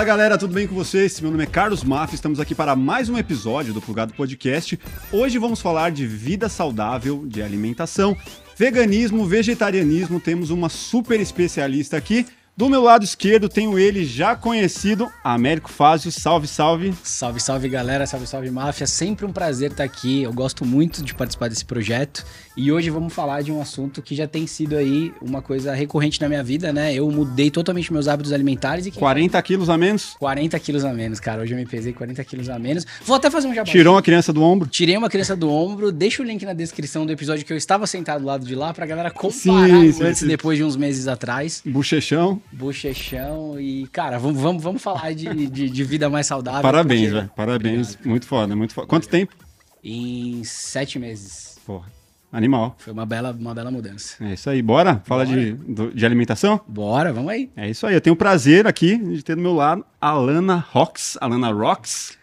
Fala 0.00 0.08
galera, 0.08 0.38
tudo 0.38 0.54
bem 0.54 0.66
com 0.66 0.74
vocês? 0.74 1.20
Meu 1.20 1.30
nome 1.30 1.42
é 1.42 1.46
Carlos 1.46 1.84
Maff, 1.84 2.14
estamos 2.14 2.40
aqui 2.40 2.54
para 2.54 2.74
mais 2.74 3.10
um 3.10 3.18
episódio 3.18 3.74
do 3.74 3.82
Plugado 3.82 4.14
Podcast. 4.14 4.80
Hoje 5.12 5.36
vamos 5.36 5.60
falar 5.60 5.90
de 5.90 6.06
vida 6.06 6.48
saudável, 6.48 7.26
de 7.26 7.42
alimentação, 7.42 8.16
veganismo, 8.56 9.26
vegetarianismo. 9.26 10.18
Temos 10.18 10.48
uma 10.48 10.70
super 10.70 11.20
especialista 11.20 11.98
aqui. 11.98 12.24
Do 12.56 12.68
meu 12.68 12.82
lado 12.82 13.04
esquerdo 13.04 13.48
tenho 13.48 13.78
ele 13.78 14.04
já 14.04 14.34
conhecido, 14.34 15.10
Américo 15.22 15.70
Fázio. 15.70 16.10
Salve, 16.10 16.46
salve. 16.46 16.94
Salve, 17.02 17.40
salve 17.40 17.68
galera, 17.68 18.06
salve, 18.06 18.26
salve 18.26 18.50
máfia. 18.50 18.86
Sempre 18.86 19.26
um 19.26 19.32
prazer 19.32 19.70
estar 19.70 19.84
aqui. 19.84 20.22
Eu 20.22 20.32
gosto 20.32 20.64
muito 20.64 21.02
de 21.02 21.14
participar 21.14 21.48
desse 21.48 21.64
projeto. 21.64 22.24
E 22.62 22.70
hoje 22.70 22.90
vamos 22.90 23.14
falar 23.14 23.40
de 23.40 23.50
um 23.50 23.58
assunto 23.58 24.02
que 24.02 24.14
já 24.14 24.28
tem 24.28 24.46
sido 24.46 24.76
aí 24.76 25.14
uma 25.22 25.40
coisa 25.40 25.72
recorrente 25.72 26.20
na 26.20 26.28
minha 26.28 26.44
vida, 26.44 26.70
né? 26.74 26.92
Eu 26.92 27.10
mudei 27.10 27.50
totalmente 27.50 27.90
meus 27.90 28.06
hábitos 28.06 28.34
alimentares 28.34 28.84
e. 28.84 28.90
40 28.90 29.40
quilos 29.40 29.70
a 29.70 29.78
menos? 29.78 30.14
40 30.18 30.60
quilos 30.60 30.84
a 30.84 30.92
menos, 30.92 31.18
cara. 31.18 31.40
Hoje 31.40 31.54
eu 31.54 31.56
me 31.56 31.64
pesei 31.64 31.94
40 31.94 32.22
quilos 32.22 32.50
a 32.50 32.58
menos. 32.58 32.86
Vou 33.06 33.16
até 33.16 33.30
fazer 33.30 33.48
um 33.48 33.54
jabá. 33.54 33.70
Tirou 33.70 33.94
uma 33.94 34.02
criança 34.02 34.30
do 34.30 34.42
ombro? 34.42 34.68
Tirei 34.68 34.94
uma 34.94 35.08
criança 35.08 35.34
do 35.34 35.48
ombro. 35.50 35.90
Deixa 35.90 36.22
o 36.22 36.26
link 36.26 36.44
na 36.44 36.52
descrição 36.52 37.06
do 37.06 37.12
episódio 37.12 37.46
que 37.46 37.52
eu 37.52 37.56
estava 37.56 37.86
sentado 37.86 38.20
do 38.20 38.26
lado 38.26 38.44
de 38.44 38.54
lá 38.54 38.74
pra 38.74 38.84
galera 38.84 39.10
comparar 39.10 39.32
Sim, 39.66 39.92
sim, 39.92 40.02
antes 40.04 40.18
sim. 40.18 40.26
e 40.26 40.28
depois 40.28 40.58
de 40.58 40.62
uns 40.64 40.76
meses 40.76 41.08
atrás. 41.08 41.62
Bochechão. 41.64 42.42
Bochechão 42.52 43.58
e, 43.58 43.86
cara, 43.86 44.18
vamos, 44.18 44.38
vamos, 44.38 44.62
vamos 44.62 44.82
falar 44.82 45.14
de, 45.14 45.46
de, 45.46 45.70
de 45.70 45.84
vida 45.84 46.10
mais 46.10 46.26
saudável. 46.26 46.60
Parabéns, 46.60 47.00
porque- 47.04 47.14
velho. 47.14 47.30
Parabéns. 47.34 47.86
Obrigado. 47.94 48.06
Muito 48.10 48.26
foda, 48.26 48.54
muito 48.54 48.74
foda. 48.74 48.86
Quanto 48.86 49.08
tempo? 49.08 49.34
Em 49.82 50.44
sete 50.44 50.98
meses. 50.98 51.56
Porra. 51.64 51.99
Animal. 52.32 52.76
Foi 52.78 52.92
uma 52.92 53.04
bela, 53.04 53.36
uma 53.38 53.52
bela 53.54 53.70
mudança. 53.70 54.22
É 54.24 54.34
isso 54.34 54.48
aí. 54.48 54.62
Bora? 54.62 55.02
Fala 55.04 55.24
Bora. 55.24 55.36
De, 55.36 55.52
do- 55.52 55.92
de 55.92 56.06
alimentação? 56.06 56.60
Bora, 56.68 57.12
vamos 57.12 57.30
aí. 57.32 57.50
É 57.56 57.68
isso 57.68 57.86
aí. 57.86 57.94
Eu 57.94 58.00
tenho 58.00 58.14
o 58.14 58.16
prazer 58.16 58.66
aqui 58.66 58.96
de 58.96 59.22
ter 59.22 59.34
do 59.34 59.42
meu 59.42 59.52
lado 59.52 59.84
a 60.00 60.10
Alana 60.10 60.64
Rocks. 60.70 61.18
Alana 61.20 61.50
Rocks. 61.52 62.16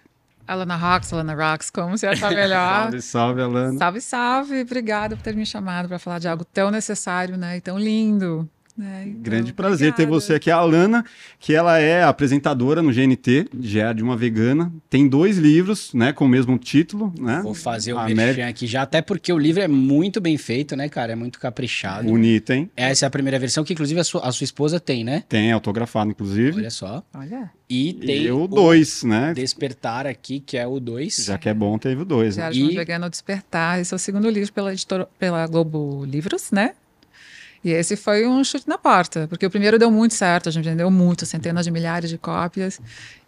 Alana 0.48 0.78
Rocks, 0.78 1.12
Alana 1.12 1.34
Rocks, 1.36 1.70
como 1.70 1.98
você 1.98 2.08
achar 2.08 2.32
melhor. 2.32 2.84
Salve, 3.02 3.02
salve, 3.02 3.42
Alana. 3.42 3.78
salve, 3.78 4.00
salve. 4.02 4.62
Obrigada 4.62 5.18
por 5.18 5.22
ter 5.22 5.36
me 5.36 5.46
chamado 5.46 5.90
para 5.90 6.00
falar 6.00 6.20
de 6.20 6.28
algo 6.30 6.46
tão 6.46 6.72
necessário, 6.72 7.36
né? 7.38 7.58
E 7.58 7.62
tão 7.62 7.78
lindo. 7.78 8.50
Né? 8.78 9.06
Então, 9.08 9.22
Grande 9.22 9.54
prazer 9.54 9.94
ter 9.94 10.04
obrigada. 10.04 10.22
você 10.22 10.34
aqui, 10.36 10.52
a 10.52 10.58
Alana, 10.58 11.04
que 11.40 11.54
ela 11.54 11.78
é 11.80 12.04
apresentadora 12.04 12.82
no 12.82 12.92
GNT, 12.94 13.48
já 13.62 13.92
de 13.94 14.04
uma 14.04 14.16
vegana. 14.16 14.72
Tem 14.90 15.08
dois 15.08 15.38
livros, 15.38 15.94
né, 15.94 16.14
com 16.14 16.26
o 16.26 16.30
mesmo 16.30 16.58
título, 16.58 17.14
né? 17.20 17.42
Vou 17.44 17.54
fazer 17.54 17.94
o 17.94 17.98
América- 17.98 18.24
merchan 18.26 18.48
aqui 18.48 18.68
já, 18.68 18.82
até 18.84 19.02
porque 19.02 19.32
o 19.34 19.38
livro 19.38 19.62
é 19.62 19.68
muito 19.68 20.22
bem 20.22 20.38
feito, 20.38 20.76
né, 20.76 20.88
cara? 20.90 21.14
É 21.14 21.16
muito 21.16 21.40
caprichado. 21.40 22.08
Bonito, 22.08 22.52
hein? 22.52 22.70
Essa 22.76 23.06
é 23.06 23.08
a 23.08 23.10
primeira 23.10 23.40
versão 23.40 23.64
que, 23.64 23.74
inclusive, 23.74 24.00
a 24.00 24.04
sua, 24.04 24.22
a 24.22 24.32
sua 24.32 24.46
esposa 24.46 24.80
tem, 24.80 25.04
né? 25.04 25.24
Tem 25.28 25.52
autografado, 25.52 26.12
inclusive. 26.12 26.58
Olha 26.58 26.70
só. 26.70 27.04
Olha, 27.14 27.50
E 27.70 27.90
E 27.90 27.94
tem 27.94 28.32
o 28.32 28.48
dois, 28.48 29.04
né? 29.04 29.34
Despertar 29.34 30.08
aqui, 30.08 30.40
que 30.40 30.56
é 30.58 30.66
o 30.66 30.80
2. 30.80 31.26
Já 31.26 31.38
que 31.38 31.50
é 31.50 31.54
bom, 31.54 31.78
teve 31.78 32.02
o 32.02 32.06
dois. 32.06 32.38
Né? 32.38 32.44
Diário 32.44 32.56
de 32.58 32.64
uma 32.64 32.72
E- 32.72 32.76
Vegana 32.76 33.06
ao 33.06 33.10
Despertar. 33.10 33.80
Esse 33.82 33.94
é 33.94 33.96
o 33.96 34.00
segundo 34.00 34.30
livro 34.30 34.54
pela, 34.54 34.72
editora, 34.72 35.08
pela 35.20 35.46
Globo 35.48 36.06
Livros, 36.06 36.50
né? 36.52 36.72
E 37.64 37.72
esse 37.72 37.96
foi 37.96 38.28
um 38.28 38.44
chute 38.44 38.68
na 38.68 38.78
porta, 38.78 39.28
porque 39.28 39.46
o 39.46 39.50
primeiro 39.50 39.78
deu 39.80 39.90
muito 39.92 40.14
certo, 40.14 40.50
a 40.50 40.52
gente 40.52 40.66
vendeu 40.66 40.90
muito, 40.90 41.26
centenas 41.26 41.66
de 41.66 41.72
milhares 41.72 42.10
de 42.10 42.18
cópias. 42.18 42.80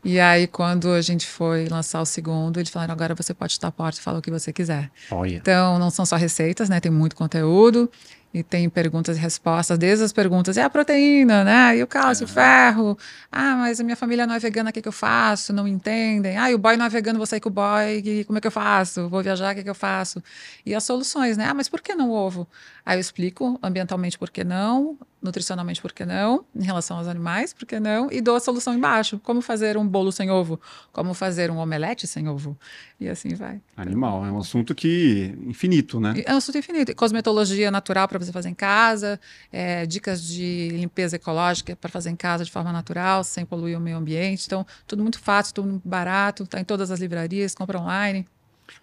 E 0.04 0.20
aí, 0.20 0.48
quando 0.48 0.90
a 0.92 1.02
gente 1.02 1.28
foi 1.28 1.68
lançar 1.68 2.02
o 2.02 2.06
segundo, 2.06 2.60
eles 2.60 2.70
falaram: 2.70 2.94
agora 2.94 3.14
você 3.16 3.34
pode 3.34 3.54
chutar 3.54 3.68
a 3.68 3.72
porta 3.72 4.00
e 4.00 4.02
falar 4.02 4.20
o 4.20 4.22
que 4.22 4.32
você 4.32 4.54
quiser. 4.54 4.90
Olha. 5.12 5.36
Então, 5.36 5.78
não 5.78 5.90
são 5.90 6.06
só 6.06 6.16
receitas, 6.16 6.70
né? 6.70 6.80
Tem 6.80 6.92
muito 6.92 7.16
conteúdo 7.16 7.90
e 8.34 8.44
tem 8.44 8.70
perguntas 8.70 9.18
e 9.18 9.20
respostas, 9.20 9.78
desde 9.78 10.04
as 10.06 10.14
perguntas, 10.14 10.56
e 10.56 10.60
a 10.60 10.70
proteína, 10.70 11.44
né? 11.44 11.78
E 11.78 11.84
o 11.84 11.88
cálcio, 11.88 12.26
o 12.26 12.28
ferro. 12.28 12.98
Ah, 13.32 13.56
mas 13.56 13.80
a 13.80 13.84
minha 13.84 13.96
família 13.96 14.28
não 14.28 14.36
é 14.36 14.40
vegana, 14.40 14.70
o 14.70 14.74
que, 14.74 14.82
que 14.82 14.88
eu 14.88 14.92
faço? 14.92 15.52
Não 15.52 15.68
entendem. 15.68 16.38
Ah, 16.38 16.52
e 16.52 16.54
o 16.54 16.60
boy 16.60 16.78
não 16.78 16.86
é 16.86 16.90
vegano, 16.90 17.18
vou 17.18 17.26
sair 17.26 17.40
com 17.40 17.50
o 17.50 17.52
boy, 17.52 17.98
e 17.98 18.24
como 18.26 18.38
é 18.38 18.42
que 18.42 18.48
eu 18.48 18.52
faço? 18.52 19.10
Vou 19.10 19.24
viajar, 19.24 19.54
o 19.54 19.56
que, 19.56 19.64
que 19.64 19.70
eu 19.70 19.76
faço? 19.76 20.24
E 20.66 20.76
as 20.76 20.84
soluções, 20.84 21.38
né? 21.38 21.46
Ah, 21.46 21.54
mas 21.54 21.68
por 21.68 21.82
que 21.82 21.96
não 21.96 22.12
ovo? 22.12 22.48
Aí 22.86 22.98
eu 22.98 23.02
explico 23.02 23.60
ambientalmente 23.62 24.18
por 24.18 24.30
que 24.30 24.44
não, 24.44 24.98
nutricionalmente 25.22 25.82
por 25.82 25.92
que 25.92 26.06
não, 26.06 26.46
em 26.56 26.64
relação 26.64 26.98
aos 26.98 27.08
animais, 27.08 27.54
por 27.54 27.66
que 27.66 27.80
não, 27.80 28.12
e 28.12 28.22
dou 28.22 28.36
a 28.36 28.40
solução 28.40 28.74
embaixo. 28.74 29.20
Como 29.20 29.42
fazer 29.42 29.78
um 29.78 29.88
bolo 29.88 30.12
sem 30.12 30.32
ovo? 30.32 30.60
Como 30.92 31.14
fazer 31.14 31.52
um 31.52 31.58
omelete 31.58 32.08
sem 32.08 32.28
ovo? 32.28 32.58
E 33.00 33.08
assim 33.08 33.34
vai. 33.36 33.62
Animal. 33.76 34.26
É 34.26 34.32
um 34.32 34.38
assunto 34.38 34.74
que... 34.74 35.36
infinito, 35.46 36.00
né? 36.00 36.22
É 36.26 36.34
um 36.34 36.38
assunto 36.38 36.58
infinito. 36.58 36.96
Cosmetologia 36.96 37.70
natural 37.70 38.08
para 38.08 38.19
você 38.26 38.32
fazer 38.32 38.50
em 38.50 38.54
casa, 38.54 39.20
é, 39.52 39.86
dicas 39.86 40.24
de 40.24 40.70
limpeza 40.70 41.16
ecológica 41.16 41.76
para 41.76 41.90
fazer 41.90 42.10
em 42.10 42.16
casa 42.16 42.44
de 42.46 42.52
forma 42.52 42.72
natural, 42.72 43.24
sem 43.24 43.46
poluir 43.46 43.78
o 43.78 43.82
meio 43.82 43.98
ambiente. 43.98 44.46
Então, 44.46 44.66
tudo 44.88 45.02
muito 45.02 45.20
fácil, 45.20 45.54
tudo 45.54 45.82
barato, 45.84 46.44
está 46.44 46.60
em 46.60 46.64
todas 46.64 46.92
as 46.92 47.00
livrarias, 47.00 47.56
compra 47.56 47.80
online. 47.80 48.28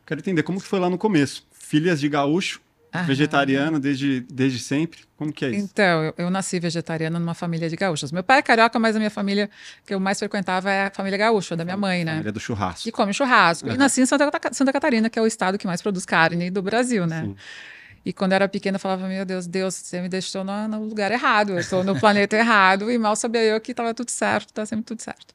Quero 0.07 0.21
entender 0.21 0.43
como 0.43 0.61
que 0.61 0.67
foi 0.67 0.79
lá 0.79 0.91
no 0.91 0.99
começo. 0.99 1.47
Filhas 1.53 2.01
de 2.01 2.09
gaúcho, 2.09 2.61
Aham. 2.95 3.07
vegetariana 3.07 3.81
desde, 3.81 4.21
desde 4.21 4.59
sempre. 4.59 5.01
Como 5.17 5.33
que 5.33 5.45
é 5.45 5.51
isso? 5.51 5.69
Então, 5.71 6.05
eu, 6.05 6.15
eu 6.19 6.31
nasci 6.31 6.59
vegetariana 6.59 7.19
numa 7.19 7.35
família 7.35 7.69
de 7.69 7.77
gaúchos. 7.77 8.13
Meu 8.13 8.23
pai 8.23 8.39
é 8.39 8.43
carioca, 8.43 8.79
mas 8.79 8.97
a 8.97 8.99
minha 8.99 9.11
família 9.11 9.51
que 9.85 9.95
eu 9.95 10.01
mais 10.01 10.19
frequentava 10.19 10.71
é 10.71 10.87
a 10.87 10.91
família 10.91 11.19
gaúcha, 11.19 11.57
da 11.57 11.65
minha 11.65 11.77
mãe, 11.77 12.05
né? 12.05 12.13
Família 12.13 12.33
do 12.33 12.41
churrasco. 12.41 12.85
Que 12.85 12.93
come 12.93 13.13
churrasco. 13.13 13.67
Aham. 13.69 13.75
E 13.75 13.79
nasci 13.79 14.01
em 14.01 14.07
Santa, 14.07 14.31
Santa 14.53 14.73
Catarina, 14.73 15.11
que 15.11 15.19
é 15.19 15.23
o 15.23 15.27
estado 15.27 15.59
que 15.59 15.67
mais 15.67 15.83
produz 15.83 16.05
carne 16.05 16.51
do 16.51 16.63
Brasil, 16.63 17.07
né? 17.07 17.23
Sim. 17.23 17.37
E 18.06 18.12
quando 18.12 18.31
eu 18.31 18.37
era 18.37 18.49
pequena, 18.49 18.77
eu 18.77 18.81
falava, 18.81 19.09
meu 19.09 19.25
Deus, 19.25 19.49
Deus, 19.49 19.75
você 19.75 20.00
me 20.00 20.09
deixou 20.09 20.44
no, 20.44 20.69
no 20.69 20.84
lugar 20.84 21.11
errado, 21.11 21.55
eu 21.55 21.59
estou 21.59 21.83
no 21.83 21.99
planeta 21.99 22.37
errado, 22.39 22.89
e 22.89 22.97
mal 22.97 23.17
sabia 23.17 23.43
eu 23.43 23.61
que 23.61 23.72
estava 23.72 23.93
tudo 23.93 24.12
certo, 24.12 24.50
está 24.50 24.65
sempre 24.65 24.84
tudo 24.84 25.03
certo. 25.03 25.34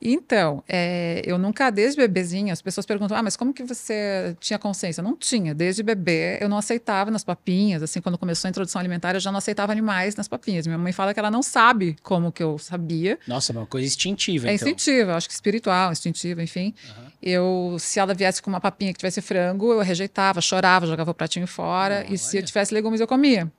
Então, 0.00 0.62
é, 0.68 1.22
eu 1.24 1.36
nunca, 1.38 1.70
desde 1.70 1.96
bebezinha, 1.96 2.52
as 2.52 2.62
pessoas 2.62 2.86
perguntam, 2.86 3.16
ah, 3.16 3.22
mas 3.22 3.36
como 3.36 3.52
que 3.52 3.64
você 3.64 4.36
tinha 4.38 4.60
consciência? 4.60 5.02
Não 5.02 5.16
tinha, 5.16 5.52
desde 5.52 5.82
bebê, 5.82 6.38
eu 6.40 6.48
não 6.48 6.56
aceitava 6.56 7.10
nas 7.10 7.24
papinhas, 7.24 7.82
assim, 7.82 8.00
quando 8.00 8.16
começou 8.16 8.46
a 8.46 8.50
introdução 8.50 8.78
alimentar, 8.78 9.14
eu 9.14 9.20
já 9.20 9.32
não 9.32 9.38
aceitava 9.38 9.72
animais 9.72 10.14
nas 10.14 10.28
papinhas. 10.28 10.68
Minha 10.68 10.78
mãe 10.78 10.92
fala 10.92 11.12
que 11.12 11.18
ela 11.18 11.32
não 11.32 11.42
sabe 11.42 11.96
como 12.00 12.30
que 12.30 12.42
eu 12.44 12.58
sabia, 12.58 13.18
Nossa, 13.26 13.50
é 13.50 13.56
uma 13.56 13.66
coisa 13.66 13.88
instintiva, 13.88 14.48
é 14.48 14.54
então. 14.54 14.68
instintiva, 14.68 15.16
acho 15.16 15.26
que 15.26 15.34
espiritual, 15.34 15.90
instintiva, 15.90 16.40
enfim. 16.40 16.74
Aham. 16.90 17.03
Eu, 17.26 17.76
se 17.78 17.98
ela 17.98 18.12
viesse 18.12 18.42
com 18.42 18.50
uma 18.50 18.60
papinha 18.60 18.92
que 18.92 18.98
tivesse 18.98 19.22
frango, 19.22 19.72
eu 19.72 19.80
rejeitava, 19.80 20.42
chorava, 20.42 20.86
jogava 20.86 21.10
o 21.10 21.14
pratinho 21.14 21.46
fora. 21.46 22.04
E 22.06 22.18
se 22.18 22.36
eu 22.36 22.42
tivesse 22.42 22.74
legumes, 22.74 23.00
eu 23.00 23.06
comia. 23.06 23.50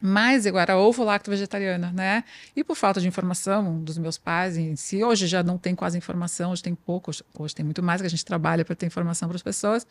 Mas 0.00 0.46
eu 0.46 0.56
era 0.56 0.78
ovo 0.78 1.02
lacto 1.02 1.28
vegetariana, 1.28 1.90
né? 1.92 2.22
E 2.54 2.62
por 2.62 2.76
falta 2.76 3.00
de 3.00 3.08
informação 3.08 3.80
dos 3.82 3.98
meus 3.98 4.18
pais 4.18 4.56
em 4.56 4.76
si, 4.76 5.02
hoje 5.02 5.26
já 5.26 5.42
não 5.42 5.58
tem 5.58 5.74
quase 5.74 5.98
informação, 5.98 6.52
hoje 6.52 6.62
tem 6.62 6.76
pouco, 6.76 7.10
hoje, 7.10 7.24
hoje 7.36 7.54
tem 7.56 7.64
muito 7.64 7.82
mais 7.82 8.00
que 8.00 8.06
a 8.06 8.10
gente 8.10 8.24
trabalha 8.24 8.64
para 8.64 8.76
ter 8.76 8.86
informação 8.86 9.28
para 9.28 9.36
as 9.36 9.42
pessoas. 9.42 9.84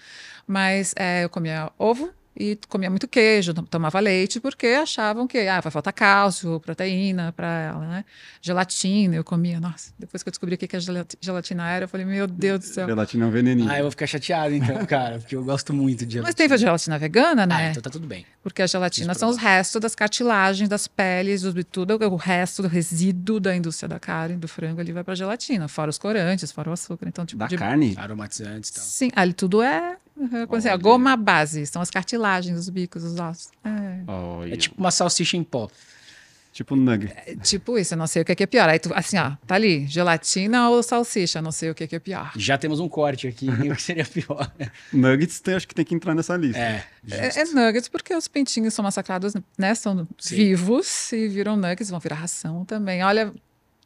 Mas 0.48 0.94
é, 0.96 1.26
eu 1.26 1.30
comia 1.30 1.70
ovo 1.78 2.14
e 2.36 2.58
comia 2.70 2.90
muito 2.90 3.08
queijo, 3.08 3.54
tom- 3.54 3.64
tomava 3.64 4.00
leite, 4.00 4.40
porque 4.40 4.68
achavam 4.68 5.28
que 5.28 5.38
ah, 5.48 5.60
vai 5.60 5.72
faltar 5.72 5.92
cálcio, 5.94 6.60
proteína 6.62 7.32
para 7.34 7.48
ela, 7.48 7.88
né? 7.88 8.06
Gelatina, 8.42 9.16
eu 9.16 9.24
comia. 9.24 9.60
Nossa, 9.60 9.92
depois 10.00 10.24
que 10.24 10.30
eu 10.30 10.32
descobri 10.32 10.56
o 10.56 10.58
que 10.58 10.68
que 10.68 10.76
a 10.76 10.80
gelati- 10.80 11.18
gelatina 11.22 11.70
era, 11.70 11.86
eu 11.86 11.90
falei, 11.90 12.06
meu 12.06 12.26
Deus 12.28 12.60
do 12.60 12.66
céu. 12.66 12.88
Gelatina 12.88 13.26
é 13.26 13.28
um 13.28 13.32
veneninho. 13.32 13.70
Ah, 13.70 13.78
eu 13.78 13.84
vou 13.84 13.92
ficar 13.92 14.08
chateado, 14.08 14.54
então, 14.56 14.84
cara, 14.88 15.20
porque 15.20 15.36
eu 15.36 15.44
gosto 15.44 15.74
muito 15.74 16.06
de 16.06 16.22
Mas 16.22 16.34
teve 16.36 16.54
a 16.54 16.58
gelatina 16.58 16.98
vegana, 16.98 17.44
Ah, 17.44 17.48
né? 17.48 17.70
então 17.72 17.82
tá 17.82 17.90
tudo 17.90 18.08
bem. 18.08 18.26
Porque 18.42 18.62
a 18.62 18.68
gelatina 18.68 19.14
são 19.14 19.30
os 19.30 19.38
restos 19.38 19.80
das 19.82 19.94
cartilagens, 19.94 20.68
das 20.70 20.88
peles, 20.88 21.42
dos, 21.44 21.54
de 21.54 21.64
tudo, 21.64 21.96
o 21.96 22.16
resto 22.16 22.62
do 22.62 22.68
resíduo 22.68 23.40
da 23.40 23.56
indústria 23.56 23.88
da 23.88 24.00
carne, 24.00 24.38
do 24.38 24.48
frango, 24.48 24.82
ele 24.82 24.94
vai 24.94 25.04
pra 25.04 25.14
gelatina, 25.16 25.68
fora 25.68 25.90
os 25.90 25.98
corantes, 25.98 26.52
fora 26.52 26.70
o 26.70 26.74
açúcar. 26.74 27.08
Então, 27.08 27.26
tipo, 27.26 27.40
Da 27.40 27.48
de- 27.48 27.58
carne? 27.58 27.94
Aromatizantes 27.98 28.70
e 28.70 28.74
tal. 28.74 28.84
Sim, 28.84 29.12
ali 29.16 29.34
tudo 29.34 29.62
é. 29.62 29.98
Uhum, 30.22 30.46
como 30.48 30.56
assim, 30.58 30.70
a 30.70 30.78
goma 30.78 31.16
base, 31.18 31.66
são 31.66 31.82
as 31.82 31.90
cartilagens, 31.90 32.58
os 32.60 32.70
bicos, 32.70 33.04
os 33.04 33.20
ossos. 33.20 33.50
É, 33.64 34.04
Olha. 34.08 34.54
É 34.54 34.58
tipo 34.58 34.76
uma 34.80 34.92
salsicha 34.92 35.36
em 35.38 35.44
pó. 35.44 35.70
Tipo 36.54 36.76
nugget. 36.76 37.14
é 37.26 37.34
tipo 37.38 37.78
isso, 37.80 37.94
eu 37.94 37.98
não 37.98 38.06
sei 38.08 38.24
o 38.24 38.26
que 38.26 38.34
é, 38.34 38.36
que 38.36 38.44
é 38.44 38.46
pior. 38.46 38.68
Aí 38.68 38.78
tu, 38.78 38.92
assim, 38.94 39.18
ó, 39.18 39.32
tá 39.48 39.56
ali, 39.56 39.88
gelatina 39.88 40.70
ou 40.70 40.84
salsicha, 40.84 41.40
eu 41.40 41.42
não 41.44 41.52
sei 41.52 41.70
o 41.70 41.74
que 41.76 41.86
é, 41.86 41.88
que 41.88 41.96
é 41.96 42.00
pior. 42.00 42.30
Já 42.36 42.58
temos 42.58 42.82
um 42.82 42.90
corte 42.90 43.26
aqui, 43.26 43.48
o 43.72 43.74
que 43.76 43.82
seria 43.82 44.04
pior. 44.04 44.52
Nuggets 44.92 45.40
tem- 45.40 45.54
acho 45.56 45.66
que 45.66 45.74
tem 45.74 45.86
que 45.86 45.96
entrar 45.96 46.14
nessa 46.14 46.36
lista. 46.36 46.60
É, 46.60 46.84
É, 47.10 47.40
é 47.40 47.46
nuggets 47.46 47.88
porque 47.88 48.14
os 48.14 48.28
pintinhos 48.28 48.74
são 48.74 48.84
massacrados, 48.84 49.34
né? 49.58 49.74
São 49.76 50.06
Sim. 50.20 50.36
vivos 50.36 51.14
e 51.14 51.30
viram 51.30 51.56
nuggets, 51.56 51.90
vão 51.90 52.02
virar 52.02 52.18
ração 52.18 52.66
também. 52.66 53.02
Olha, 53.02 53.34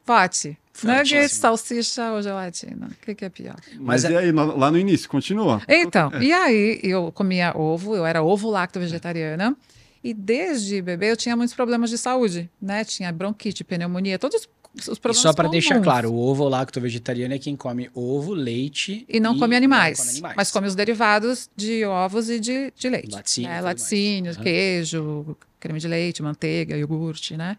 vote. 0.05 0.57
Nuggets, 0.83 1.31
salsicha 1.31 2.11
ou 2.11 2.21
gelatina? 2.21 2.87
O 2.87 3.05
que, 3.05 3.15
que 3.15 3.25
é 3.25 3.29
pior? 3.29 3.55
Mas, 3.79 4.03
Mas 4.03 4.11
e 4.11 4.17
aí, 4.17 4.31
lá 4.31 4.69
no 4.69 4.77
início, 4.77 5.09
continua. 5.09 5.61
Então, 5.69 6.11
e 6.21 6.33
aí 6.33 6.79
eu 6.83 7.11
comia 7.13 7.53
ovo, 7.55 7.95
eu 7.95 8.05
era 8.05 8.21
ovo 8.21 8.49
lacto 8.49 8.79
vegetariana. 8.79 9.55
E 10.03 10.13
desde 10.13 10.81
bebê 10.81 11.11
eu 11.11 11.17
tinha 11.17 11.35
muitos 11.35 11.55
problemas 11.55 11.89
de 11.89 11.97
saúde, 11.97 12.49
né? 12.61 12.83
Tinha 12.83 13.11
bronquite, 13.11 13.63
pneumonia, 13.63 14.19
todos 14.19 14.47
os 14.75 14.97
E 14.97 14.99
problemas 14.99 15.17
só 15.17 15.33
para 15.33 15.47
deixar 15.47 15.81
claro, 15.81 16.11
o 16.11 16.17
ovo 16.19 16.47
lacto 16.47 16.79
vegetariano 16.81 17.33
é 17.33 17.39
quem 17.39 17.55
come 17.55 17.89
ovo, 17.95 18.33
leite 18.33 19.05
E 19.07 19.19
não 19.19 19.39
come 19.39 19.55
animais, 19.55 19.97
come 19.97 20.09
animais. 20.11 20.35
mas 20.35 20.51
come 20.51 20.67
os 20.67 20.75
derivados 20.75 21.49
de 21.55 21.85
ovos 21.85 22.29
e 22.29 22.39
de, 22.39 22.71
de 22.77 22.89
leite. 22.89 23.15
Laticínio 23.15 23.49
e 23.49 23.53
né? 23.53 23.61
Laticínios, 23.61 24.37
queijo, 24.37 25.37
creme 25.59 25.79
de 25.79 25.87
leite, 25.87 26.21
manteiga, 26.21 26.77
iogurte, 26.77 27.35
né? 27.37 27.57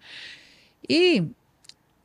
E 0.88 1.24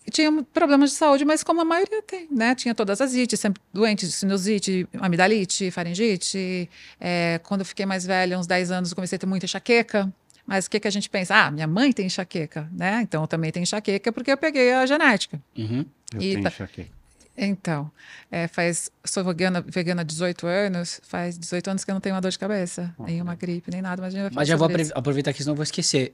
tinha 0.10 0.32
problemas 0.54 0.92
de 0.92 0.96
saúde, 0.96 1.24
mas 1.24 1.44
como 1.44 1.62
a 1.62 1.66
maioria 1.66 2.02
tem, 2.02 2.28
né? 2.32 2.56
Tinha 2.56 2.74
todas 2.74 3.00
as 3.02 3.14
ites, 3.14 3.40
sempre 3.40 3.62
doentes, 3.74 4.14
sinusite, 4.16 4.88
amidalite, 5.00 5.70
faringite. 5.72 6.70
É, 7.00 7.40
quando 7.44 7.62
eu 7.62 7.66
fiquei 7.66 7.86
mais 7.86 8.06
velha, 8.06 8.38
uns 8.40 8.48
10 8.48 8.72
anos, 8.72 8.94
comecei 8.94 9.16
a 9.16 9.20
ter 9.20 9.26
muita 9.28 9.46
enxaqueca. 9.46 10.12
Mas 10.46 10.66
o 10.66 10.70
que, 10.72 10.80
que 10.80 10.88
a 10.88 10.92
gente 10.92 11.10
pensa? 11.10 11.36
Ah, 11.36 11.52
minha 11.52 11.68
mãe 11.68 11.92
tem 11.94 12.08
enxaqueca, 12.08 12.68
né? 12.72 13.02
Então 13.04 13.22
eu 13.22 13.28
também 13.28 13.52
tenho 13.52 13.64
enxaqueca 13.64 14.12
porque 14.12 14.32
eu 14.32 14.38
peguei 14.38 14.74
a 14.74 14.86
genética. 14.86 15.40
Uhum. 15.58 15.86
Eu 16.14 16.22
E 16.22 16.32
tenho 16.32 16.44
tá- 16.44 16.50
enxaqueca. 16.50 16.90
Então, 17.38 17.90
é, 18.30 18.48
faz, 18.48 18.92
sou 19.06 19.24
vegana, 19.24 19.62
vegana 19.62 20.02
há 20.02 20.04
18 20.04 20.46
anos, 20.46 21.00
faz 21.04 21.38
18 21.38 21.70
anos 21.70 21.86
que 21.86 21.90
eu 21.90 21.94
não 21.94 22.02
tenho 22.02 22.14
uma 22.14 22.22
dor 22.22 22.30
de 22.30 22.38
cabeça, 22.38 22.94
nem 23.00 23.22
uma 23.22 23.36
gripe, 23.36 23.72
nem 23.72 23.82
nada, 23.82 24.02
mas 24.02 24.14
a 24.14 24.18
gente 24.18 24.24
vai 24.24 24.32
Mas 24.36 24.48
já 24.48 24.58
vou 24.58 24.70
isso. 24.70 24.92
aproveitar 24.94 25.32
que 25.32 25.40
senão 25.42 25.54
eu 25.54 25.56
vou 25.56 25.64
esquecer. 25.64 26.14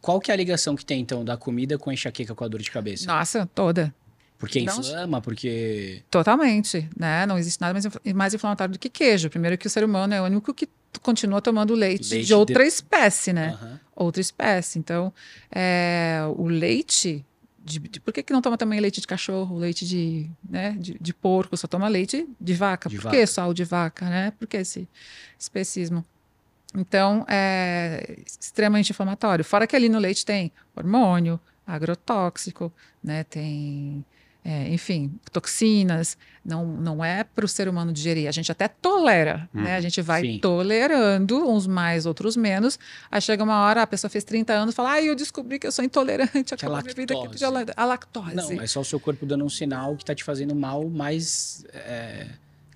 Qual 0.00 0.18
que 0.20 0.30
é 0.30 0.34
a 0.34 0.36
ligação 0.36 0.74
que 0.76 0.84
tem, 0.84 1.00
então, 1.00 1.24
da 1.24 1.36
comida 1.36 1.76
com 1.78 1.90
a 1.90 1.92
enxaqueca 1.92 2.34
com 2.34 2.44
a 2.44 2.48
dor 2.48 2.60
de 2.62 2.70
cabeça? 2.70 3.06
Nossa, 3.06 3.46
toda. 3.54 3.94
Porque 4.38 4.62
Não- 4.62 4.78
inflama, 4.80 5.20
porque... 5.20 6.02
Totalmente, 6.10 6.88
né? 6.98 7.26
Não 7.26 7.36
existe 7.38 7.60
nada 7.60 7.74
mais, 7.74 7.86
mais 8.14 8.32
inflamatório 8.32 8.72
do 8.72 8.78
que 8.78 8.88
queijo. 8.88 9.28
Primeiro 9.28 9.58
que 9.58 9.66
o 9.66 9.70
ser 9.70 9.84
humano 9.84 10.14
é 10.14 10.20
o 10.22 10.24
único 10.24 10.54
que 10.54 10.66
continua 11.02 11.42
tomando 11.42 11.74
leite, 11.74 12.08
Leite 12.10 12.26
de 12.26 12.32
outra 12.34 12.64
espécie, 12.66 13.34
né? 13.34 13.50
Aham. 13.50 13.80
Outra 13.94 14.20
espécie. 14.22 14.78
Então, 14.78 15.12
é, 15.54 16.20
o 16.36 16.46
leite... 16.48 17.24
De, 17.62 17.78
de- 17.78 18.00
por 18.00 18.14
que, 18.14 18.22
que 18.22 18.32
não 18.32 18.40
toma 18.40 18.56
também 18.56 18.80
leite 18.80 19.02
de 19.02 19.06
cachorro, 19.06 19.58
leite 19.58 19.86
de, 19.86 20.30
né, 20.48 20.74
de, 20.80 20.96
de 20.98 21.12
porco? 21.12 21.54
Só 21.58 21.66
toma 21.66 21.86
leite 21.88 22.26
de 22.40 22.54
vaca. 22.54 22.88
De 22.88 22.96
por 22.96 23.02
vaca. 23.04 23.16
que 23.18 23.26
só 23.26 23.46
o 23.46 23.52
de 23.52 23.64
vaca, 23.64 24.08
né? 24.08 24.30
Por 24.38 24.48
que 24.48 24.56
esse 24.56 24.88
especismo? 25.38 26.02
Então, 26.76 27.24
é 27.28 28.16
extremamente 28.26 28.90
inflamatório. 28.90 29.44
Fora 29.44 29.66
que 29.66 29.74
ali 29.74 29.88
no 29.88 29.98
leite 29.98 30.24
tem 30.24 30.52
hormônio, 30.76 31.38
agrotóxico, 31.66 32.72
né? 33.02 33.24
Tem, 33.24 34.04
é, 34.44 34.68
enfim, 34.68 35.12
toxinas. 35.32 36.16
Não, 36.44 36.64
não 36.64 37.04
é 37.04 37.24
para 37.24 37.44
o 37.44 37.48
ser 37.48 37.68
humano 37.68 37.92
digerir. 37.92 38.28
A 38.28 38.32
gente 38.32 38.50
até 38.52 38.68
tolera, 38.68 39.48
Hum, 39.54 39.62
né? 39.62 39.76
A 39.76 39.80
gente 39.80 40.00
vai 40.00 40.22
sim. 40.22 40.38
tolerando, 40.38 41.44
uns 41.48 41.66
mais, 41.66 42.06
outros 42.06 42.36
menos. 42.36 42.78
Aí 43.10 43.20
chega 43.20 43.42
uma 43.42 43.60
hora, 43.66 43.82
a 43.82 43.86
pessoa 43.86 44.08
fez 44.10 44.22
30 44.24 44.52
anos 44.52 44.72
e 44.72 44.76
fala, 44.76 44.90
ai, 44.92 45.08
eu 45.08 45.16
descobri 45.16 45.58
que 45.58 45.66
eu 45.66 45.72
sou 45.72 45.84
intolerante, 45.84 46.30
Que 46.44 46.54
é 46.54 46.54
acabou 46.54 46.76
a 46.76 46.82
minha 46.82 46.94
vida 46.94 47.14
aqui 47.14 47.22
lactose. 47.24 47.38
de 47.38 47.46
la- 47.50 47.74
a 47.76 47.84
lactose. 47.84 48.34
Não, 48.34 48.52
é 48.62 48.66
só 48.66 48.80
o 48.80 48.84
seu 48.84 49.00
corpo 49.00 49.26
dando 49.26 49.44
um 49.44 49.48
sinal 49.50 49.96
que 49.96 50.04
tá 50.04 50.14
te 50.14 50.22
fazendo 50.24 50.54
mal 50.54 50.88
mais 50.88 51.64
é, 51.72 52.28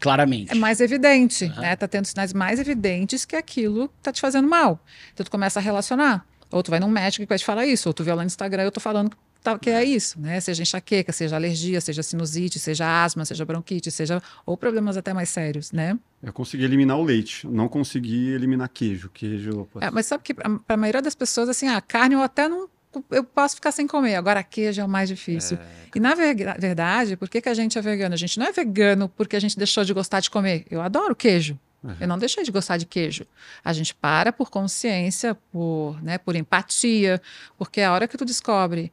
claramente. 0.05 0.53
É 0.53 0.55
mais 0.55 0.81
evidente, 0.81 1.47
Aham. 1.47 1.61
né? 1.63 1.77
Tá 1.77 1.89
tendo 1.89 2.05
sinais 2.05 2.33
mais 2.33 2.61
evidentes 2.61 3.25
que 3.25 3.35
aquilo 3.35 3.89
tá 4.03 4.13
te 4.13 4.21
fazendo 4.21 4.47
mal. 4.47 4.79
Então 5.13 5.25
tu 5.25 5.31
começa 5.31 5.59
a 5.59 5.63
relacionar. 5.63 6.27
Ou 6.51 6.63
tu 6.63 6.71
vai 6.71 6.79
num 6.79 6.89
médico 6.89 7.25
que 7.25 7.29
vai 7.29 7.39
te 7.39 7.45
falar 7.45 7.67
isso, 7.67 7.89
ou 7.89 7.93
tu 7.95 8.05
vê 8.05 8.13
lá 8.13 8.23
no 8.23 8.27
Instagram, 8.27 8.63
eu 8.65 8.71
tô 8.71 8.79
falando 8.81 9.11
que 9.11 9.17
tá- 9.43 9.59
que 9.59 9.71
é 9.71 9.83
isso, 9.83 10.21
né? 10.21 10.39
Seja 10.41 10.63
enxaqueca, 10.63 11.11
seja 11.13 11.35
alergia, 11.35 11.81
seja 11.81 12.03
sinusite, 12.03 12.59
seja 12.59 13.05
asma, 13.05 13.25
seja 13.25 13.45
bronquite, 13.45 13.91
seja 13.91 14.23
ou 14.47 14.57
problemas 14.57 14.97
até 14.97 15.13
mais 15.13 15.31
sérios, 15.31 15.73
né? 15.73 15.99
Eu 16.23 16.33
consegui 16.33 16.65
eliminar 16.65 16.97
o 16.99 17.03
leite, 17.03 17.47
não 17.47 17.67
consegui 17.69 18.29
eliminar 18.31 18.69
queijo. 18.69 19.11
Queijo. 19.13 19.67
É, 19.81 19.91
mas 19.91 20.07
sabe 20.07 20.23
que 20.23 20.33
para 20.35 20.61
a 20.69 20.77
maioria 20.77 21.03
das 21.03 21.15
pessoas 21.15 21.49
assim, 21.49 21.67
a 21.69 21.81
carne 21.81 22.15
eu 22.15 22.23
até 22.23 22.49
não 22.49 22.69
eu 23.11 23.25
posso 23.25 23.55
ficar 23.57 23.73
sem 23.73 23.87
comer, 23.87 24.17
agora 24.17 24.43
queijo 24.43 24.81
é 24.81 24.85
o 24.85 24.89
mais 24.89 25.09
difícil. 25.09 25.59
E 25.95 26.01
na 26.01 26.15
verdade, 26.15 27.17
por 27.17 27.29
que, 27.29 27.41
que 27.41 27.49
a 27.49 27.55
gente 27.55 27.79
é 27.79 27.83
vegano? 27.83 28.15
A 28.15 28.19
gente 28.19 28.39
não 28.39 28.47
é 28.47 28.53
vegano 28.53 29.09
porque 29.09 29.37
a 29.37 29.41
gente 29.41 29.57
deixou 29.57 29.85
de 29.85 29.93
gostar 29.93 30.21
de 30.21 30.31
comer. 30.31 30.67
Eu 30.71 30.83
adoro 30.83 31.17
queijo. 31.17 31.59
Uhum. 31.83 31.97
Eu 32.01 32.09
não 32.09 32.19
deixei 32.19 32.43
de 32.43 32.51
gostar 32.51 32.77
de 32.77 32.87
queijo. 32.87 33.27
A 33.65 33.73
gente 33.73 33.95
para 33.95 34.33
por 34.33 34.51
consciência, 34.51 35.35
por, 35.53 36.03
né, 36.03 36.19
por 36.19 36.35
empatia, 36.35 37.21
porque 37.59 37.81
a 37.81 37.93
hora 37.93 38.09
que 38.09 38.17
tu 38.17 38.25
descobre 38.25 38.93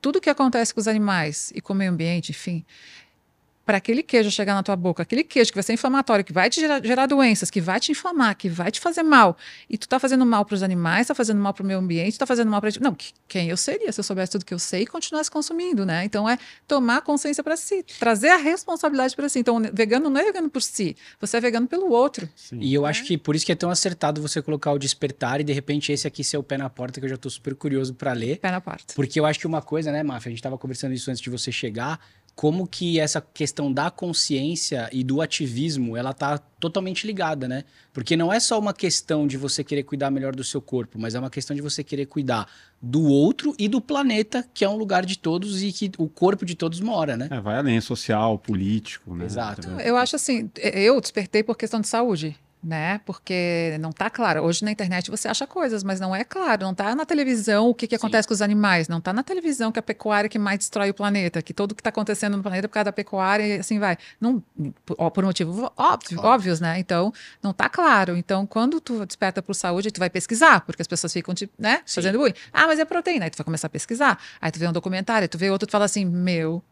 tudo 0.00 0.16
o 0.16 0.20
que 0.20 0.28
acontece 0.30 0.72
com 0.74 0.80
os 0.80 0.86
animais 0.86 1.50
e 1.54 1.60
com 1.60 1.72
o 1.72 1.76
meio 1.76 1.90
ambiente, 1.90 2.30
enfim, 2.30 2.64
para 3.64 3.78
aquele 3.78 4.02
queijo 4.02 4.30
chegar 4.30 4.54
na 4.54 4.62
tua 4.62 4.76
boca, 4.76 5.02
aquele 5.02 5.24
queijo 5.24 5.50
que 5.50 5.56
vai 5.56 5.62
ser 5.62 5.72
inflamatório, 5.72 6.24
que 6.24 6.32
vai 6.32 6.50
te 6.50 6.60
gerar, 6.60 6.84
gerar 6.84 7.06
doenças, 7.06 7.50
que 7.50 7.60
vai 7.60 7.80
te 7.80 7.92
inflamar, 7.92 8.36
que 8.36 8.48
vai 8.48 8.70
te 8.70 8.78
fazer 8.80 9.02
mal, 9.02 9.36
e 9.68 9.78
tu 9.78 9.88
tá 9.88 9.98
fazendo 9.98 10.24
mal 10.26 10.44
para 10.44 10.54
os 10.54 10.62
animais, 10.62 11.06
tá 11.06 11.14
fazendo 11.14 11.40
mal 11.40 11.54
para 11.54 11.62
o 11.62 11.66
meio 11.66 11.78
ambiente, 11.78 12.18
tá 12.18 12.26
fazendo 12.26 12.50
mal 12.50 12.60
para 12.60 12.70
não, 12.80 12.94
que- 12.94 13.12
quem 13.26 13.48
eu 13.48 13.56
seria 13.56 13.90
se 13.90 13.98
eu 14.00 14.04
soubesse 14.04 14.32
tudo 14.32 14.44
que 14.44 14.52
eu 14.52 14.58
sei 14.58 14.82
e 14.82 14.86
continuasse 14.86 15.30
consumindo, 15.30 15.86
né? 15.86 16.04
Então 16.04 16.28
é 16.28 16.38
tomar 16.68 17.00
consciência 17.02 17.42
para 17.42 17.56
si, 17.56 17.82
trazer 17.98 18.28
a 18.28 18.36
responsabilidade 18.36 19.16
para 19.16 19.28
si. 19.28 19.38
Então, 19.38 19.60
vegano 19.72 20.10
não 20.10 20.20
é 20.20 20.24
vegano 20.24 20.50
por 20.50 20.62
si, 20.62 20.96
você 21.20 21.36
é 21.36 21.40
vegano 21.40 21.66
pelo 21.66 21.90
outro. 21.90 22.28
Sim. 22.36 22.58
E 22.60 22.74
eu 22.74 22.84
acho 22.84 23.04
que 23.04 23.16
por 23.16 23.34
isso 23.34 23.46
que 23.46 23.52
é 23.52 23.54
tão 23.56 23.70
acertado 23.70 24.20
você 24.20 24.42
colocar 24.42 24.72
o 24.72 24.78
despertar 24.78 25.40
e 25.40 25.44
de 25.44 25.52
repente 25.52 25.90
esse 25.92 26.06
aqui 26.06 26.22
ser 26.22 26.36
o 26.36 26.42
pé 26.42 26.58
na 26.58 26.68
porta, 26.68 27.00
que 27.00 27.06
eu 27.06 27.10
já 27.10 27.16
tô 27.16 27.30
super 27.30 27.54
curioso 27.54 27.94
pra 27.94 28.12
ler. 28.12 28.38
Pé 28.38 28.50
na 28.50 28.60
porta. 28.60 28.92
Porque 28.94 29.18
eu 29.18 29.24
acho 29.26 29.38
que 29.38 29.46
uma 29.46 29.62
coisa, 29.62 29.90
né, 29.90 30.02
Mafia, 30.02 30.28
a 30.30 30.32
gente 30.34 30.42
tava 30.42 30.58
conversando 30.58 30.92
isso 30.94 31.10
antes 31.10 31.22
de 31.22 31.30
você 31.30 31.50
chegar, 31.50 31.98
como 32.34 32.66
que 32.66 32.98
essa 32.98 33.20
questão 33.20 33.72
da 33.72 33.90
consciência 33.90 34.88
e 34.92 35.04
do 35.04 35.20
ativismo, 35.20 35.96
ela 35.96 36.12
tá 36.12 36.38
totalmente 36.38 37.06
ligada, 37.06 37.46
né? 37.46 37.64
Porque 37.92 38.16
não 38.16 38.32
é 38.32 38.40
só 38.40 38.58
uma 38.58 38.74
questão 38.74 39.26
de 39.26 39.36
você 39.36 39.62
querer 39.62 39.84
cuidar 39.84 40.10
melhor 40.10 40.34
do 40.34 40.42
seu 40.42 40.60
corpo, 40.60 40.98
mas 40.98 41.14
é 41.14 41.20
uma 41.20 41.30
questão 41.30 41.54
de 41.54 41.62
você 41.62 41.84
querer 41.84 42.06
cuidar 42.06 42.48
do 42.82 43.04
outro 43.04 43.54
e 43.58 43.68
do 43.68 43.80
planeta, 43.80 44.44
que 44.52 44.64
é 44.64 44.68
um 44.68 44.76
lugar 44.76 45.06
de 45.06 45.16
todos 45.16 45.62
e 45.62 45.72
que 45.72 45.92
o 45.96 46.08
corpo 46.08 46.44
de 46.44 46.54
todos 46.54 46.80
mora, 46.80 47.16
né? 47.16 47.28
É, 47.30 47.40
vai 47.40 47.56
além, 47.56 47.80
social, 47.80 48.38
político, 48.38 49.14
né? 49.14 49.26
Exato. 49.26 49.68
Eu 49.80 49.96
acho 49.96 50.16
assim, 50.16 50.50
eu 50.56 51.00
despertei 51.00 51.42
por 51.42 51.56
questão 51.56 51.80
de 51.80 51.86
saúde, 51.86 52.36
né? 52.64 53.00
Porque 53.04 53.76
não 53.80 53.92
tá 53.92 54.08
claro. 54.08 54.40
Hoje 54.42 54.64
na 54.64 54.70
internet 54.70 55.10
você 55.10 55.28
acha 55.28 55.46
coisas, 55.46 55.84
mas 55.84 56.00
não 56.00 56.14
é 56.14 56.24
claro. 56.24 56.64
Não 56.64 56.74
tá 56.74 56.94
na 56.94 57.04
televisão 57.04 57.68
o 57.68 57.74
que, 57.74 57.86
que 57.86 57.94
Sim. 57.96 57.98
acontece 57.98 58.26
com 58.26 58.34
os 58.34 58.40
animais. 58.42 58.88
Não 58.88 59.00
tá 59.00 59.12
na 59.12 59.22
televisão 59.22 59.70
que 59.70 59.78
a 59.78 59.82
pecuária 59.82 60.28
que 60.28 60.38
mais 60.38 60.58
destrói 60.58 60.90
o 60.90 60.94
planeta, 60.94 61.42
que 61.42 61.52
tudo 61.52 61.74
que 61.74 61.80
está 61.80 61.90
acontecendo 61.90 62.36
no 62.36 62.42
planeta 62.42 62.66
é 62.66 62.68
por 62.68 62.74
causa 62.74 62.84
da 62.86 62.92
pecuária 62.92 63.46
e 63.46 63.58
assim 63.60 63.78
vai. 63.78 63.96
Não, 64.20 64.42
por, 64.86 65.10
por 65.10 65.24
motivo 65.24 65.72
óbvio, 65.76 66.18
Óbvio. 66.18 66.20
óbvios, 66.24 66.60
né? 66.60 66.78
Então, 66.78 67.12
não 67.42 67.52
tá 67.52 67.68
claro. 67.68 68.16
Então, 68.16 68.46
quando 68.46 68.80
tu 68.80 69.04
desperta 69.04 69.42
por 69.42 69.54
saúde, 69.54 69.90
tu 69.90 69.98
vai 69.98 70.08
pesquisar, 70.10 70.60
porque 70.62 70.82
as 70.82 70.88
pessoas 70.88 71.12
ficam, 71.12 71.34
tipo, 71.34 71.52
né, 71.58 71.80
Sim. 71.84 72.00
fazendo 72.00 72.18
bullying. 72.18 72.34
Ah, 72.52 72.66
mas 72.66 72.78
é 72.78 72.84
proteína. 72.84 73.24
Aí 73.26 73.30
tu 73.30 73.36
vai 73.36 73.44
começar 73.44 73.66
a 73.66 73.70
pesquisar. 73.70 74.18
Aí 74.40 74.50
tu 74.50 74.58
vê 74.58 74.66
um 74.66 74.72
documentário, 74.72 75.24
aí 75.24 75.28
tu 75.28 75.38
vê 75.38 75.50
outro, 75.50 75.66
tu 75.66 75.72
fala 75.72 75.84
assim, 75.84 76.04
meu 76.04 76.62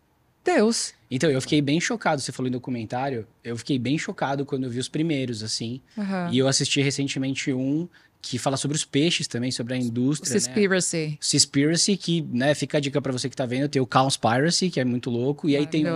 Deus. 0.45 0.93
Então, 1.11 1.31
eu 1.31 1.41
fiquei 1.41 1.61
bem 1.61 1.81
chocado, 1.81 2.21
você 2.23 2.33
falou 2.33 2.49
em 2.49 2.53
documentário, 2.53 3.27
eu 3.45 3.57
fiquei 3.57 3.79
bem 3.79 3.99
chocado 3.99 4.45
quando 4.47 4.65
eu 4.65 4.71
vi 4.71 4.79
os 4.79 4.89
primeiros, 4.89 5.43
assim. 5.43 5.81
Aham. 5.97 6.31
E 6.33 6.39
eu 6.39 6.49
assisti 6.49 6.81
recentemente 6.81 7.53
um 7.53 7.87
que 8.21 8.39
fala 8.39 8.57
sobre 8.57 8.77
os 8.77 8.85
peixes 8.85 9.27
também, 9.27 9.51
sobre 9.51 9.75
a 9.75 9.77
O 9.77 9.81
indústria, 9.81 10.33
né? 10.33 10.39
Seaspiracy. 11.21 11.97
Que, 11.97 12.23
né, 12.23 12.55
fica 12.55 12.79
a 12.79 12.81
dica 12.81 13.03
pra 13.03 13.13
você 13.13 13.29
que 13.29 13.37
tá 13.37 13.45
vendo, 13.45 13.69
tem 13.69 13.83
o 13.83 13.87
Cowspiracy, 13.87 14.71
que 14.71 14.79
é 14.81 14.85
muito 14.85 15.11
louco, 15.11 15.49
e 15.49 15.57
aí 15.57 15.67
tem 15.67 15.85
um 15.87 15.89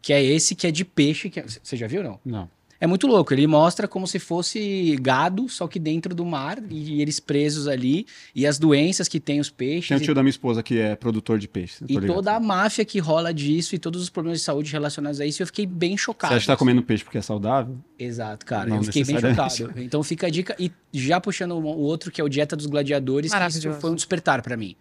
que 0.00 0.12
é 0.12 0.22
esse 0.24 0.54
que 0.54 0.66
é 0.66 0.70
de 0.70 0.84
peixe, 0.84 1.28
que 1.28 1.40
é- 1.40 1.44
você 1.62 1.76
já 1.76 1.86
viu 1.86 2.02
não? 2.02 2.18
Não. 2.24 2.50
É 2.80 2.86
muito 2.86 3.08
louco, 3.08 3.34
ele 3.34 3.46
mostra 3.46 3.88
como 3.88 4.06
se 4.06 4.20
fosse 4.20 4.96
gado, 5.00 5.48
só 5.48 5.66
que 5.66 5.80
dentro 5.80 6.14
do 6.14 6.24
mar, 6.24 6.58
e 6.70 7.02
eles 7.02 7.18
presos 7.18 7.66
ali, 7.66 8.06
e 8.32 8.46
as 8.46 8.56
doenças 8.56 9.08
que 9.08 9.18
tem 9.18 9.40
os 9.40 9.50
peixes, 9.50 9.88
Tem 9.88 9.96
o 9.96 10.00
e, 10.00 10.04
tio 10.04 10.14
da 10.14 10.22
minha 10.22 10.30
esposa 10.30 10.62
que 10.62 10.78
é 10.78 10.94
produtor 10.94 11.40
de 11.40 11.48
peixe. 11.48 11.82
e 11.88 11.94
ligado. 11.94 12.06
toda 12.14 12.36
a 12.36 12.40
máfia 12.40 12.84
que 12.84 13.00
rola 13.00 13.34
disso, 13.34 13.74
e 13.74 13.78
todos 13.78 14.00
os 14.00 14.08
problemas 14.08 14.38
de 14.38 14.44
saúde 14.44 14.70
relacionados 14.70 15.20
a 15.20 15.26
isso, 15.26 15.40
e 15.40 15.44
eu 15.44 15.46
fiquei 15.48 15.66
bem 15.66 15.96
Você 15.96 16.04
chocado. 16.04 16.34
acha 16.34 16.40
que 16.42 16.46
tá 16.46 16.56
comendo 16.56 16.80
peixe 16.82 17.02
porque 17.02 17.18
é 17.18 17.22
saudável? 17.22 17.76
Exato, 17.98 18.46
cara. 18.46 18.70
Não 18.70 18.76
eu 18.76 18.82
fiquei 18.84 19.02
bem 19.02 19.18
chocado. 19.18 19.72
Então 19.78 20.02
fica 20.04 20.28
a 20.28 20.30
dica. 20.30 20.54
E 20.58 20.70
já 20.92 21.20
puxando 21.20 21.52
o 21.52 21.64
outro, 21.64 22.12
que 22.12 22.20
é 22.20 22.24
o 22.24 22.28
Dieta 22.28 22.54
dos 22.54 22.66
Gladiadores, 22.66 23.32
que 23.32 23.46
isso 23.48 23.72
foi 23.72 23.90
um 23.90 23.94
despertar 23.96 24.40
pra 24.40 24.56
mim. 24.56 24.76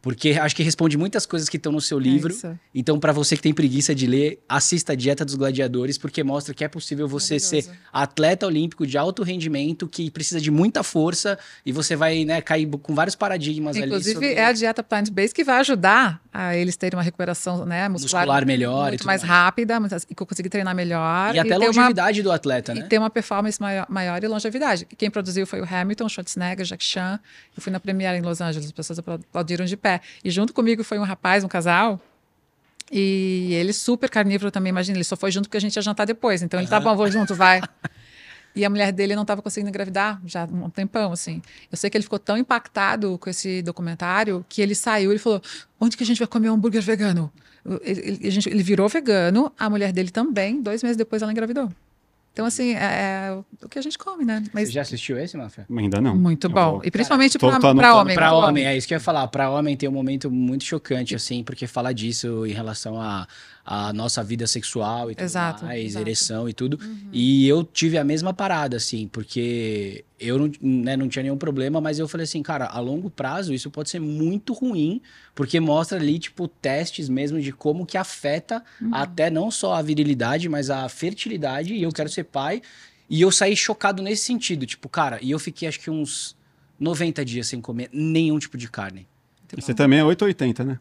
Porque 0.00 0.32
acho 0.32 0.54
que 0.54 0.62
responde 0.62 0.96
muitas 0.96 1.26
coisas 1.26 1.48
que 1.48 1.56
estão 1.56 1.72
no 1.72 1.80
seu 1.80 1.98
livro. 1.98 2.34
É. 2.44 2.54
Então, 2.74 3.00
pra 3.00 3.12
você 3.12 3.36
que 3.36 3.42
tem 3.42 3.52
preguiça 3.52 3.94
de 3.94 4.06
ler, 4.06 4.40
assista 4.48 4.92
a 4.92 4.96
Dieta 4.96 5.24
dos 5.24 5.34
Gladiadores, 5.34 5.98
porque 5.98 6.22
mostra 6.22 6.54
que 6.54 6.62
é 6.62 6.68
possível 6.68 7.08
você 7.08 7.38
ser 7.40 7.66
atleta 7.92 8.46
olímpico 8.46 8.86
de 8.86 8.96
alto 8.96 9.24
rendimento, 9.24 9.88
que 9.88 10.08
precisa 10.10 10.40
de 10.40 10.50
muita 10.50 10.84
força, 10.84 11.36
e 11.66 11.72
você 11.72 11.96
vai 11.96 12.24
né, 12.24 12.40
cair 12.40 12.68
com 12.80 12.94
vários 12.94 13.16
paradigmas 13.16 13.76
ali. 13.76 13.86
Inclusive, 13.86 14.14
sobre 14.14 14.34
é 14.34 14.44
a 14.44 14.52
dieta 14.52 14.82
plant-based 14.82 15.34
que 15.34 15.42
vai 15.42 15.58
ajudar 15.60 16.22
a 16.32 16.56
eles 16.56 16.76
terem 16.76 16.96
uma 16.96 17.02
recuperação 17.02 17.64
né, 17.66 17.88
muscular, 17.88 18.22
muscular 18.22 18.46
melhor 18.46 18.86
e 18.86 18.90
muito 18.90 19.00
tudo 19.00 19.06
mais, 19.06 19.22
rápida, 19.22 19.78
e 20.08 20.14
conseguir 20.14 20.48
treinar 20.48 20.74
melhor. 20.74 21.34
E 21.34 21.38
até 21.40 21.54
a 21.54 21.58
ter 21.58 21.64
uma, 21.64 21.66
longevidade 21.66 22.22
do 22.22 22.30
atleta, 22.30 22.72
e 22.72 22.76
né? 22.76 22.86
ter 22.86 22.98
uma 22.98 23.10
performance 23.10 23.60
maior, 23.60 23.86
maior 23.88 24.22
e 24.22 24.28
longevidade. 24.28 24.86
Quem 24.96 25.10
produziu 25.10 25.44
foi 25.44 25.60
o 25.60 25.66
Hamilton, 25.68 26.08
Schwarzenegger, 26.08 26.64
Jack 26.64 26.84
Chan. 26.84 27.18
Eu 27.56 27.60
fui 27.60 27.72
na 27.72 27.80
Premiere 27.80 28.16
em 28.16 28.22
Los 28.22 28.40
Angeles, 28.40 28.66
as 28.66 28.72
pessoas 28.72 29.00
aplaudiram 29.00 29.64
de 29.64 29.76
pé. 29.76 29.87
E 30.24 30.30
junto 30.30 30.52
comigo 30.52 30.82
foi 30.84 30.98
um 30.98 31.02
rapaz, 31.04 31.42
um 31.44 31.48
casal. 31.48 32.00
E 32.90 33.50
ele 33.54 33.72
super 33.72 34.08
carnívoro 34.08 34.50
também, 34.50 34.70
imagina, 34.70 34.96
ele 34.96 35.04
só 35.04 35.16
foi 35.16 35.30
junto 35.30 35.44
porque 35.48 35.58
a 35.58 35.60
gente 35.60 35.76
ia 35.76 35.82
jantar 35.82 36.06
depois. 36.06 36.42
Então 36.42 36.58
ele 36.58 36.68
tá 36.68 36.78
bom, 36.80 36.96
vou 36.96 37.10
junto, 37.10 37.34
vai. 37.34 37.60
E 38.56 38.64
a 38.64 38.70
mulher 38.70 38.90
dele 38.90 39.14
não 39.14 39.22
estava 39.22 39.40
conseguindo 39.40 39.68
engravidar 39.68 40.20
já 40.24 40.42
há 40.42 40.46
um 40.46 40.70
tempão, 40.70 41.12
assim. 41.12 41.40
Eu 41.70 41.76
sei 41.78 41.88
que 41.90 41.96
ele 41.96 42.02
ficou 42.02 42.18
tão 42.18 42.36
impactado 42.36 43.16
com 43.18 43.30
esse 43.30 43.62
documentário 43.62 44.44
que 44.48 44.60
ele 44.60 44.74
saiu 44.74 45.12
e 45.12 45.18
falou: 45.18 45.40
onde 45.78 45.96
que 45.96 46.02
a 46.02 46.06
gente 46.06 46.18
vai 46.18 46.26
comer 46.26 46.50
um 46.50 46.54
hambúrguer 46.54 46.82
vegano? 46.82 47.30
Ele, 47.82 48.18
ele- 48.20 48.38
ele 48.46 48.62
virou 48.62 48.88
vegano, 48.88 49.52
a 49.56 49.70
mulher 49.70 49.92
dele 49.92 50.10
também. 50.10 50.60
Dois 50.60 50.82
meses 50.82 50.96
depois 50.96 51.22
ela 51.22 51.30
engravidou. 51.30 51.70
Então, 52.38 52.46
assim, 52.46 52.72
é, 52.76 53.32
é 53.32 53.38
o 53.64 53.68
que 53.68 53.80
a 53.80 53.82
gente 53.82 53.98
come, 53.98 54.24
né? 54.24 54.44
Mas 54.54 54.68
Você 54.68 54.74
já 54.74 54.82
assistiu 54.82 55.18
esse, 55.18 55.36
Mafia? 55.36 55.66
Ainda 55.76 56.00
não. 56.00 56.14
muito 56.16 56.46
Eu 56.46 56.50
bom. 56.52 56.70
vou- 56.74 56.82
E 56.84 56.88
principalmente 56.92 57.36
anotando 57.36 57.80
homem. 57.82 58.14
Pra 58.14 58.28
muito 58.30 58.40
bom. 58.42 58.46
homem, 58.48 58.64
é 58.64 58.76
isso 58.76 58.86
que 58.86 58.94
eu 58.94 58.96
ia 58.96 59.00
falar. 59.00 59.26
Pra 59.26 59.50
homem 59.50 59.76
tem 59.76 59.88
um 59.88 59.92
momento 59.92 60.30
muito 60.30 60.62
chocante, 60.62 61.16
assim, 61.16 61.42
porque 61.42 61.66
fala 61.66 61.92
disso 61.92 62.46
em 62.46 62.52
relação 62.52 63.00
à 63.02 63.26
à 63.70 63.92
nossa 63.92 64.24
vida 64.24 64.46
sexual 64.46 65.10
e 65.10 65.14
tudo 65.14 65.24
Exato, 65.24 65.66
mais, 65.66 65.84
exato. 65.84 66.02
ereção 66.02 66.48
e 66.48 66.54
tudo. 66.54 66.78
Uhum. 66.82 67.10
E 67.12 67.46
eu 67.46 67.62
tive 67.62 67.98
a 67.98 68.02
mesma 68.04 68.32
parada, 68.32 68.78
assim, 68.78 69.06
porque 69.08 70.06
eu 70.18 70.38
não, 70.38 70.50
né, 70.62 70.96
não 70.96 71.06
tinha 71.06 71.22
nenhum 71.22 71.36
problema, 71.36 71.78
mas 71.78 71.98
eu 71.98 72.08
falei 72.08 72.24
assim, 72.24 72.42
cara, 72.42 72.64
a 72.64 72.80
longo 72.80 73.10
prazo 73.10 73.52
isso 73.52 73.70
pode 73.70 73.90
ser 73.90 74.00
muito 74.00 74.54
ruim, 74.54 75.02
porque 75.34 75.60
mostra 75.60 75.98
ali, 75.98 76.18
tipo, 76.18 76.48
testes 76.48 77.10
mesmo 77.10 77.38
de 77.42 77.52
como 77.52 77.84
que 77.84 77.98
afeta 77.98 78.64
Uhum. 78.80 78.94
até 78.94 79.28
não 79.28 79.50
só 79.50 79.74
a 79.74 79.82
virilidade, 79.82 80.48
mas 80.48 80.70
a 80.70 80.88
fertilidade, 80.88 81.74
e 81.74 81.82
eu 81.82 81.92
quero 81.92 82.08
ser 82.08 82.24
pai. 82.24 82.62
E 83.10 83.20
eu 83.20 83.30
saí 83.30 83.54
chocado 83.54 84.02
nesse 84.02 84.24
sentido, 84.24 84.64
tipo, 84.64 84.88
cara, 84.88 85.18
e 85.20 85.30
eu 85.30 85.38
fiquei 85.38 85.68
acho 85.68 85.78
que 85.80 85.90
uns 85.90 86.34
90 86.80 87.22
dias 87.22 87.46
sem 87.48 87.60
comer 87.60 87.90
nenhum 87.92 88.38
tipo 88.38 88.56
de 88.56 88.68
carne. 88.70 89.06
Você 89.54 89.74
também 89.74 89.98
é 89.98 90.04
880, 90.04 90.64
né? 90.64 90.78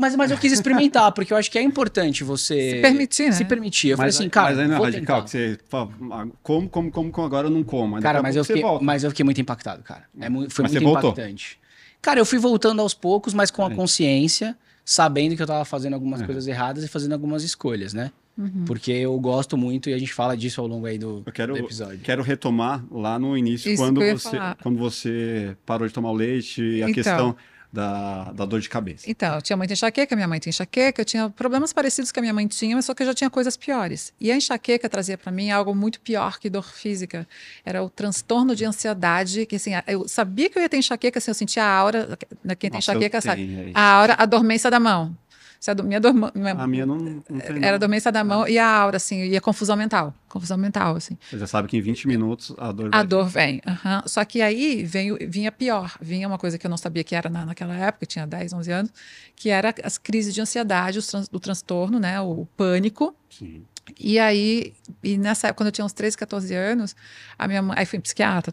Mas, 0.00 0.16
mas 0.16 0.30
eu 0.30 0.38
quis 0.38 0.50
experimentar, 0.52 1.10
porque 1.12 1.32
eu 1.32 1.36
acho 1.36 1.50
que 1.50 1.58
é 1.58 1.62
importante 1.62 2.24
você 2.24 2.70
Se 2.76 2.80
permitir, 2.80 3.24
né? 3.26 3.32
se 3.32 3.44
permitir. 3.44 3.88
Eu 3.90 3.96
falei 3.96 4.08
Mas, 4.08 4.16
assim, 4.16 4.28
cara, 4.28 4.48
mas 4.50 4.58
aí 4.58 4.66
não 4.66 4.74
é 4.74 4.76
vou 4.78 4.84
radical, 4.86 5.22
tentar. 5.22 5.24
que 5.24 5.30
você 5.30 5.58
fala, 5.68 5.90
ah, 6.12 6.26
como, 6.42 6.68
como, 6.68 6.90
como, 6.90 7.10
como, 7.10 7.26
agora 7.26 7.46
eu 7.48 7.50
não 7.50 7.62
como. 7.62 7.96
Aí 7.96 8.02
Cara, 8.02 8.20
a 8.20 8.22
mas 8.22 8.34
eu, 8.36 8.44
fiquei, 8.44 8.62
mas 8.80 9.04
eu 9.04 9.10
fiquei 9.10 9.24
muito 9.24 9.40
impactado, 9.40 9.82
cara. 9.82 10.04
É 10.18 10.26
foi 10.26 10.30
Mas 10.30 10.40
muito 10.40 10.70
você 10.72 10.80
voltou? 10.80 11.10
impactante. 11.10 11.58
Cara, 12.00 12.18
eu 12.18 12.24
fui 12.24 12.38
voltando 12.38 12.80
aos 12.80 12.94
poucos, 12.94 13.34
mas 13.34 13.50
com 13.50 13.64
a 13.64 13.70
É. 13.70 13.74
consciência, 13.74 14.56
sabendo 14.84 15.36
que 15.36 15.42
eu 15.42 15.46
tava 15.46 15.64
fazendo 15.66 15.92
algumas 15.94 16.22
É. 16.22 16.24
coisas 16.24 16.46
erradas 16.46 16.82
e 16.82 16.88
fazendo 16.88 17.12
algumas 17.12 17.44
escolhas, 17.44 17.92
né? 17.92 18.10
Uhum. 18.38 18.64
Porque 18.64 18.90
eu 18.90 19.18
gosto 19.20 19.54
muito 19.58 19.90
e 19.90 19.92
a 19.92 19.98
gente 19.98 20.14
fala 20.14 20.34
disso 20.34 20.62
ao 20.62 20.66
longo 20.66 20.86
aí 20.86 20.96
do, 20.96 21.22
Eu 21.26 21.32
quero, 21.32 21.52
do 21.52 21.58
episódio. 21.58 21.98
quero 22.02 22.22
retomar 22.22 22.82
lá 22.90 23.18
no 23.18 23.36
início, 23.36 23.70
Isso 23.70 23.82
quando 23.82 24.00
você, 24.00 24.30
falar. 24.36 24.56
quando 24.62 24.78
você 24.78 25.54
parou 25.66 25.86
de 25.86 25.92
tomar 25.92 26.10
o 26.10 26.14
leite 26.14 26.62
e 26.62 26.82
a 26.82 26.88
Então. 26.88 26.94
questão 26.94 27.36
da, 27.72 28.32
da 28.32 28.44
dor 28.44 28.60
de 28.60 28.68
cabeça. 28.68 29.08
Então, 29.08 29.36
eu 29.36 29.42
tinha 29.42 29.56
muita 29.56 29.72
enxaqueca, 29.72 30.16
minha 30.16 30.26
mãe 30.26 30.38
tinha 30.40 30.50
enxaqueca, 30.50 31.00
eu 31.00 31.04
tinha 31.04 31.30
problemas 31.30 31.72
parecidos 31.72 32.10
que 32.10 32.18
a 32.18 32.22
minha 32.22 32.34
mãe 32.34 32.46
tinha, 32.46 32.74
mas 32.74 32.84
só 32.84 32.94
que 32.94 33.02
eu 33.02 33.06
já 33.06 33.14
tinha 33.14 33.30
coisas 33.30 33.56
piores. 33.56 34.12
E 34.20 34.32
a 34.32 34.36
enxaqueca 34.36 34.88
trazia 34.88 35.16
para 35.16 35.30
mim 35.30 35.50
algo 35.50 35.74
muito 35.74 36.00
pior 36.00 36.38
que 36.38 36.50
dor 36.50 36.64
física. 36.64 37.26
Era 37.64 37.82
o 37.82 37.88
transtorno 37.88 38.56
de 38.56 38.64
ansiedade, 38.64 39.46
que 39.46 39.56
assim, 39.56 39.70
eu 39.86 40.08
sabia 40.08 40.50
que 40.50 40.58
eu 40.58 40.62
ia 40.62 40.68
ter 40.68 40.78
enxaqueca, 40.78 41.18
assim, 41.18 41.30
eu 41.30 41.34
sentia 41.34 41.64
a 41.64 41.70
aura, 41.70 42.18
né, 42.42 42.54
quem 42.54 42.70
tem 42.70 42.78
Nossa, 42.78 42.92
enxaqueca 42.92 43.20
sabe, 43.20 43.46
tenho, 43.46 43.68
é. 43.68 43.72
a 43.74 43.82
aura, 43.82 44.16
a 44.18 44.26
dormência 44.26 44.70
da 44.70 44.80
mão. 44.80 45.16
Se 45.60 45.70
a 45.70 45.74
do- 45.74 45.84
minha 45.84 46.00
dorma- 46.00 46.32
minha- 46.34 46.52
A 46.54 46.66
minha 46.66 46.86
não, 46.86 46.96
não 46.96 47.20
tem. 47.20 47.62
era 47.62 47.78
dormência 47.78 48.10
da 48.10 48.24
mão 48.24 48.48
e 48.48 48.58
a 48.58 48.66
aura, 48.66 48.96
assim, 48.96 49.24
e 49.24 49.36
a 49.36 49.40
confusão 49.42 49.76
mental. 49.76 50.14
Confusão 50.26 50.56
mental, 50.56 50.96
assim. 50.96 51.18
Você 51.28 51.38
já 51.38 51.46
sabe 51.46 51.68
que 51.68 51.76
em 51.76 51.82
20 51.82 52.08
minutos 52.08 52.54
a 52.56 52.72
dor 52.72 52.88
A 52.92 53.02
dor 53.02 53.26
vem. 53.28 53.60
aham. 53.66 54.02
Só 54.06 54.24
que 54.24 54.40
aí 54.40 54.82
veio, 54.84 55.18
vinha 55.28 55.52
pior. 55.52 55.96
Vinha 56.00 56.26
uma 56.26 56.38
coisa 56.38 56.56
que 56.56 56.66
eu 56.66 56.70
não 56.70 56.78
sabia 56.78 57.04
que 57.04 57.14
era 57.14 57.28
na, 57.28 57.44
naquela 57.44 57.74
época, 57.76 58.04
eu 58.04 58.08
tinha 58.08 58.26
10, 58.26 58.54
11 58.54 58.72
anos, 58.72 58.90
que 59.36 59.50
era 59.50 59.74
as 59.84 59.98
crises 59.98 60.32
de 60.32 60.40
ansiedade, 60.40 61.06
trans- 61.06 61.28
o 61.30 61.38
transtorno, 61.38 62.00
né? 62.00 62.18
O 62.22 62.46
pânico. 62.56 63.14
Sim. 63.28 63.62
E 63.98 64.18
aí, 64.18 64.74
e 65.02 65.18
nessa 65.18 65.48
época, 65.48 65.58
quando 65.58 65.66
eu 65.68 65.72
tinha 65.72 65.84
uns 65.84 65.92
13, 65.92 66.16
14 66.16 66.54
anos, 66.54 66.94
a 67.38 67.48
minha 67.48 67.62
mãe, 67.62 67.78
aí 67.78 67.86
fui 67.86 67.98
psiquiatra, 67.98 68.52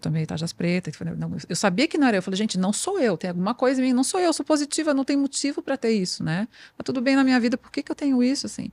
pretas. 0.54 0.94
e 0.94 0.98
falei, 0.98 1.14
não, 1.16 1.36
eu 1.48 1.56
sabia 1.56 1.88
que 1.88 1.98
não 1.98 2.08
era 2.08 2.18
eu. 2.18 2.20
Eu 2.20 2.24
falei, 2.24 2.38
gente, 2.38 2.58
não 2.58 2.74
sou 2.74 3.00
eu, 3.00 3.18
tem 3.18 3.30
alguma 3.30 3.54
coisa 3.54 3.82
em 3.82 3.86
mim, 3.86 3.94
não 3.94 4.04
sou 4.04 4.20
eu, 4.20 4.34
sou 4.34 4.46
positiva, 4.46 4.94
não 4.94 5.04
tem 5.04 5.18
motivo 5.18 5.62
para 5.62 5.78
ter 5.78 5.92
isso, 5.92 6.24
né? 6.24 6.48
Tá 6.78 6.84
tudo 6.84 7.02
bem 7.02 7.16
na 7.16 7.24
minha 7.24 7.40
vida, 7.40 7.58
por 7.58 7.72
que, 7.72 7.84
que 7.84 7.92
eu 7.92 7.96
tenho 7.96 8.22
isso, 8.24 8.46
assim? 8.46 8.72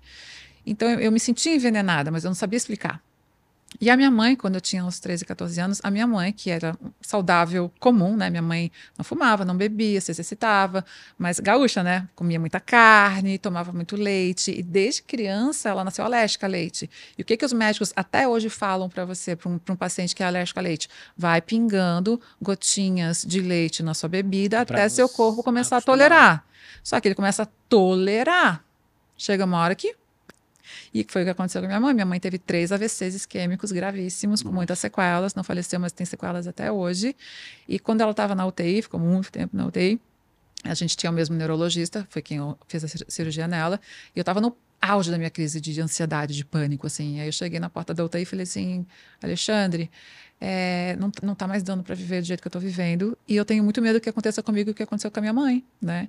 Então 0.67 0.89
eu, 0.89 1.01
eu 1.01 1.13
me 1.13 1.21
sentia 1.21 1.55
envenenada, 1.55 2.11
mas 2.11 2.25
eu 2.25 2.31
não 2.31 2.35
sabia 2.35 2.57
explicar. 2.57 3.03
E 3.81 3.91
a 3.91 3.97
minha 3.97 4.11
mãe, 4.11 4.37
quando 4.37 4.55
eu 4.55 4.61
tinha 4.61 4.85
uns 4.85 5.01
13, 5.01 5.25
14 5.25 5.61
anos, 5.61 5.81
a 5.83 5.91
minha 5.91 6.07
mãe, 6.07 6.33
que 6.33 6.49
era 6.49 6.77
saudável, 7.01 7.71
comum, 7.81 8.17
né? 8.17 8.31
Minha 8.31 8.43
mãe 8.43 8.71
não 8.97 9.05
fumava, 9.05 9.45
não 9.45 9.57
bebia, 9.57 10.01
se 10.01 10.13
exercitava, 10.13 10.85
mas 11.19 11.41
gaúcha, 11.41 11.83
né? 11.83 12.09
Comia 12.15 12.39
muita 12.39 12.61
carne, 12.61 13.37
tomava 13.37 13.73
muito 13.73 13.97
leite. 13.97 14.53
E 14.57 14.63
desde 14.63 15.03
criança 15.03 15.69
ela 15.69 15.83
nasceu 15.83 16.05
alérgica 16.05 16.47
a 16.47 16.49
leite. 16.49 16.89
E 17.19 17.23
o 17.23 17.25
que, 17.25 17.37
que 17.37 17.45
os 17.45 17.53
médicos 17.53 17.93
até 17.97 18.29
hoje 18.29 18.49
falam 18.49 18.89
para 18.89 19.05
você, 19.05 19.35
para 19.35 19.49
um, 19.51 19.61
um 19.69 19.77
paciente 19.77 20.15
que 20.15 20.23
é 20.23 20.27
alérgico 20.27 20.61
a 20.61 20.63
leite? 20.63 20.89
Vai 21.17 21.41
pingando 21.41 22.21
gotinhas 22.41 23.25
de 23.27 23.41
leite 23.41 23.83
na 23.83 23.93
sua 23.93 24.09
bebida 24.09 24.65
Pra 24.65 24.79
até 24.79 24.89
seu 24.89 25.09
corpo 25.09 25.43
começar 25.43 25.77
acostumar. 25.77 25.97
a 25.97 25.99
tolerar. 25.99 26.47
Só 26.83 27.01
que 27.01 27.09
ele 27.09 27.15
começa 27.15 27.43
a 27.43 27.47
tolerar. 27.69 28.65
Chega 29.17 29.45
uma 29.45 29.59
hora 29.59 29.75
que 29.75 29.95
e 30.95 31.05
foi 31.09 31.23
o 31.23 31.25
que 31.25 31.31
aconteceu 31.33 31.61
com 31.61 31.67
a 31.67 31.69
minha 31.69 31.81
mãe. 31.81 31.93
Minha 31.93 32.07
mãe 32.07 32.21
teve 32.21 32.39
três 32.39 32.71
AVCs 32.71 33.15
isquêmicos 33.17 33.73
gravíssimos, 33.73 34.43
com 34.45 34.53
muitas 34.53 34.79
sequelas. 34.79 35.35
Não 35.35 35.43
faleceu, 35.43 35.81
mas 35.81 35.91
tem 35.91 36.07
sequelas 36.07 36.47
até 36.47 36.71
hoje. 36.71 37.17
E 37.69 37.81
quando 37.81 38.01
ela 38.01 38.13
estava 38.13 38.33
na 38.35 38.47
UTI, 38.47 38.81
ficou 38.83 39.01
muito 39.01 39.33
tempo 39.33 39.57
na 39.57 39.67
UTI, 39.67 40.01
a 40.63 40.73
gente 40.73 40.97
tinha 40.97 41.11
o 41.11 41.13
mesmo 41.13 41.35
neurologista, 41.35 42.07
foi 42.09 42.23
quem 42.23 42.39
fez 42.69 42.85
a 42.85 42.89
cir- 42.89 43.05
cirurgia 43.09 43.49
nela. 43.49 43.81
E 44.15 44.19
eu 44.19 44.23
estava 44.23 44.41
no 44.41 44.57
auge 44.81 45.11
da 45.11 45.19
minha 45.19 45.31
crise 45.31 45.61
de 45.61 45.81
ansiedade, 45.81 46.35
de 46.35 46.45
pânico, 46.45 46.87
assim. 46.87 47.21
Aí 47.21 47.27
eu 47.27 47.33
cheguei 47.33 47.59
na 47.59 47.69
porta 47.69 47.93
da 47.93 48.05
UTI 48.05 48.23
e 48.23 48.25
falei 48.25 48.45
assim, 48.45 48.87
Alexandre, 49.21 49.91
é, 50.41 50.95
não, 51.01 51.11
não 51.23 51.35
tá 51.35 51.49
mais 51.49 51.63
dando 51.65 51.83
para 51.83 51.95
viver 51.97 52.21
do 52.21 52.27
jeito 52.27 52.41
que 52.41 52.47
eu 52.47 52.53
tô 52.53 52.61
vivendo. 52.61 53.19
E 53.27 53.35
eu 53.35 53.45
tenho 53.45 53.65
muito 53.65 53.83
medo 53.83 54.01
que 54.01 54.09
aconteça 54.09 54.43
comigo 54.45 54.71
o 54.71 54.75
que 54.75 54.83
aconteceu 54.85 55.11
com 55.11 55.19
a 55.19 55.23
minha 55.23 55.33
mãe, 55.33 55.65
né? 55.83 56.09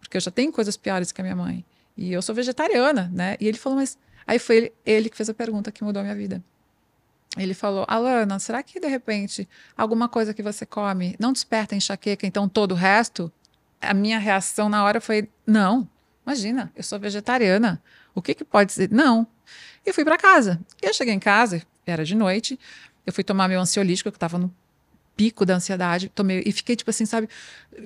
Porque 0.00 0.16
eu 0.16 0.20
já 0.22 0.30
tenho 0.30 0.50
coisas 0.52 0.76
piores 0.76 1.12
que 1.12 1.20
a 1.20 1.24
minha 1.24 1.36
mãe. 1.36 1.64
E 1.96 2.12
eu 2.12 2.22
sou 2.22 2.34
vegetariana, 2.34 3.10
né? 3.12 3.36
E 3.38 3.46
ele 3.46 3.58
falou, 3.58 3.78
mas... 3.78 3.98
Aí 4.26 4.38
foi 4.38 4.56
ele, 4.56 4.72
ele 4.84 5.08
que 5.10 5.16
fez 5.16 5.28
a 5.28 5.34
pergunta 5.34 5.72
que 5.72 5.84
mudou 5.84 6.00
a 6.00 6.02
minha 6.02 6.14
vida. 6.14 6.42
Ele 7.36 7.54
falou, 7.54 7.86
Alana, 7.88 8.38
será 8.38 8.62
que 8.62 8.78
de 8.78 8.86
repente 8.86 9.48
alguma 9.76 10.08
coisa 10.08 10.34
que 10.34 10.42
você 10.42 10.66
come 10.66 11.16
não 11.18 11.32
desperta 11.32 11.74
enxaqueca, 11.74 12.26
então 12.26 12.48
todo 12.48 12.72
o 12.72 12.74
resto? 12.74 13.32
A 13.80 13.94
minha 13.94 14.18
reação 14.18 14.68
na 14.68 14.84
hora 14.84 15.00
foi, 15.00 15.28
não, 15.46 15.88
imagina, 16.26 16.70
eu 16.76 16.82
sou 16.82 17.00
vegetariana. 17.00 17.82
O 18.14 18.20
que, 18.20 18.34
que 18.34 18.44
pode 18.44 18.72
ser? 18.72 18.90
Não. 18.90 19.26
E 19.84 19.92
fui 19.92 20.04
para 20.04 20.18
casa. 20.18 20.60
E 20.82 20.86
eu 20.86 20.94
cheguei 20.94 21.14
em 21.14 21.18
casa, 21.18 21.62
era 21.86 22.04
de 22.04 22.14
noite, 22.14 22.58
eu 23.06 23.12
fui 23.12 23.24
tomar 23.24 23.48
meu 23.48 23.60
ansiolítico, 23.60 24.10
que 24.10 24.16
estava 24.16 24.38
no 24.38 24.54
pico 25.16 25.44
da 25.44 25.54
ansiedade, 25.54 26.08
tomei 26.08 26.42
e 26.44 26.52
fiquei 26.52 26.76
tipo 26.76 26.90
assim, 26.90 27.06
sabe, 27.06 27.28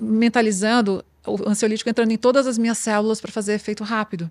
mentalizando 0.01 1.05
o 1.27 1.49
ansiolítico 1.49 1.91
entrando 1.91 2.11
em 2.11 2.17
todas 2.17 2.47
as 2.47 2.59
minhas 2.59 2.79
células 2.79 3.21
para 3.21 3.33
fazer 3.33 3.55
efeito 3.55 3.85
rápido. 3.85 4.31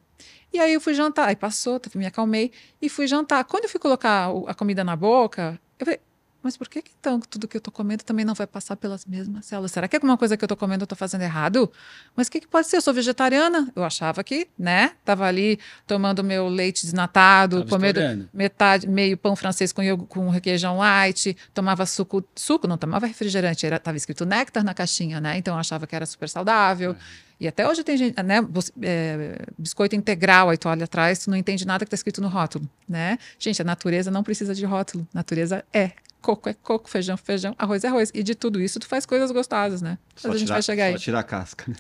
E 0.53 0.59
aí 0.59 0.73
eu 0.73 0.81
fui 0.81 0.93
jantar, 0.93 1.27
aí 1.27 1.35
passou, 1.35 1.79
me 1.95 2.05
acalmei 2.05 2.51
e 2.81 2.89
fui 2.89 3.07
jantar. 3.07 3.43
Quando 3.43 3.65
eu 3.65 3.69
fui 3.69 3.79
colocar 3.79 4.29
a 4.47 4.53
comida 4.53 4.83
na 4.83 4.95
boca, 4.95 5.59
eu 5.79 5.85
falei, 5.85 5.99
mas 6.45 6.55
por 6.55 6.69
que, 6.69 6.81
que 6.81 6.91
então 6.99 7.19
tudo 7.19 7.47
que 7.47 7.57
eu 7.57 7.61
tô 7.61 7.71
comendo 7.71 8.03
também 8.03 8.23
não 8.23 8.33
vai 8.33 8.45
passar 8.47 8.75
pelas 8.75 9.03
mesmas 9.05 9.45
células? 9.47 9.71
Será 9.71 9.87
que 9.87 9.95
alguma 9.95 10.15
coisa 10.17 10.37
que 10.37 10.43
eu 10.43 10.47
tô 10.47 10.55
comendo 10.55 10.83
eu 10.83 10.87
tô 10.87 10.95
fazendo 10.95 11.23
errado? 11.23 11.69
Mas 12.15 12.27
o 12.27 12.31
que, 12.31 12.39
que 12.39 12.47
pode 12.47 12.67
ser? 12.67 12.77
Eu 12.77 12.81
sou 12.81 12.93
vegetariana. 12.93 13.69
Eu 13.75 13.83
achava 13.83 14.23
que, 14.23 14.47
né? 14.57 14.91
Tava 15.03 15.25
ali 15.25 15.59
tomando 15.85 16.23
meu 16.23 16.47
leite 16.47 16.83
desnatado, 16.83 17.57
Tava 17.57 17.69
comendo 17.69 17.99
estourando. 17.99 18.29
metade, 18.33 18.87
meio 18.87 19.17
pão 19.17 19.35
francês 19.35 19.73
com, 19.73 19.81
iogu- 19.81 20.05
com 20.05 20.29
requeijão 20.29 20.77
light, 20.77 21.35
tomava 21.53 21.85
suco, 21.85 22.23
suco, 22.35 22.67
não 22.67 22.77
tomava 22.77 23.05
refrigerante, 23.07 23.65
era, 23.65 23.79
tava 23.79 23.97
escrito 23.97 24.25
néctar 24.25 24.63
na 24.63 24.73
caixinha, 24.73 25.19
né? 25.19 25.37
Então 25.37 25.55
eu 25.55 25.59
achava 25.59 25.85
que 25.87 25.95
era 25.95 26.05
super 26.05 26.29
saudável. 26.29 26.95
E 27.39 27.47
até 27.47 27.67
hoje 27.67 27.83
tem 27.83 27.97
gente, 27.97 28.15
né? 28.23 28.37
é, 28.81 29.45
biscoito 29.57 29.95
integral, 29.95 30.49
aí 30.49 30.57
tu 30.57 30.69
olha 30.69 30.85
atrás, 30.85 31.19
tu 31.19 31.29
não 31.29 31.37
entende 31.37 31.65
nada 31.67 31.83
que 31.85 31.91
tá 31.91 31.95
escrito 31.95 32.21
no 32.21 32.27
rótulo, 32.29 32.67
né? 32.87 33.17
Gente, 33.37 33.61
a 33.61 33.65
natureza 33.65 34.09
não 34.09 34.23
precisa 34.23 34.55
de 34.55 34.65
rótulo. 34.65 35.07
Natureza 35.13 35.63
é. 35.73 35.91
Coco 36.21 36.49
é 36.49 36.53
coco, 36.55 36.89
feijão, 36.89 37.15
feijão, 37.17 37.53
arroz 37.57 37.83
é 37.83 37.87
arroz. 37.87 38.09
E 38.13 38.23
de 38.23 38.33
tudo 38.33 38.59
isso 38.61 38.79
tu 38.79 38.87
faz 38.87 39.05
coisas 39.05 39.31
gostosas, 39.31 39.81
né? 39.81 39.97
Só 40.15 40.29
Mas 40.29 40.35
a 40.35 40.39
gente 40.39 40.47
tirar- 40.47 40.55
vai 40.55 40.61
chegar 40.63 40.85
aí. 40.85 40.91
Só 40.93 40.97
tirar 40.99 41.19
a 41.19 41.23
casca. 41.23 41.65
né? 41.67 41.75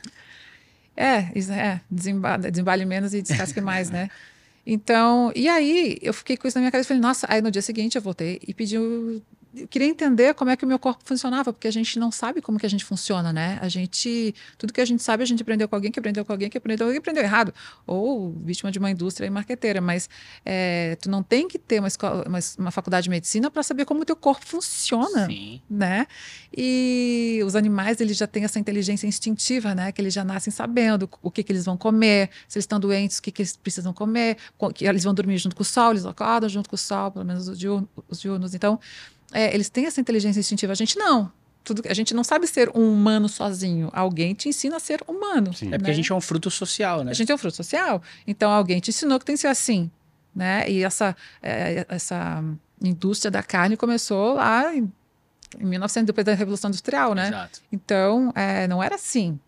É, 0.95 1.31
é, 1.51 1.81
desemba- 1.89 2.37
desembale 2.37 2.85
menos 2.85 3.13
e 3.13 3.21
descasque 3.21 3.59
mais, 3.59 3.89
né? 3.89 4.09
Então, 4.67 5.31
e 5.35 5.47
aí 5.47 5.97
eu 6.01 6.13
fiquei 6.13 6.37
com 6.37 6.47
isso 6.47 6.57
na 6.57 6.61
minha 6.61 6.71
cabeça, 6.71 6.87
falei, 6.87 7.01
nossa, 7.01 7.27
aí 7.29 7.41
no 7.41 7.51
dia 7.51 7.61
seguinte 7.61 7.95
eu 7.95 8.01
voltei 8.01 8.39
e 8.47 8.53
pedi, 8.53 8.77
o- 8.77 9.21
eu 9.55 9.67
queria 9.67 9.87
entender 9.87 10.33
como 10.33 10.49
é 10.51 10.55
que 10.55 10.65
o 10.65 10.67
meu 10.67 10.77
corpo 10.79 11.01
funcionava, 11.05 11.51
porque 11.53 11.67
a 11.67 11.71
gente 11.71 11.97
não 11.99 12.11
sabe 12.11 12.41
como 12.41 12.59
que 12.59 12.65
a 12.65 12.69
gente 12.69 12.83
funciona, 12.83 13.31
né? 13.31 13.57
A 13.61 13.69
gente, 13.69 14.33
tudo 14.57 14.73
que 14.73 14.81
a 14.81 14.85
gente 14.85 15.01
sabe, 15.01 15.23
a 15.23 15.25
gente 15.25 15.41
aprendeu 15.41 15.67
com 15.67 15.75
alguém, 15.75 15.91
que 15.91 15.99
aprendeu 15.99 16.25
com 16.25 16.31
alguém, 16.31 16.49
que 16.49 16.57
aprendeu, 16.57 16.91
que 16.91 16.97
aprendeu 16.97 17.23
errado, 17.23 17.53
ou 17.85 18.31
vítima 18.43 18.71
de 18.71 18.79
uma 18.79 18.89
indústria 18.91 19.27
e 19.27 19.29
marqueteira, 19.29 19.79
mas 19.81 20.09
é, 20.45 20.97
tu 21.01 21.09
não 21.09 21.23
tem 21.23 21.47
que 21.47 21.57
ter 21.57 21.79
uma, 21.79 21.87
escola, 21.87 22.27
uma, 22.27 22.39
uma 22.57 22.71
faculdade 22.71 23.05
de 23.05 23.09
medicina 23.09 23.49
para 23.49 23.63
saber 23.63 23.85
como 23.85 24.01
o 24.01 24.05
teu 24.05 24.15
corpo 24.15 24.45
funciona 24.45 25.25
Sim. 25.27 25.61
né? 25.69 26.07
E 26.57 27.41
os 27.45 27.55
animais, 27.55 27.99
eles 27.99 28.17
já 28.17 28.27
têm 28.27 28.43
essa 28.43 28.57
inteligência 28.59 29.05
instintiva, 29.07 29.75
né? 29.75 29.91
Que 29.91 30.01
eles 30.01 30.13
já 30.13 30.23
nascem 30.23 30.51
sabendo 30.51 31.09
o 31.21 31.29
que, 31.29 31.43
que 31.43 31.51
eles 31.51 31.65
vão 31.65 31.77
comer, 31.77 32.29
se 32.47 32.57
eles 32.57 32.63
estão 32.63 32.79
doentes, 32.79 33.17
o 33.17 33.21
que, 33.21 33.31
que 33.31 33.41
eles 33.41 33.55
precisam 33.57 33.93
comer, 33.93 34.37
co- 34.57 34.71
que 34.71 34.85
eles 34.85 35.03
vão 35.03 35.13
dormir 35.13 35.37
junto 35.37 35.55
com 35.55 35.61
o 35.63 35.65
sol, 35.65 35.91
eles 35.91 36.05
acordam 36.05 36.49
junto 36.49 36.69
com 36.69 36.75
o 36.75 36.79
sol, 36.79 37.11
pelo 37.11 37.25
menos 37.25 37.47
os 37.47 37.59
diurnos. 37.59 37.89
Os 38.07 38.21
diurnos. 38.21 38.53
Então, 38.53 38.79
é, 39.31 39.53
eles 39.53 39.69
têm 39.69 39.85
essa 39.85 39.99
inteligência 39.99 40.39
instintiva. 40.39 40.71
A 40.71 40.75
gente 40.75 40.97
não. 40.97 41.31
Tudo, 41.63 41.81
a 41.89 41.93
gente 41.93 42.13
não 42.13 42.23
sabe 42.23 42.45
ser 42.45 42.69
um 42.75 42.93
humano 42.93 43.27
sozinho. 43.27 43.89
Alguém 43.91 44.33
te 44.33 44.47
ensina 44.49 44.77
a 44.77 44.79
ser 44.79 45.01
humano. 45.07 45.53
Sim. 45.53 45.67
É 45.67 45.77
porque 45.77 45.85
né? 45.85 45.91
a 45.91 45.95
gente 45.95 46.11
é 46.11 46.15
um 46.15 46.21
fruto 46.21 46.51
social, 46.51 47.03
né? 47.03 47.11
A 47.11 47.13
gente 47.13 47.31
é 47.31 47.35
um 47.35 47.37
fruto 47.37 47.55
social. 47.55 48.01
Então, 48.27 48.51
alguém 48.51 48.79
te 48.79 48.89
ensinou 48.89 49.19
que 49.19 49.25
tem 49.25 49.35
que 49.35 49.41
ser 49.41 49.47
assim. 49.47 49.89
Né? 50.35 50.69
E 50.69 50.83
essa, 50.83 51.15
é, 51.41 51.85
essa 51.89 52.43
indústria 52.81 53.31
da 53.31 53.41
carne 53.41 53.75
começou 53.75 54.35
lá 54.35 54.75
em, 54.75 54.91
em 55.59 55.65
1900, 55.65 56.07
depois 56.07 56.25
da 56.25 56.33
Revolução 56.33 56.69
Industrial, 56.69 57.15
né? 57.15 57.29
Exato. 57.29 57.61
Então, 57.71 58.31
é, 58.35 58.67
não 58.67 58.83
era 58.83 58.95
assim. 58.95 59.39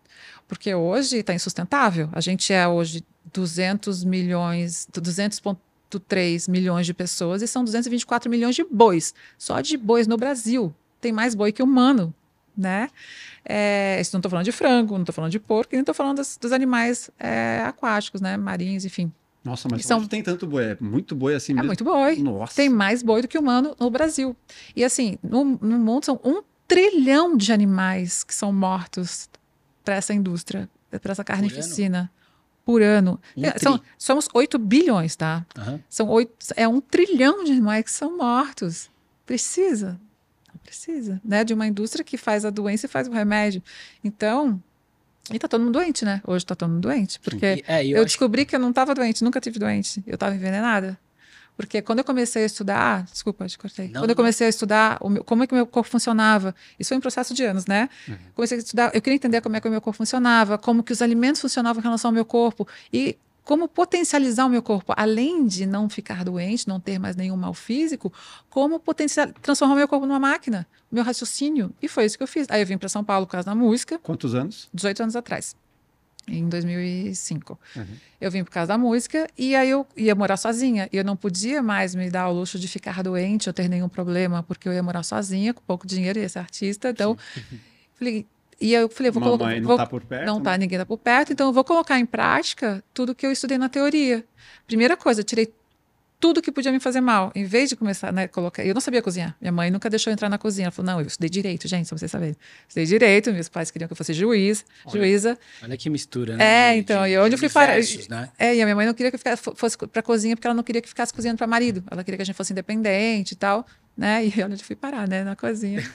Porque 0.48 0.74
hoje 0.74 1.18
está 1.18 1.34
insustentável. 1.34 2.08
A 2.12 2.20
gente 2.20 2.52
é 2.52 2.66
hoje 2.66 3.04
200 3.32 4.02
milhões, 4.02 4.88
200,3 5.90 6.48
milhões 6.50 6.86
de 6.86 6.94
pessoas 6.94 7.42
e 7.42 7.46
são 7.48 7.64
224 7.64 8.30
milhões 8.30 8.54
de 8.54 8.64
bois. 8.64 9.14
Só 9.36 9.60
de 9.60 9.76
bois 9.76 10.06
no 10.06 10.16
Brasil. 10.16 10.74
Tem 11.00 11.12
mais 11.12 11.34
boi 11.34 11.52
que 11.52 11.62
humano, 11.62 12.12
né? 12.56 12.90
É, 13.44 13.98
isso 14.00 14.10
não 14.14 14.18
estou 14.18 14.30
falando 14.30 14.44
de 14.44 14.52
frango, 14.52 14.94
não 14.94 15.02
estou 15.02 15.14
falando 15.14 15.30
de 15.30 15.38
porco, 15.38 15.74
e 15.74 15.76
nem 15.76 15.80
estou 15.80 15.94
falando 15.94 16.16
dos, 16.18 16.36
dos 16.36 16.52
animais 16.52 17.10
é, 17.18 17.62
aquáticos, 17.64 18.20
né? 18.20 18.36
Marinhos, 18.36 18.84
enfim. 18.84 19.12
Nossa, 19.44 19.68
mas 19.70 19.86
são- 19.86 20.04
tem 20.06 20.22
tanto 20.22 20.46
boi? 20.46 20.64
É 20.72 20.76
muito 20.80 21.14
boi 21.14 21.34
assim 21.34 21.52
É 21.52 21.56
mesmo? 21.56 21.68
muito 21.68 21.84
boi. 21.84 22.16
Nossa. 22.16 22.54
Tem 22.56 22.68
mais 22.68 23.02
boi 23.02 23.22
do 23.22 23.28
que 23.28 23.38
humano 23.38 23.74
no 23.78 23.88
Brasil. 23.90 24.36
E 24.74 24.84
assim, 24.84 25.16
no, 25.22 25.44
no 25.44 25.78
mundo 25.78 26.04
são 26.04 26.20
um 26.24 26.42
trilhão 26.66 27.36
de 27.36 27.52
animais 27.52 28.22
que 28.24 28.34
são 28.34 28.52
mortos 28.52 29.28
para 29.84 29.94
essa 29.94 30.12
indústria, 30.12 30.68
para 31.00 31.12
essa 31.12 31.24
carnificina, 31.24 32.10
por 32.68 32.82
ano. 32.82 33.18
Um 33.34 33.46
É, 33.46 33.58
são- 33.58 33.80
somos 33.96 34.28
8 34.34 34.58
bilhões, 34.58 35.16
tá? 35.16 35.46
Aham. 35.56 35.80
São 35.88 36.06
oito, 36.10 36.34
é 36.54 36.68
um 36.68 36.82
trilhão 36.82 37.42
de 37.42 37.52
animais 37.52 37.82
que 37.84 37.90
são 37.90 38.14
mortos. 38.14 38.90
Precisa. 39.24 39.98
Não 40.52 40.60
precisa, 40.62 41.18
né? 41.24 41.44
De 41.44 41.54
uma 41.54 41.66
indústria 41.66 42.04
que 42.04 42.18
faz 42.18 42.44
a 42.44 42.50
doença 42.50 42.84
e 42.84 42.88
faz 42.88 43.08
o 43.08 43.10
remédio. 43.10 43.62
Então, 44.04 44.62
e 45.32 45.38
tá 45.38 45.48
todo 45.48 45.62
mundo 45.62 45.72
doente, 45.72 46.04
né? 46.04 46.20
Hoje 46.26 46.44
tá 46.44 46.54
todo 46.54 46.68
mundo 46.68 46.82
doente, 46.82 47.18
porque 47.20 47.64
é, 47.66 47.86
eu 47.86 47.96
eu 47.96 48.04
descobri 48.04 48.44
que 48.44 48.54
eu 48.54 48.60
não 48.60 48.68
estava 48.68 48.94
doente, 48.94 49.24
nunca 49.24 49.40
tive 49.40 49.58
doente. 49.58 50.02
Eu 50.06 50.16
estava 50.16 50.34
envenenada. 50.34 50.98
Porque 51.58 51.82
quando 51.82 51.98
eu 51.98 52.04
comecei 52.04 52.44
a 52.44 52.46
estudar, 52.46 53.02
desculpa, 53.02 53.44
eu 53.44 53.48
te 53.48 53.58
cortei. 53.58 53.88
Não, 53.88 54.00
quando 54.02 54.10
eu 54.10 54.16
comecei 54.16 54.46
a 54.46 54.50
estudar 54.50 54.96
meu- 55.10 55.24
como 55.24 55.42
é 55.42 55.46
que 55.46 55.52
o 55.52 55.56
meu 55.56 55.66
corpo 55.66 55.90
funcionava, 55.90 56.54
isso 56.78 56.88
foi 56.88 56.96
um 56.96 57.00
processo 57.00 57.34
de 57.34 57.42
anos, 57.44 57.66
né? 57.66 57.90
Comecei 58.34 58.56
a 58.58 58.60
estudar, 58.60 58.94
eu 58.94 59.02
queria 59.02 59.16
entender 59.16 59.40
como 59.40 59.56
é 59.56 59.60
que 59.60 59.66
o 59.66 59.70
meu 59.70 59.80
corpo 59.80 59.96
funcionava, 59.96 60.56
como 60.56 60.84
que 60.84 60.92
os 60.92 61.02
alimentos 61.02 61.40
funcionavam 61.40 61.80
em 61.80 61.82
relação 61.82 62.10
ao 62.10 62.14
meu 62.14 62.24
corpo 62.24 62.66
e 62.92 63.18
como 63.42 63.66
potencializar 63.66 64.44
o 64.46 64.48
meu 64.48 64.62
corpo, 64.62 64.92
além 64.96 65.46
de 65.46 65.66
não 65.66 65.88
ficar 65.88 66.22
doente, 66.22 66.68
não 66.68 66.78
ter 66.78 66.98
mais 66.98 67.16
nenhum 67.16 67.36
mal 67.36 67.54
físico, 67.54 68.12
como 68.48 68.78
potencial, 68.78 69.26
transformar 69.42 69.74
o 69.74 69.76
meu 69.78 69.88
corpo 69.88 70.06
numa 70.06 70.20
máquina, 70.20 70.66
o 70.92 70.94
meu 70.94 71.02
raciocínio. 71.02 71.72
E 71.82 71.88
foi 71.88 72.04
isso 72.04 72.16
que 72.18 72.22
eu 72.22 72.28
fiz. 72.28 72.46
Aí 72.50 72.60
eu 72.60 72.66
vim 72.66 72.76
para 72.78 72.88
São 72.90 73.02
Paulo 73.02 73.26
por 73.26 73.32
causa 73.32 73.46
da 73.46 73.54
música, 73.54 73.98
Quantos 73.98 74.34
anos? 74.34 74.68
18 74.72 75.02
anos 75.02 75.16
atrás, 75.16 75.56
em 76.28 76.48
2005. 76.48 77.58
Uhum. 77.76 77.84
Eu 78.20 78.30
vim 78.30 78.44
por 78.44 78.50
causa 78.50 78.68
da 78.68 78.78
música 78.78 79.28
e 79.36 79.54
aí 79.54 79.70
eu 79.70 79.86
ia 79.96 80.14
morar 80.14 80.36
sozinha. 80.36 80.88
E 80.92 80.96
eu 80.96 81.04
não 81.04 81.16
podia 81.16 81.62
mais 81.62 81.94
me 81.94 82.10
dar 82.10 82.28
o 82.28 82.32
luxo 82.32 82.58
de 82.58 82.68
ficar 82.68 83.02
doente 83.02 83.48
ou 83.48 83.52
ter 83.52 83.68
nenhum 83.68 83.88
problema, 83.88 84.42
porque 84.42 84.68
eu 84.68 84.72
ia 84.72 84.82
morar 84.82 85.02
sozinha, 85.02 85.54
com 85.54 85.62
pouco 85.62 85.86
dinheiro, 85.86 86.18
ia 86.18 86.28
ser 86.28 86.40
artista. 86.40 86.90
Então, 86.90 87.16
falei, 87.94 88.26
e 88.60 88.72
eu 88.72 88.88
falei, 88.88 89.12
vou 89.12 89.22
colocar. 89.22 89.54
Não 89.60 89.66
vou- 89.68 89.76
tá 89.76 89.86
por 89.86 90.04
perto? 90.04 90.26
não 90.26 90.38
né? 90.38 90.44
tá, 90.44 90.56
ninguém 90.58 90.78
tá 90.78 90.86
por 90.86 90.98
perto, 90.98 91.32
então 91.32 91.46
eu 91.46 91.52
vou 91.52 91.64
colocar 91.64 91.98
em 91.98 92.06
prática 92.06 92.82
tudo 92.92 93.14
que 93.14 93.24
eu 93.24 93.30
estudei 93.32 93.56
na 93.56 93.68
teoria. 93.68 94.24
Primeira 94.66 94.96
coisa, 94.96 95.20
eu 95.20 95.24
tirei 95.24 95.52
tudo 96.20 96.42
que 96.42 96.50
podia 96.50 96.72
me 96.72 96.80
fazer 96.80 97.00
mal. 97.00 97.30
Em 97.34 97.44
vez 97.44 97.68
de 97.68 97.76
começar, 97.76 98.12
né, 98.12 98.26
colocar. 98.26 98.64
Eu 98.64 98.74
não 98.74 98.80
sabia 98.80 99.00
cozinhar. 99.00 99.36
Minha 99.40 99.52
mãe 99.52 99.70
nunca 99.70 99.88
deixou 99.88 100.10
eu 100.10 100.12
entrar 100.14 100.28
na 100.28 100.36
cozinha. 100.38 100.66
Ela 100.66 100.72
falou: 100.72 100.92
não, 100.92 101.00
eu 101.00 101.06
estudei 101.06 101.30
direito, 101.30 101.68
gente, 101.68 101.88
só 101.88 101.96
vocês 101.96 102.10
saberem. 102.10 102.36
Estudei 102.66 102.86
direito, 102.86 103.32
meus 103.32 103.48
pais 103.48 103.70
queriam 103.70 103.86
que 103.88 103.92
eu 103.92 103.96
fosse 103.96 104.12
juiz, 104.12 104.64
Olha. 104.84 104.98
juíza. 105.00 105.38
Olha 105.62 105.76
que 105.76 105.88
mistura, 105.88 106.36
né? 106.36 106.44
É, 106.72 106.76
então, 106.76 107.06
e 107.06 107.16
onde 107.18 107.30
de 107.30 107.34
eu 107.34 107.38
fui 107.38 107.48
parar? 107.48 107.76
né? 108.08 108.30
É, 108.38 108.54
e 108.54 108.60
a 108.60 108.64
minha 108.64 108.74
mãe 108.76 108.86
não 108.86 108.94
queria 108.94 109.10
que 109.10 109.14
eu 109.16 109.18
ficasse, 109.18 109.42
fo- 109.42 109.54
fosse 109.54 109.76
pra 109.78 110.02
cozinha, 110.02 110.34
porque 110.36 110.46
ela 110.46 110.54
não 110.54 110.62
queria 110.62 110.82
que 110.82 110.88
ficasse 110.88 111.12
cozinhando 111.12 111.38
para 111.38 111.46
marido. 111.46 111.82
Ela 111.90 112.02
queria 112.02 112.16
que 112.16 112.22
a 112.22 112.24
gente 112.26 112.36
fosse 112.36 112.52
independente 112.52 113.32
e 113.32 113.36
tal, 113.36 113.64
né? 113.96 114.26
E 114.26 114.32
olha 114.36 114.46
onde 114.46 114.62
eu 114.62 114.66
fui 114.66 114.76
parar, 114.76 115.06
né? 115.08 115.22
Na 115.24 115.36
cozinha. 115.36 115.82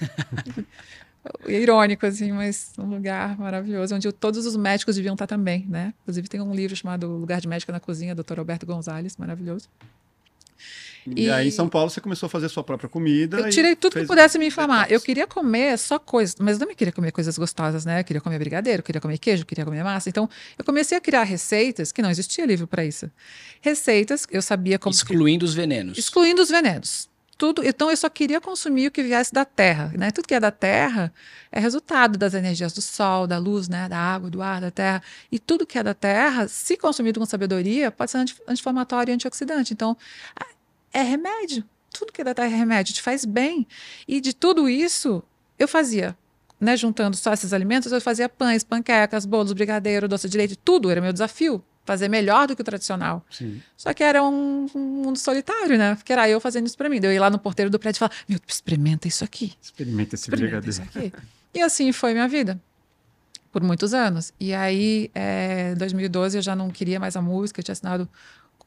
É 1.48 1.54
irônico, 1.62 2.06
assim, 2.06 2.34
mas 2.34 2.74
um 2.78 2.84
lugar 2.84 3.38
maravilhoso, 3.38 3.96
onde 3.96 4.12
todos 4.12 4.46
os 4.46 4.58
médicos 4.58 4.98
deviam 4.98 5.14
estar 5.14 5.26
também, 5.26 5.66
né? 5.70 5.94
Inclusive 6.02 6.28
tem 6.28 6.42
um 6.42 6.54
livro 6.54 6.76
chamado 6.76 7.08
Lugar 7.08 7.40
de 7.40 7.48
Médica 7.48 7.72
na 7.72 7.80
Cozinha, 7.80 8.14
Dr. 8.14 8.40
Alberto 8.40 8.66
Gonzalez, 8.66 9.16
maravilhoso. 9.16 9.70
E, 11.06 11.26
E- 11.26 11.30
aí 11.32 11.48
em 11.48 11.52
São 11.52 11.68
Paulo 11.68 11.90
você 11.90 12.00
começou 12.00 12.28
a 12.28 12.30
fazer 12.30 12.48
sua 12.50 12.64
própria 12.64 12.90
comida. 12.90 13.38
Eu 13.40 13.48
e 13.48 13.50
tirei 13.50 13.76
tudo 13.76 13.94
que 14.00 14.06
pudesse 14.06 14.38
me 14.40 14.48
inflamar. 14.48 14.88
Eu 14.92 15.02
queria 15.02 15.28
comer 15.28 15.78
só 15.78 16.00
coisas, 16.00 16.36
mas 16.40 16.54
eu 16.54 16.60
também 16.60 16.76
queria 16.76 16.92
comer 16.94 17.12
coisas 17.12 17.38
gostosas, 17.38 17.86
né? 17.86 18.00
Eu 18.00 18.04
queria 18.04 18.22
comer 18.22 18.40
brigadeiro, 18.40 18.80
eu 18.80 18.84
queria 18.84 19.02
comer 19.02 19.18
queijo, 19.18 19.44
eu 19.44 19.48
queria 19.48 19.66
comer 19.66 19.84
massa. 19.84 20.08
Então, 20.10 20.30
eu 20.58 20.64
comecei 20.64 20.98
a 20.98 21.02
criar 21.02 21.24
receitas 21.24 21.92
que 21.92 22.02
não 22.02 22.10
existia 22.10 22.46
livro 22.46 22.68
para 22.68 22.86
isso. 22.86 23.10
Receitas, 23.62 24.26
eu 24.32 24.42
sabia 24.42 24.80
como 24.80 24.94
que- 24.94 24.98
Excluindo 25.02 25.46
os 25.46 25.54
venenos. 25.54 25.98
excluindo 25.98 26.42
os 26.42 26.50
venenos. 26.50 27.12
Tudo, 27.36 27.66
então 27.66 27.90
eu 27.90 27.98
só 27.98 28.08
queria 28.10 28.40
consumir 28.40 28.88
o 28.88 28.92
que 28.92 29.02
viesse 29.02 29.34
da 29.34 29.44
terra, 29.44 29.92
né? 29.98 30.12
Tudo 30.12 30.28
que 30.28 30.36
é 30.36 30.40
da 30.40 30.52
terra 30.52 31.12
é 31.52 31.60
resultado 31.60 32.18
das 32.18 32.34
energias 32.36 32.72
do 32.74 32.82
sol, 32.82 33.26
da 33.26 33.38
luz, 33.40 33.68
né? 33.68 33.90
Da 33.90 33.98
água, 33.98 34.30
do 34.30 34.42
ar, 34.42 34.62
da 34.62 34.70
terra. 34.70 35.02
E 35.32 35.40
tudo 35.40 35.66
que 35.66 35.78
é 35.78 35.84
da 35.84 35.96
terra, 35.96 36.48
se 36.48 36.78
consumido 36.78 37.20
com 37.20 37.26
sabedoria, 37.26 37.90
pode 37.92 38.12
ser 38.12 38.20
anti- 38.20 38.36
anti-inflamatório 38.48 39.12
e 39.12 39.16
antioxidante. 39.16 39.74
Então, 39.74 39.98
a- 40.40 40.46
é 40.94 41.02
remédio. 41.02 41.64
Tudo 41.92 42.12
que 42.12 42.22
é 42.22 42.24
da 42.24 42.34
terra 42.34 42.48
é 42.54 42.56
remédio, 42.58 42.94
te 42.94 43.02
faz 43.02 43.26
bem. 43.26 43.68
E 44.08 44.20
de 44.22 44.34
tudo 44.34 44.68
isso, 44.70 45.22
eu 45.60 45.68
fazia, 45.68 46.18
né? 46.60 46.76
Juntando 46.78 47.16
só 47.16 47.34
esses 47.34 47.54
alimentos, 47.54 47.92
eu 47.92 48.02
fazia 48.02 48.28
pães, 48.30 48.64
panquecas, 48.64 49.26
bolos, 49.26 49.54
brigadeiro, 49.54 50.08
doce 50.08 50.28
de 50.30 50.38
leite, 50.38 50.56
tudo 50.56 50.90
era 50.90 51.02
meu 51.02 51.14
desafio. 51.14 51.64
Fazer 51.86 52.08
melhor 52.08 52.48
do 52.48 52.56
que 52.56 52.62
o 52.62 52.66
tradicional. 52.66 53.26
Sim. 53.30 53.62
Só 53.76 53.94
que 53.94 54.02
era 54.02 54.24
um, 54.24 54.68
um 54.74 54.80
mundo 55.04 55.20
solitário, 55.20 55.78
né? 55.78 55.96
Porque 55.96 56.14
era 56.14 56.30
eu 56.30 56.40
fazendo 56.40 56.66
isso 56.66 56.78
pra 56.78 56.88
mim. 56.88 56.98
Eu 57.04 57.12
ia 57.12 57.20
lá 57.20 57.30
no 57.30 57.38
porteiro 57.38 57.70
do 57.70 57.78
prédio 57.78 57.98
e 57.98 58.00
falava: 58.00 58.16
Meu, 58.30 58.40
experimenta 58.48 59.06
isso 59.06 59.22
aqui. 59.22 59.52
Experimenta 59.62 60.16
esse 60.16 60.24
Experimenta 60.30 60.62
brigadeiro. 60.62 60.70
isso 60.94 61.00
aqui. 61.00 61.14
E 61.54 61.62
assim 61.62 61.92
foi 61.92 62.14
minha 62.14 62.28
vida. 62.28 62.58
Por 63.52 63.62
muitos 63.62 63.94
anos. 63.94 64.34
E 64.40 64.54
aí, 64.54 65.12
é, 65.14 65.74
em 65.74 65.78
2012, 65.78 66.38
eu 66.38 66.42
já 66.42 66.56
não 66.56 66.70
queria 66.72 67.02
mais 67.02 67.18
a 67.18 67.22
música. 67.22 67.60
Eu 67.60 67.64
tinha 67.66 67.74
assinado 67.74 68.08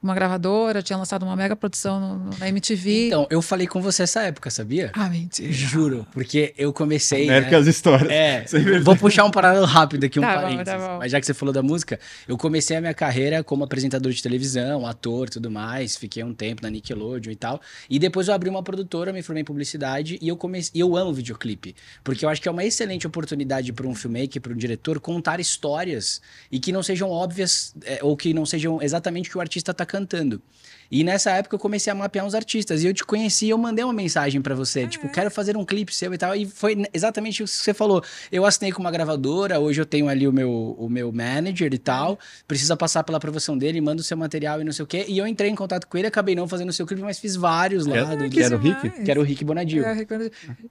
uma 0.03 0.15
gravadora, 0.15 0.83
tinha 0.83 0.97
lançado 0.97 1.25
uma 1.25 1.35
mega 1.35 1.57
produção 1.57 1.99
no- 2.01 2.19
no- 2.31 2.39
na 2.39 2.49
MTV. 2.49 3.07
Então, 3.09 3.27
eu 3.31 3.43
falei 3.43 3.67
com 3.67 3.81
você 3.83 4.03
essa 4.05 4.23
época, 4.23 4.51
sabia? 4.51 4.91
Ah, 4.95 5.09
mentira. 5.09 5.51
Juro, 5.53 6.07
porque 6.13 6.55
eu 6.57 6.73
comecei. 6.73 7.27
né? 7.27 7.39
América 7.39 7.59
as 7.59 7.67
histórias. 7.67 8.09
É, 8.11 8.45
vou 8.85 8.97
puxar 8.97 9.25
um 9.25 9.31
paralelo 9.31 9.67
rápido 9.67 10.05
aqui, 10.05 10.19
um 10.21 10.23
Tá 10.23 10.37
bom, 10.37 10.43
parênteses. 10.43 10.65
tá 10.67 10.79
bom. 10.79 10.99
Mas 10.99 11.11
já 11.11 11.19
que 11.21 11.27
você 11.27 11.35
falou 11.35 11.53
da 11.53 11.63
música, 11.63 11.99
eu 12.29 12.37
comecei 12.37 12.77
a 12.77 12.81
minha 12.81 12.95
carreira 12.95 13.43
como 13.43 13.65
apresentador 13.65 14.13
de 14.13 14.23
televisão, 14.23 14.87
ator 14.87 15.27
e 15.29 15.31
tudo 15.31 15.51
mais. 15.51 15.97
Fiquei 15.97 16.23
um 16.23 16.35
tempo 16.35 16.63
na 16.63 16.71
Nickelodeon 16.71 17.33
e 17.33 17.37
tal. 17.37 17.61
E 17.89 17.99
depois 17.99 18.29
eu 18.29 18.35
abri 18.35 18.49
uma 18.51 18.63
produtora, 18.63 19.13
me 19.13 19.23
formei 19.23 19.41
em 19.43 19.45
publicidade 19.45 20.19
e 20.21 20.29
eu 20.29 20.37
comecei. 20.37 20.73
E 20.75 20.81
eu 20.81 20.95
amo 20.97 21.13
videoclipe. 21.15 21.75
Porque 22.05 22.25
eu 22.25 22.29
acho 22.29 22.41
que 22.43 22.49
é 22.49 22.51
uma 22.53 22.65
excelente 22.65 23.07
oportunidade 23.07 23.73
para 23.73 23.87
um 23.87 23.95
filmmaker, 23.95 24.41
para 24.43 24.53
um 24.53 24.57
diretor, 24.57 25.01
contar 25.01 25.41
histórias 25.41 26.21
e 26.53 26.61
que 26.61 26.71
não 26.71 26.83
sejam 26.83 27.09
óbvias 27.11 27.75
é, 27.85 28.01
ou 28.03 28.17
que 28.17 28.35
não 28.35 28.45
sejam 28.45 28.83
exatamente 28.83 29.29
o 29.29 29.33
que 29.33 29.39
o 29.39 29.41
artista 29.41 29.73
tá 29.73 29.86
cantando. 29.87 30.41
E 30.91 31.03
nessa 31.05 31.31
época 31.33 31.55
eu 31.57 31.59
comecei 31.59 31.91
a 31.91 31.95
mapear 31.95 32.25
uns 32.25 32.35
artistas. 32.35 32.83
E 32.83 32.87
eu 32.87 32.95
te 32.95 33.05
conheci 33.05 33.47
e 33.47 33.51
eu 33.51 33.59
mandei 33.59 33.85
uma 33.85 33.93
mensagem 33.93 34.41
pra 34.41 34.55
você. 34.55 34.87
Tipo, 34.87 35.09
quero 35.11 35.31
fazer 35.31 35.57
um 35.57 35.65
clipe 35.65 35.95
seu 35.95 36.13
e 36.15 36.19
tal. 36.19 36.35
E 36.35 36.47
foi 36.47 36.85
exatamente 36.93 37.43
isso 37.43 37.59
que 37.59 37.65
você 37.65 37.75
falou. 37.75 38.03
Eu 38.31 38.45
assinei 38.45 38.73
com 38.73 38.81
uma 38.81 38.91
gravadora, 38.91 39.59
hoje 39.59 39.81
eu 39.81 39.87
tenho 39.87 40.09
ali 40.09 40.27
o 40.29 40.33
meu, 40.33 40.77
o 40.79 40.89
meu 40.89 41.11
manager 41.13 41.73
e 41.73 41.79
tal. 41.79 42.19
Precisa 42.47 42.77
passar 42.77 43.03
pela 43.05 43.19
aprovação 43.19 43.57
dele, 43.59 43.81
manda 43.81 44.01
o 44.01 44.05
seu 44.05 44.17
material 44.17 44.61
e 44.61 44.65
não 44.65 44.73
sei 44.73 44.83
o 44.85 44.87
quê. 44.87 45.05
E 45.09 45.19
eu 45.19 45.27
entrei 45.27 45.51
em 45.51 45.55
contato 45.55 45.87
com 45.87 45.97
ele, 45.99 46.07
acabei 46.07 46.35
não 46.35 46.47
fazendo 46.49 46.69
o 46.69 46.73
seu 46.73 46.87
clipe, 46.87 47.03
mas 47.03 47.19
fiz 47.19 47.37
vários 47.37 47.87
lá. 47.87 47.95
Quer- 48.07 48.17
do- 48.17 48.31
que 48.31 48.43
era 48.43 48.57
o 48.57 48.59
Rick? 48.59 48.91
que 49.05 49.11
era 49.11 49.21
o 49.21 49.23
Rick 49.23 49.45
Bonadio. 49.45 49.85
É, 49.85 50.05
quando- 50.05 50.31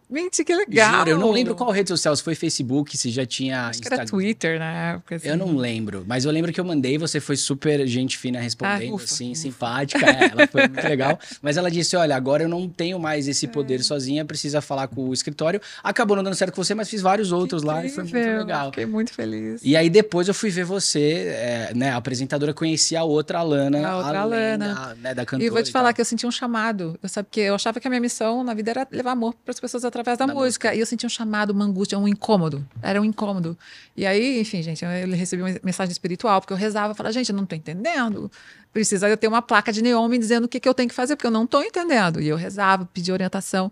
Mentira, 0.10 0.46
que 0.46 0.56
legal. 0.56 1.00
Juro, 1.00 1.10
eu 1.10 1.18
não 1.20 1.32
lembro 1.32 1.56
qual 1.56 1.72
rede 1.72 1.90
social, 1.90 2.16
se 2.16 2.24
foi 2.24 2.36
Facebook, 2.36 2.98
se 2.98 3.10
já 3.10 3.26
tinha 3.26 3.68
Acho 3.68 3.82
que 3.82 3.88
era 3.88 3.96
Instagram. 3.96 4.12
Twitter 4.12 4.60
na 4.60 4.72
época. 4.94 5.16
assim. 5.16 5.28
Eu 5.28 5.38
não 5.38 5.56
lembro, 5.56 6.04
mas 6.08 6.26
eu 6.26 6.32
lembro 6.32 6.52
que 6.54 6.60
eu 6.60 6.66
mandei, 6.66 6.98
você 6.98 7.20
foi 7.20 7.36
super 7.36 7.86
gente 7.88 8.18
fina 8.18 8.40
respondendo, 8.40 8.92
Ah, 8.92 8.96
ufa, 8.96 9.04
assim, 9.06 9.32
ufa. 9.32 9.42
simpática, 9.42 10.05
é, 10.06 10.32
ela 10.32 10.48
foi 10.48 10.68
muito 10.68 10.84
legal. 10.88 11.20
Mas 11.42 11.58
ela 11.58 11.70
disse: 11.70 11.96
olha, 11.96 12.16
agora 12.16 12.44
eu 12.44 12.50
não 12.50 12.68
tenho 12.70 13.00
mais 13.00 13.28
esse 13.28 13.48
poder 13.48 13.84
sozinha, 13.84 14.24
precisa 14.26 14.62
falar 14.62 14.88
com 14.88 15.10
o 15.10 15.14
escritório. 15.14 15.62
Acabou 15.84 16.16
não 16.16 16.24
dando 16.24 16.36
certo 16.36 16.54
com 16.54 16.64
você, 16.64 16.74
mas 16.74 16.90
fiz 16.90 17.02
vários 17.02 17.32
outros 17.32 17.64
lá 17.64 17.86
e 17.86 17.90
foi 17.90 18.04
muito 18.04 18.18
Incrível, 18.18 18.40
legal. 18.40 18.66
Fiquei 18.68 18.86
muito 18.86 19.14
feliz. 19.14 19.62
E 19.64 19.76
aí 19.76 19.90
depois 19.90 20.28
eu 20.28 20.34
fui 20.34 20.50
ver 20.50 20.64
você, 20.66 21.28
é, 21.28 21.72
né, 21.76 21.92
a 21.92 21.98
apresentadora, 21.98 22.54
conheci 22.54 22.96
a 22.96 23.04
outra 23.04 23.40
Alana, 23.40 23.88
A 23.88 23.98
outra 23.98 24.20
Alana. 24.22 24.74
Da, 24.74 24.96
né, 24.96 25.14
da 25.14 25.26
cantora. 25.26 25.44
E 25.46 25.50
vou 25.50 25.62
te 25.64 25.72
falar 25.72 25.94
que 25.94 26.02
eu 26.02 26.06
senti 26.06 26.26
um 26.26 26.32
chamado. 26.32 26.98
Eu 27.02 27.10
sabe 27.10 27.28
que 27.32 27.40
eu 27.42 27.56
achava 27.56 27.80
que 27.80 27.88
a 27.88 27.90
minha 27.90 28.02
missão 28.02 28.44
na 28.44 28.54
vida 28.54 28.72
era 28.72 28.88
levar 28.92 29.12
amor 29.12 29.34
para 29.44 29.52
as 29.52 29.60
pessoas 29.60 29.84
através 29.86 30.18
da, 30.18 30.26
Da 30.26 30.34
música. 30.34 30.46
música. 30.70 30.76
E 30.76 30.80
eu 30.80 30.86
senti 30.86 31.06
um 31.06 31.10
chamado, 31.10 31.52
uma 31.52 31.66
angústia, 31.66 31.98
um 31.98 32.08
incômodo. 32.08 32.66
Era 32.82 33.02
um 33.02 33.06
incômodo. 33.06 33.58
E 33.96 34.06
aí, 34.06 34.40
enfim, 34.42 34.62
gente, 34.62 34.84
eu 34.84 35.10
recebi 35.12 35.42
uma 35.42 35.56
mensagem 35.64 35.92
espiritual, 35.92 36.42
porque 36.42 36.54
eu 36.54 36.58
rezava, 36.58 36.94
falava, 36.94 37.14
gente, 37.14 37.30
eu 37.30 37.36
não 37.36 37.46
tô 37.46 37.56
entendendo. 37.56 38.30
Precisa 38.76 39.08
eu 39.08 39.16
ter 39.16 39.30
uma 39.30 39.42
placa 39.42 39.72
de 39.72 39.82
neon 39.82 40.06
me 40.10 40.18
dizendo 40.18 40.44
o 40.44 40.48
que, 40.50 40.60
que 40.60 40.68
eu 40.68 40.74
tenho 40.74 40.90
que 40.90 40.94
fazer, 40.94 41.16
porque 41.16 41.26
eu 41.26 41.32
não 41.32 41.48
tô 41.48 41.64
entendendo. 41.64 42.20
E 42.20 42.28
eu 42.28 42.36
rezava, 42.36 42.86
pedi 42.86 43.10
orientação. 43.10 43.72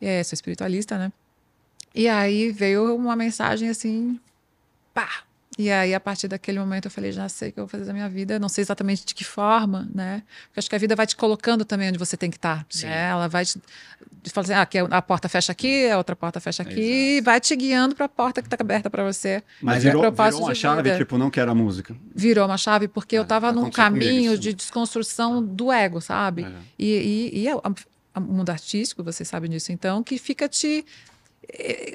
É, 0.00 0.22
sou 0.22 0.36
espiritualista, 0.36 0.96
né? 0.96 1.12
E 1.92 2.08
aí 2.08 2.52
veio 2.52 2.94
uma 2.94 3.16
mensagem 3.16 3.68
assim, 3.68 4.20
pá, 4.94 5.24
E 5.58 5.70
aí, 5.70 5.94
a 5.94 6.00
partir 6.00 6.28
daquele 6.28 6.58
momento, 6.58 6.86
eu 6.86 6.90
falei, 6.90 7.12
já 7.12 7.28
sei 7.28 7.50
o 7.50 7.52
que 7.52 7.60
eu 7.60 7.64
vou 7.64 7.68
fazer 7.68 7.84
da 7.84 7.92
minha 7.92 8.08
vida, 8.08 8.38
não 8.38 8.48
sei 8.48 8.62
exatamente 8.62 9.04
de 9.04 9.14
que 9.14 9.22
forma, 9.22 9.86
né? 9.94 10.22
Porque 10.46 10.60
acho 10.60 10.70
que 10.70 10.74
a 10.74 10.78
vida 10.78 10.96
vai 10.96 11.06
te 11.06 11.14
colocando 11.14 11.62
também 11.62 11.88
onde 11.90 11.98
você 11.98 12.16
tem 12.16 12.30
que 12.30 12.38
estar. 12.38 12.64
Sim. 12.70 12.86
Né? 12.86 13.10
Ela 13.10 13.28
vai 13.28 13.44
te 13.44 13.60
fala 14.32 14.44
assim, 14.44 14.52
ah, 14.54 14.62
aqui 14.62 14.78
a 14.78 15.02
porta 15.02 15.28
fecha 15.28 15.52
aqui, 15.52 15.90
a 15.90 15.98
outra 15.98 16.16
porta 16.16 16.40
fecha 16.40 16.62
aqui, 16.62 17.18
e 17.18 17.20
vai 17.20 17.38
te 17.40 17.54
guiando 17.54 17.94
para 17.94 18.06
a 18.06 18.08
porta 18.08 18.40
que 18.40 18.46
está 18.46 18.56
aberta 18.60 18.88
para 18.88 19.04
você. 19.04 19.42
Mas, 19.60 19.82
virou, 19.82 20.00
é 20.02 20.06
propósito 20.06 20.34
virou 20.36 20.48
uma 20.48 20.54
chave, 20.54 20.82
vida. 20.84 20.96
tipo, 20.96 21.18
não 21.18 21.28
quero 21.30 21.50
a 21.50 21.54
música. 21.54 21.94
Virou 22.14 22.46
uma 22.46 22.56
chave 22.56 22.88
porque 22.88 23.16
eu 23.16 23.20
Ah, 23.20 23.24
estava 23.24 23.52
num 23.52 23.62
aconteceu 23.62 23.84
comigo 23.90 24.04
caminho 24.06 24.38
de 24.38 24.54
desconstrução 24.54 25.44
do 25.44 25.70
ego, 25.70 26.00
sabe? 26.00 26.44
É. 26.44 26.52
E, 26.78 27.30
e, 27.34 27.38
e 27.40 27.48
é 27.48 27.54
o 27.54 27.60
a- 27.62 27.72
o 28.14 28.20
mundo 28.20 28.50
artístico, 28.50 29.02
você 29.02 29.24
sabe 29.24 29.48
disso, 29.48 29.72
então, 29.72 30.02
que 30.02 30.18
fica 30.18 30.46
te 30.48 30.84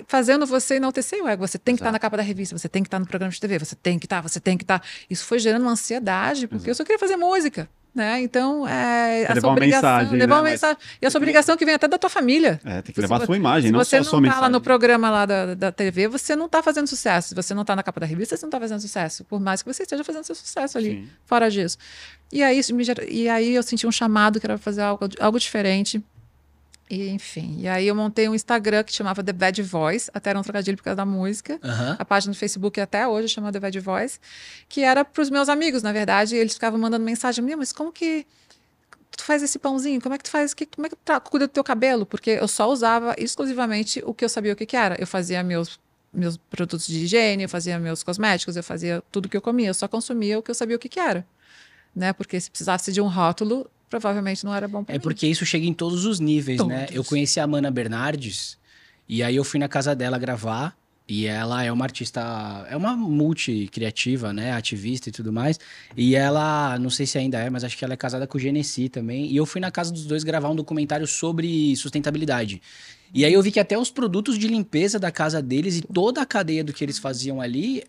fazendo 0.08 0.46
você 0.46 0.76
enaltecer 0.76 1.24
o 1.24 1.28
ego. 1.28 1.48
Você 1.48 1.58
tem 1.58 1.76
que 1.76 1.80
estar 1.80 1.86
Exato. 1.86 1.94
na 1.94 2.00
capa 2.00 2.18
da 2.18 2.24
revista, 2.24 2.58
você 2.58 2.70
tem 2.70 2.84
que 2.84 2.88
estar 2.88 3.00
no 3.00 3.06
programa 3.08 3.32
de 3.32 3.40
TV, 3.40 3.60
você 3.60 3.76
tem 3.76 3.98
que 4.00 4.06
estar, 4.06 4.22
você 4.22 4.40
tem 4.40 4.58
que 4.58 4.64
estar. 4.64 4.82
Isso 5.10 5.26
foi 5.26 5.40
gerando 5.40 5.64
uma 5.64 5.72
ansiedade, 5.72 6.48
porque 6.48 6.70
eu 6.70 6.76
só 6.76 6.84
queria 6.84 7.00
fazer 7.00 7.16
música. 7.18 7.70
Né? 7.96 8.22
Então, 8.22 8.68
é, 8.68 9.26
a 9.26 9.30
levar 9.30 9.42
sua 9.42 9.50
uma 9.50 9.54
obrigação, 9.54 9.90
mensagem, 9.90 10.20
levar 10.20 10.28
né? 10.28 10.36
uma 10.36 10.42
Mas- 10.44 10.52
mensagem. 10.52 10.78
E 11.02 11.06
a 11.08 11.10
sua 11.10 11.18
obrigação 11.18 11.58
que 11.58 11.66
vem 11.66 11.74
até 11.74 11.88
da 11.88 11.98
tua 11.98 12.12
família. 12.12 12.62
É, 12.64 12.74
tem 12.84 12.94
que 12.94 12.94
Se 12.94 13.02
levar 13.02 13.16
a 13.16 13.20
vo- 13.20 13.26
sua 13.26 13.36
imagem, 13.36 13.70
Se 13.70 13.72
não 13.72 13.80
você 13.84 13.90
só 13.90 13.96
a 13.96 14.00
não 14.02 14.04
sua 14.06 14.18
tá 14.20 14.22
mensagem. 14.22 14.42
lá 14.44 14.50
no 14.50 14.62
programa 14.62 15.10
lá 15.10 15.26
da, 15.26 15.56
da 15.56 15.72
TV, 15.72 16.08
você 16.08 16.36
não 16.36 16.46
está 16.46 16.62
fazendo 16.62 16.86
sucesso. 16.86 17.30
Se 17.30 17.34
você 17.34 17.56
não 17.56 17.64
está 17.64 17.76
na 17.76 17.82
capa 17.82 18.00
da 18.00 18.06
revista, 18.06 18.38
você 18.38 18.46
não 18.46 18.50
está 18.50 18.60
fazendo 18.60 18.80
sucesso. 18.82 19.24
Por 19.26 19.40
mais 19.40 19.64
que 19.64 19.74
você 19.74 19.82
esteja 19.82 20.04
fazendo 20.04 20.24
seu 20.26 20.36
sucesso 20.36 20.78
ali, 20.78 20.92
Sim. 20.92 21.10
fora 21.26 21.50
disso. 21.50 21.80
E 22.32 22.44
aí, 22.44 22.60
isso 22.60 22.72
me 22.76 22.84
gera- 22.84 23.04
e 23.10 23.28
aí 23.28 23.56
eu 23.56 23.64
senti 23.64 23.88
um 23.88 23.92
chamado 23.92 24.40
que 24.40 24.46
era 24.46 24.60
fazer 24.60 24.82
algo, 24.84 25.10
algo 25.20 25.40
diferente. 25.40 26.00
E, 26.90 27.10
enfim, 27.10 27.58
e 27.60 27.68
aí 27.68 27.86
eu 27.88 27.94
montei 27.94 28.30
um 28.30 28.36
Instagram 28.36 28.84
que 28.84 28.94
chamava 28.94 29.22
The 29.22 29.34
Bad 29.34 29.62
Voice, 29.62 30.10
até 30.14 30.30
era 30.30 30.40
um 30.40 30.42
trocadilho 30.42 30.78
por 30.78 30.84
causa 30.84 30.96
da 30.96 31.06
música. 31.06 31.60
Aham. 31.62 31.98
A 32.00 32.06
página 32.06 32.34
do 32.34 32.38
Facebook 32.38 32.80
até 32.80 33.06
hoje 33.06 33.28
chama 33.28 33.52
The 33.52 33.60
Bad 33.60 33.80
Voice, 33.82 34.20
que 34.70 34.84
era 34.84 35.04
para 35.04 35.22
os 35.22 35.30
meus 35.30 35.50
amigos, 35.50 35.84
na 35.84 35.92
verdade, 35.92 36.36
e 36.36 36.40
eles 36.40 36.54
ficavam 36.54 36.80
mandando 36.80 37.04
mensagem, 37.04 37.44
"Meu, 37.44 37.58
mas 37.58 37.74
como 37.74 37.92
que 37.92 38.26
tu 39.18 39.24
faz 39.24 39.44
esse 39.44 39.60
pãozinho? 39.60 40.02
Como 40.02 40.16
é 40.16 40.18
que 40.18 40.24
tu 40.24 40.30
faz? 40.30 40.54
Que, 40.54 40.66
como 40.66 40.88
é 40.88 40.90
que 40.90 40.96
tu 40.96 41.22
cuida 41.22 41.48
do 41.48 41.52
teu 41.52 41.64
cabelo? 41.64 42.06
Porque 42.06 42.32
eu 42.32 42.48
só 42.48 42.72
usava 42.72 43.16
exclusivamente 43.18 44.02
o 44.06 44.14
que 44.14 44.24
eu 44.24 44.30
sabia 44.30 44.54
o 44.54 44.56
que, 44.56 44.66
que 44.66 44.78
era. 44.78 44.96
Eu 45.00 45.08
fazia 45.08 45.44
meus 45.44 45.80
meus 46.14 46.38
produtos 46.38 46.88
de 46.88 47.04
higiene, 47.04 47.44
eu 47.44 47.50
fazia 47.50 47.78
meus 47.78 48.02
cosméticos, 48.02 48.56
eu 48.56 48.64
fazia 48.64 49.04
tudo 49.12 49.28
que 49.30 49.36
eu 49.38 49.42
comia, 49.42 49.68
eu 49.68 49.74
só 49.74 49.88
consumia 49.88 50.40
o 50.40 50.42
que 50.42 50.50
eu 50.50 50.56
sabia 50.56 50.76
o 50.76 50.80
que, 50.80 50.90
que 50.90 51.00
era. 51.00 51.28
Né? 51.96 52.14
Porque 52.14 52.40
se 52.40 52.50
precisasse 52.50 52.92
de 52.92 53.02
um 53.02 53.08
rótulo, 53.08 53.70
provavelmente 53.90 54.44
não 54.46 54.54
era 54.54 54.68
bom 54.68 54.84
para 54.84 54.96
É 54.96 54.98
mim. 54.98 55.02
porque 55.04 55.26
isso 55.28 55.46
chega 55.46 55.66
em 55.66 55.74
todos 55.74 56.06
os 56.06 56.20
níveis, 56.20 56.66
né? 56.66 56.82
Todos. 56.86 56.96
Eu 56.96 57.04
conheci 57.04 57.40
a 57.40 57.48
Mana 57.48 57.70
Bernardes 57.72 58.58
e 59.08 59.24
aí 59.24 59.36
eu 59.36 59.44
fui 59.44 59.60
na 59.60 59.68
casa 59.68 59.96
dela 59.96 60.18
gravar. 60.18 60.76
E 61.10 61.26
ela 61.26 61.64
é 61.64 61.72
uma 61.72 61.86
artista, 61.86 62.68
é 62.70 62.76
uma 62.76 62.94
multi-criativa, 62.94 64.34
né? 64.34 64.52
Ativista 64.52 65.08
e 65.08 65.12
tudo 65.12 65.32
mais. 65.32 65.58
E 65.96 66.16
ela, 66.16 66.78
não 66.80 66.90
sei 66.90 67.06
se 67.06 67.18
ainda 67.18 67.40
é, 67.40 67.50
mas 67.50 67.64
acho 67.64 67.78
que 67.78 67.86
ela 67.86 67.94
é 67.94 67.98
casada 67.98 68.28
com 68.28 68.38
o 68.38 68.42
Genesi 68.42 68.90
também. 68.90 69.26
E 69.32 69.38
eu 69.38 69.46
fui 69.46 69.62
na 69.62 69.72
casa 69.72 69.92
dos 69.92 70.06
dois 70.06 70.26
gravar 70.26 70.50
um 70.50 70.56
documentário 70.56 71.08
sobre 71.08 71.74
sustentabilidade. 71.78 72.62
E 73.14 73.24
aí 73.24 73.32
eu 73.32 73.42
vi 73.42 73.52
que 73.52 73.60
até 73.60 73.78
os 73.78 73.90
produtos 73.90 74.38
de 74.38 74.50
limpeza 74.50 75.00
da 75.00 75.10
casa 75.10 75.42
deles 75.42 75.78
e 75.78 75.82
toda 75.82 76.22
a 76.22 76.26
cadeia 76.26 76.62
do 76.62 76.74
que 76.74 76.84
eles 76.84 76.98
faziam 77.00 77.40
ali, 77.40 77.84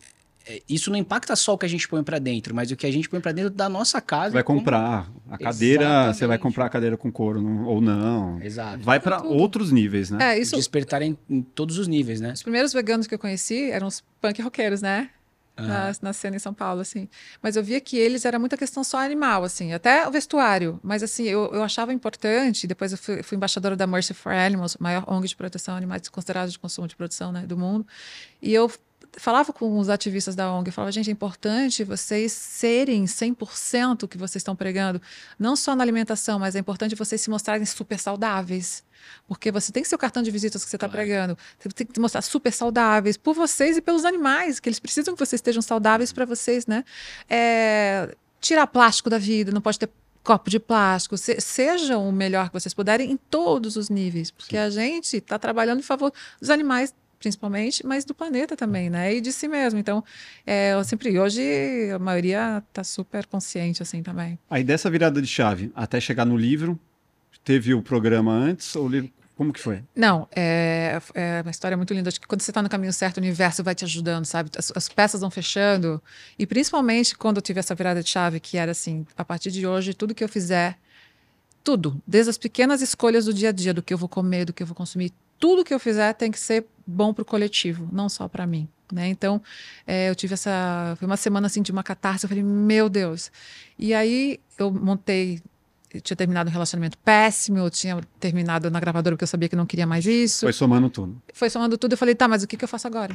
isso 0.69 0.91
não 0.91 0.97
impacta 0.99 1.35
só 1.37 1.55
o 1.55 1.59
que 1.59 1.67
a 1.67 1.69
gente 1.69 1.87
põe 1.89 2.03
pra 2.03 2.19
dentro, 2.19 2.55
mas 2.55 2.71
o 2.71 2.77
que 2.77 2.87
a 2.87 2.91
gente 2.93 3.09
põe 3.09 3.21
pra 3.21 3.33
dentro 3.33 3.51
da 3.51 3.69
nossa 3.69 4.01
casa. 4.01 4.31
Você 4.31 4.35
vai 4.35 4.43
como- 4.43 4.61
comprar 4.61 5.11
a 5.31 5.37
cadeira, 5.39 5.85
você 5.85 5.95
vai 5.95 6.11
Exatamente. 6.11 6.41
comprar 6.41 6.67
a 6.67 6.69
cadeira 6.69 6.97
com 6.97 7.11
couro 7.13 7.41
não- 7.43 7.65
ou 7.65 7.81
não. 7.81 8.41
Exato. 8.43 8.79
Vai 8.83 8.99
para 9.01 9.23
outros 9.23 9.71
níveis, 9.73 10.11
né? 10.11 10.35
É, 10.35 10.39
isso, 10.39 10.57
Despertar 10.57 11.03
em, 11.03 11.17
em 11.29 11.43
todos 11.43 11.79
os 11.79 11.87
níveis, 11.89 12.21
né? 12.21 12.33
os 12.33 12.43
primeiros 12.43 12.73
veganos 12.73 13.07
que 13.07 13.15
eu 13.15 13.19
conheci 13.19 13.71
eram 13.71 13.87
os 13.87 14.03
punk 14.21 14.41
roqueiros, 14.43 14.81
né? 14.83 15.11
Aham. 15.61 15.67
na, 15.67 15.93
na 16.03 16.13
cena 16.13 16.37
em 16.37 16.39
São 16.39 16.55
Paulo, 16.55 16.81
assim. 16.81 17.09
Mas 17.43 17.57
eu 17.57 17.65
via 17.65 17.81
que 17.81 17.97
eles 17.97 18.25
era 18.25 18.39
muita 18.39 18.57
questão 18.57 18.85
só 18.85 18.99
animal, 19.05 19.43
assim, 19.43 19.73
até 19.73 20.07
o 20.07 20.11
vestuário. 20.13 20.79
Mas 20.85 21.03
assim, 21.03 21.25
eu, 21.25 21.51
eu 21.53 21.65
achava 21.65 21.93
importante, 21.93 22.65
depois 22.65 22.93
eu 22.93 22.99
fui, 22.99 23.25
fui 23.25 23.35
embaixadora 23.37 23.75
da 23.75 23.85
Mercy 23.85 24.15
for 24.15 24.33
Animals, 24.33 24.77
maior 24.79 25.03
ONG 25.09 25.27
de 25.27 25.35
proteção 25.35 25.75
a 25.75 25.77
animais 25.77 26.09
considerados 26.09 26.53
de 26.53 26.61
consumo 26.61 26.87
de 26.87 26.95
produção 26.95 27.33
né, 27.33 27.45
do 27.45 27.57
mundo. 27.59 27.85
E 28.41 28.55
eu 28.55 28.71
falava 29.19 29.53
com 29.53 29.79
os 29.79 29.89
ativistas 29.89 30.35
da 30.35 30.53
ONG, 30.53 30.69
eu 30.69 30.73
falava, 30.73 30.93
gente, 30.93 31.11
é 31.11 31.13
importante 31.13 31.85
vocês 31.85 32.33
serem 32.33 33.05
100% 33.05 34.05
o 34.05 34.09
que 34.09 34.17
vocês 34.19 34.41
estão 34.41 34.55
pregando, 34.57 35.01
não 35.39 35.57
só 35.57 35.75
na 35.75 35.83
alimentação, 35.83 36.39
mas 36.39 36.55
é 36.55 36.59
importante 36.59 36.95
vocês 36.95 37.21
se 37.21 37.31
mostrarem 37.31 37.65
super 37.67 37.99
saudáveis. 37.99 38.85
Porque 39.27 39.51
você 39.51 39.73
tem 39.73 39.83
que 39.83 39.89
ser 39.89 39.95
o 39.95 39.99
cartão 39.99 40.23
de 40.23 40.31
visitas 40.31 40.65
que 40.65 40.71
você 40.71 40.77
está 40.77 40.89
Claro. 40.89 40.99
pregando. 41.05 41.39
Você 41.59 41.69
tem 41.71 41.87
que 41.87 41.95
se 41.95 42.01
mostrar 42.01 42.23
super 42.23 42.53
saudáveis 42.53 43.17
por 43.17 43.35
vocês 43.35 43.77
e 43.77 43.81
pelos 43.81 44.05
animais, 44.05 44.59
que 44.61 44.69
eles 44.69 44.79
precisam 44.79 45.15
que 45.15 45.19
vocês 45.21 45.39
estejam 45.39 45.63
saudáveis 45.63 46.13
para 46.13 46.25
vocês, 46.25 46.67
né? 46.67 46.85
É, 47.29 48.15
tirar 48.41 48.67
plástico 48.67 49.09
da 49.09 49.19
vida, 49.19 49.53
não 49.53 49.61
pode 49.61 49.79
ter 49.79 49.89
copo 50.23 50.51
de 50.51 50.59
plástico. 50.59 51.17
Se, 51.17 51.41
sejam 51.41 52.09
o 52.09 52.13
melhor 52.13 52.49
que 52.49 52.53
vocês 52.55 52.75
puderem 52.75 53.11
em 53.11 53.17
todos 53.17 53.77
os 53.77 53.89
níveis, 53.89 54.31
porque 54.31 54.57
a 54.57 54.69
gente 54.69 55.17
está 55.17 55.39
trabalhando 55.39 55.79
em 55.79 55.83
favor 55.83 56.13
dos 56.41 56.51
animais 56.51 56.95
principalmente, 57.19 57.85
mas 57.85 58.05
do 58.05 58.15
planeta 58.15 58.57
também, 58.57 58.89
né? 58.89 59.15
E 59.15 59.21
de 59.21 59.33
si 59.33 59.49
mesmo. 59.49 59.79
Então, 59.79 60.05
é, 60.47 60.73
eu 60.73 60.85
sempre, 60.85 61.19
hoje 61.19 61.43
a 61.95 61.99
maioria 61.99 62.63
está 62.69 62.85
super 62.85 63.27
consciente 63.27 63.83
assim 63.83 64.03
também. 64.03 64.39
Aí 64.49 64.63
dessa 64.63 64.91
virada 64.91 65.21
de 65.21 65.27
chave 65.27 65.73
até 65.75 66.01
chegar 66.01 66.25
no 66.25 66.37
livro, 66.37 66.79
teve 67.45 67.75
o 67.75 67.83
programa 67.83 68.33
antes, 68.33 68.75
ou 68.77 68.87
o 68.87 68.89
livro, 68.89 69.11
como 69.39 69.53
que 69.53 69.61
foi? 69.61 69.85
Não, 69.95 70.29
é, 70.35 71.01
é 71.15 71.43
uma 71.43 71.51
história 71.51 71.77
muito 71.77 71.95
linda. 71.95 72.09
Acho 72.09 72.21
que 72.21 72.27
quando 72.27 72.41
você 72.41 72.51
está 72.51 72.61
no 72.61 72.69
caminho 72.69 72.93
certo, 72.93 73.19
o 73.19 73.21
universo 73.21 73.63
vai 73.63 73.73
te 73.73 73.85
ajudando, 73.85 74.25
sabe? 74.25 74.51
As, 74.57 74.73
as 74.75 74.89
peças 74.89 75.21
vão 75.21 75.31
fechando. 75.31 76.03
E 76.37 76.45
principalmente 76.45 77.17
quando 77.17 77.37
eu 77.37 77.43
tive 77.43 77.61
essa 77.61 77.73
virada 77.73 78.03
de 78.03 78.09
chave, 78.09 78.41
que 78.41 78.59
era 78.59 78.73
assim: 78.73 79.07
a 79.17 79.25
partir 79.25 79.53
de 79.53 79.65
hoje, 79.65 79.95
tudo 79.95 80.13
que 80.13 80.25
eu 80.25 80.29
fizer, 80.29 80.77
tudo, 81.63 82.03
desde 82.05 82.31
as 82.31 82.37
pequenas 82.37 82.83
escolhas 82.83 83.27
do 83.27 83.33
dia 83.33 83.51
a 83.51 83.53
dia, 83.53 83.73
do 83.73 83.81
que 83.81 83.95
eu 83.95 83.99
vou 83.99 84.09
comer, 84.09 84.45
do 84.45 84.53
que 84.53 84.61
eu 84.61 84.67
vou 84.67 84.75
consumir, 84.75 85.13
tudo 85.39 85.65
que 85.65 85.73
eu 85.73 85.79
fizer 85.79 86.13
tem 86.15 86.31
que 86.31 86.39
ser 86.39 86.67
bom 86.87 87.13
para 87.13 87.23
o 87.23 87.25
coletivo, 87.25 87.89
não 87.93 88.09
só 88.09 88.29
para 88.29 88.47
mim. 88.47 88.69
Né? 88.93 89.09
Então, 89.09 89.43
é, 89.87 90.09
eu 90.09 90.15
tive 90.15 90.35
essa. 90.35 90.97
Foi 90.99 91.07
uma 91.07 91.17
semana 91.17 91.47
assim 91.47 91.61
de 91.61 91.71
uma 91.71 91.83
catarse. 91.83 92.25
Eu 92.25 92.29
falei, 92.29 92.43
meu 92.43 92.89
Deus. 92.89 93.31
E 93.79 93.93
aí 93.93 94.41
eu 94.59 94.71
montei 94.71 95.43
eu 95.93 96.01
tinha 96.01 96.17
terminado 96.17 96.51
um 96.51 96.53
relacionamento 96.53 96.99
péssimo, 96.99 97.59
eu 97.59 97.71
tinha 97.71 97.99
terminado 98.21 98.71
na 98.71 98.79
gravadora 98.79 99.17
porque 99.17 99.25
eu 99.25 99.29
sabia 99.29 99.49
que 99.49 99.57
não 99.57 99.65
queria 99.65 99.87
mais 99.87 100.05
isso. 100.05 100.41
Foi 100.41 100.53
somando 100.53 100.91
tudo. 100.91 101.21
Foi 101.33 101.49
somando 101.49 101.79
tudo, 101.79 101.93
eu 101.93 101.99
falei, 101.99 102.15
tá, 102.15 102.29
mas 102.29 102.43
o 102.43 102.47
que, 102.47 102.57
que 102.57 102.65
eu 102.65 102.69
faço 102.69 102.87
agora? 102.87 103.15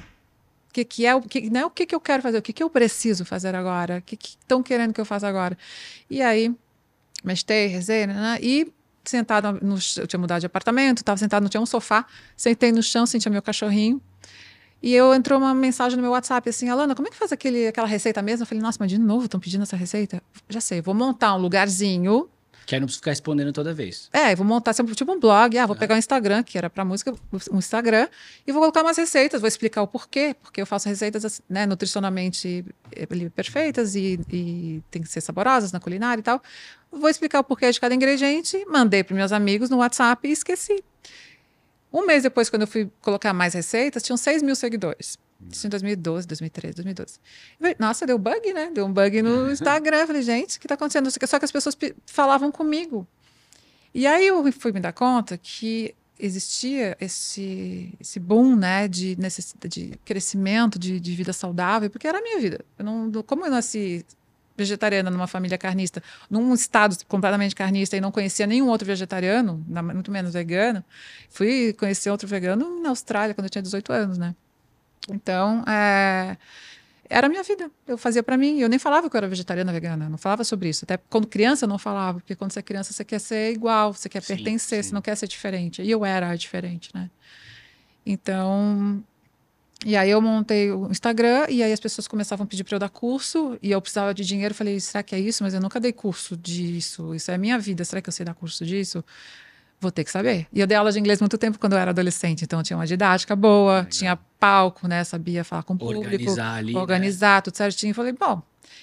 O 0.70 0.74
que, 0.74 0.84
que 0.84 1.06
é 1.06 1.14
o 1.14 1.22
que 1.22 1.52
não 1.52 1.60
é 1.62 1.66
o 1.68 1.70
que, 1.70 1.86
que 1.86 1.94
eu 1.94 2.02
quero 2.02 2.24
fazer, 2.24 2.40
o 2.40 2.42
que, 2.42 2.52
que 2.52 2.64
eu 2.64 2.70
preciso 2.70 3.24
fazer 3.26 3.54
agora? 3.54 4.00
O 4.00 4.02
que 4.02 4.18
estão 4.20 4.64
querendo 4.64 4.92
que 4.92 5.00
eu 5.00 5.06
faça 5.06 5.28
agora? 5.28 5.56
E 6.10 6.20
aí, 6.20 6.54
mestei, 7.24 7.68
rezei, 7.68 8.08
né, 8.08 8.40
e 8.42 8.74
sentada 9.04 9.52
no 9.52 9.78
eu 9.98 10.08
tinha 10.08 10.20
mudado 10.20 10.40
de 10.40 10.46
apartamento, 10.46 11.00
estava 11.00 11.18
sentado, 11.18 11.44
não 11.44 11.50
tinha 11.50 11.62
um 11.62 11.66
sofá, 11.66 12.06
sentei 12.36 12.72
no 12.72 12.82
chão, 12.82 13.06
sentia 13.06 13.32
meu 13.32 13.42
cachorrinho. 13.42 14.02
E 14.82 14.94
eu 14.94 15.14
entrou 15.14 15.40
uma 15.40 15.54
mensagem 15.54 15.96
no 15.96 16.02
meu 16.02 16.12
WhatsApp 16.12 16.50
assim, 16.50 16.68
Alana, 16.68 16.94
como 16.94 17.08
é 17.08 17.12
que 17.12 17.16
faz 17.16 17.32
aquele, 17.32 17.68
aquela 17.68 17.88
receita 17.88 18.22
mesmo? 18.22 18.44
Eu 18.44 18.48
falei, 18.48 18.62
nossa, 18.62 18.78
mas 18.82 18.90
de 18.90 18.98
novo 18.98 19.26
estão 19.26 19.40
pedindo 19.40 19.64
essa 19.64 19.78
receita? 19.78 20.22
Já 20.50 20.60
sei, 20.60 20.82
vou 20.82 20.94
montar 20.94 21.36
um 21.36 21.38
lugarzinho 21.38 22.30
Que 22.66 22.76
aí 22.76 22.82
não 22.82 22.86
precisa 22.86 23.02
ficar 23.02 23.12
respondendo 23.12 23.52
toda 23.52 23.74
vez. 23.74 24.10
é, 24.14 24.36
vou 24.36 24.46
montar 24.46 24.74
sempre, 24.74 24.96
tipo 24.96 25.12
um 25.12 25.20
blog. 25.20 25.58
Ah, 25.58 25.66
vou 25.66 25.76
pegar 25.76 25.96
o 25.96 25.98
Instagram, 25.98 26.44
que 26.44 26.58
era 26.58 26.70
para 26.70 26.86
música, 26.86 27.14
um 27.52 27.60
Instagram, 27.60 28.08
e 28.46 28.52
vou 28.52 28.62
colocar 28.62 28.82
umas 28.82 28.98
receitas, 28.98 29.42
vou 29.42 29.48
explicar 29.48 29.82
o 29.82 29.88
porquê, 29.88 30.36
porque 30.42 30.62
eu 30.62 30.66
faço 30.66 30.88
receitas 30.88 31.26
assim, 31.26 31.42
né, 31.50 31.66
nutricionalmente 31.66 32.66
eh, 32.92 33.06
perfeitas 33.36 33.96
e, 33.96 34.20
e 34.32 34.82
tem 34.90 35.02
que 35.02 35.10
ser 35.10 35.22
saborosas 35.22 35.72
na 35.72 35.80
culinária 35.80 36.20
e 36.22 36.24
tal. 36.24 36.42
Vou 36.92 37.10
explicar 37.10 37.40
o 37.40 37.44
porquê 37.44 37.72
de 37.72 37.80
cada 37.80 37.94
ingrediente, 37.94 38.64
mandei 38.68 39.04
para 39.04 39.16
meus 39.16 39.32
amigos 39.32 39.70
no 39.70 39.78
WhatsApp 39.78 40.28
e 40.28 40.32
esqueci. 40.32 40.84
Um 41.92 42.06
mês 42.06 42.24
depois, 42.24 42.50
quando 42.50 42.64
eu 42.64 42.68
fui 42.68 42.90
colocar 43.02 43.34
mais 43.34 43.54
receitas, 43.54 44.02
tinham 44.02 44.18
6 44.18 44.42
mil 44.42 44.56
seguidores. 44.56 45.20
Isso 45.52 45.68
em 45.68 45.70
2012, 45.70 46.28
2013, 46.28 46.76
2012. 46.76 47.14
Eu 47.16 47.20
falei, 47.60 47.76
Nossa, 47.80 48.06
deu 48.06 48.18
bug, 48.18 48.54
né? 48.54 48.72
Deu 48.74 48.86
um 48.86 48.94
bug 48.94 49.22
no 49.22 49.52
Instagram. 49.52 49.98
Eu 49.98 50.08
falei, 50.08 50.22
gente, 50.22 50.58
o 50.58 50.60
que 50.60 50.66
está 50.66 50.76
acontecendo? 50.76 51.10
Só 51.12 51.40
que 51.40 51.46
as 51.46 51.52
pessoas 51.52 51.76
pe- 51.76 51.96
falavam 52.06 52.52
comigo. 52.52 53.08
E 53.94 54.08
aí 54.08 54.28
eu 54.28 54.52
fui 54.52 54.72
me 54.72 54.80
dar 54.80 54.94
conta 54.94 55.38
que 55.38 55.94
existia 56.20 56.96
esse, 57.00 57.94
esse 58.00 58.20
boom 58.20 58.56
né, 58.56 58.88
de 58.88 59.16
necessidade 59.20 59.90
de 59.90 59.98
crescimento, 60.06 60.80
de, 60.80 61.00
de 61.00 61.16
vida 61.16 61.34
saudável, 61.34 61.90
porque 61.90 62.08
era 62.08 62.20
a 62.20 62.22
minha 62.22 62.40
vida. 62.40 62.64
Eu 62.78 62.86
não, 62.86 63.12
como 63.24 63.46
eu 63.46 63.52
nasci 63.52 64.06
vegetariana 64.56 65.10
numa 65.10 65.26
família 65.28 65.58
carnista, 65.58 66.02
num 66.30 66.54
estado 66.54 66.96
completamente 67.08 67.56
carnista 67.56 67.98
e 67.98 68.02
não 68.02 68.12
conhecia 68.12 68.46
nenhum 68.46 68.68
outro 68.68 68.86
vegetariano, 68.86 69.64
muito 69.68 70.12
menos 70.12 70.34
vegano, 70.34 70.84
fui 71.30 71.74
conhecer 71.74 72.10
outro 72.12 72.28
vegano 72.28 72.80
na 72.82 72.90
Austrália 72.90 73.34
quando 73.34 73.46
eu 73.46 73.50
tinha 73.50 73.62
18 73.64 73.92
anos, 73.92 74.18
né? 74.18 74.36
Então, 75.10 75.64
é, 75.68 76.38
era 77.10 77.28
a 77.28 77.30
minha 77.30 77.44
vida. 77.44 77.70
Eu 77.88 77.98
fazia 77.98 78.24
para 78.24 78.38
mim. 78.38 78.60
Eu 78.60 78.70
nem 78.70 78.80
falava 78.80 79.10
que 79.10 79.16
eu 79.16 79.20
era 79.20 79.28
vegetariana, 79.28 79.72
vegana. 79.72 80.10
Não 80.10 80.18
falava 80.18 80.44
sobre 80.44 80.70
isso. 80.70 80.86
Até 80.86 80.98
quando 80.98 81.28
criança, 81.28 81.66
eu 81.66 81.70
não 81.70 81.78
falava. 81.78 82.20
Porque 82.20 82.36
quando 82.36 82.52
você 82.52 82.60
é 82.60 82.64
criança, 82.64 82.94
você 82.94 83.04
quer 83.06 83.20
ser 83.20 83.52
igual. 83.54 83.94
Você 83.94 84.10
quer 84.10 84.22
Sim, 84.22 84.36
pertencer. 84.36 84.84
sim. 84.84 84.90
Você 84.90 84.96
não 84.96 85.02
quer 85.02 85.16
ser 85.16 85.28
diferente. 85.28 85.82
E 85.82 85.92
eu 85.92 86.06
era 86.06 86.36
diferente, 86.36 86.90
né? 86.94 87.10
Então, 88.06 89.04
E 89.86 89.96
aí 89.98 90.10
eu 90.12 90.22
montei 90.22 90.72
o 90.72 90.90
Instagram 90.92 91.48
e 91.50 91.62
aí 91.64 91.74
as 91.74 91.80
pessoas 91.80 92.08
começavam 92.08 92.46
a 92.46 92.48
pedir 92.48 92.64
para 92.64 92.76
eu 92.76 92.80
dar 92.80 92.90
curso 92.90 93.58
e 93.62 93.72
eu 93.72 93.82
precisava 93.82 94.14
de 94.14 94.24
dinheiro. 94.26 94.54
Falei, 94.56 94.80
será 94.80 95.04
que 95.04 95.14
é 95.16 95.20
isso? 95.20 95.44
Mas 95.44 95.54
eu 95.54 95.62
nunca 95.62 95.80
dei 95.80 95.92
curso 95.94 96.38
disso. 96.38 97.14
Isso 97.16 97.32
é 97.32 97.36
a 97.36 97.38
minha 97.38 97.60
vida. 97.60 97.84
Será 97.86 98.02
que 98.02 98.10
eu 98.10 98.14
sei 98.14 98.26
dar 98.26 98.34
curso 98.34 98.66
disso? 98.66 99.04
Vou 99.84 99.92
ter 99.92 100.04
que 100.06 100.10
saber. 100.12 100.48
E 100.54 100.60
eu 100.62 100.66
dei 100.66 100.78
aula 100.78 100.92
de 100.92 100.98
inglês 101.00 101.20
muito 101.20 101.38
tempo 101.38 101.60
quando 101.60 101.74
eu 101.74 101.80
era 101.80 101.92
adolescente, 101.92 102.44
então 102.46 102.60
eu 102.60 102.64
tinha 102.64 102.78
uma 102.78 102.88
didática 102.88 103.36
boa, 103.36 103.80
Legal. 103.80 103.90
tinha 103.92 104.16
palco, 104.40 104.88
né? 104.88 105.04
Sabia 105.04 105.44
falar 105.44 105.64
com 105.64 105.74
o 105.74 105.78
público, 105.78 106.02
Organizar 106.06 106.56
ali. 106.56 106.74
né? 106.74 106.80
organizar 106.80 107.42
tudo 107.42 107.56
certinho. 107.58 107.94
Falei, 107.94 108.14
bom. 108.14 108.42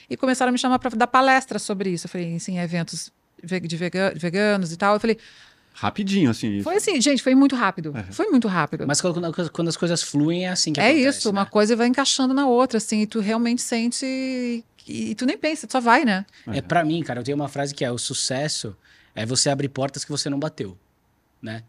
E 0.09 0.17
começaram 0.17 0.51
a 0.51 0.53
me 0.53 0.59
chamar 0.59 0.79
para 0.79 0.91
dar 0.97 1.07
palestra 1.07 1.59
sobre 1.59 1.89
isso. 1.91 2.07
Eu 2.07 2.11
falei, 2.11 2.39
sim, 2.39 2.59
eventos 2.59 3.11
ve- 3.43 3.61
de 3.61 3.77
vega- 3.77 4.13
veganos 4.15 4.73
e 4.73 4.77
tal. 4.77 4.95
Eu 4.95 5.01
falei, 5.01 5.17
Rapidinho, 5.73 6.31
assim. 6.31 6.61
foi 6.63 6.77
assim, 6.77 7.01
gente, 7.01 7.23
foi 7.23 7.35
muito 7.35 7.55
rápido. 7.57 7.93
Uhum. 7.95 8.13
Foi 8.13 8.27
muito 8.29 8.47
rápido. 8.49 8.85
Mas 8.87 9.01
quando, 9.01 9.51
quando 9.51 9.69
as 9.69 9.77
coisas 9.77 10.03
fluem, 10.03 10.47
é 10.47 10.51
assim 10.51 10.73
que 10.73 10.81
é 10.81 10.91
acontece, 10.91 11.19
isso, 11.21 11.31
uma 11.31 11.45
né? 11.45 11.49
coisa 11.51 11.75
vai 11.77 11.87
encaixando 11.87 12.35
na 12.35 12.47
outra, 12.47 12.77
assim, 12.79 13.01
e 13.03 13.07
tu 13.07 13.21
realmente 13.21 13.63
sente. 13.63 14.05
E, 14.05 14.65
e 14.87 15.15
tu 15.15 15.25
nem 15.25 15.39
pensa, 15.39 15.67
tu 15.67 15.73
só 15.73 15.81
vai, 15.81 16.05
né? 16.05 16.27
É 16.49 16.61
para 16.61 16.85
mim, 16.85 17.03
cara, 17.03 17.21
eu 17.21 17.25
tenho 17.25 17.37
uma 17.37 17.49
frase 17.49 17.73
que 17.75 17.85
é 17.85 17.91
o 17.91 17.97
sucesso 17.99 18.77
é 19.15 19.25
você 19.25 19.49
abrir 19.49 19.69
portas 19.69 20.05
que 20.05 20.11
você 20.11 20.29
não 20.29 20.39
bateu, 20.39 20.77
né? 21.43 21.63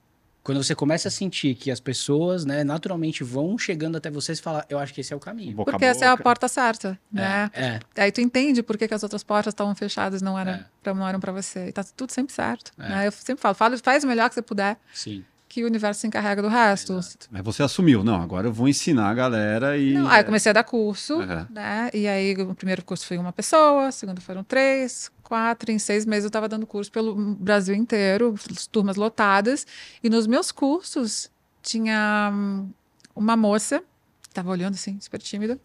Quando 0.44 0.64
você 0.64 0.74
começa 0.74 1.08
a 1.08 1.12
sentir 1.12 1.54
que 1.54 1.70
as 1.70 1.80
pessoas, 1.80 2.46
né, 2.46 2.64
naturalmente 2.64 3.24
vão 3.24 3.60
chegando 3.60 3.98
até 3.98 4.10
você 4.10 4.32
e 4.34 4.36
fala, 4.38 4.66
eu 4.68 4.80
acho 4.80 4.92
que 4.92 5.02
esse 5.02 5.14
é 5.14 5.16
o 5.16 5.20
caminho. 5.20 5.56
Boca 5.56 5.72
Porque 5.72 5.86
a 5.86 5.90
essa 5.90 6.06
é 6.06 6.08
a 6.08 6.18
porta 6.18 6.48
certa, 6.48 7.00
né? 7.12 7.52
É, 7.54 7.80
é, 7.96 8.04
Aí 8.04 8.12
tu 8.12 8.22
entende 8.22 8.64
por 8.64 8.76
que, 8.76 8.88
que 8.88 8.94
as 8.96 9.04
outras 9.04 9.24
portas 9.24 9.52
estavam 9.52 9.76
fechadas 9.76 10.20
e 10.22 10.24
não 10.24 10.40
eram, 10.40 10.54
É. 10.54 10.66
pra, 10.82 10.96
não 10.96 11.08
eram 11.08 11.20
para 11.20 11.32
você. 11.32 11.68
E 11.68 11.72
tá 11.72 11.84
tudo 11.96 12.12
sempre 12.12 12.34
certo. 12.34 12.72
É. 12.80 12.90
né? 12.90 13.08
Eu 13.08 13.12
sempre 13.12 13.40
falo, 13.40 13.54
fala, 13.54 13.78
faz 13.78 14.04
o 14.04 14.08
melhor 14.08 14.30
que 14.30 14.34
você 14.34 14.42
puder, 14.42 14.80
sim. 14.92 15.24
que 15.48 15.64
o 15.64 15.68
universo 15.68 16.02
se 16.02 16.08
encarrega 16.08 16.42
do 16.42 16.48
resto. 16.48 16.94
Exato. 16.98 17.28
Aí 17.32 17.42
você 17.44 17.62
assumiu, 17.62 18.04
não, 18.04 18.20
agora 18.20 18.48
eu 18.48 18.52
vou 18.52 18.68
ensinar 18.68 19.12
a 19.12 19.14
galera 19.14 19.78
e. 19.78 19.94
Não, 19.94 20.10
aí 20.10 20.22
eu 20.22 20.26
comecei 20.26 20.50
a 20.50 20.54
dar 20.54 20.64
curso, 20.64 21.22
Aham. 21.22 21.48
né? 21.52 21.92
E 21.94 22.08
aí 22.08 22.34
o 22.34 22.56
primeiro 22.56 22.84
curso 22.84 23.06
foi 23.06 23.20
uma 23.20 23.32
pessoa, 23.32 23.90
o 23.90 23.92
segundo 23.92 24.20
foram 24.20 24.44
três, 24.44 25.12
quatro. 25.32 25.72
Em 25.72 25.80
seis 25.80 26.06
meses 26.06 26.26
eu 26.26 26.28
estava 26.28 26.50
dando 26.50 26.68
curso 26.68 26.92
pelo 26.92 27.16
Brasil 27.16 27.74
inteiro, 27.74 28.36
turmas 28.70 28.98
lotadas. 28.98 29.66
E 30.04 30.10
nos 30.10 30.28
meus 30.28 30.52
cursos 30.52 31.32
tinha 31.64 32.30
hum, 32.34 32.70
uma 33.16 33.38
moça 33.38 33.82
estava 34.28 34.50
olhando 34.50 34.74
assim, 34.74 35.00
super 35.00 35.22
tímida. 35.22 35.58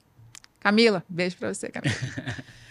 Camila, 0.61 1.05
beijo 1.09 1.37
para 1.37 1.52
você, 1.52 1.68
Camila. 1.68 1.94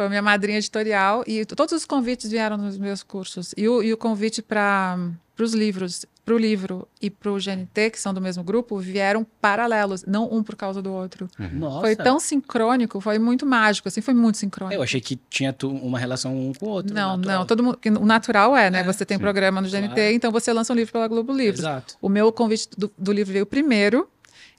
Foi 0.00 0.08
minha 0.08 0.22
madrinha 0.22 0.56
editorial 0.56 1.22
e 1.26 1.44
todos 1.44 1.74
os 1.74 1.84
convites 1.84 2.30
vieram 2.30 2.56
nos 2.56 2.78
meus 2.78 3.02
cursos. 3.02 3.52
E 3.54 3.68
o, 3.68 3.82
e 3.82 3.92
o 3.92 3.98
convite 3.98 4.40
para 4.40 4.96
os 5.38 5.52
livros, 5.52 6.06
para 6.24 6.34
o 6.34 6.38
livro 6.38 6.88
e 7.02 7.10
para 7.10 7.30
o 7.30 7.34
GNT, 7.38 7.90
que 7.90 8.00
são 8.00 8.14
do 8.14 8.18
mesmo 8.20 8.42
grupo, 8.42 8.78
vieram 8.78 9.26
paralelos, 9.42 10.02
não 10.06 10.26
um 10.32 10.42
por 10.42 10.56
causa 10.56 10.80
do 10.80 10.90
outro. 10.90 11.28
Nossa. 11.52 11.80
Foi 11.80 11.94
tão 11.94 12.18
sincrônico, 12.18 12.98
foi 12.98 13.18
muito 13.18 13.44
mágico, 13.44 13.88
assim, 13.88 14.00
foi 14.00 14.14
muito 14.14 14.38
sincrônico. 14.38 14.74
Eu 14.74 14.82
achei 14.82 15.02
que 15.02 15.16
tinha 15.28 15.52
tu- 15.52 15.68
uma 15.68 15.98
relação 15.98 16.34
um 16.34 16.54
com 16.54 16.64
o 16.64 16.68
outro. 16.70 16.94
Não, 16.94 17.18
natural. 17.18 17.38
não, 17.40 17.44
todo 17.46 17.62
mundo. 17.62 17.78
O 18.00 18.06
natural 18.06 18.56
é, 18.56 18.70
né? 18.70 18.80
É, 18.80 18.82
você 18.84 19.04
tem 19.04 19.18
sim. 19.18 19.22
programa 19.22 19.60
no 19.60 19.68
GNT, 19.68 19.94
Claro. 19.94 20.12
então 20.14 20.32
você 20.32 20.50
lança 20.50 20.72
um 20.72 20.76
livro 20.76 20.92
pela 20.94 21.06
Globo 21.08 21.30
Livros. 21.30 21.60
Exato. 21.60 21.98
O 22.00 22.08
meu 22.08 22.32
convite 22.32 22.70
do, 22.74 22.90
do 22.96 23.12
livro 23.12 23.34
veio 23.34 23.44
primeiro. 23.44 24.08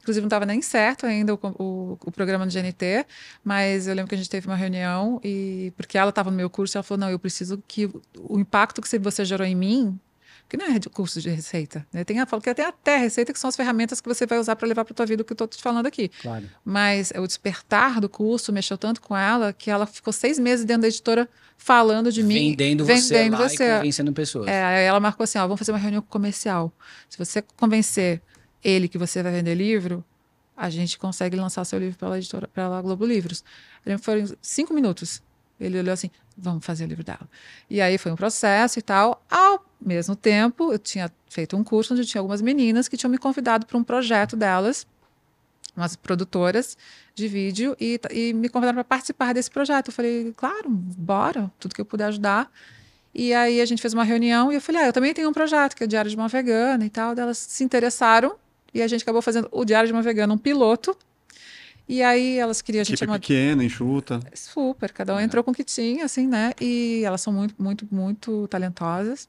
Inclusive, 0.01 0.21
não 0.21 0.27
estava 0.27 0.45
nem 0.45 0.61
certo 0.61 1.05
ainda 1.05 1.33
o, 1.35 1.39
o, 1.41 1.97
o 2.05 2.11
programa 2.11 2.45
do 2.45 2.51
GNT, 2.51 3.05
mas 3.43 3.87
eu 3.87 3.93
lembro 3.93 4.09
que 4.09 4.15
a 4.15 4.17
gente 4.17 4.29
teve 4.29 4.47
uma 4.47 4.55
reunião 4.55 5.21
e 5.23 5.71
porque 5.77 5.97
ela 5.97 6.09
estava 6.09 6.31
no 6.31 6.37
meu 6.37 6.49
curso, 6.49 6.77
ela 6.77 6.83
falou: 6.83 6.99
não, 7.01 7.09
eu 7.09 7.19
preciso 7.19 7.63
que 7.67 7.85
o, 8.17 8.39
impacto 8.39 8.81
que 8.81 8.87
você- 8.99 9.23
gerou 9.23 9.45
em 9.45 9.55
mim, 9.55 9.99
que 10.49 10.57
não 10.57 10.65
é 10.65 10.79
de 10.79 10.89
curso 10.89 11.21
de 11.21 11.29
receita, 11.29 11.85
né? 11.93 12.03
Tem, 12.03 12.17
ela 12.17 12.25
falou 12.25 12.41
que 12.41 12.51
tem 12.53 12.65
até 12.65 12.97
receita, 12.97 13.31
que 13.31 13.39
são 13.39 13.47
as 13.47 13.55
ferramentas 13.55 14.01
que 14.01 14.09
você 14.09 14.25
vai 14.25 14.39
usar 14.39 14.55
para 14.55 14.67
levar 14.67 14.83
para 14.83 14.93
tua 14.93 15.05
vida, 15.05 15.21
o 15.21 15.25
que 15.25 15.31
eu 15.31 15.35
estou 15.35 15.47
te 15.47 15.61
falando 15.61 15.85
aqui. 15.85 16.09
Claro. 16.21 16.49
Mas 16.65 17.13
o 17.15 17.27
despertar 17.27 18.01
do 18.01 18.09
curso 18.09 18.51
mexeu 18.51 18.77
tanto 18.77 19.01
com 19.01 19.15
ela 19.15 19.53
que 19.53 19.69
ela 19.69 19.85
ficou 19.85 20.11
seis 20.11 20.39
meses 20.39 20.65
dentro 20.65 20.81
da 20.81 20.87
editora 20.87 21.29
falando 21.55 22.11
de 22.11 22.23
mim. 22.23 22.49
vendendo 22.49 22.83
você 22.83 23.13
vendendo 23.19 23.39
lá 23.39 23.47
você. 23.47 23.63
e 23.63 23.75
convencendo 23.77 24.11
pessoas. 24.13 24.47
É, 24.47 24.63
aí 24.63 24.83
ela 24.85 24.99
marcou 24.99 25.23
assim: 25.23 25.37
ó, 25.37 25.43
vamos 25.43 25.59
fazer 25.59 25.71
uma 25.71 25.77
reunião 25.77 26.01
comercial. 26.01 26.73
Se 27.07 27.17
você 27.19 27.43
convencer 27.55 28.21
ele 28.63 28.87
que 28.87 28.97
você 28.97 29.23
vai 29.23 29.31
vender 29.31 29.55
livro, 29.55 30.03
a 30.55 30.69
gente 30.69 30.99
consegue 30.99 31.35
lançar 31.35 31.65
seu 31.65 31.79
livro 31.79 31.97
pela 31.97 32.17
editora, 32.17 32.47
pela 32.47 32.81
Globo 32.81 33.05
Livros. 33.05 33.43
Foram 33.99 34.25
cinco 34.41 34.73
minutos. 34.73 35.21
Ele 35.59 35.79
olhou 35.79 35.93
assim: 35.93 36.09
vamos 36.37 36.65
fazer 36.65 36.85
o 36.85 36.87
livro 36.87 37.03
dela. 37.03 37.27
E 37.69 37.81
aí 37.81 37.97
foi 37.97 38.11
um 38.11 38.15
processo 38.15 38.77
e 38.77 38.81
tal. 38.81 39.23
Ao 39.29 39.63
mesmo 39.79 40.15
tempo, 40.15 40.71
eu 40.71 40.79
tinha 40.79 41.11
feito 41.29 41.55
um 41.55 41.63
curso 41.63 41.93
onde 41.93 42.05
tinha 42.05 42.19
algumas 42.19 42.41
meninas 42.41 42.87
que 42.87 42.97
tinham 42.97 43.11
me 43.11 43.17
convidado 43.17 43.65
para 43.65 43.77
um 43.77 43.83
projeto 43.83 44.35
delas, 44.35 44.85
umas 45.75 45.95
produtoras 45.95 46.77
de 47.15 47.27
vídeo, 47.27 47.75
e, 47.79 47.99
e 48.11 48.33
me 48.33 48.49
convidaram 48.49 48.75
para 48.75 48.83
participar 48.83 49.33
desse 49.33 49.49
projeto. 49.49 49.87
Eu 49.87 49.93
falei: 49.93 50.33
claro, 50.35 50.69
bora, 50.69 51.51
tudo 51.59 51.73
que 51.73 51.81
eu 51.81 51.85
puder 51.85 52.05
ajudar. 52.05 52.51
E 53.13 53.33
aí 53.33 53.59
a 53.59 53.65
gente 53.65 53.81
fez 53.81 53.93
uma 53.93 54.03
reunião 54.05 54.51
e 54.51 54.55
eu 54.55 54.61
falei, 54.61 54.83
ah, 54.83 54.87
eu 54.87 54.93
também 54.93 55.13
tenho 55.13 55.29
um 55.29 55.33
projeto 55.33 55.75
que 55.75 55.83
é 55.83 55.87
Diário 55.87 56.09
de 56.09 56.15
uma 56.15 56.29
Vegana 56.29 56.85
e 56.85 56.89
tal. 56.89 57.13
Elas 57.13 57.37
se 57.37 57.61
interessaram 57.61 58.35
e 58.73 58.81
a 58.81 58.87
gente 58.87 59.01
acabou 59.03 59.21
fazendo 59.21 59.47
o 59.51 59.63
Diário 59.65 59.87
de 59.87 59.93
uma 59.93 60.01
Vegana, 60.01 60.33
um 60.33 60.37
piloto. 60.37 60.95
E 61.89 62.01
aí 62.01 62.37
elas 62.37 62.61
queriam, 62.61 62.81
a 62.81 62.83
gente 62.85 62.93
Equipe 62.93 63.05
chama 63.05 63.19
pequena, 63.19 63.63
enxuta. 63.63 64.19
super, 64.33 64.93
cada 64.93 65.13
um 65.15 65.19
É. 65.19 65.23
entrou 65.23 65.43
com 65.43 65.51
o 65.51 65.53
que 65.53 65.63
tinha, 65.63 66.05
assim, 66.05 66.25
né? 66.27 66.53
E 66.61 67.01
elas 67.03 67.19
são 67.21 67.33
muito, 67.33 67.55
muito, 67.61 67.87
muito 67.91 68.47
talentosas. 68.47 69.27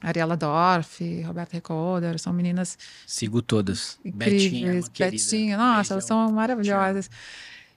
Ariela 0.00 0.36
Dorf, 0.36 1.00
Roberta 1.22 1.54
Recorder, 1.54 2.18
são 2.18 2.32
meninas 2.32 2.78
Sigo 3.06 3.40
todas. 3.40 3.98
Betinha, 4.04 4.46
incríveis. 4.46 4.84
uma 4.84 4.90
querida. 4.92 5.16
Betinha, 5.16 5.56
nossa, 5.56 5.76
Beijão. 5.78 5.94
elas 5.94 6.04
são 6.04 6.32
maravilhosas. 6.32 7.10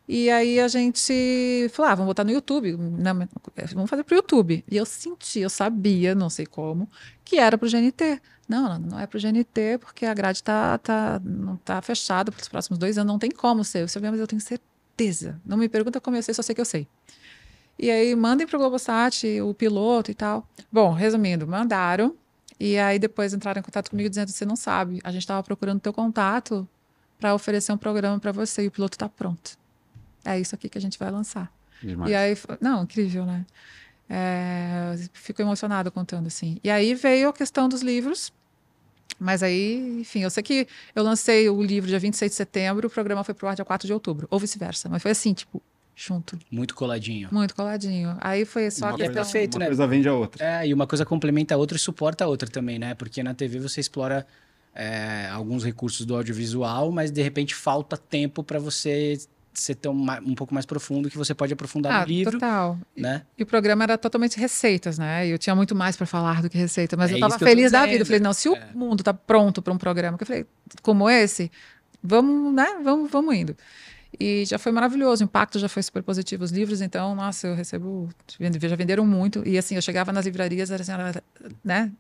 E 0.07 0.29
aí 0.29 0.59
a 0.59 0.67
gente 0.69 1.67
falou, 1.73 1.91
ah, 1.91 1.95
vamos 1.95 2.07
botar 2.09 2.23
no 2.23 2.31
YouTube, 2.31 2.77
mas- 2.77 3.73
vamos 3.73 3.89
fazer 3.89 4.03
pro 4.03 4.15
YouTube. 4.15 4.63
E 4.69 4.77
eu 4.77 4.85
senti, 4.85 5.39
eu 5.41 5.49
sabia, 5.49 6.15
não 6.15 6.29
sei 6.29 6.45
como, 6.45 6.89
que 7.25 7.37
era 7.37 7.57
pro 7.57 7.67
GNT. 7.67 8.21
Não, 8.47 8.79
não, 8.79 8.99
é 8.99 9.05
pro 9.05 9.19
GNT, 9.19 9.77
porque 9.79 10.05
a 10.05 10.13
grade 10.13 10.41
tá, 10.41 10.77
tá, 10.77 11.19
não 11.23 11.57
tá 11.57 11.81
fechada 11.81 12.31
para 12.31 12.41
os 12.41 12.47
próximos 12.47 12.79
dois 12.79 12.97
anos, 12.97 13.11
não 13.11 13.19
tem 13.19 13.29
como 13.29 13.63
ser. 13.65 13.81
Eu 13.81 13.87
sabia, 13.89 14.09
mas 14.09 14.19
eu 14.21 14.27
tenho 14.27 14.41
certeza. 14.41 15.41
Não 15.45 15.57
me 15.57 15.67
pergunta 15.67 15.99
como 15.99 16.15
eu 16.15 16.23
sei, 16.23 16.33
só 16.33 16.41
sei 16.41 16.55
que 16.55 16.61
eu 16.61 16.65
sei. 16.65 16.87
E 17.77 17.91
aí 17.91 18.15
mandem 18.15 18.47
pro 18.47 18.57
Globosat 18.57 19.23
o 19.41 19.53
piloto 19.53 20.09
e 20.09 20.13
tal. 20.15 20.47
Bom, 20.71 20.93
resumindo, 20.93 21.45
mandaram. 21.45 22.15
E 22.59 22.77
aí 22.77 22.97
depois 22.97 23.33
entraram 23.33 23.59
em 23.59 23.63
contato 23.63 23.89
comigo 23.89 24.09
dizendo: 24.09 24.31
você 24.31 24.45
não 24.45 24.55
sabe, 24.55 24.99
a 25.03 25.11
gente 25.11 25.21
estava 25.21 25.43
procurando 25.43 25.79
teu 25.79 25.93
contato 25.93 26.67
para 27.19 27.33
oferecer 27.35 27.71
um 27.71 27.77
programa 27.77 28.19
para 28.19 28.31
você 28.31 28.63
e 28.63 28.67
o 28.67 28.71
piloto 28.71 28.95
está 28.95 29.09
pronto. 29.09 29.57
É 30.23 30.39
isso 30.39 30.55
aqui 30.55 30.69
que 30.69 30.77
a 30.77 30.81
gente 30.81 30.97
vai 30.97 31.09
lançar. 31.11 31.51
Demais. 31.81 32.11
E 32.11 32.15
aí, 32.15 32.37
não, 32.59 32.83
incrível, 32.83 33.25
né? 33.25 33.45
É, 34.09 34.95
fico 35.13 35.41
emocionada 35.41 35.91
contando 35.91 36.27
assim. 36.27 36.59
E 36.63 36.69
aí 36.69 36.93
veio 36.93 37.29
a 37.29 37.33
questão 37.33 37.67
dos 37.67 37.81
livros. 37.81 38.33
Mas 39.19 39.41
aí, 39.41 39.99
enfim, 40.01 40.19
eu 40.21 40.29
sei 40.29 40.43
que 40.43 40.67
eu 40.95 41.03
lancei 41.03 41.49
o 41.49 41.61
livro 41.61 41.89
dia 41.89 41.97
26 41.97 42.31
de 42.31 42.35
setembro, 42.35 42.87
o 42.87 42.89
programa 42.89 43.23
foi 43.23 43.33
pro 43.33 43.47
ar 43.47 43.55
dia 43.55 43.65
4 43.65 43.87
de 43.87 43.93
outubro, 43.93 44.27
ou 44.29 44.37
vice-versa. 44.39 44.87
Mas 44.89 45.01
foi 45.01 45.11
assim, 45.11 45.33
tipo, 45.33 45.61
junto, 45.95 46.37
Muito 46.51 46.75
coladinho. 46.75 47.27
muito 47.31 47.55
coladinho. 47.55 48.15
Aí 48.21 48.45
foi 48.45 48.69
só 48.69 48.85
uma 48.85 48.91
a 48.91 48.93
que 48.93 49.03
questão. 49.03 49.15
perfeito, 49.15 49.55
uma 49.55 49.61
né? 49.61 49.65
coisa 49.67 49.87
vende 49.87 50.07
a 50.07 50.13
outra. 50.13 50.45
É, 50.45 50.67
e 50.67 50.73
uma 50.73 50.85
coisa 50.85 51.03
complementa 51.03 51.55
a 51.55 51.57
outra 51.57 51.75
e 51.75 51.79
suporta 51.79 52.25
a 52.25 52.27
outra 52.27 52.47
também, 52.47 52.77
né? 52.77 52.93
Porque 52.93 53.23
na 53.23 53.33
TV 53.33 53.59
você 53.59 53.81
explora 53.81 54.27
é, 54.75 55.27
alguns 55.31 55.63
recursos 55.63 56.05
do 56.05 56.15
audiovisual, 56.15 56.91
mas 56.91 57.09
de 57.11 57.23
repente 57.23 57.55
falta 57.55 57.97
tempo 57.97 58.43
para 58.43 58.59
você 58.59 59.17
ser 59.59 59.75
tão 59.75 59.93
um 59.93 60.35
pouco 60.35 60.53
mais 60.53 60.65
profundo 60.65 61.09
que 61.09 61.17
você 61.17 61.33
pode 61.33 61.51
aprofundar 61.53 61.91
Ah, 61.91 62.01
no 62.01 62.07
livro, 62.07 62.33
total. 62.33 62.77
né? 62.95 63.23
E 63.37 63.43
o 63.43 63.45
programa 63.45 63.83
era 63.83 63.97
totalmente 63.97 64.39
receitas, 64.39 64.97
né? 64.97 65.27
E 65.27 65.31
eu 65.31 65.37
tinha 65.37 65.55
muito 65.55 65.73
mais 65.75 65.95
para 65.97 66.05
falar 66.05 66.41
do 66.41 66.49
que 66.49 66.57
receita, 66.57 66.95
mas 66.95 67.09
É 67.09 67.13
eu 67.13 67.17
estava 67.17 67.37
que 67.37 67.43
eu 67.43 67.47
feliz 67.47 67.71
da 67.71 67.85
vida. 67.85 68.01
Eu 68.01 68.05
falei, 68.05 68.19
não, 68.21 68.33
se 68.33 68.47
o 68.49 68.55
É. 68.55 68.69
mundo 68.73 69.03
tá 69.03 69.13
pronto 69.13 69.61
para 69.61 69.73
um 69.73 69.77
programa, 69.77 70.17
que 70.17 70.23
eu 70.23 70.27
falei, 70.27 70.45
como 70.81 71.09
esse, 71.09 71.51
vamos, 72.03 72.53
né? 72.53 72.67
Vamos, 72.83 73.09
vamos 73.11 73.35
indo. 73.35 73.55
E 74.19 74.45
já 74.45 74.57
foi 74.57 74.71
maravilhoso, 74.71 75.23
o 75.23 75.25
impacto 75.25 75.59
já 75.59 75.69
foi 75.69 75.83
super 75.83 76.01
positivo. 76.01 76.43
Os 76.43 76.51
livros, 76.51 76.81
então, 76.81 77.13
nossa, 77.13 77.47
eu 77.47 77.55
recebo, 77.55 78.09
já 78.39 78.75
venderam 78.75 79.05
muito. 79.05 79.47
E 79.47 79.57
assim, 79.57 79.75
eu 79.75 79.81
chegava 79.81 80.11
nas 80.11 80.25
livrarias, 80.25 80.71
era 80.71 80.81
assim, 80.81 80.91
era, 80.91 81.23
né? 81.63 81.91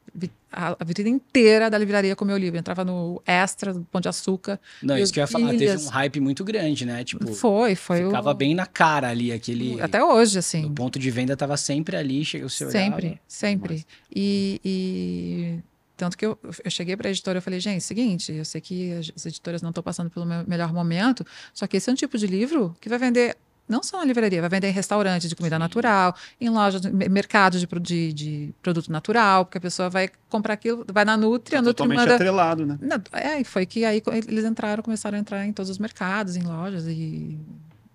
A, 0.51 0.75
a 0.79 0.83
vitrine 0.83 1.11
inteira 1.11 1.69
da 1.69 1.77
livraria 1.77 2.15
com 2.15 2.23
o 2.25 2.27
meu 2.27 2.37
livro. 2.37 2.57
Entrava 2.57 2.83
no 2.83 3.21
Extra, 3.25 3.73
do 3.73 3.81
Pão 3.91 4.01
de 4.01 4.09
Açúcar. 4.09 4.59
Não, 4.81 4.97
isso 4.97 5.13
que 5.13 5.19
eu 5.19 5.23
ia 5.23 5.27
falar, 5.27 5.49
teve 5.51 5.77
um 5.77 5.89
hype 5.89 6.19
muito 6.19 6.43
grande, 6.43 6.85
né? 6.85 7.03
Tipo, 7.03 7.27
foi, 7.33 7.75
foi 7.75 8.05
ficava 8.05 8.31
o. 8.31 8.33
bem 8.33 8.55
na 8.55 8.65
cara 8.65 9.09
ali, 9.09 9.31
aquele... 9.31 9.79
Até 9.79 10.03
hoje, 10.03 10.39
assim. 10.39 10.65
O 10.65 10.71
ponto 10.71 10.97
de 10.97 11.11
venda 11.11 11.37
tava 11.37 11.55
sempre 11.55 11.95
ali, 11.95 12.25
chega 12.25 12.45
o 12.45 12.49
seu 12.49 12.71
Sempre, 12.71 13.19
sempre. 13.27 13.85
E, 14.13 14.59
e 14.65 15.59
tanto 15.97 16.17
que 16.17 16.25
eu, 16.25 16.37
eu 16.63 16.71
cheguei 16.71 16.95
para 16.95 17.07
a 17.09 17.11
editora 17.11 17.39
e 17.39 17.41
falei, 17.41 17.59
gente, 17.59 17.83
seguinte, 17.83 18.31
eu 18.31 18.45
sei 18.45 18.61
que 18.61 18.93
as, 18.93 19.11
as 19.15 19.25
editoras 19.25 19.61
não 19.61 19.69
estão 19.69 19.83
passando 19.83 20.09
pelo 20.09 20.25
me- 20.25 20.43
melhor 20.47 20.71
momento, 20.71 21.25
só 21.53 21.65
que 21.67 21.75
esse 21.77 21.89
é 21.89 21.93
um 21.93 21.95
tipo 21.95 22.17
de 22.17 22.27
livro 22.27 22.75
que 22.79 22.87
vai 22.87 22.97
vender 22.99 23.35
não 23.67 23.83
só 23.83 23.97
na 23.97 24.05
livraria, 24.05 24.39
vai 24.39 24.49
vender 24.49 24.69
em 24.69 24.71
restaurantes 24.71 25.27
de 25.27 25.35
comida 25.35 25.59
natural, 25.59 26.15
em 26.39 26.47
lojas, 26.49 26.81
me- 26.85 27.09
mercados 27.09 27.59
de, 27.59 27.67
de, 27.81 28.13
de 28.13 28.53
produto 28.61 28.89
natural, 28.89 29.43
porque 29.43 29.57
a 29.57 29.61
pessoa 29.61 29.89
vai 29.89 30.09
comprar 30.29 30.53
aquilo, 30.53 30.85
vai 30.89 31.03
na 31.03 31.17
Nutri, 31.17 31.51
Tá 31.55 31.61
Nutri 31.61 31.73
totalmente 31.73 31.97
manda... 31.99 32.15
atrelado, 32.15 32.65
né? 32.65 32.77
É, 33.11 33.43
foi 33.43 33.65
que 33.65 33.83
aí 33.83 34.01
eles 34.25 34.45
entraram, 34.45 34.81
começaram 34.81 35.17
a 35.17 35.19
entrar 35.19 35.45
em 35.45 35.51
todos 35.51 35.69
os 35.69 35.79
mercados, 35.79 36.37
em 36.37 36.43
lojas 36.43 36.87
e, 36.87 37.37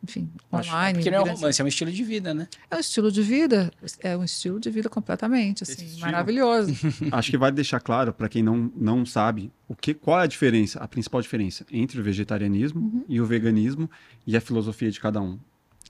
enfim, 0.03 0.29
Acho- 0.51 0.69
online. 0.71 0.99
Porque 0.99 1.11
não 1.11 1.19
é 1.19 1.23
um 1.23 1.35
romance, 1.35 1.61
é 1.61 1.65
um 1.65 1.69
estilo 1.69 1.93
de 1.93 2.03
vida, 2.03 2.35
né? 2.35 2.49
É 2.71 2.77
um 2.77 2.81
estilo 2.81 3.13
de 3.13 3.23
vida, 3.23 3.71
é 4.01 4.17
um 4.17 4.25
estilo 4.25 4.59
de 4.59 4.69
vida 4.71 4.89
completamente, 4.89 5.63
assim, 5.63 5.99
maravilhoso. 6.01 6.73
Acho 7.13 7.31
que 7.31 7.39
vale 7.39 7.55
deixar 7.55 7.79
claro 7.81 8.13
para 8.13 8.29
quem 8.29 8.43
não, 8.43 8.71
não 8.77 9.07
sabe 9.07 9.53
o 9.69 9.75
que, 9.77 9.95
qual 9.95 10.21
é 10.21 10.25
a 10.25 10.27
diferença, 10.27 10.81
a 10.81 10.89
principal 10.89 11.21
diferença 11.23 11.65
entre 11.71 12.01
o 12.01 12.03
vegetarianismo 12.03 12.81
Uhum. 12.81 13.05
e 13.09 13.21
o 13.21 13.25
veganismo 13.27 13.89
e 14.27 14.37
a 14.37 14.41
filosofia 14.41 14.91
de 14.91 14.99
cada 15.01 15.21
um. 15.21 15.39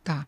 Tá. 0.05 0.27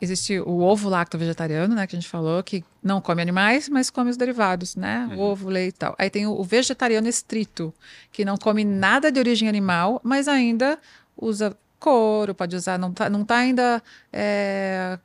Existe 0.00 0.38
o 0.38 0.60
ovo 0.60 0.88
lacto 0.88 1.18
vegetariano, 1.18 1.74
né, 1.74 1.84
que 1.86 1.96
a 1.96 1.98
gente 2.00 2.08
falou, 2.08 2.40
que 2.42 2.64
não 2.82 3.00
come 3.00 3.20
animais, 3.20 3.68
mas 3.68 3.90
come 3.90 4.10
os 4.10 4.16
derivados, 4.16 4.76
né? 4.76 5.08
Uhum. 5.10 5.18
Ovo, 5.18 5.48
leite 5.48 5.74
e 5.74 5.78
tal. 5.78 5.94
Aí 5.98 6.08
tem 6.08 6.24
o, 6.26 6.30
o 6.30 6.44
vegetariano 6.44 7.08
estrito, 7.08 7.74
que 8.12 8.24
não 8.24 8.36
come 8.36 8.62
nada 8.64 9.10
de 9.10 9.18
origem 9.18 9.48
animal, 9.48 10.00
mas 10.04 10.28
ainda 10.28 10.78
usa 11.16 11.54
couro, 11.78 12.34
pode 12.34 12.56
usar, 12.56 12.78
não 12.78 12.92
tá, 12.92 13.08
não 13.08 13.24
tá 13.24 13.36
ainda 13.36 13.82
é, 14.12 14.98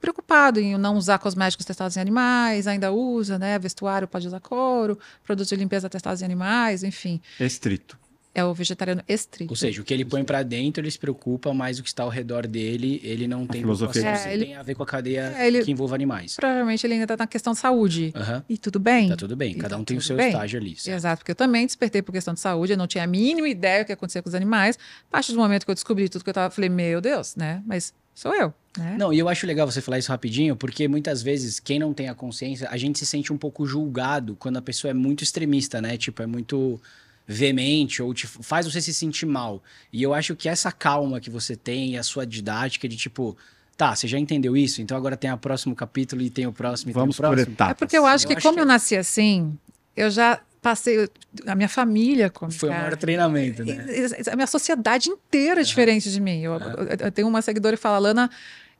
preocupado 0.00 0.60
em 0.60 0.76
não 0.76 0.96
usar 0.96 1.18
cosméticos 1.18 1.66
testados 1.66 1.96
em 1.96 2.00
animais, 2.00 2.66
ainda 2.66 2.92
usa, 2.92 3.38
né? 3.38 3.58
Vestuário 3.58 4.06
pode 4.06 4.26
usar 4.26 4.40
couro, 4.40 4.98
produtos 5.24 5.48
de 5.48 5.56
limpeza 5.56 5.88
testados 5.88 6.22
em 6.22 6.24
animais, 6.24 6.82
enfim. 6.82 7.20
Estrito. 7.40 7.98
É 8.38 8.44
o 8.44 8.52
vegetariano 8.52 9.02
estrito. 9.08 9.50
Ou 9.50 9.56
seja, 9.56 9.80
o 9.80 9.84
que 9.84 9.94
ele 9.94 10.04
põe 10.04 10.22
pra 10.22 10.42
dentro, 10.42 10.82
ele 10.82 10.90
se 10.90 10.98
preocupa, 10.98 11.54
mas 11.54 11.78
o 11.78 11.82
que 11.82 11.88
está 11.88 12.02
ao 12.02 12.10
redor 12.10 12.46
dele, 12.46 13.00
ele 13.02 13.26
não 13.26 13.46
tem 13.46 13.62
filosofia 13.62 14.02
É, 14.06 14.32
ele- 14.34 14.44
tem 14.44 14.54
a 14.56 14.62
ver 14.62 14.74
com 14.74 14.82
a 14.82 14.86
cadeia 14.86 15.34
É, 15.38 15.46
ele- 15.46 15.64
que 15.64 15.70
envolve 15.70 15.94
animais. 15.94 16.36
Provavelmente 16.36 16.86
ele 16.86 16.92
ainda 16.94 17.04
está 17.04 17.16
na 17.16 17.26
questão 17.26 17.54
de 17.54 17.58
saúde. 17.58 18.12
Aham. 18.14 18.44
E 18.46 18.58
tudo 18.58 18.78
bem. 18.78 19.08
Tá 19.08 19.16
tudo 19.16 19.34
bem, 19.34 19.54
cada 19.54 19.76
tá 19.76 19.80
um 19.80 19.84
tem 19.84 19.96
o 19.96 20.02
seu 20.02 20.16
bem. 20.16 20.28
estágio 20.28 20.60
ali. 20.60 20.76
certo? 20.76 20.96
Exato, 20.98 21.18
porque 21.20 21.30
eu 21.30 21.36
também 21.36 21.64
despertei 21.64 22.02
por 22.02 22.12
questão 22.12 22.34
de 22.34 22.40
saúde, 22.40 22.72
eu 22.72 22.76
não 22.78 22.86
tinha 22.86 23.04
a 23.04 23.06
mínima 23.06 23.48
ideia 23.48 23.82
do 23.82 23.86
que 23.86 23.92
acontecia 23.92 24.22
com 24.22 24.28
os 24.28 24.34
animais. 24.34 24.78
A 25.08 25.12
partir 25.12 25.32
do 25.32 25.38
momento 25.38 25.64
que 25.64 25.70
eu 25.70 25.74
descobri 25.74 26.06
tudo 26.08 26.22
que 26.22 26.28
eu 26.28 26.34
tava, 26.34 26.48
eu 26.48 26.50
falei, 26.50 26.68
meu 26.68 27.00
Deus, 27.00 27.36
né? 27.36 27.62
Mas 27.64 27.94
sou 28.14 28.34
eu, 28.34 28.52
né? 28.76 28.96
Não, 28.98 29.12
e 29.14 29.18
eu 29.18 29.28
acho 29.30 29.46
legal 29.46 29.70
você 29.70 29.80
falar 29.80 29.98
isso 29.98 30.10
rapidinho, 30.10 30.54
porque 30.56 30.86
muitas 30.88 31.22
vezes, 31.22 31.58
quem 31.58 31.78
não 31.78 31.94
tem 31.94 32.08
a 32.10 32.14
consciência, 32.14 32.68
a 32.70 32.76
gente 32.76 32.98
se 32.98 33.06
sente 33.06 33.32
um 33.32 33.38
pouco 33.38 33.64
julgado 33.66 34.36
quando 34.36 34.58
a 34.58 34.62
pessoa 34.62 34.90
é 34.90 34.94
muito 34.94 35.24
extremista, 35.24 35.80
né? 35.80 35.96
Tipo, 35.96 36.22
é 36.22 36.26
muito 36.26 36.78
veemente 37.26 38.02
ou 38.02 38.14
te 38.14 38.26
faz 38.26 38.66
você 38.66 38.80
se 38.80 38.94
sentir 38.94 39.26
mal. 39.26 39.62
E 39.92 40.02
eu 40.02 40.14
acho 40.14 40.34
que 40.36 40.48
essa 40.48 40.70
calma 40.70 41.20
que 41.20 41.28
você 41.30 41.56
tem, 41.56 41.92
e 41.94 41.98
a 41.98 42.02
sua 42.02 42.24
didática 42.26 42.88
de 42.88 42.96
tipo, 42.96 43.36
tá, 43.76 43.94
você 43.94 44.06
já 44.06 44.18
entendeu 44.18 44.56
isso, 44.56 44.80
então 44.80 44.96
agora 44.96 45.16
tem 45.16 45.30
o 45.32 45.36
próximo 45.38 45.74
capítulo 45.74 46.22
e 46.22 46.30
tem 46.30 46.46
o 46.46 46.52
próximo 46.52 46.90
e 46.90 46.94
Vamos 46.94 47.16
tem 47.16 47.24
o 47.26 47.28
por 47.28 47.34
próximo. 47.34 47.54
etapas. 47.54 47.72
É 47.72 47.74
porque 47.74 47.98
eu 47.98 48.06
acho 48.06 48.24
Eu 48.24 48.28
que, 48.28 48.34
acho 48.36 48.42
como 48.42 48.54
que- 48.56 48.60
eu 48.62 48.66
nasci 48.66 48.96
assim, 48.96 49.58
eu 49.96 50.10
já 50.10 50.40
passei. 50.62 51.08
A 51.46 51.54
minha 51.54 51.68
família 51.68 52.28
come 52.30 52.52
Foi 52.52 52.68
o 52.68 52.72
maior 52.72 52.96
treinamento, 52.96 53.64
né? 53.64 53.84
A 54.32 54.34
minha 54.36 54.46
sociedade 54.46 55.10
inteira 55.10 55.60
é 55.60 55.64
diferente 55.64 56.10
de 56.10 56.20
mim. 56.20 56.40
Eu, 56.40 56.54
eu- 56.54 56.86
eu 57.06 57.12
tenho 57.12 57.28
uma 57.28 57.42
seguidora 57.42 57.76
que 57.76 57.82
fala, 57.82 57.98
Lana 57.98 58.30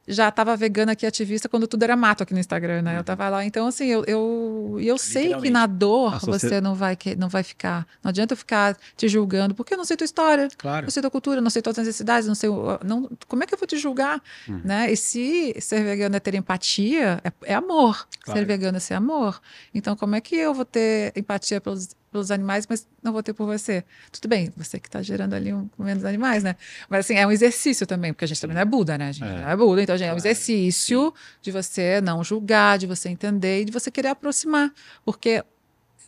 já 0.08 0.28
estava 0.28 0.56
vegana 0.56 0.92
aqui, 0.92 1.04
ativista, 1.06 1.48
quando 1.48 1.66
tudo 1.66 1.82
era 1.82 1.96
mato 1.96 2.22
aqui 2.22 2.32
no 2.32 2.40
Instagram, 2.40 2.82
né? 2.82 2.98
Eu 2.98 3.04
tava 3.04 3.28
lá. 3.28 3.44
Então, 3.44 3.66
assim, 3.66 3.86
eu, 3.86 4.04
eu, 4.06 4.76
e 4.78 4.86
eu 4.86 4.96
sei 4.98 5.34
que 5.36 5.50
na 5.50 5.66
dor 5.66 6.14
A 6.14 6.20
socie- 6.20 6.48
você 6.48 6.60
não 6.60 6.74
vai, 6.74 6.94
que- 6.94 7.16
não 7.16 7.28
vai 7.28 7.42
ficar. 7.42 7.86
Não 8.04 8.08
adianta 8.10 8.32
eu 8.34 8.36
ficar 8.36 8.76
te 8.96 9.08
julgando, 9.08 9.54
porque 9.54 9.74
eu 9.74 9.78
não 9.78 9.84
sei 9.84 9.96
tua 9.96 10.04
história. 10.04 10.48
Claro. 10.56 10.84
Não 10.86 10.90
sei 10.90 11.00
tua 11.02 11.10
cultura, 11.10 11.40
não 11.40 11.50
sei 11.50 11.60
tuas 11.62 11.76
necessidades, 11.76 12.28
não 12.28 12.34
sei. 12.34 12.48
o- 12.48 12.78
Não, 12.84 13.10
como 13.26 13.42
é 13.42 13.46
que 13.46 13.54
eu 13.54 13.58
vou 13.58 13.66
te 13.66 13.76
julgar? 13.78 14.22
Uhum. 14.48 14.60
Né? 14.64 14.92
E 14.92 14.96
se 14.96 15.54
ser 15.60 15.82
vegano 15.82 16.14
é 16.16 16.20
ter 16.20 16.34
empatia, 16.34 17.20
é, 17.24 17.32
é 17.44 17.54
amor. 17.54 18.06
Claro. 18.20 18.38
Ser 18.40 18.46
vegano 18.46 18.76
é 18.76 18.80
ser 18.80 18.94
amor. 18.94 19.40
Então, 19.74 19.96
como 19.96 20.14
é 20.14 20.20
que 20.20 20.36
eu 20.36 20.54
vou 20.54 20.64
ter 20.64 21.12
empatia 21.16 21.60
pelos, 21.60 21.88
pelos 22.10 22.30
animais, 22.30 22.66
mas 22.68 22.86
não 23.02 23.12
vou 23.12 23.22
ter 23.22 23.32
por 23.32 23.46
você? 23.46 23.84
Tudo 24.12 24.28
bem, 24.28 24.52
você 24.56 24.78
que 24.78 24.88
está 24.88 25.02
gerando 25.02 25.34
ali 25.34 25.52
um, 25.52 25.68
menos 25.78 26.04
animais, 26.04 26.42
né? 26.42 26.56
Mas 26.88 27.00
assim, 27.00 27.14
é 27.14 27.26
um 27.26 27.30
exercício 27.30 27.86
também, 27.86 28.12
porque 28.12 28.24
a 28.24 28.28
gente 28.28 28.40
também 28.40 28.54
não 28.54 28.62
é 28.62 28.64
Buda, 28.64 28.96
né? 28.96 29.08
A 29.08 29.12
gente 29.12 29.28
É. 29.28 29.40
não 29.40 29.48
é 29.50 29.56
Buda, 29.56 29.82
então 29.82 29.96
gente, 29.96 30.08
é 30.08 30.14
um 30.14 30.16
exercício 30.16 31.12
de 31.42 31.50
você 31.50 32.00
não 32.00 32.22
julgar, 32.24 32.78
de 32.78 32.86
você 32.86 33.08
entender 33.08 33.62
e 33.62 33.64
de 33.66 33.72
você 33.72 33.90
querer 33.90 34.08
aproximar. 34.08 34.72
Porque 35.04 35.44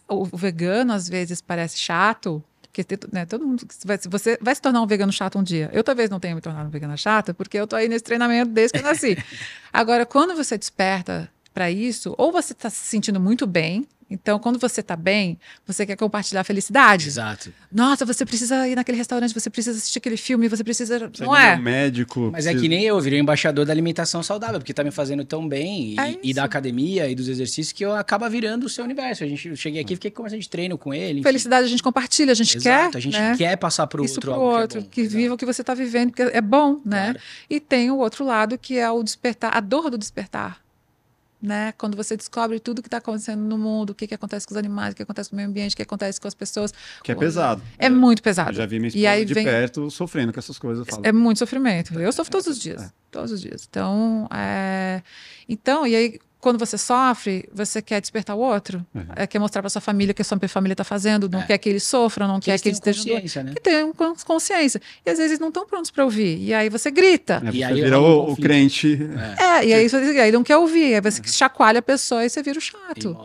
o, 0.09 0.25
vegano, 0.25 0.93
às 0.93 1.09
vezes, 1.09 1.41
parece 1.41 1.79
chato. 1.79 2.43
Porque 2.63 2.99
né, 3.13 3.27
todo 3.27 3.45
mundo 3.47 3.67
vai, 3.85 3.99
você 4.09 4.39
vai 4.41 4.55
se 4.55 4.63
tornar 4.63 4.81
um 4.81 4.87
vegano 4.87 5.13
chato 5.13 5.39
um 5.39 5.43
dia. 5.43 5.69
Eu 5.73 5.83
talvez 5.83 6.09
não 6.09 6.21
tenha 6.21 6.35
me 6.35 6.41
tornado 6.41 6.69
um 6.69 6.71
vegana 6.71 6.97
chata, 6.97 7.35
porque 7.35 7.59
eu 7.59 7.67
tô 7.67 7.75
aí 7.75 7.89
nesse 7.89 8.05
treinamento 8.05 8.51
desde 8.53 8.79
que 8.79 8.85
eu 8.85 8.89
nasci. 8.89 9.19
Agora, 9.73 10.07
quando 10.07 10.35
você 10.37 10.57
desperta 10.57 11.29
para 11.53 11.71
isso, 11.71 12.15
ou 12.17 12.31
você 12.31 12.53
está 12.53 12.71
se 12.71 12.77
sentindo 12.87 13.19
muito 13.19 13.47
bem. 13.47 13.87
Então, 14.11 14.39
quando 14.39 14.59
você 14.59 14.81
está 14.81 14.97
bem, 14.97 15.39
você 15.67 15.85
quer 15.85 15.97
compartilhar 15.97 16.41
a 16.41 16.45
felicidade. 16.45 17.09
Exato. 17.09 17.53
Nossa, 17.71 18.07
você 18.07 18.25
precisa 18.25 18.67
ir 18.67 18.75
naquele 18.75 18.97
restaurante, 18.97 19.35
você 19.35 19.51
precisa 19.51 19.77
assistir 19.77 19.99
aquele 19.99 20.17
filme, 20.17 20.49
você 20.49 20.65
precisa. 20.65 21.11
Você 21.13 21.25
não 21.25 21.37
é 21.37 21.53
é? 21.53 21.57
um 21.57 21.61
médico. 21.63 22.31
Mas 22.33 22.47
é 22.47 22.51
precisa- 22.51 22.63
que 22.63 22.69
nem 22.69 22.85
eu, 22.85 22.99
virei 23.01 23.19
embaixador 23.21 23.67
da 23.67 23.73
alimentação 23.73 24.23
saudável, 24.23 24.59
porque 24.61 24.73
tá 24.73 24.83
me 24.83 24.91
fazendo 24.91 25.25
tão 25.25 25.47
bem 25.47 25.95
e, 25.95 26.01
É 26.01 26.19
e 26.23 26.33
da 26.33 26.45
academia 26.45 27.09
e 27.09 27.15
dos 27.15 27.29
exercícios 27.29 27.73
que 27.73 27.85
eu 27.85 27.95
acaba 27.95 28.29
virando 28.31 28.65
o 28.65 28.69
seu 28.69 28.85
universo. 28.85 29.25
A 29.25 29.27
gente, 29.27 29.49
eu 29.49 29.57
cheguei 29.57 29.81
aqui, 29.83 29.95
fiquei 29.95 30.11
conversando 30.11 30.41
de 30.41 30.49
treino 30.49 30.79
com 30.79 30.95
ele. 30.95 31.21
enfim. 31.21 31.23
Felicidade 31.23 31.67
a 31.67 31.69
gente 31.69 31.83
compartilha, 31.83 32.33
a 32.33 32.35
gente 32.35 32.57
Exato, 32.57 32.93
quer. 32.93 32.99
a 32.99 33.01
gente 33.01 33.19
né? 33.19 33.35
quer 33.37 33.57
passar 33.57 33.87
pro 33.87 34.05
isso 34.05 34.15
outro 34.15 34.33
pro 34.33 34.41
outro, 34.41 34.69
que, 34.85 35.01
é 35.01 35.05
bom. 35.05 35.11
que 35.11 35.17
viva 35.17 35.35
o 35.35 35.37
que 35.37 35.45
você 35.45 35.61
está 35.61 35.75
vivendo, 35.75 36.11
porque 36.13 36.23
é 36.23 36.41
bom, 36.41 36.81
né? 36.85 37.05
Claro. 37.13 37.19
E 37.51 37.61
tem 37.61 37.91
o 37.91 37.99
outro 37.99 38.25
lado 38.25 38.57
que 38.57 38.79
é 38.79 38.91
o 38.91 39.03
despertar, 39.03 39.55
a 39.57 39.61
dor 39.61 39.91
do 39.91 39.99
despertar. 39.99 40.61
Né? 41.41 41.73
Quando 41.79 41.97
você 41.97 42.17
descobre 42.17 42.59
tudo 42.59 42.83
que 42.83 42.89
está 42.89 42.97
acontecendo 42.97 43.41
no 43.45 43.57
mundo, 43.57 43.91
o 43.91 43.95
que, 43.95 44.09
que 44.09 44.15
acontece 44.15 44.45
com 44.45 44.53
os 44.55 44.57
animais, 44.59 44.93
o 44.93 44.97
que 44.97 45.03
acontece 45.05 45.31
com 45.31 45.37
o 45.37 45.39
meio 45.39 45.49
ambiente, 45.49 45.73
o 45.75 45.77
que 45.77 45.83
acontece 45.83 46.21
com 46.21 46.27
as 46.27 46.35
pessoas. 46.35 46.75
Que 47.05 47.13
é 47.13 47.15
pesado. 47.15 47.63
É 47.79 47.89
muito 47.89 48.19
Eu 48.19 48.25
pesado. 48.25 48.53
já 48.53 48.67
vi 48.67 48.81
minha 48.81 48.91
E 48.93 49.07
aí 49.07 49.21
esposa 49.23 49.27
de 49.27 49.35
vem- 49.35 49.45
perto 49.45 49.89
sofrendo 49.89 50.33
com 50.33 50.41
essas 50.41 50.59
coisas. 50.59 50.85
Eu 50.89 50.99
É 51.05 51.13
muito 51.13 51.39
sofrimento. 51.39 51.99
Eu 52.01 52.11
sofro 52.13 52.33
todos 52.33 52.49
os 52.49 52.59
É. 52.59 52.61
dias. 52.61 52.93
Todos 53.13 53.31
os 53.31 53.41
dias. 53.41 53.67
Então, 53.71 54.27
é... 54.35 55.01
então, 55.49 55.87
e 55.87 55.95
aí, 55.95 56.19
quando 56.41 56.59
você 56.59 56.79
sofre, 56.79 57.49
você 57.53 57.83
quer 57.83 58.01
despertar 58.01 58.37
o 58.37 58.39
outro. 58.39 58.85
Uhum. 58.95 59.05
É, 59.17 59.27
quer 59.27 59.39
mostrar 59.41 59.61
para 59.61 59.69
sua 59.69 59.81
família 59.81 60.13
o 60.13 60.15
que 60.15 60.23
a 60.23 60.25
sua 60.25 60.39
família 60.49 60.73
está 60.75 60.85
fazendo, 60.85 61.29
não 61.29 61.41
É. 61.41 61.47
quer 61.47 61.59
que 61.59 61.69
eles 61.69 61.83
sofram, 61.83 62.29
não 62.29 62.39
Que 62.39 62.45
quer 62.47 62.51
eles 62.53 62.63
que 62.63 62.69
eles 62.69 62.79
estejam 62.79 63.05
doentes. 63.05 63.23
consciência, 63.35 63.43
né? 63.43 63.53
Que 63.55 63.61
tenham 63.61 63.93
cons- 63.93 64.23
consciência. 64.23 64.81
E 65.05 65.11
às 65.11 65.19
vezes 65.19 65.39
não 65.41 65.49
estão 65.49 65.67
prontos 65.67 65.91
para 65.91 66.05
ouvir. 66.05 66.39
E 66.41 66.55
aí 66.55 66.69
você 66.69 66.91
grita. 66.91 67.43
É, 67.45 67.51
E 67.57 67.65
aí 67.65 67.75
vira 67.83 67.99
o, 68.01 68.33
o 68.33 68.37
crente. 68.37 68.99
É. 69.39 69.43
É, 69.45 69.67
e 69.67 69.75
aí 69.75 69.89
você 69.89 69.97
aí 69.97 70.31
não 70.31 70.45
quer 70.45 70.57
ouvir. 70.57 70.95
Aí 70.95 71.01
você 71.01 71.21
chacoalha 71.25 71.81
a 71.81 71.83
pessoa 71.83 72.25
e 72.25 72.31
você 72.31 72.43
vira 72.43 72.59
o 72.59 72.63
chato. 72.63 73.17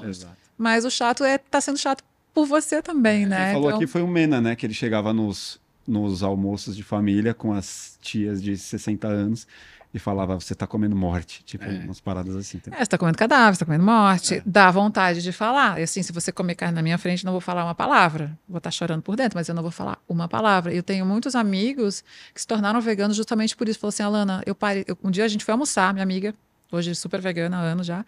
Mas 0.58 0.84
o 0.86 0.90
chato 0.90 1.24
é 1.24 1.38
tá 1.38 1.62
sendo 1.62 1.78
chato 1.78 2.04
por 2.34 2.46
você 2.48 2.82
também, 2.82 3.26
né? 3.28 3.46
Quem 3.46 3.54
falou 3.54 3.70
Então, 3.70 3.78
aqui 3.80 3.88
foi 3.88 4.02
o 4.02 4.08
Mena, 4.08 4.42
né? 4.42 4.56
Que 4.56 4.66
ele 4.66 4.74
chegava 4.74 5.14
nos, 5.14 5.60
nos 5.88 6.24
almoços 6.24 6.76
de 6.76 6.82
família 6.82 7.34
com 7.34 7.54
as 7.54 7.98
tias 8.02 8.42
de 8.42 8.58
60 8.58 9.08
anos 9.08 9.48
e 9.94 10.00
falava, 10.00 10.40
você 10.40 10.56
tá 10.56 10.66
comendo 10.66 10.96
morte. 10.96 11.44
Tipo, 11.46 11.66
É. 11.66 11.80
umas 11.86 12.00
paradas 12.00 12.36
assim. 12.36 12.60
É, 12.72 12.80
você 12.80 12.86
tá 12.88 12.98
comendo 12.98 13.18
cadáver, 13.18 13.56
você 13.56 13.60
tá 13.60 13.66
comendo 13.66 13.84
morte. 13.84 14.36
É. 14.36 14.42
Dá 14.46 14.72
vontade 14.72 15.22
de 15.22 15.32
falar. 15.32 15.80
E 15.80 15.84
assim, 15.84 16.02
se 16.02 16.12
você 16.12 16.32
comer 16.32 16.56
carne 16.56 16.74
na 16.76 16.82
minha 16.82 16.98
frente, 16.98 17.24
eu 17.24 17.28
não 17.28 17.34
vou 17.34 17.42
falar 17.42 17.64
uma 17.64 17.76
palavra. 17.76 18.38
Vou 18.50 18.58
estar 18.58 18.72
chorando 18.72 19.02
por 19.04 19.16
dentro, 19.16 19.38
mas 19.38 19.48
eu 19.48 19.54
não 19.56 19.62
vou 19.62 19.72
falar 19.72 20.00
uma 20.10 20.28
palavra. 20.28 20.74
Eu 20.74 20.82
tenho 20.82 21.06
muitos 21.06 21.36
amigos 21.36 22.04
que 22.34 22.42
se 22.42 22.48
tornaram 22.48 22.82
veganos 22.82 23.16
justamente 23.16 23.56
por 23.56 23.70
isso. 23.70 23.78
Falou 23.80 23.90
assim, 23.90 24.04
Alana, 24.04 24.42
eu 24.46 24.56
parei. 24.56 24.84
eu- 24.88 24.98
um 25.04 25.12
dia 25.12 25.26
a 25.26 25.28
gente 25.28 25.46
foi 25.46 25.52
almoçar, 25.52 25.94
minha 25.94 26.04
amiga, 26.04 26.34
hoje 26.72 26.96
super 26.96 27.22
vegana 27.22 27.58
há 27.58 27.62
anos 27.62 27.86
já. 27.86 28.04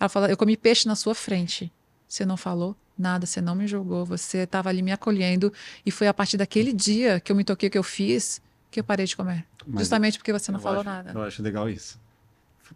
Ela 0.00 0.08
falou, 0.08 0.28
eu 0.28 0.36
comi 0.36 0.56
peixe 0.56 0.88
na 0.88 0.96
sua 0.96 1.14
frente. 1.14 1.70
Você 2.08 2.26
não 2.26 2.36
falou 2.36 2.74
nada, 2.98 3.26
você 3.26 3.40
não 3.40 3.54
me 3.54 3.68
julgou, 3.68 4.04
você 4.04 4.38
estava 4.38 4.68
ali 4.70 4.82
me 4.82 4.90
acolhendo. 4.90 5.52
E 5.86 5.90
foi 5.92 6.08
a 6.08 6.14
partir 6.14 6.36
daquele 6.36 6.72
dia 6.72 7.20
que 7.20 7.30
eu 7.30 7.36
me 7.36 7.44
toquei 7.44 7.68
o 7.68 7.70
que 7.70 7.78
eu 7.78 7.82
fiz 7.84 8.42
que 8.70 8.80
eu 8.80 8.84
parei 8.84 9.06
de 9.06 9.16
comer. 9.16 9.44
Mas 9.66 9.80
justamente 9.80 10.18
porque 10.18 10.32
você 10.32 10.50
não 10.52 10.60
falou 10.60 10.80
acho- 10.80 10.88
nada. 10.88 11.12
Eu 11.14 11.22
acho 11.22 11.42
legal 11.42 11.68
isso. 11.68 11.98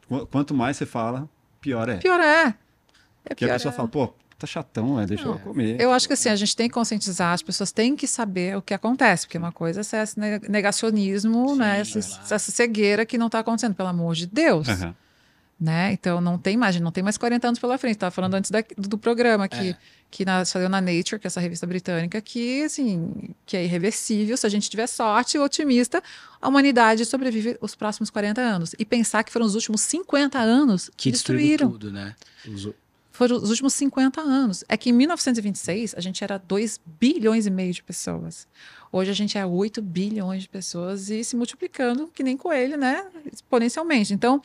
Qu- 0.09 0.27
Quanto 0.27 0.55
mais 0.55 0.77
você 0.77 0.87
fala, 0.87 1.29
pior 1.61 1.89
é. 1.89 1.97
Pior 1.97 2.19
é. 2.21 2.47
É 3.25 3.29
Porque 3.29 3.45
a 3.45 3.49
pior 3.49 3.53
pessoa 3.55 3.73
é. 3.73 3.77
fala, 3.77 3.89
pô, 3.89 4.13
tá 4.39 4.47
chatão, 4.47 4.99
é, 4.99 5.07
deixa 5.07 5.25
Não, 5.25 5.33
eu 5.35 5.39
comer. 5.39 5.81
Eu 5.81 5.93
acho 5.93 6.07
que 6.09 6.15
assim, 6.15 6.29
a 6.29 6.35
gente 6.37 6.57
tem 6.57 6.67
que 6.69 6.75
conscientizar, 6.75 7.33
as 7.33 7.43
pessoas 7.43 7.71
têm 7.71 7.95
que 7.95 8.07
saber 8.07 8.57
o 8.57 8.63
que 8.63 8.75
acontece, 8.75 9.27
porque 9.27 9.39
uma 9.39 9.53
coisa 9.53 9.81
é 9.81 10.03
esse 10.03 10.19
ne- 10.19 10.41
negacionismo, 10.49 11.51
Sim, 11.51 11.57
né? 11.59 11.81
Essa, 11.81 12.01
claro. 12.01 12.35
essa 12.35 12.51
cegueira 12.51 13.07
que 13.07 13.17
não 13.19 13.27
está 13.27 13.39
acontecendo, 13.39 13.75
pelo 13.75 13.89
amor 13.89 14.15
de 14.15 14.27
Deus. 14.27 14.69
Aham. 14.69 14.95
Né? 15.63 15.93
Então 15.93 16.21
não 16.21 16.37
tem 16.39 16.57
mais, 16.57 16.81
não 16.81 16.91
tem 16.91 17.05
mais 17.05 17.17
40 17.17 17.47
anos 17.47 17.61
pela 17.61 17.79
frente. 17.79 17.93
Estava 17.95 18.11
falando 18.11 18.35
antes 18.35 18.51
da- 18.51 18.65
do, 18.77 18.99
programa 18.99 19.47
que, 19.47 19.69
É. 19.69 19.77
que 20.11 20.25
na, 20.25 20.45
saiu 20.45 20.69
na 20.69 20.81
Nature, 20.81 21.21
que 21.21 21.27
é 21.27 21.29
essa 21.29 21.39
revista 21.41 21.65
britânica, 21.69 22.21
que 22.21 22.65
assim, 22.65 23.33
que 23.47 23.57
é 23.57 23.63
irreversível, 23.65 24.37
se 24.37 24.45
a 24.45 24.49
gente 24.49 24.69
tiver 24.69 24.89
sorte 24.89 25.37
e 25.37 25.41
otimista, 25.41 26.03
a 26.41 26.49
humanidade 26.49 27.05
sobrevive 27.05 27.57
os 27.61 27.77
próximos 27.77 28.11
40 28.11 28.41
anos. 28.41 28.75
E 28.77 28.85
pensar 28.85 29.23
que 29.23 29.31
foram 29.31 29.47
os 29.47 29.55
últimos 29.55 29.83
50 29.83 30.37
anos 30.41 30.89
que, 30.97 31.05
Que 31.05 31.11
destruíram 31.13 31.69
destruíram. 31.69 31.71
tudo, 31.71 31.93
né? 31.93 32.17
Os- 32.49 32.69
foram 33.13 33.37
os 33.37 33.51
últimos 33.51 33.73
50 33.75 34.21
anos. 34.21 34.65
É 34.69 34.77
que 34.77 34.91
em 34.91 34.93
1926 34.93 35.95
a 35.97 36.01
gente 36.01 36.25
era 36.25 36.39
2 36.39 36.81
bilhões 36.99 37.47
e 37.47 37.51
meio 37.51 37.73
de 37.73 37.85
pessoas. 37.85 38.49
Hoje 38.91 39.13
a 39.13 39.15
gente 39.15 39.39
é 39.39 39.47
8 39.47 39.81
bilhões 39.81 40.43
de 40.43 40.49
pessoas 40.49 41.09
e 41.09 41.23
se 41.23 41.37
multiplicando, 41.37 42.09
que 42.13 42.25
nem 42.25 42.37
coelho, 42.37 42.77
né? 42.77 43.05
Exponencialmente. 43.33 44.13
Então, 44.13 44.43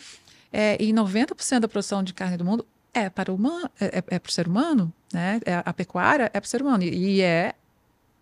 é, 0.52 0.78
e 0.82 0.92
90% 0.94 1.60
da 1.60 1.68
produção 1.68 2.02
de 2.04 2.14
carne 2.14 2.38
do 2.38 2.46
mundo 2.46 2.66
é 2.94 3.10
para 3.10 3.32
o 3.32 3.36
humano, 3.36 3.70
é, 3.80 3.86
é, 4.00 4.04
é 4.16 4.20
para 4.20 4.30
o 4.30 4.32
ser 4.32 4.48
humano, 4.48 4.92
né? 5.14 5.40
É, 5.46 5.62
a 5.64 5.74
pecuária 5.74 6.26
é 6.34 6.40
para 6.40 6.46
o 6.46 6.50
ser 6.50 6.62
humano. 6.62 6.84
E, 6.84 7.18
e 7.18 7.22
é 7.22 7.54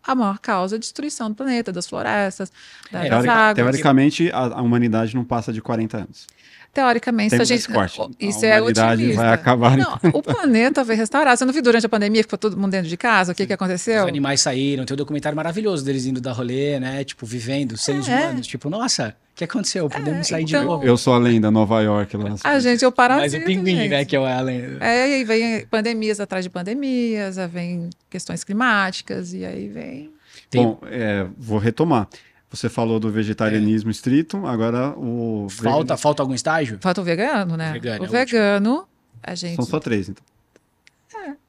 a 0.03 0.13
maior 0.13 0.37
causa 0.39 0.77
de 0.77 0.81
destruição 0.81 1.29
do 1.29 1.35
planeta, 1.35 1.71
das 1.71 1.87
florestas, 1.87 2.51
das 2.91 3.05
É, 3.05 3.09
águas. 3.09 3.23
Teori- 3.25 3.55
teoricamente, 3.55 4.29
a, 4.31 4.39
a 4.57 4.61
humanidade 4.61 5.15
não 5.15 5.23
passa 5.23 5.51
de 5.53 5.61
40 5.61 5.97
anos. 5.97 6.27
Teoricamente, 6.73 7.29
se 7.29 7.37
Tem 7.37 7.41
a 7.41 7.45
gente. 7.45 7.57
esse 7.59 7.69
corte. 7.69 8.01
Isso 8.19 8.43
a 8.43 8.49
é 8.49 8.61
otimista. 8.61 9.15
vai 9.21 9.33
acabar. 9.33 9.77
Não, 9.77 9.97
o 10.13 10.21
planeta 10.21 10.83
vai 10.83 10.97
restaurar. 10.97 11.37
Você 11.37 11.45
não 11.45 11.53
viu 11.53 11.61
durante 11.61 11.85
a 11.85 11.89
pandemia 11.89 12.21
que 12.21 12.25
ficou 12.25 12.37
todo 12.37 12.57
mundo 12.57 12.71
dentro 12.71 12.89
de 12.89 12.97
casa? 12.97 13.31
O 13.31 13.35
que, 13.35 13.45
que 13.45 13.53
Os 13.53 13.55
aconteceu? 13.55 14.05
animais 14.05 14.41
saíram, 14.41 14.83
tem 14.83 14.93
um 14.93 14.97
documentário 14.97 15.35
maravilhoso 15.37 15.85
deles 15.85 16.05
indo 16.05 16.19
dar 16.19 16.33
rolê, 16.33 16.77
né? 16.79 17.03
Tipo, 17.05 17.25
vivendo, 17.25 17.77
seres 17.77 18.09
É. 18.09 18.19
humanos. 18.25 18.45
Tipo, 18.45 18.69
nossa, 18.69 19.15
que 19.35 19.43
aconteceu? 19.43 19.89
Podemos 19.89 20.27
sair 20.27 20.45
de 20.45 20.55
então- 20.55 20.65
novo. 20.65 20.83
Eu 20.85 20.97
sou 20.97 21.13
a 21.13 21.17
lenda, 21.17 21.51
Nova 21.51 21.81
York. 21.81 22.15
Lá. 22.17 22.35
A 22.43 22.59
gente 22.59 22.83
é 22.83 22.87
o 22.87 22.91
parasita, 22.91 23.37
Mas 23.37 23.43
o 23.43 23.45
pinguim, 23.45 23.75
gente. 23.75 23.89
né? 23.89 24.05
Que 24.05 24.15
é 24.15 24.19
o 24.19 24.25
Allen. 24.25 24.77
É, 24.79 25.09
e 25.09 25.13
aí 25.15 25.23
vem 25.23 25.65
pandemias 25.65 26.19
atrás 26.19 26.45
de 26.45 26.49
pandemias, 26.49 27.35
vem 27.51 27.89
questões 28.09 28.43
climáticas, 28.43 29.33
e 29.33 29.45
aí 29.45 29.67
vem. 29.67 30.11
Tem- 30.49 30.63
Bom, 30.63 30.79
é, 30.85 31.27
vou 31.37 31.57
retomar. 31.59 32.07
Você 32.49 32.69
falou 32.69 32.99
do 32.99 33.11
vegetarianismo 33.11 33.91
estrito, 33.91 34.45
agora 34.47 34.91
o. 34.97 35.47
Falta, 35.49 35.97
falta 35.97 36.23
algum 36.23 36.33
estágio? 36.33 36.77
Falta 36.79 37.01
o 37.01 37.03
vegano, 37.03 37.57
né? 37.57 37.73
Vegano, 37.73 37.97
é 37.97 38.07
o 38.07 38.09
o 38.09 38.11
vegano, 38.11 38.87
a 39.21 39.35
gente. 39.35 39.55
São 39.57 39.65
só 39.65 39.79
três, 39.79 40.07
então. 40.07 40.23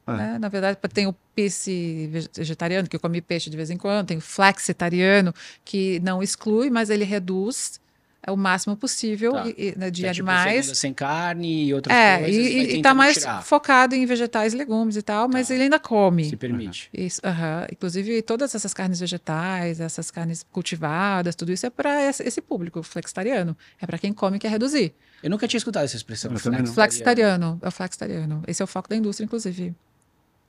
Né? 0.06 0.38
Na 0.38 0.48
verdade, 0.48 0.78
tem 0.92 1.06
o 1.06 1.14
peixe 1.34 2.08
vegetariano, 2.32 2.88
que 2.88 2.96
eu 2.96 3.00
come 3.00 3.20
peixe 3.20 3.50
de 3.50 3.56
vez 3.56 3.70
em 3.70 3.76
quando, 3.76 4.06
tem 4.06 4.18
o 4.18 4.20
flexitariano, 4.20 5.34
que 5.64 6.00
não 6.00 6.22
exclui, 6.22 6.70
mas 6.70 6.90
ele 6.90 7.04
reduz 7.04 7.80
é, 8.28 8.32
o 8.32 8.36
máximo 8.36 8.76
possível 8.76 9.32
Tá. 9.34 9.46
e- 9.46 9.54
e, 9.68 9.78
né, 9.78 9.88
de 9.88 10.04
é, 10.04 10.12
tipo, 10.12 10.28
animais. 10.28 10.64
segunda 10.64 10.74
sem 10.74 10.92
carne 10.92 11.66
e 11.66 11.74
outras 11.74 11.96
É, 11.96 12.18
coisas. 12.18 12.34
e, 12.36 12.40
e, 12.40 12.58
e 12.62 12.66
tá 12.66 12.72
tentando 12.74 12.96
mais 12.96 13.16
tirar. 13.18 13.42
focado 13.44 13.94
em 13.94 14.04
vegetais 14.04 14.52
e 14.52 14.56
legumes 14.56 14.96
e 14.96 15.02
tal, 15.02 15.28
mas 15.28 15.46
Tá. 15.46 15.54
ele 15.54 15.62
ainda 15.64 15.78
come. 15.78 16.24
Se 16.24 16.36
permite. 16.36 16.88
Isso. 16.92 17.20
Inclusive, 17.70 18.20
todas 18.22 18.52
essas 18.52 18.74
carnes 18.74 18.98
vegetais, 18.98 19.78
essas 19.80 20.10
carnes 20.10 20.44
cultivadas, 20.50 21.36
tudo 21.36 21.52
isso 21.52 21.66
é 21.66 21.70
para 21.70 22.02
esse, 22.08 22.40
público 22.40 22.82
flexitariano. 22.82 23.56
É 23.80 23.86
para 23.86 23.96
quem 23.98 24.12
come 24.12 24.38
e 24.38 24.40
quer 24.40 24.50
reduzir. 24.50 24.92
Eu 25.22 25.30
nunca 25.30 25.46
tinha 25.46 25.58
escutado 25.58 25.84
essa 25.84 25.96
expressão. 25.96 26.32
Flexitariano, 26.74 27.58
é 27.62 27.68
o 27.68 27.70
flexitariano. 27.70 28.42
Esse 28.48 28.60
é 28.60 28.64
o 28.64 28.66
foco 28.66 28.88
da 28.88 28.96
indústria, 28.96 29.24
inclusive. 29.24 29.72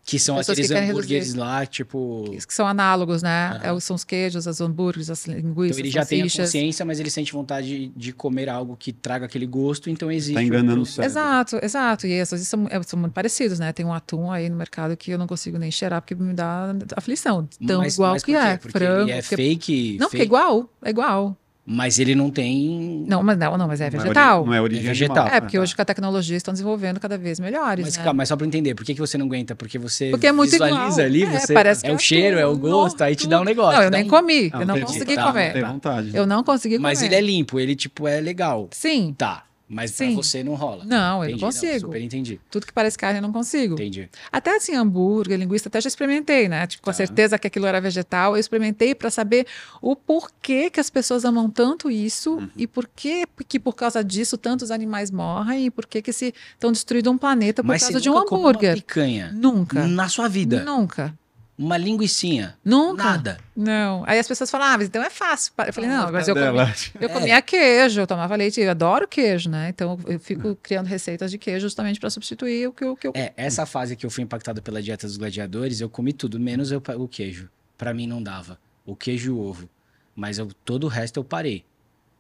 Que 0.10 0.18
são 0.18 0.38
Pessoas 0.38 0.56
que 0.56 0.62
aqueles 0.62 0.72
querem 0.72 0.90
hambúrgueres 0.90 1.28
reduzir. 1.34 1.38
lá, 1.38 1.66
tipo. 1.66 2.24
Que 2.48 2.54
são 2.54 2.66
análogos, 2.66 3.22
né? 3.22 3.60
É, 3.62 3.78
são 3.82 3.94
os 3.94 4.06
queijos, 4.06 4.48
as 4.48 4.62
hambúrgueres, 4.62 5.10
as 5.10 5.28
Então 5.28 5.42
linguiças, 5.42 5.78
ele 5.80 5.90
já 5.92 6.06
tem 6.06 6.22
a 6.22 6.24
consciência, 6.24 6.86
mas 6.86 6.98
ele 7.02 7.10
sente 7.10 7.34
vontade 7.34 7.68
de, 7.68 7.88
de 7.90 8.14
comer 8.14 8.48
algo 8.48 8.78
que 8.78 8.94
traga 8.94 9.26
aquele 9.26 9.46
gosto, 9.46 9.90
então 9.90 10.10
existe. 10.10 10.34
Tá 10.36 10.42
enganando 10.42 10.82
o 10.84 10.86
cérebro. 10.86 11.12
Exato, 11.12 11.60
exato. 11.62 12.08
E 12.08 12.14
essas 12.14 12.40
são, 12.48 12.68
é, 12.70 12.82
são 12.84 12.98
muito 12.98 13.12
parecidos, 13.12 13.60
né? 13.60 13.74
Tem 13.74 13.86
um 13.86 13.92
atum 13.92 14.32
aí 14.32 14.48
no 14.50 14.56
mercado 14.56 14.96
que 14.96 15.12
eu 15.12 15.18
não 15.18 15.28
consigo 15.28 15.58
nem 15.58 15.70
cheirar 15.72 16.02
porque 16.02 16.16
me 16.16 16.34
dá 16.34 16.74
aflição. 16.96 17.46
Tão 17.68 17.80
Mas- 17.82 17.96
igual 17.96 18.14
mas 18.14 18.24
que 18.24 18.34
é. 18.34 18.56
Porque 18.56 18.78
Frango. 18.80 19.02
ele 19.02 19.12
é 19.12 19.22
porque- 19.22 19.36
fake. 19.36 19.98
Não, 20.00 20.06
porque 20.08 20.16
é 20.16 20.20
fake, 20.20 20.24
igual. 20.26 20.70
É 20.86 20.90
igual. 20.90 21.38
Mas 21.70 22.00
ele 22.00 22.16
não 22.16 22.30
tem. 22.30 23.04
Não, 23.06 23.22
mas 23.22 23.38
não, 23.38 23.58
não, 23.58 23.68
mas 23.68 23.82
é 23.82 23.92
Não 23.92 24.00
vegetal. 24.00 24.40
ori- 24.40 24.48
Não 24.48 24.54
é 24.56 24.62
origem 24.62 24.86
É 24.86 24.88
vegetal. 24.88 25.18
animal. 25.18 25.36
É, 25.38 25.42
porque 25.42 25.58
né? 25.58 25.64
hoje 25.64 25.76
com 25.76 25.82
a 25.82 25.86
tecnologia 25.86 26.38
estão 26.38 26.54
desenvolvendo 26.54 26.98
cada 26.98 27.18
vez 27.18 27.42
melhores. 27.42 27.84
Mas, 27.84 27.98
né? 27.98 28.04
calma, 28.06 28.20
mas 28.20 28.30
só 28.30 28.38
pra 28.38 28.48
entender, 28.48 28.74
por 28.74 28.86
que, 28.86 28.94
que 28.94 29.02
você 29.02 29.18
não 29.18 29.26
aguenta? 29.26 29.54
Porque 29.54 29.78
você 29.78 30.10
Porque 30.10 30.28
é 30.28 30.32
muito 30.32 30.52
visualiza 30.52 30.80
igual. 31.04 31.06
ali, 31.06 31.24
É, 31.26 31.40
você, 31.40 31.54
parece 31.54 31.82
que 31.84 31.88
é 31.90 31.92
o 31.92 31.96
é 31.96 32.00
cheiro, 32.00 32.40
é 32.40 32.46
o 32.46 32.58
gosto, 32.58 33.02
aí 33.04 33.18
te 33.18 33.28
dá 33.28 33.42
um 33.42 33.44
negócio. 33.44 33.76
Não, 33.80 33.84
eu 33.84 33.92
dá 33.92 33.98
nem 33.98 34.08
um- 34.08 34.10
comi. 34.10 34.50
Não, 34.50 34.62
eu 34.62 34.66
não 34.68 34.80
consegui 34.80 35.16
tá, 35.16 35.24
comer. 35.28 35.52
Tem 35.52 35.62
tá. 35.62 35.72
vontade. 35.74 36.12
Eu 36.16 36.26
não 36.26 36.42
consegui 36.42 36.78
Mas 36.80 37.00
comer. 37.00 37.08
ele 37.10 37.16
é 37.16 37.22
limpo, 37.22 37.60
ele, 37.60 37.76
tipo, 37.76 38.08
é 38.08 38.22
legal. 38.22 38.70
Sim. 38.72 39.14
Tá. 39.18 39.44
Mas 39.70 39.92
pra 39.92 40.06
Sim. 40.08 40.16
você 40.16 40.44
não 40.44 40.56
rola. 40.56 40.86
Não, 40.86 41.18
eu 41.24 41.30
Entendi, 41.30 41.42
não 41.42 41.48
consigo. 41.50 41.80
super 41.82 42.02
entendi. 42.02 42.40
Tudo 42.50 42.66
que 42.66 42.72
parece 42.72 42.98
carne 42.98 43.18
eu 43.20 43.22
não 43.22 43.34
consigo. 43.34 43.74
Entendi. 43.74 44.10
Até 44.32 44.56
assim, 44.56 44.74
hambúrguer, 44.76 45.38
linguiça, 45.38 45.68
até 45.68 45.82
já 45.82 45.90
experimentei, 45.90 46.48
né? 46.48 46.66
Tipo, 46.68 46.84
com 46.84 46.92
Tá. 46.92 46.96
certeza 46.96 47.38
que 47.38 47.48
aquilo 47.48 47.66
era 47.66 47.82
vegetal. 47.82 48.36
Eu 48.36 48.40
experimentei 48.40 48.96
para 48.96 49.10
saber 49.10 49.46
o 49.82 49.94
porquê 49.94 50.70
que 50.70 50.80
as 50.80 50.90
pessoas 50.90 51.26
amam 51.26 51.50
tanto 51.50 51.92
isso 51.92 52.36
Uhum. 52.38 52.50
e 52.56 52.66
por 52.66 52.88
que, 52.96 53.26
que 53.48 53.60
por 53.60 53.74
causa 53.76 54.02
disso 54.04 54.38
tantos 54.38 54.72
animais 54.72 55.12
morrem 55.12 55.66
e 55.66 55.70
por 55.70 55.86
que 55.86 56.02
que 56.02 56.14
se 56.14 56.34
estão 56.54 56.72
destruindo 56.72 57.12
um 57.12 57.18
planeta 57.18 57.62
por 57.62 57.68
Mas 57.68 57.84
causa 57.84 58.00
de 58.00 58.10
um 58.10 58.14
nunca 58.14 58.26
comeu 58.28 58.44
uma 58.46 58.50
hambúrguer. 58.52 58.76
picanha 58.76 59.32
Nunca. 59.34 59.86
na 59.86 60.08
sua 60.08 60.30
vida. 60.30 60.64
Nunca. 60.64 61.14
Uma 61.58 61.76
linguicinha. 61.76 62.56
Nunca. 62.64 63.04
Nada. 63.04 63.38
Não. 63.56 64.04
Aí 64.06 64.20
as 64.20 64.28
pessoas 64.28 64.52
falam, 64.52 64.68
ah, 64.68 64.78
mas 64.78 64.88
então 64.88 65.02
é 65.02 65.10
fácil. 65.10 65.52
Eu 65.66 65.74
falei, 65.74 65.90
não, 65.90 66.12
mas 66.12 66.28
eu 66.28 66.36
comi, 66.36 66.46
Dela. 66.46 66.74
eu 67.02 67.10
É. 67.10 67.12
comia 67.12 67.42
queijo, 67.42 68.00
eu 68.00 68.06
tomava 68.06 68.36
leite, 68.36 68.62
eu 68.62 68.70
adoro 68.70 69.08
queijo, 69.08 69.50
né? 69.50 69.70
Então 69.70 69.98
eu 70.06 70.20
fico 70.20 70.56
criando 70.62 70.86
receitas 70.86 71.32
de 71.32 71.40
queijo 71.40 71.62
justamente 71.62 72.00
para 72.00 72.12
substituir 72.12 72.68
o 72.68 72.72
que, 72.74 72.84
eu- 72.84 72.96
que 72.96 73.08
eu. 73.08 73.12
É, 73.16 73.34
essa 73.36 73.66
fase 73.66 73.96
que 73.96 74.06
eu 74.06 74.10
fui 74.12 74.24
impactado 74.24 74.62
pela 74.62 74.84
dieta 74.84 75.08
dos 75.08 75.18
gladiadores, 75.18 75.82
eu 75.82 75.90
comi 75.90 76.14
tudo, 76.14 76.40
menos 76.40 76.72
eu- 76.72 76.82
o 77.00 77.08
queijo. 77.08 77.50
Pra 77.76 77.92
mim 77.92 78.06
não 78.06 78.22
dava. 78.22 78.60
O 78.86 78.96
queijo 78.96 79.32
e 79.32 79.34
o 79.34 79.40
ovo. 79.40 79.68
Mas 80.16 80.38
eu, 80.38 80.48
todo 80.64 80.84
o 80.84 80.88
resto 80.88 81.18
eu 81.20 81.24
parei. 81.24 81.66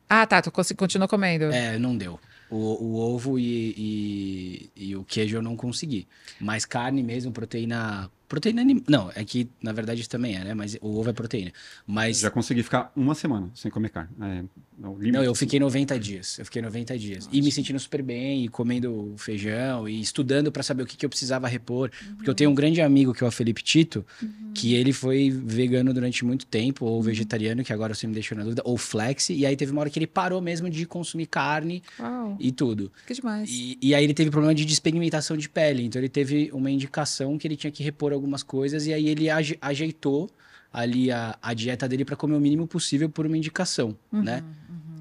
Ah, 0.09 0.25
tá, 0.25 0.41
tu 0.41 0.51
continua 0.51 1.07
comendo. 1.07 1.45
É, 1.45 1.77
não 1.77 1.95
deu. 1.95 2.19
O, 2.49 2.55
o 2.55 2.95
ovo 2.95 3.38
e, 3.38 3.73
e, 3.77 4.88
e 4.89 4.95
o 4.95 5.03
queijo 5.03 5.38
eu 5.38 5.41
não 5.41 5.55
consegui. 5.55 6.07
Mas 6.39 6.65
carne 6.65 7.03
mesmo, 7.03 7.31
proteína. 7.31 8.09
Proteína 8.28 8.61
animal. 8.61 8.84
Não, 8.89 9.11
é 9.15 9.23
que 9.23 9.49
na 9.61 9.71
verdade 9.71 10.01
isso 10.01 10.09
também 10.09 10.36
é, 10.36 10.43
né? 10.43 10.53
Mas 10.53 10.78
o 10.82 10.99
ovo 10.99 11.09
é 11.09 11.13
proteína. 11.13 11.51
Mas. 11.86 12.19
Já 12.19 12.30
consegui 12.30 12.61
ficar 12.61 12.91
uma 12.95 13.15
semana 13.15 13.49
sem 13.55 13.71
comer 13.71 13.89
carne. 13.89 14.09
É, 14.21 14.39
é. 14.39 14.43
Não, 15.11 15.23
eu 15.23 15.34
fiquei 15.34 15.59
90 15.59 15.99
dias. 15.99 16.38
Eu 16.38 16.45
fiquei 16.45 16.61
90 16.61 16.97
dias. 16.99 17.28
E 17.32 17.41
me 17.41 17.51
sentindo 17.51 17.80
super 17.80 18.03
bem, 18.03 18.45
e 18.45 18.47
comendo 18.47 19.15
feijão, 19.17 19.89
e 19.89 19.99
estudando 19.99 20.51
pra 20.51 20.61
saber 20.61 20.84
o 20.84 20.86
que, 20.86 20.95
que 20.95 21.05
eu 21.05 21.09
precisava 21.09 21.47
repor. 21.47 21.89
Porque 22.15 22.30
eu 22.30 22.36
tenho 22.36 22.51
um 22.51 22.55
grande 22.55 22.80
amigo, 22.82 23.13
que 23.13 23.23
é 23.23 23.28
o 23.28 23.32
Felipe 23.32 23.63
Tito, 23.63 24.05
que 24.53 24.75
ele 24.75 24.93
foi 24.93 25.32
vegano 25.32 25.93
durante 25.93 26.23
muito 26.23 26.45
tempo, 26.45 26.86
ou 26.86 27.01
vegetariano, 27.01 27.63
que 27.63 27.73
agora 27.73 27.95
você 27.95 28.05
me 28.05 28.13
deixou 28.13 28.38
na 28.38 28.43
dúvida, 28.43 28.61
ou 28.65 28.78
flex. 28.78 29.30
E 29.30 29.45
aí 29.45 29.55
teve 29.55 29.71
uma 29.71 29.82
hora 29.82 29.89
que 29.89 29.97
ele 29.97 30.07
parou 30.07 30.41
mesmo 30.41 30.69
de 30.69 30.86
consumir 30.86 31.25
carne 31.25 31.82
Uau, 31.99 32.38
e 32.39 32.51
tudo. 32.51 32.91
que 33.07 33.13
demais. 33.15 33.49
E, 33.49 33.78
e 33.82 33.95
aí 33.95 34.03
ele 34.03 34.13
teve 34.13 34.30
problema 34.30 34.53
de 34.53 34.63
despigmentação 34.63 35.36
de 35.36 35.49
pele. 35.49 35.86
Então 35.86 35.99
ele 35.99 36.09
teve 36.09 36.51
uma 36.53 36.69
indicação 36.69 37.36
que 37.38 37.47
ele 37.47 37.55
tinha 37.55 37.71
que 37.71 37.82
repor 37.82 38.13
algumas 38.18 38.43
coisas, 38.43 38.86
e 38.88 38.93
aí 38.93 39.07
ele 39.07 39.30
aje- 39.30 39.57
ajeitou 39.61 40.30
ali 40.74 41.11
a, 41.11 41.38
a 41.41 41.53
dieta 41.53 41.88
dele 41.88 42.03
pra 42.05 42.15
comer 42.15 42.36
o 42.36 42.39
mínimo 42.39 42.68
possível 42.68 43.09
por 43.09 43.26
uma 43.26 43.38
indicação, 43.38 43.97
né? 44.11 44.43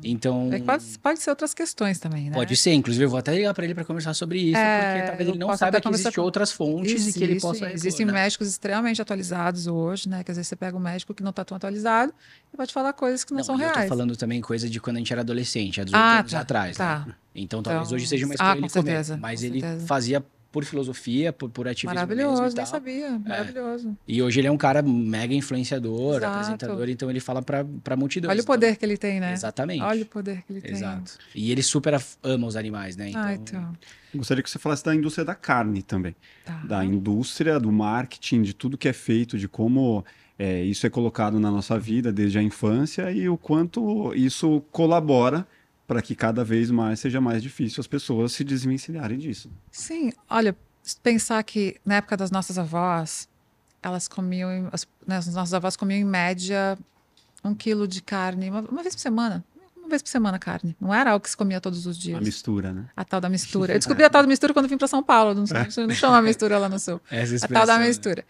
Então. 0.04 0.50
É, 0.52 0.60
pode, 0.60 0.84
pode 1.02 1.20
ser 1.20 1.30
outras 1.30 1.52
questões 1.52 1.98
também, 1.98 2.26
né? 2.30 2.32
Pode 2.34 2.54
ser, 2.56 2.72
inclusive 2.74 3.04
eu 3.04 3.08
vou 3.08 3.18
até 3.18 3.34
ligar 3.34 3.52
pra 3.54 3.64
ele 3.64 3.74
pra 3.74 3.84
conversar 3.84 4.14
sobre 4.14 4.38
isso, 4.38 4.56
É, 4.58 4.92
porque 4.92 5.06
talvez 5.08 5.28
eu 5.28 5.34
ele 5.34 5.38
não 5.40 5.56
saiba 5.56 5.80
que 5.80 5.88
existem 5.88 6.12
com- 6.12 6.20
outras 6.20 6.52
fontes 6.52 7.08
e 7.08 7.12
que 7.12 7.24
ele 7.24 7.40
possa 7.40 7.60
repor, 7.64 7.74
Existem 7.74 8.06
né? 8.06 8.12
médicos 8.12 8.46
extremamente 8.46 9.02
atualizados 9.02 9.66
hoje, 9.66 10.08
né? 10.08 10.22
Que 10.22 10.30
às 10.30 10.36
vezes 10.36 10.48
você 10.48 10.54
pega 10.54 10.76
um 10.76 10.80
médico 10.80 11.12
que 11.12 11.22
não 11.22 11.30
está 11.30 11.44
tão 11.44 11.56
atualizado 11.56 12.12
e 12.56 12.66
te 12.66 12.72
falar 12.72 12.92
coisas 12.92 13.24
que 13.24 13.32
não, 13.34 13.42
são 13.42 13.56
e 13.58 13.62
Eu 13.62 13.68
reais. 13.68 13.82
tô 13.84 13.88
falando 13.88 14.14
também 14.16 14.40
coisa 14.40 14.68
de 14.68 14.78
quando 14.78 14.96
a 14.96 14.98
gente 15.00 15.12
era 15.12 15.22
adolescente, 15.22 15.80
há 15.80 15.84
18 15.84 16.00
Ah, 16.00 16.18
anos 16.20 16.30
tá, 16.32 16.40
atrás, 16.40 16.76
tá. 16.76 17.04
né? 17.06 17.14
Então 17.34 17.62
talvez 17.62 17.86
Então, 17.88 17.96
hoje 17.96 18.06
seja 18.06 18.26
uma 18.26 18.32
ah, 18.32 18.34
escolha 18.34 18.52
com 18.52 18.58
ele 18.66 18.68
comer. 18.72 18.90
certeza, 18.90 19.16
Mas 19.16 19.40
com 19.40 19.46
ele 19.46 19.60
certeza. 19.60 19.86
fazia 19.86 20.24
por 20.56 20.64
filosofia, 20.64 21.34
por, 21.34 21.50
por 21.50 21.68
ativismo 21.68 21.94
Maravilhoso, 21.94 22.40
mesmo 22.40 22.54
e 22.54 22.56
nem 22.56 22.64
sabia. 22.66 23.18
Maravilhoso. 23.18 23.94
E 24.08 24.22
hoje 24.22 24.40
ele 24.40 24.46
é 24.46 24.50
um 24.50 24.56
cara 24.56 24.80
mega 24.80 25.34
influenciador, 25.34 26.16
Exato. 26.16 26.32
apresentador, 26.32 26.88
então 26.88 27.10
ele 27.10 27.20
fala 27.20 27.42
pra, 27.42 27.62
pra 27.84 27.94
multidões. 27.94 28.30
Olha 28.30 28.38
o 28.38 28.42
Então, 28.42 28.54
poder 28.54 28.76
que 28.76 28.84
ele 28.86 28.96
tem, 28.96 29.20
né? 29.20 29.34
Exatamente. 29.34 29.82
Olha 29.82 30.02
o 30.02 30.06
poder 30.06 30.42
que 30.46 30.54
ele 30.54 30.62
tem. 30.62 30.70
Exato. 30.72 31.18
E 31.34 31.52
ele 31.52 31.62
super 31.62 32.00
ama 32.22 32.46
os 32.46 32.56
animais, 32.56 32.96
né? 32.96 33.10
Então, 33.10 33.22
Ah, 33.22 33.34
então. 33.34 33.72
Gostaria 34.14 34.42
que 34.42 34.48
você 34.48 34.58
falasse 34.58 34.82
da 34.82 34.94
indústria 34.94 35.26
da 35.26 35.34
carne 35.34 35.82
também. 35.82 36.16
Tá. 36.42 36.54
Da 36.66 36.82
indústria, 36.82 37.60
do 37.60 37.70
marketing, 37.70 38.40
de 38.40 38.54
tudo 38.54 38.78
que 38.78 38.88
é 38.88 38.94
feito, 38.94 39.36
de 39.36 39.46
como 39.46 40.02
é, 40.38 40.62
isso 40.62 40.86
é 40.86 40.88
colocado 40.90 41.38
na 41.38 41.50
nossa 41.50 41.78
vida 41.78 42.10
desde 42.10 42.38
a 42.38 42.42
infância 42.42 43.12
e 43.12 43.28
o 43.28 43.36
quanto 43.36 44.14
isso 44.14 44.62
colabora 44.72 45.46
para 45.86 46.02
que 46.02 46.14
cada 46.14 46.44
vez 46.44 46.70
mais 46.70 47.00
seja 47.00 47.20
mais 47.20 47.42
difícil 47.42 47.80
as 47.80 47.86
pessoas 47.86 48.32
se 48.32 48.42
desvencilharem 48.42 49.18
disso. 49.18 49.50
Sim, 49.70 50.12
olha, 50.28 50.56
pensar 51.02 51.42
que 51.44 51.76
na 51.84 51.96
época 51.96 52.16
das 52.16 52.30
nossas 52.30 52.58
avós, 52.58 53.28
elas 53.82 54.08
comiam, 54.08 54.68
as, 54.72 54.86
né, 55.06 55.16
as 55.16 55.26
nossas 55.28 55.54
avós 55.54 55.76
comiam 55.76 55.98
em 55.98 56.04
média 56.04 56.76
um 57.44 57.54
quilo 57.54 57.86
de 57.86 58.02
carne, 58.02 58.50
uma, 58.50 58.60
uma 58.62 58.82
vez 58.82 58.94
por 58.94 59.00
semana. 59.00 59.44
Uma 59.76 59.90
vez 59.90 60.02
por 60.02 60.08
semana 60.08 60.36
carne. 60.36 60.74
Não 60.80 60.92
era 60.92 61.12
algo 61.12 61.22
que 61.22 61.30
se 61.30 61.36
comia 61.36 61.60
todos 61.60 61.86
os 61.86 61.96
A 61.96 62.00
dias. 62.00 62.20
mistura, 62.20 62.72
né? 62.72 62.86
A 62.96 63.04
tal 63.04 63.20
da 63.20 63.28
mistura. 63.28 63.72
Eu 63.72 63.78
descobri 63.78 64.02
a 64.02 64.10
tal 64.10 64.20
da 64.22 64.28
mistura 64.28 64.52
quando 64.52 64.66
vim 64.66 64.76
para 64.76 64.88
São 64.88 65.00
Paulo. 65.00 65.32
Não, 65.32 65.44
não 65.44 65.94
chama 65.94 66.20
mistura 66.22 66.58
lá 66.58 66.68
no 66.68 66.76
sul. 66.80 67.00
essa 67.08 67.46
A 67.46 67.48
tal 67.48 67.64
da 67.64 67.88
expressão, 67.88 68.14
né? 68.16 68.24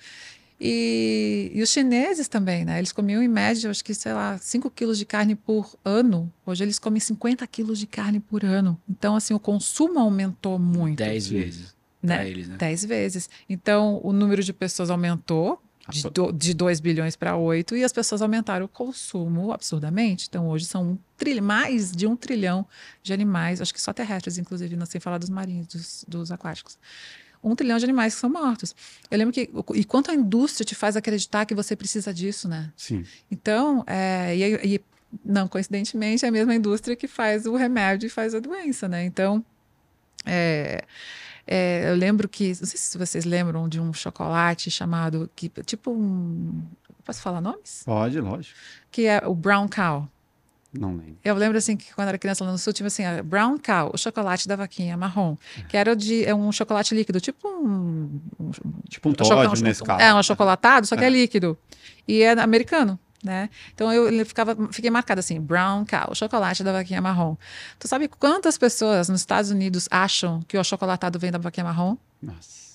E, 0.61 1.51
e 1.55 1.63
os 1.63 1.71
chineses 1.71 2.29
também, 2.29 2.65
né? 2.65 2.79
Eles 2.79 2.93
comiam 2.93 3.23
em 3.23 3.29
média, 3.29 3.71
acho 3.71 3.85
que, 3.85 3.95
sei 3.95 4.13
lá, 4.13 4.39
5 4.39 4.71
quilos 4.71 4.99
de 4.99 5.05
carne 5.05 5.35
por 5.35 5.77
ano. 5.85 6.33
Hoje 6.47 6.65
eles 6.65 6.79
comem 6.79 6.99
50 6.99 7.47
quilos 7.47 7.79
de 7.79 7.87
carne 7.87 8.21
por 8.21 8.45
ano. 8.45 8.81
Então, 8.89 9.15
assim, 9.17 9.35
o 9.35 9.39
consumo 9.39 9.99
aumentou 9.99 10.59
muito. 10.59 10.99
10 10.99 11.25
Sim. 11.25 11.35
vezes. 11.35 11.77
né? 12.03 12.29
eles, 12.29 12.49
né? 12.49 12.57
10 12.57 12.85
vezes. 12.85 13.29
Então, 13.49 14.01
o 14.03 14.13
número 14.13 14.43
de 14.43 14.53
pessoas 14.53 14.91
aumentou 14.91 15.61
de, 15.89 16.03
do, 16.11 16.33
de 16.33 16.55
2 16.55 16.81
bilhões 16.81 17.17
para 17.17 17.37
8 17.37 17.77
e 17.77 17.85
as 17.85 17.93
pessoas 17.93 18.23
aumentaram 18.23 18.67
o 18.67 18.69
consumo 18.69 19.53
absurdamente. 19.53 20.27
Então, 20.29 20.49
hoje 20.49 20.65
são 20.65 20.93
um 20.93 20.99
mais 21.43 21.93
de 21.93 22.07
um 22.07 22.17
trilhão 22.17 22.67
de 23.03 23.13
animais, 23.13 23.61
acho 23.61 23.73
que 23.73 23.81
só 23.81 23.93
terrestres, 23.93 24.39
inclusive, 24.39 24.77
não 24.77 24.87
sem 24.87 25.01
falar 25.01 25.19
dos 25.19 25.31
marinhos, 25.31 25.67
dos, 25.67 26.05
dos 26.07 26.33
aquáticos. 26.33 26.79
Um 27.43 27.55
trilhão 27.55 27.79
de 27.79 27.85
animais 27.85 28.15
que 28.15 28.21
são 28.21 28.31
mortos. 28.31 28.75
Eu 29.11 29.19
lembro 29.19 29.33
que. 29.33 29.51
E 29.75 29.85
quanto 29.85 30.11
a 30.11 30.15
indústria 30.15 30.65
te 30.65 30.75
faz 30.75 30.97
acreditar 30.97 31.47
que 31.47 31.55
você 31.55 31.77
precisa 31.77 32.13
disso, 32.13 32.49
né? 32.49 32.73
Sim. 32.77 33.05
Então, 33.31 33.85
é, 33.87 34.37
e, 34.37 34.75
e 34.75 34.81
não 35.25 35.49
coincidentemente, 35.49 36.25
é 36.25 36.29
a 36.29 36.33
mesma 36.33 36.55
indústria 36.55 36.97
que 36.97 37.07
faz 37.07 37.47
o 37.47 37.57
remédio 37.57 38.07
e 38.07 38.11
faz 38.11 38.35
a 38.35 38.41
doença, 38.41 38.89
né? 38.89 39.05
Então, 39.05 39.45
é, 40.25 40.85
é, 41.47 41.89
eu 41.91 41.95
lembro 41.95 42.29
que, 42.29 42.49
não 42.49 42.55
sei 42.55 42.79
se 42.79 42.99
vocês 42.99 43.25
lembram 43.25 43.69
de 43.69 43.81
um 43.81 43.93
chocolate 43.93 44.71
chamado, 44.71 45.31
que, 45.37 45.49
tipo 45.65 45.93
um, 45.93 46.63
posso 47.05 47.23
falar 47.23 47.41
nomes? 47.41 47.83
Pode, 47.85 48.21
lógico. 48.21 48.59
Que 48.91 49.07
é 49.07 49.23
o 49.25 49.35
Brown 49.35 49.69
Cow. 49.69 50.09
Não 50.79 50.91
lembro. 50.97 51.17
Eu 51.25 51.35
lembro 51.35 51.59
assim 51.59 51.77
que 51.77 51.93
quando 51.95 52.09
era 52.09 52.19
criança 52.19 52.45
lá 52.45 52.53
no 52.53 52.59
sul 52.59 52.73
tinha 52.73 52.87
assim, 52.87 53.05
a 53.05 53.23
Brown 53.23 53.57
Cow, 53.59 53.91
o 53.95 53.99
chocolate 53.99 54.47
da 54.49 54.57
vaquinha 54.57 54.97
marrom, 54.97 55.37
que 55.69 55.77
era 55.77 55.95
de 55.97 56.25
é 56.25 56.35
um 56.35 56.51
chocolate 56.53 56.95
líquido, 56.95 57.21
tipo 57.21 57.49
um, 57.49 58.21
um 58.39 58.51
Tipo 58.89 59.09
um 59.09 59.13
chocolate- 59.19 59.49
Todd 59.51 59.63
nesse 59.65 59.83
caso. 59.83 60.01
é 60.03 60.13
um 60.15 60.19
achocolatado, 60.19 60.87
só 60.87 60.97
que 60.97 61.05
é 61.05 61.07
É. 61.07 61.11
líquido. 61.11 61.57
E 62.07 62.23
é 62.23 62.33
americano, 62.41 62.99
né? 63.25 63.49
Então 63.75 63.93
eu 63.93 64.25
ficava, 64.27 64.55
fiquei 64.71 64.91
marcada 64.91 65.21
assim, 65.21 65.41
brown 65.41 65.85
cow, 65.85 66.15
chocolate 66.15 66.63
da 66.63 66.73
vaquinha 66.73 67.01
marrom. 67.01 67.37
Tu 67.79 67.89
sabe 67.89 68.07
quantas 68.09 68.57
pessoas 68.59 69.09
nos 69.09 69.21
Estados 69.21 69.51
Unidos 69.51 69.89
acham 69.91 70.41
que 70.47 70.57
o 70.57 70.61
achocolatado 70.61 71.19
vem 71.19 71.31
da 71.33 71.39
vaquinha 71.39 71.65
marrom? 71.65 71.97
Nossa. 72.23 72.67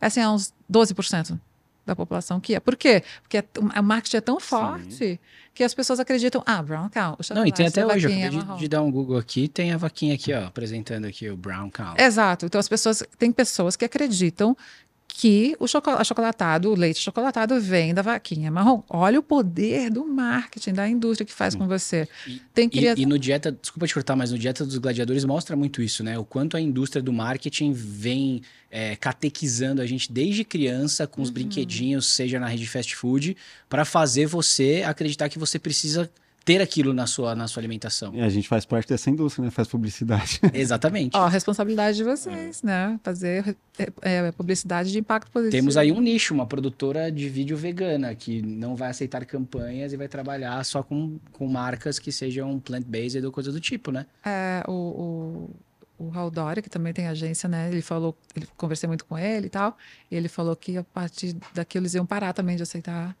É 0.00 0.06
assim, 0.06 0.20
é 0.20 0.28
uns 0.28 0.52
12% 0.72 1.38
da 1.84 1.96
população 1.96 2.40
que 2.40 2.54
é. 2.54 2.60
Por 2.60 2.76
quê? 2.76 3.02
Porque 3.22 3.38
é- 3.38 3.44
o 3.58 3.82
marketing 3.82 4.16
é 4.16 4.20
tão 4.20 4.38
forte 4.38 5.20
que 5.54 5.64
as 5.64 5.74
pessoas 5.74 5.98
acreditam, 6.00 6.42
ah, 6.46 6.62
brown 6.62 6.88
cow, 6.88 7.18
Não, 7.34 7.46
e 7.46 7.52
tem 7.52 7.66
até 7.66 7.84
hoje, 7.84 8.06
eu 8.06 8.10
vaquinha 8.10 8.28
acabei 8.28 8.54
de, 8.54 8.60
de 8.60 8.68
dar 8.68 8.82
um 8.82 8.90
Google 8.90 9.18
aqui, 9.18 9.48
tem 9.48 9.72
a 9.72 9.76
vaquinha 9.76 10.14
aqui, 10.14 10.32
ó, 10.32 10.46
apresentando 10.46 11.06
aqui 11.06 11.28
o 11.28 11.36
Brown 11.36 11.70
Cow. 11.70 11.94
Exato. 11.98 12.46
Então 12.46 12.58
as 12.58 12.68
pessoas 12.68 13.02
tem 13.18 13.32
pessoas 13.32 13.76
que 13.76 13.84
acreditam 13.84 14.56
que 15.20 15.54
o 15.60 15.66
choco- 15.68 15.90
achocolatado, 15.90 16.70
o 16.70 16.74
leite 16.74 16.98
chocolatado 16.98 17.60
vem 17.60 17.92
da 17.92 18.00
vaquinha 18.00 18.50
marrom. 18.50 18.82
Olha 18.88 19.18
o 19.18 19.22
poder 19.22 19.90
do 19.90 20.02
marketing, 20.06 20.72
da 20.72 20.88
indústria 20.88 21.26
que 21.26 21.32
faz 21.32 21.54
com 21.54 21.68
você. 21.68 22.08
E- 22.26 22.40
Tem 22.54 22.70
E, 22.72 23.02
e 23.02 23.04
no 23.04 23.18
Dieta, 23.18 23.52
desculpa 23.52 23.86
te 23.86 23.92
cortar, 23.92 24.16
mas 24.16 24.32
no 24.32 24.38
Dieta 24.38 24.64
dos 24.64 24.78
Gladiadores 24.78 25.26
mostra 25.26 25.54
muito 25.54 25.82
isso, 25.82 26.02
né? 26.02 26.18
O 26.18 26.24
quanto 26.24 26.56
a 26.56 26.60
indústria 26.60 27.02
do 27.02 27.12
marketing 27.12 27.72
vem 27.74 28.40
é, 28.70 28.96
catequizando 28.96 29.82
a 29.82 29.86
gente 29.86 30.10
desde 30.10 30.42
criança 30.44 31.06
com 31.06 31.20
os 31.20 31.28
Uhum. 31.28 31.34
brinquedinhos, 31.34 32.06
seja 32.06 32.38
na 32.40 32.46
rede 32.46 32.66
fast 32.66 32.94
food, 32.96 33.36
para 33.68 33.84
fazer 33.84 34.26
você 34.26 34.82
acreditar 34.86 35.28
que 35.28 35.38
você 35.40 35.58
precisa 35.58 36.08
ter 36.44 36.60
aquilo 36.60 36.92
na 36.92 37.06
sua, 37.06 37.34
na 37.34 37.46
sua 37.46 37.60
alimentação. 37.60 38.14
E 38.14 38.20
a 38.20 38.28
gente 38.28 38.48
faz 38.48 38.64
parte 38.64 38.88
dessa 38.88 39.10
indústria, 39.10 39.44
né? 39.44 39.50
Faz 39.50 39.68
publicidade. 39.68 40.40
Exatamente. 40.52 41.16
Ó, 41.16 41.20
a 41.24 41.28
responsabilidade 41.28 41.98
de 41.98 42.04
vocês, 42.04 42.62
né? 42.62 42.98
Fazer 43.02 43.56
é, 43.78 43.88
é, 44.02 44.32
publicidade 44.32 44.90
de 44.90 44.98
impacto 44.98 45.30
positivo. 45.30 45.52
Temos 45.52 45.76
aí 45.76 45.92
um 45.92 46.00
nicho, 46.00 46.34
uma 46.34 46.46
produtora 46.46 47.10
de 47.10 47.28
vídeo 47.28 47.56
vegana 47.56 48.14
que 48.14 48.42
não 48.42 48.74
vai 48.74 48.90
aceitar 48.90 49.24
campanhas 49.24 49.92
e 49.92 49.96
vai 49.96 50.08
trabalhar 50.08 50.64
só 50.64 50.82
com, 50.82 51.18
com 51.32 51.46
marcas 51.46 51.98
que 51.98 52.10
sejam 52.10 52.58
plant-based 52.58 53.24
ou 53.24 53.32
coisa 53.32 53.52
do 53.52 53.60
tipo, 53.60 53.90
né? 53.90 54.06
É, 54.24 54.62
o, 54.66 55.50
o, 55.98 56.04
o 56.06 56.08
Raul 56.08 56.30
Dória, 56.30 56.62
que 56.62 56.70
também 56.70 56.92
tem 56.92 57.06
agência, 57.06 57.48
né? 57.48 57.68
Ele 57.70 57.82
falou, 57.82 58.16
ele 58.34 58.48
conversei 58.56 58.88
muito 58.88 59.04
com 59.04 59.18
ele 59.18 59.46
e 59.46 59.50
tal, 59.50 59.76
e 60.10 60.16
ele 60.16 60.28
falou 60.28 60.56
que 60.56 60.78
a 60.78 60.84
partir 60.84 61.36
daquilo 61.52 61.84
eles 61.84 61.94
iam 61.94 62.06
parar 62.06 62.32
também 62.32 62.56
de 62.56 62.62
aceitar 62.62 63.14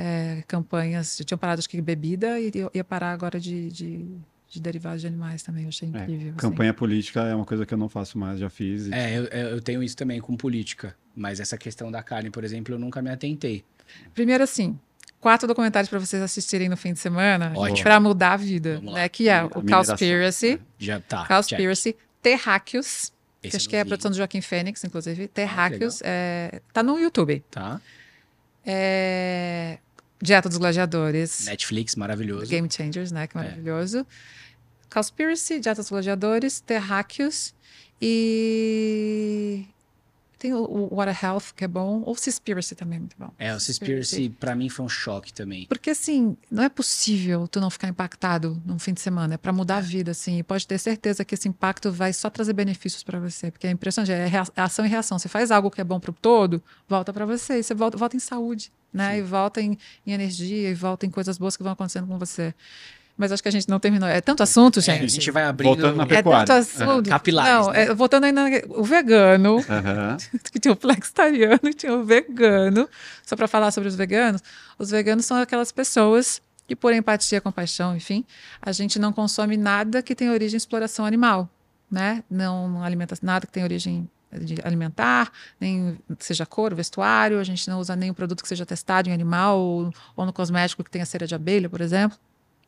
é, 0.00 0.42
campanhas. 0.46 1.16
Já 1.18 1.24
tinham 1.24 1.38
parado, 1.38 1.58
acho 1.58 1.68
que 1.68 1.80
bebida, 1.82 2.38
e 2.38 2.52
ia- 2.72 2.84
parar 2.84 3.10
agora 3.12 3.40
de, 3.40 3.68
de, 3.70 4.06
de 4.48 4.60
derivados 4.60 5.00
de 5.00 5.08
animais 5.08 5.42
também. 5.42 5.64
Eu 5.64 5.68
achei 5.70 5.88
É, 5.88 5.90
incrível. 5.90 6.28
assim. 6.28 6.36
Campanha 6.38 6.72
política 6.72 7.20
é 7.24 7.34
uma 7.34 7.44
coisa 7.44 7.66
que 7.66 7.74
eu 7.74 7.78
não 7.78 7.88
faço 7.88 8.16
mais, 8.16 8.38
já 8.38 8.48
fiz. 8.48 8.86
e- 8.86 8.94
É, 8.94 9.18
eu, 9.18 9.24
eu 9.24 9.48
eu 9.56 9.60
tenho 9.60 9.82
isso 9.82 9.96
também 9.96 10.20
com 10.20 10.36
política, 10.36 10.94
mas 11.16 11.40
essa 11.40 11.58
questão 11.58 11.90
da 11.90 12.00
carne, 12.02 12.30
por 12.30 12.44
exemplo, 12.44 12.72
eu 12.74 12.78
nunca 12.78 13.02
me 13.02 13.10
atentei. 13.10 13.64
Primeiro, 14.14 14.44
assim, 14.44 14.78
quatro 15.20 15.48
documentários 15.48 15.88
para 15.90 15.98
vocês 15.98 16.22
assistirem 16.22 16.68
no 16.68 16.76
fim 16.76 16.92
de 16.92 17.00
semana 17.00 17.52
para 17.82 17.98
mudar 17.98 18.34
a 18.34 18.36
vida, 18.36 18.80
né? 18.80 19.08
Que 19.08 19.28
é 19.28 19.42
o. 19.42 19.50
Cowspiracy, 19.50 20.60
Já 20.78 21.00
tá. 21.00 21.26
Cowspiracy, 21.26 21.96
Terráqueos, 22.22 23.12
que 23.42 23.56
acho 23.56 23.66
eu 23.66 23.70
que 23.70 23.76
é 23.76 23.80
a 23.80 23.86
produção 23.86 24.10
do 24.12 24.16
Joaquim 24.16 24.40
Fênix, 24.40 24.84
inclusive. 24.84 25.24
Ah, 25.24 25.28
Terráqueos, 25.32 26.00
é, 26.04 26.60
tá 26.72 26.82
no 26.84 26.98
YouTube. 27.00 27.42
Tá. 27.50 27.80
É, 28.70 29.78
Dieta 30.20 30.48
dos 30.48 30.58
Gladiadores, 30.58 31.44
Netflix, 31.46 31.94
maravilhoso. 31.94 32.46
Game 32.50 32.68
Changers, 32.70 33.12
né? 33.12 33.26
Que 33.26 33.38
é 33.38 33.40
É. 33.40 33.44
maravilhoso. 33.44 34.06
Cowspiracy, 34.90 35.60
Dieta 35.60 35.80
dos 35.82 35.90
Gladiadores, 35.90 36.60
Terráqueos 36.60 37.54
e... 38.00 38.87
Tem 40.38 40.54
o, 40.54 40.62
o 40.62 40.96
Water 40.96 41.24
Health, 41.24 41.54
que 41.56 41.64
é 41.64 41.68
bom. 41.68 42.02
Ou 42.04 42.14
Seaspiracy 42.14 42.74
também 42.74 42.96
é 42.96 43.00
muito 43.00 43.16
bom. 43.18 43.30
É, 43.38 43.54
o 43.54 43.58
Seaspiracy 43.60 44.30
pra 44.30 44.54
mim 44.54 44.68
foi 44.68 44.86
um 44.86 44.88
choque 44.88 45.32
também. 45.32 45.66
Porque, 45.66 45.90
assim, 45.90 46.36
não 46.50 46.62
é 46.62 46.68
possível 46.68 47.48
tu 47.48 47.60
não 47.60 47.70
ficar 47.70 47.88
impactado 47.88 48.60
num 48.64 48.78
fim 48.78 48.92
de 48.92 49.00
semana. 49.00 49.34
É 49.34 49.36
para 49.36 49.52
mudar 49.52 49.78
a 49.78 49.80
vida, 49.80 50.12
assim. 50.12 50.38
E 50.38 50.42
pode 50.42 50.66
ter 50.66 50.78
certeza 50.78 51.24
que 51.24 51.34
esse 51.34 51.48
impacto 51.48 51.90
vai 51.90 52.12
só 52.12 52.30
trazer 52.30 52.52
benefícios 52.52 53.02
para 53.02 53.18
você. 53.18 53.50
Porque 53.50 53.66
é 53.66 53.70
impressionante. 53.70 54.12
É 54.12 54.28
é 54.28 54.60
ação 54.60 54.86
e 54.86 54.88
reação. 54.88 55.18
Você 55.18 55.28
faz 55.28 55.50
algo 55.50 55.70
que 55.70 55.80
é 55.80 55.84
bom 55.84 55.98
para 55.98 56.10
o 56.10 56.14
todo, 56.14 56.62
volta 56.88 57.12
para 57.12 57.26
você. 57.26 57.58
E 57.58 57.62
você 57.62 57.74
volta, 57.74 57.96
volta 57.96 58.16
em 58.16 58.20
saúde, 58.20 58.72
né? 58.92 59.14
Sim. 59.14 59.18
E 59.18 59.22
volta 59.22 59.60
em, 59.60 59.76
em 60.06 60.12
energia, 60.12 60.70
e 60.70 60.74
volta 60.74 61.06
em 61.06 61.10
coisas 61.10 61.38
boas 61.38 61.56
que 61.56 61.62
vão 61.62 61.72
acontecendo 61.72 62.06
com 62.06 62.18
você. 62.18 62.54
Mas 63.18 63.32
acho 63.32 63.42
que 63.42 63.48
a 63.48 63.52
gente 63.52 63.68
não 63.68 63.80
terminou. 63.80 64.08
É 64.08 64.20
tanto 64.20 64.44
assunto, 64.44 64.78
É, 64.78 64.82
gente. 64.82 65.04
a 65.04 65.08
gente 65.08 65.30
vai 65.32 65.42
abrindo... 65.42 65.74
Voltando 65.74 65.96
na 65.96 66.04
É 66.04 66.06
pecuária. 66.06 66.46
tanto 66.46 66.58
assunto. 66.60 67.10
Capilares, 67.10 67.52
Não, 67.66 67.72
né? 67.72 67.82
é, 67.82 67.94
voltando 67.94 68.24
aí 68.24 68.32
na, 68.32 68.44
o 68.68 68.84
vegano 68.84 69.56
Aham. 69.68 70.16
que 70.52 70.58
tinha 70.60 70.72
o 70.72 70.76
flexitariano 70.76 71.58
e 71.64 71.74
tinha 71.74 71.92
o 71.92 72.04
vegano. 72.04 72.88
Só 73.26 73.34
para 73.34 73.48
falar 73.48 73.72
sobre 73.72 73.88
os 73.88 73.96
veganos, 73.96 74.40
os 74.78 74.90
veganos 74.90 75.26
são 75.26 75.36
aquelas 75.36 75.72
pessoas 75.72 76.40
que, 76.68 76.76
por 76.76 76.92
empatia, 76.94 77.40
compaixão, 77.40 77.96
enfim, 77.96 78.24
a 78.62 78.70
gente 78.70 78.98
não 79.00 79.12
consome 79.12 79.56
nada 79.56 80.00
que 80.00 80.14
tenha 80.14 80.30
origem 80.30 80.54
em 80.54 80.58
exploração 80.58 81.04
animal, 81.04 81.48
né? 81.90 82.22
Não, 82.30 82.68
não 82.68 82.84
alimenta 82.84 83.16
nada 83.22 83.46
que 83.46 83.52
tenha 83.52 83.66
origem 83.66 84.08
de 84.42 84.56
alimentar, 84.62 85.32
nem 85.58 85.98
seja 86.18 86.44
couro, 86.44 86.76
vestuário, 86.76 87.40
a 87.40 87.44
gente 87.44 87.66
não 87.68 87.80
usa 87.80 87.96
nenhum 87.96 88.12
produto 88.12 88.42
que 88.42 88.48
seja 88.48 88.66
testado 88.66 89.08
em 89.08 89.12
animal 89.12 89.58
ou, 89.58 89.90
ou 90.14 90.26
no 90.26 90.32
cosmético 90.32 90.84
que 90.84 90.90
tenha 90.90 91.06
cera 91.06 91.26
de 91.26 91.34
abelha, 91.34 91.68
por 91.68 91.80
exemplo. 91.80 92.16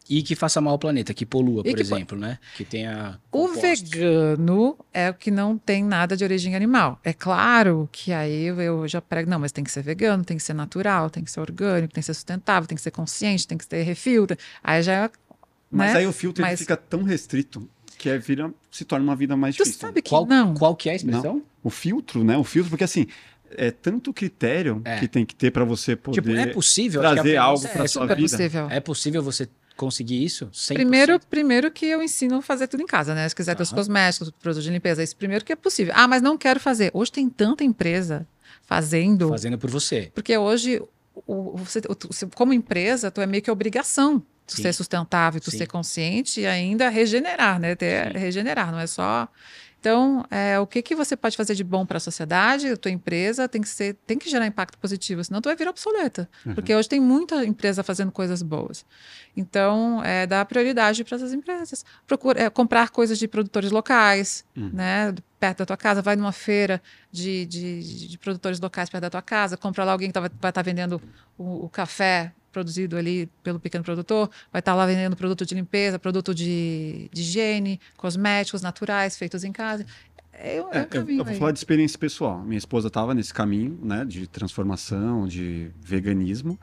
E 0.08 0.22
que 0.22 0.34
faça 0.34 0.60
mal 0.60 0.72
ao 0.72 0.78
planeta, 0.78 1.14
que 1.14 1.24
polua, 1.24 1.60
E 1.64 1.70
por 1.70 1.76
que 1.78 1.84
po- 1.84 1.94
exemplo, 1.94 2.18
né? 2.18 2.38
Que 2.56 2.64
tenha 2.64 3.20
O 3.30 3.46
vegano 3.48 4.76
é 4.92 5.10
o 5.10 5.14
que 5.14 5.30
não 5.30 5.56
tem 5.56 5.84
nada 5.84 6.16
de 6.16 6.24
origem 6.24 6.56
animal. 6.56 6.98
É 7.04 7.12
claro 7.12 7.88
que 7.92 8.12
aí 8.12 8.46
eu- 8.46 8.88
já 8.88 9.00
prego, 9.00 9.30
não, 9.30 9.38
mas 9.38 9.52
tem 9.52 9.62
que 9.62 9.70
ser 9.70 9.82
vegano, 9.82 10.24
tem 10.24 10.36
que 10.36 10.42
ser 10.42 10.54
natural, 10.54 11.10
tem 11.10 11.22
que 11.22 11.30
ser 11.30 11.40
orgânico, 11.40 11.92
tem 11.94 12.00
que 12.00 12.06
ser 12.06 12.14
sustentável, 12.14 12.66
tem 12.66 12.76
que 12.76 12.82
ser 12.82 12.90
consciente, 12.90 13.46
tem 13.46 13.56
que 13.58 13.66
ter 13.66 13.82
refil. 13.82 14.26
Aí 14.64 14.82
já 14.82 14.92
é. 15.04 15.10
Mas 15.70 15.92
né? 15.92 16.00
aí 16.00 16.06
o 16.06 16.12
filtro 16.12 16.42
Mas- 16.42 16.58
fica 16.58 16.76
tão 16.76 17.02
restrito 17.04 17.68
que 17.96 18.10
aí 18.10 18.18
vira, 18.18 18.52
se 18.70 18.84
torna 18.84 19.04
uma 19.04 19.14
vida 19.14 19.36
mais 19.36 19.54
Tu 19.54 19.62
difícil. 19.62 19.80
sabe 19.86 20.02
que 20.02 20.08
Qual, 20.10 20.26
não. 20.26 20.54
qual 20.54 20.74
que 20.74 20.88
é 20.88 20.92
a 20.92 20.96
expressão? 20.96 21.42
O 21.62 21.70
filtro, 21.70 22.24
né? 22.24 22.36
O 22.36 22.42
filtro, 22.42 22.70
porque 22.70 22.82
assim, 22.84 23.06
é 23.50 23.70
tanto 23.70 24.12
critério 24.12 24.80
É. 24.84 24.98
que 24.98 25.06
tem 25.06 25.24
que 25.26 25.34
ter 25.34 25.50
para 25.50 25.64
você 25.64 25.94
poder. 25.94 26.20
Tipo, 26.22 26.34
é 26.34 26.46
possível... 26.46 27.00
a 27.06 27.12
trazer 27.14 27.36
algo 27.36 27.64
é 27.64 27.68
pra 27.68 27.84
essa, 27.84 27.92
sua 27.92 28.06
vida. 28.06 28.20
possível. 28.22 28.70
É 28.70 28.80
possível 28.80 29.22
você 29.22 29.48
conseguir 29.80 30.24
isso? 30.24 30.46
100%? 30.52 30.74
Primeiro, 30.74 31.20
primeiro 31.28 31.70
que 31.70 31.86
eu 31.86 32.02
ensino 32.02 32.36
a 32.36 32.42
fazer 32.42 32.68
tudo 32.68 32.82
em 32.82 32.86
casa, 32.86 33.14
né? 33.14 33.28
Se 33.28 33.34
quiser 33.34 33.54
ter 33.56 33.62
os 33.62 33.72
cosméticos, 33.72 34.30
produtos 34.40 34.64
de 34.64 34.70
limpeza, 34.70 35.02
isso 35.02 35.16
primeiro 35.16 35.44
que 35.44 35.52
é 35.52 35.56
possível. 35.56 35.92
Ah, 35.96 36.06
mas 36.06 36.20
não 36.22 36.36
quero 36.38 36.60
fazer. 36.60 36.90
Hoje 36.94 37.10
tem 37.10 37.28
tanta 37.28 37.64
empresa 37.64 38.26
fazendo. 38.62 39.28
Fazendo 39.28 39.58
por 39.58 39.70
você. 39.70 40.10
Porque 40.14 40.36
hoje, 40.36 40.80
o, 41.26 41.56
você, 41.56 41.80
o- 41.88 42.30
como 42.36 42.52
empresa, 42.52 43.10
tu 43.10 43.20
é 43.20 43.26
meio 43.26 43.42
que 43.42 43.50
obrigação 43.50 44.22
tu 44.46 44.56
Sim. 44.56 44.62
ser 44.62 44.72
sustentável, 44.72 45.40
tu 45.40 45.50
Sim. 45.50 45.58
ser 45.58 45.66
consciente 45.68 46.40
e 46.40 46.46
ainda 46.46 46.88
regenerar, 46.88 47.60
né? 47.60 47.76
Ter, 47.76 48.12
Sim. 48.12 48.18
regenerar, 48.18 48.72
não 48.72 48.80
é 48.80 48.86
só. 48.86 49.28
Então, 49.80 50.26
é, 50.30 50.60
o 50.60 50.66
que, 50.66 50.82
que 50.82 50.94
você 50.94 51.16
pode 51.16 51.38
fazer 51.38 51.54
de 51.54 51.64
bom 51.64 51.86
para 51.86 51.96
a 51.96 52.00
sociedade, 52.00 52.68
a 52.68 52.76
tua 52.76 52.90
empresa, 52.90 53.48
tem 53.48 53.62
que 53.62 53.68
ser, 53.68 53.94
tem 54.06 54.18
que 54.18 54.28
gerar 54.28 54.46
impacto 54.46 54.76
positivo, 54.78 55.24
senão 55.24 55.40
tu 55.40 55.48
vai 55.48 55.56
virar 55.56 55.70
obsoleta. 55.70 56.28
Uhum. 56.44 56.54
Porque 56.54 56.74
hoje 56.74 56.86
tem 56.86 57.00
muita 57.00 57.46
empresa 57.46 57.82
fazendo 57.82 58.12
coisas 58.12 58.42
boas. 58.42 58.84
Então, 59.34 60.04
é, 60.04 60.26
dá 60.26 60.44
prioridade 60.44 61.02
para 61.02 61.16
essas 61.16 61.32
empresas. 61.32 61.82
Procura, 62.06 62.42
é, 62.42 62.50
comprar 62.50 62.90
coisas 62.90 63.18
de 63.18 63.26
produtores 63.26 63.70
locais, 63.70 64.44
Uhum. 64.54 64.70
né? 64.72 65.14
Perto 65.40 65.58
da 65.60 65.66
tua 65.66 65.76
casa, 65.76 66.02
vai 66.02 66.16
numa 66.16 66.32
feira 66.32 66.80
de, 67.10 67.46
de, 67.46 68.08
de 68.08 68.18
produtores 68.18 68.60
locais 68.60 68.90
perto 68.90 69.02
da 69.02 69.10
tua 69.10 69.22
casa, 69.22 69.56
compra 69.56 69.84
lá 69.84 69.92
alguém 69.92 70.08
que 70.10 70.12
tá- 70.14 70.20
vai 70.20 70.50
estar 70.50 70.62
vendendo 70.62 71.00
o, 71.38 71.64
o 71.64 71.68
café 71.70 72.32
produzido 72.52 72.96
ali 72.96 73.26
pelo 73.42 73.58
pequeno 73.58 73.82
produtor, 73.82 74.28
vai 74.52 74.60
estar 74.60 74.74
lá 74.74 74.84
vendendo 74.84 75.16
produto 75.16 75.46
de 75.46 75.54
limpeza, 75.54 75.98
produto 75.98 76.34
de, 76.34 77.08
de 77.12 77.22
higiene, 77.22 77.80
cosméticos 77.96 78.60
naturais 78.60 79.16
feitos 79.16 79.42
em 79.42 79.50
casa. 79.52 79.86
É, 80.32 80.60
um- 80.62 80.68
é 80.72 80.78
É, 80.80 80.88
eu, 80.92 81.08
eu 81.08 81.24
vou 81.24 81.26
aí. 81.28 81.38
falar 81.38 81.52
de 81.52 81.58
experiência 81.58 81.98
pessoal. 81.98 82.42
Minha 82.42 82.58
esposa 82.58 82.88
estava 82.88 83.14
nesse 83.14 83.32
caminho, 83.32 83.78
né, 83.82 84.04
de 84.04 84.26
transformação, 84.26 85.26
de 85.26 85.70
veganismo. 85.80 86.58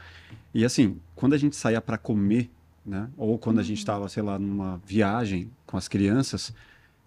E 0.54 0.64
assim, 0.66 1.00
quando 1.16 1.34
a 1.34 1.38
gente 1.38 1.56
saía 1.56 1.82
para 1.82 1.98
comer, 1.98 2.50
né, 2.86 3.10
ou 3.18 3.38
quando 3.40 3.60
a 3.60 3.64
gente 3.64 3.80
estava, 3.80 4.08
sei 4.10 4.22
lá, 4.24 4.38
numa 4.38 4.80
viagem 4.86 5.50
com 5.66 5.78
as 5.78 5.88
crianças, 5.88 6.54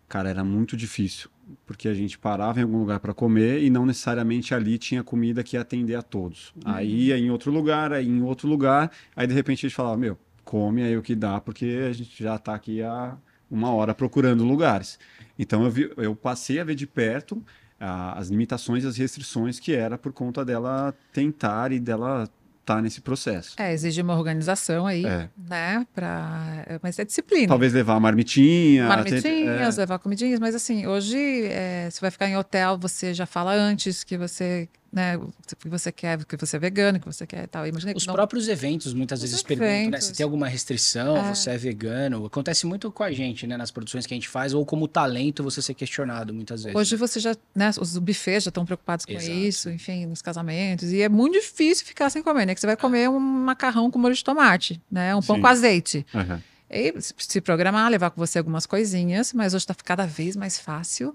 cara, 0.09 0.29
era 0.29 0.43
muito 0.45 0.77
difícil, 0.77 1.31
porque 1.67 1.89
a 1.89 1.95
gente 1.95 2.19
parava 2.19 2.61
em 2.61 2.63
algum 2.63 2.79
lugar 2.79 3.01
para 3.01 3.13
comer 3.15 3.63
e 3.63 3.71
não 3.71 3.85
necessariamente 3.87 4.55
ali 4.55 4.79
tinha 4.79 5.03
comida 5.03 5.43
que 5.43 5.57
ia 5.57 5.61
atender 5.63 5.95
a 5.95 6.03
todos. 6.03 6.53
Aí 6.65 7.07
ia 7.09 7.19
em 7.19 7.31
outro 7.31 7.51
lugar, 7.51 7.93
aí 7.93 8.09
em 8.09 8.23
outro 8.23 8.49
lugar, 8.49 8.91
aí 9.15 9.27
de 9.27 9.35
repente 9.35 9.67
a 9.67 9.69
gente 9.69 9.77
falava, 9.77 9.97
meu, 9.97 10.19
come 10.45 10.83
aí 10.83 10.97
o 10.97 11.03
que 11.03 11.15
dá, 11.15 11.41
porque 11.41 11.87
a 11.89 11.93
gente 11.93 12.23
já 12.23 12.37
está 12.37 12.55
aqui 12.55 12.83
há 12.83 13.17
uma 13.51 13.73
hora 13.73 13.95
procurando 13.95 14.45
lugares. 14.45 14.99
Então 15.39 15.65
eu, 15.65 15.71
vi- 15.71 15.93
eu 15.97 16.15
passei 16.15 16.61
a 16.61 16.65
ver 16.65 16.75
de 16.75 16.87
perto 16.87 17.43
ah, 17.79 18.19
as 18.19 18.29
limitações 18.29 18.85
e 18.85 18.87
as 18.87 18.97
restrições 18.97 19.59
que 19.59 19.73
era 19.75 19.97
por 19.97 20.13
conta 20.13 20.45
dela 20.45 20.95
tentar 21.13 21.73
e 21.73 21.81
dela 21.81 22.29
estar 22.71 22.83
nesse 22.83 23.01
processo. 23.01 23.55
É, 23.59 23.73
exige 23.73 24.01
uma 24.01 24.17
organização 24.17 24.87
aí, 24.87 25.05
É. 25.05 25.29
né? 25.49 25.87
Pra... 25.95 26.65
é, 26.67 26.79
Mas 26.83 26.99
é 26.99 27.05
disciplina. 27.05 27.49
Talvez 27.49 27.73
levar 27.73 27.95
a 27.95 28.01
marmitinha. 28.01 28.87
Marmitinhas, 28.87 29.77
é, 29.79 29.81
levar 29.81 29.99
comidinhas, 29.99 30.39
mas 30.41 30.55
assim, 30.55 30.87
hoje, 30.87 31.19
é, 31.47 31.89
você 31.91 32.01
vai 32.01 32.11
ficar 32.11 32.29
em 32.29 32.37
hotel, 32.37 32.79
você 32.79 33.13
já 33.13 33.27
fala 33.27 33.53
antes 33.53 34.05
que 34.05 34.17
você, 34.17 34.69
né, 34.93 35.17
o 35.17 35.33
que 35.59 35.69
você 35.69 35.93
quer, 35.93 36.25
que 36.25 36.37
você 36.37 36.57
é 36.57 36.59
vegano, 36.59 36.99
que 36.99 37.07
você 37.07 37.27
quer 37.27 37.45
e 37.45 37.47
tal. 37.47 37.67
Imagina 37.67 37.93
Os 37.97 38.03
que 38.03 38.07
não- 38.09 38.15
próprios 38.15 38.49
eventos 38.49 38.93
muitas 38.93 39.21
Os 39.23 39.31
vezes 39.31 39.43
perguntam, 39.43 39.69
né? 39.73 39.83
eventos. 39.83 40.05
Se 40.07 40.13
tem 40.15 40.25
alguma 40.25 40.49
restrição, 40.49 41.17
É. 41.17 41.35
você 41.35 41.51
é 41.51 41.57
vegano. 41.57 42.27
Acontece 42.27 42.67
muito 42.67 42.91
com 42.91 43.03
a 43.05 43.13
gente, 43.13 43.47
né? 43.47 43.57
Nas 43.57 43.71
produções 43.71 44.05
que 44.07 44.13
a 44.13 44.17
gente 44.17 44.29
faz, 44.29 44.53
ou 44.53 44.67
como 44.67 44.89
talento 44.89 45.45
você 45.45 45.63
ser 45.63 45.75
questionado 45.75 46.35
muitas 46.35 46.65
vezes. 46.65 46.77
Hoje 46.77 46.95
né? 46.95 46.99
você 46.99 47.21
já, 47.21 47.37
né, 47.55 47.71
os 47.81 47.97
bufês 47.99 48.43
já 48.45 48.49
estão 48.49 48.65
preocupados 48.65 49.07
com 49.07 49.13
Exato. 49.13 49.31
isso, 49.31 49.71
enfim, 49.71 50.07
nos 50.07 50.21
casamentos. 50.23 50.91
E 50.93 51.01
é 51.03 51.09
muito 51.09 51.35
difícil 51.35 51.87
ficar 51.87 52.11
sem 52.11 52.23
comer, 52.23 52.47
né? 52.47 52.55
Que 52.55 52.61
você 52.61 52.67
vai 52.67 52.77
comer 52.77 53.09
um 53.09 53.21
macarrão 53.21 53.91
com 53.91 53.99
molho 53.99 54.15
de 54.15 54.25
tomate, 54.25 54.81
né? 54.91 55.15
Um 55.15 55.23
pão 55.23 55.37
Sim. 55.37 55.43
com 55.43 55.47
azeite. 55.49 56.07
aham. 56.15 56.43
E 56.73 57.01
se- 57.01 57.15
se 57.19 57.41
programar, 57.41 57.91
levar 57.91 58.11
com 58.11 58.21
você 58.25 58.39
algumas 58.39 58.65
coisinhas, 58.65 59.33
mas 59.33 59.55
hoje 59.55 59.63
está 59.65 59.75
cada 59.75 60.07
vez 60.07 60.37
mais 60.37 60.57
fácil, 60.59 61.15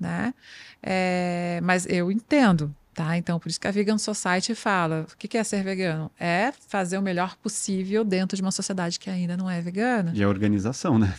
né? 0.00 0.34
É, 0.82 1.60
mas 1.62 1.86
eu 1.86 2.10
entendo, 2.10 2.74
tá? 2.96 3.16
Então, 3.16 3.38
por 3.38 3.48
isso 3.48 3.60
que 3.60 3.68
a 3.68 3.70
Vegan 3.70 3.98
Society 3.98 4.54
fala: 4.54 5.06
o 5.12 5.16
que 5.16 5.36
é 5.38 5.44
ser 5.44 5.62
vegano? 5.62 6.10
É 6.18 6.52
fazer 6.68 6.98
o 6.98 7.02
melhor 7.02 7.36
possível 7.36 8.02
dentro 8.04 8.34
de 8.36 8.42
uma 8.42 8.50
sociedade 8.50 8.98
que 8.98 9.08
ainda 9.10 9.36
não 9.36 9.48
é 9.48 9.60
vegana. 9.60 10.10
E 10.14 10.22
a 10.22 10.28
organização, 10.28 10.98
né? 10.98 11.14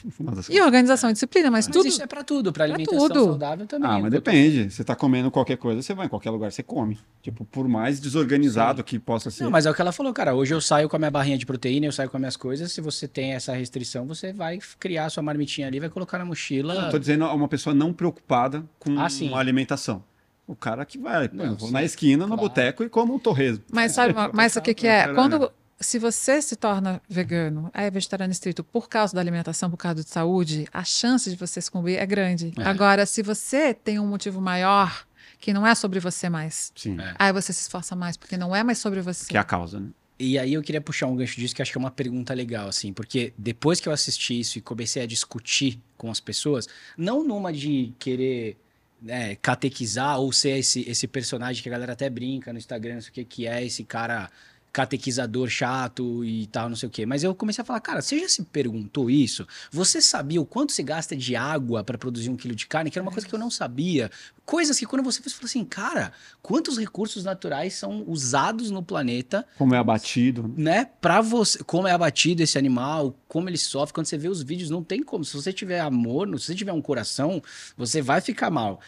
E 0.49 0.59
organização 0.61 1.09
e 1.09 1.13
disciplina, 1.13 1.49
mas, 1.51 1.67
Mas 1.67 1.75
tudo. 1.75 1.87
isso 1.87 2.01
é 2.01 2.07
pra 2.07 2.23
tudo, 2.23 2.51
pra 2.51 2.65
Pra 2.65 2.73
alimentação 2.75 3.07
tudo. 3.07 3.25
saudável 3.25 3.65
também. 3.67 3.89
Ah, 3.89 3.93
é 3.99 4.01
mas 4.01 4.11
tô 4.11 4.17
depende. 4.17 4.71
Você 4.71 4.83
tá 4.83 4.95
comendo 4.95 5.29
qualquer 5.31 5.57
coisa, 5.57 5.81
você 5.81 5.93
vai 5.93 6.07
em 6.07 6.09
qualquer 6.09 6.31
lugar, 6.31 6.51
você 6.51 6.63
come. 6.63 6.99
Tipo, 7.21 7.45
por 7.45 7.67
mais 7.67 7.99
desorganizado 7.99 8.83
que 8.83 8.97
possa 8.97 9.29
ser. 9.29 9.43
Não, 9.43 9.51
mas 9.51 9.65
é 9.65 9.71
o 9.71 9.73
que 9.73 9.81
ela 9.81 9.91
falou, 9.91 10.11
cara. 10.13 10.33
Hoje 10.33 10.53
eu 10.53 10.59
saio 10.61 10.89
com 10.89 10.95
a 10.95 10.99
minha 10.99 11.11
barrinha 11.11 11.37
de 11.37 11.45
proteína, 11.45 11.85
eu 11.85 11.91
saio 11.91 12.09
com 12.09 12.17
as 12.17 12.21
minhas 12.21 12.37
coisas. 12.37 12.71
Se 12.71 12.81
você 12.81 13.07
tem 13.07 13.33
essa 13.33 13.53
restrição, 13.53 14.05
você 14.07 14.33
vai 14.33 14.59
criar 14.79 15.05
a 15.05 15.09
sua 15.09 15.21
marmitinha 15.23 15.67
ali, 15.67 15.79
vai 15.79 15.89
colocar 15.89 16.17
na 16.17 16.25
mochila. 16.25 16.73
Eu 16.73 16.89
tô 16.89 16.99
dizendo 16.99 17.25
uma 17.27 17.47
pessoa 17.47 17.73
não 17.73 17.93
preocupada 17.93 18.63
com 18.79 18.99
Ah, 18.99 19.09
sim. 19.09 19.33
a 19.33 19.37
alimentação. 19.37 20.03
O 20.47 20.55
cara 20.55 20.85
que 20.85 20.97
vai, 20.97 21.27
pô, 21.27 21.35
Não, 21.35 21.59
sim, 21.59 21.71
na 21.71 21.83
esquina, 21.83 22.25
no 22.25 22.35
claro. 22.35 22.41
boteco 22.49 22.83
e 22.83 22.89
como 22.89 23.13
um 23.13 23.19
torresmo. 23.19 23.63
Mas 23.71 23.91
sabe, 23.91 24.13
mas 24.33 24.55
o 24.55 24.61
que, 24.61 24.73
que 24.73 24.87
é? 24.87 25.13
Quando 25.13 25.51
se 25.79 25.99
você 25.99 26.41
se 26.41 26.55
torna 26.55 27.01
vegano, 27.07 27.69
é 27.73 27.91
vegetariano 27.91 28.31
estrito 28.31 28.63
por 28.63 28.89
causa 28.89 29.13
da 29.13 29.21
alimentação, 29.21 29.69
por 29.69 29.77
causa 29.77 30.03
de 30.03 30.09
saúde, 30.09 30.67
a 30.73 30.83
chance 30.83 31.29
de 31.29 31.35
você 31.35 31.61
sucumbir 31.61 31.97
é 31.99 32.05
grande. 32.05 32.53
É. 32.57 32.63
Agora, 32.63 33.05
se 33.05 33.21
você 33.21 33.73
tem 33.73 33.99
um 33.99 34.07
motivo 34.07 34.41
maior 34.41 35.05
que 35.39 35.53
não 35.53 35.67
é 35.67 35.75
sobre 35.75 35.99
você 35.99 36.29
mais, 36.29 36.71
Sim, 36.75 36.99
É. 36.99 37.13
aí 37.19 37.31
você 37.31 37.53
se 37.53 37.61
esforça 37.61 37.95
mais, 37.95 38.17
porque 38.17 38.37
não 38.37 38.55
é 38.55 38.63
mais 38.63 38.79
sobre 38.79 39.01
você. 39.01 39.27
que 39.27 39.37
é 39.37 39.39
a 39.39 39.43
causa, 39.43 39.79
né? 39.79 39.89
E 40.19 40.39
aí 40.39 40.53
eu 40.55 40.63
queria 40.63 40.81
puxar 40.81 41.05
um 41.05 41.15
gancho 41.15 41.39
disso, 41.39 41.53
que 41.55 41.61
acho 41.61 41.71
que 41.71 41.77
é 41.77 41.79
uma 41.79 41.91
pergunta 41.91 42.33
legal, 42.33 42.67
assim, 42.67 42.91
porque 42.91 43.33
depois 43.37 43.79
que 43.79 43.87
eu 43.87 43.93
assisti 43.93 44.39
isso 44.39 44.57
e 44.57 44.61
comecei 44.61 45.03
a 45.03 45.05
discutir 45.05 45.79
com 45.95 46.09
as 46.09 46.19
pessoas, 46.19 46.67
não 46.97 47.23
numa 47.23 47.53
de 47.53 47.93
querer 47.99 48.57
né, 49.01 49.35
catequizar 49.35 50.19
ou 50.19 50.31
ser 50.31 50.57
esse, 50.57 50.81
esse 50.89 51.07
personagem 51.07 51.61
que 51.61 51.69
a 51.69 51.71
galera 51.71 51.93
até 51.93 52.09
brinca 52.09 52.51
no 52.51 52.59
Instagram, 52.59 52.95
não 52.95 53.01
sei 53.01 53.09
o 53.09 53.13
que, 53.13 53.25
que 53.25 53.47
é 53.47 53.63
esse 53.63 53.83
cara 53.83 54.29
catequizador 54.77 55.49
chato 55.49 56.23
e 56.23 56.45
tal, 56.45 56.69
não 56.69 56.75
sei 56.75 56.87
o 56.87 56.91
quê. 56.91 57.03
Mas 57.03 57.23
eu 57.23 57.33
comecei 57.33 57.63
a 57.63 57.65
falar, 57.65 57.79
cara, 57.79 57.99
você 57.99 58.19
já 58.19 58.29
se 58.29 58.43
perguntou 58.43 59.09
isso? 59.09 59.47
Você 59.71 59.99
sabia 59.99 60.39
o 60.39 60.45
quanto 60.45 60.71
se 60.71 60.83
gasta 60.83 61.15
de 61.15 61.35
água 61.35 61.83
para 61.83 61.97
produzir 61.97 62.29
um 62.29 62.35
quilo 62.37 62.53
de 62.53 62.67
carne? 62.67 62.91
Que 62.91 62.99
era 62.99 63.03
uma 63.03 63.11
coisa 63.11 63.27
que 63.27 63.33
eu 63.33 63.39
não 63.39 63.49
sabia. 63.49 64.11
Coisas 64.45 64.77
que 64.77 64.85
quando 64.85 65.01
você 65.03 65.19
fez, 65.19 65.33
você 65.33 65.37
falou 65.39 65.47
assim, 65.47 65.65
cara, 65.65 66.11
quantos 66.43 66.77
recursos 66.77 67.23
naturais 67.23 67.73
são 67.73 68.03
usados 68.05 68.69
no 68.69 68.83
planeta 68.83 69.43
Como 69.57 69.73
é 69.73 69.79
abatido. 69.79 70.53
né, 70.55 70.85
pra 71.01 71.21
você, 71.21 71.57
como 71.63 71.87
é 71.87 71.91
abatido 71.91 72.43
esse 72.43 72.55
animal, 72.59 73.15
como 73.27 73.49
ele 73.49 73.57
sofre, 73.57 73.95
quando 73.95 74.05
você 74.05 74.17
vê 74.17 74.29
os 74.29 74.43
vídeos, 74.43 74.69
não 74.69 74.83
tem 74.83 75.01
como. 75.01 75.25
Se 75.25 75.33
você 75.33 75.51
tiver 75.51 75.79
amor, 75.79 76.27
se 76.39 76.45
você 76.45 76.55
tiver 76.55 76.71
um 76.71 76.81
coração, 76.83 77.41
você 77.75 77.99
vai 77.99 78.21
ficar 78.21 78.51
mal. 78.51 78.79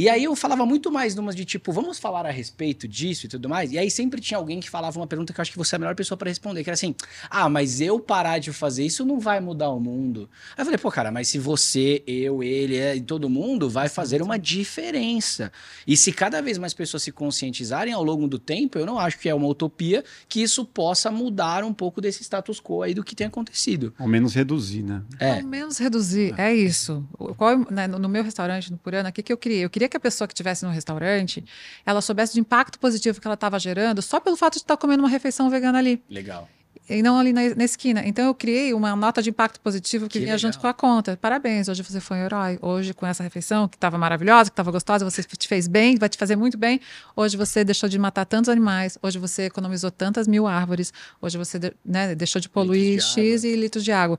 E 0.00 0.08
aí 0.08 0.22
eu 0.22 0.36
falava 0.36 0.64
muito 0.64 0.92
mais 0.92 1.16
numas 1.16 1.34
de 1.34 1.44
tipo, 1.44 1.72
vamos 1.72 1.98
falar 1.98 2.24
a 2.24 2.30
respeito 2.30 2.86
disso 2.86 3.26
e 3.26 3.28
tudo 3.28 3.48
mais. 3.48 3.72
E 3.72 3.78
aí 3.78 3.90
sempre 3.90 4.20
tinha 4.20 4.38
alguém 4.38 4.60
que 4.60 4.70
falava 4.70 4.96
uma 4.96 5.08
pergunta 5.08 5.32
que 5.32 5.40
eu 5.40 5.42
acho 5.42 5.50
que 5.50 5.58
você 5.58 5.74
é 5.74 5.76
a 5.76 5.80
melhor 5.80 5.96
pessoa 5.96 6.16
pra 6.16 6.28
responder, 6.28 6.62
que 6.62 6.70
era 6.70 6.74
assim: 6.74 6.94
"Ah, 7.28 7.48
mas 7.48 7.80
eu 7.80 7.98
parar 7.98 8.38
de 8.38 8.52
fazer 8.52 8.84
isso 8.84 9.04
não 9.04 9.18
vai 9.18 9.40
mudar 9.40 9.70
o 9.70 9.80
mundo". 9.80 10.30
Aí 10.56 10.60
eu 10.62 10.64
falei: 10.66 10.78
"Pô, 10.78 10.88
cara, 10.88 11.10
mas 11.10 11.26
se 11.26 11.36
você, 11.40 12.04
eu, 12.06 12.44
ele 12.44 12.76
é, 12.76 12.94
e 12.94 13.00
todo 13.00 13.28
mundo 13.28 13.68
vai 13.68 13.88
fazer 13.88 14.22
uma 14.22 14.38
diferença". 14.38 15.50
E 15.84 15.96
se 15.96 16.12
cada 16.12 16.40
vez 16.40 16.58
mais 16.58 16.72
pessoas 16.72 17.02
se 17.02 17.10
conscientizarem 17.10 17.92
ao 17.92 18.04
longo 18.04 18.28
do 18.28 18.38
tempo, 18.38 18.78
eu 18.78 18.86
não 18.86 19.00
acho 19.00 19.18
que 19.18 19.28
é 19.28 19.34
uma 19.34 19.48
utopia 19.48 20.04
que 20.28 20.40
isso 20.40 20.64
possa 20.64 21.10
mudar 21.10 21.64
um 21.64 21.72
pouco 21.74 22.00
desse 22.00 22.22
status 22.22 22.60
quo 22.60 22.82
aí 22.82 22.94
do 22.94 23.02
que 23.02 23.16
tem 23.16 23.26
acontecido. 23.26 23.92
Ao 23.98 24.06
menos 24.06 24.32
reduzir, 24.34 24.82
né? 24.84 25.02
É. 25.18 25.32
Ao 25.40 25.42
menos 25.42 25.76
reduzir, 25.78 26.34
é 26.38 26.54
isso. 26.54 27.04
O- 27.18 27.34
Qual, 27.34 27.58
né, 27.70 27.88
no 27.88 27.98
no 27.98 28.08
meu 28.08 28.22
restaurante, 28.22 28.70
no 28.70 28.78
Purana, 28.78 29.08
o 29.08 29.12
que, 29.12 29.22
que 29.22 29.32
eu 29.32 29.36
queria? 29.36 29.62
Eu 29.62 29.70
queria 29.70 29.87
que 29.88 29.96
a 29.96 30.00
pessoa 30.00 30.28
que 30.28 30.34
estivesse 30.34 30.64
no 30.64 30.70
restaurante, 30.70 31.44
ela 31.84 32.00
soubesse 32.00 32.34
do 32.34 32.40
impacto 32.40 32.78
positivo 32.78 33.20
que 33.20 33.26
ela 33.26 33.34
estava 33.34 33.58
gerando 33.58 34.00
só 34.02 34.20
pelo 34.20 34.36
fato 34.36 34.54
de 34.54 34.60
estar 34.60 34.76
comendo 34.76 35.02
uma 35.02 35.08
refeição 35.08 35.48
vegana 35.50 35.78
ali. 35.78 36.02
Legal. 36.08 36.48
E 36.88 37.02
não 37.02 37.18
ali 37.18 37.34
na, 37.34 37.54
na 37.54 37.64
esquina. 37.64 38.02
Então 38.06 38.24
eu 38.24 38.34
criei 38.34 38.72
uma 38.72 38.96
nota 38.96 39.20
de 39.20 39.28
impacto 39.28 39.60
positivo 39.60 40.06
que, 40.06 40.12
Que 40.12 40.18
vinha 40.20 40.34
legal. 40.34 40.38
junto 40.38 40.58
com 40.58 40.66
a 40.66 40.72
conta. 40.72 41.18
Parabéns, 41.20 41.68
hoje 41.68 41.82
você 41.82 42.00
foi 42.00 42.16
um 42.16 42.20
herói. 42.24 42.58
Hoje, 42.62 42.94
com 42.94 43.04
essa 43.06 43.22
refeição 43.22 43.68
que 43.68 43.76
estava 43.76 43.98
maravilhosa, 43.98 44.48
que 44.48 44.54
estava 44.54 44.70
gostosa, 44.70 45.04
você 45.04 45.22
te 45.22 45.46
fez 45.46 45.68
bem, 45.68 45.96
vai 45.96 46.08
te 46.08 46.16
fazer 46.16 46.34
muito 46.34 46.56
bem. 46.56 46.80
Hoje 47.14 47.36
você 47.36 47.62
deixou 47.62 47.90
de 47.90 47.98
matar 47.98 48.24
tantos 48.24 48.48
animais. 48.48 48.96
Hoje 49.02 49.18
você 49.18 49.44
economizou 49.44 49.90
tantas 49.90 50.26
mil 50.26 50.46
árvores. 50.46 50.90
Hoje 51.20 51.36
você 51.36 51.58
né, 51.84 52.14
deixou 52.14 52.40
de 52.40 52.48
poluir 52.48 52.98
de 53.00 53.04
X 53.04 53.44
e 53.44 53.54
litros 53.54 53.84
de 53.84 53.92
água. 53.92 54.18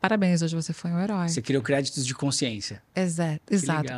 Parabéns, 0.00 0.42
hoje 0.42 0.54
você 0.54 0.72
foi 0.72 0.92
um 0.92 1.00
herói. 1.00 1.28
Você 1.28 1.42
criou 1.42 1.60
créditos 1.60 2.06
de 2.06 2.14
consciência. 2.14 2.80
Exato, 2.94 3.40
exato. 3.50 3.92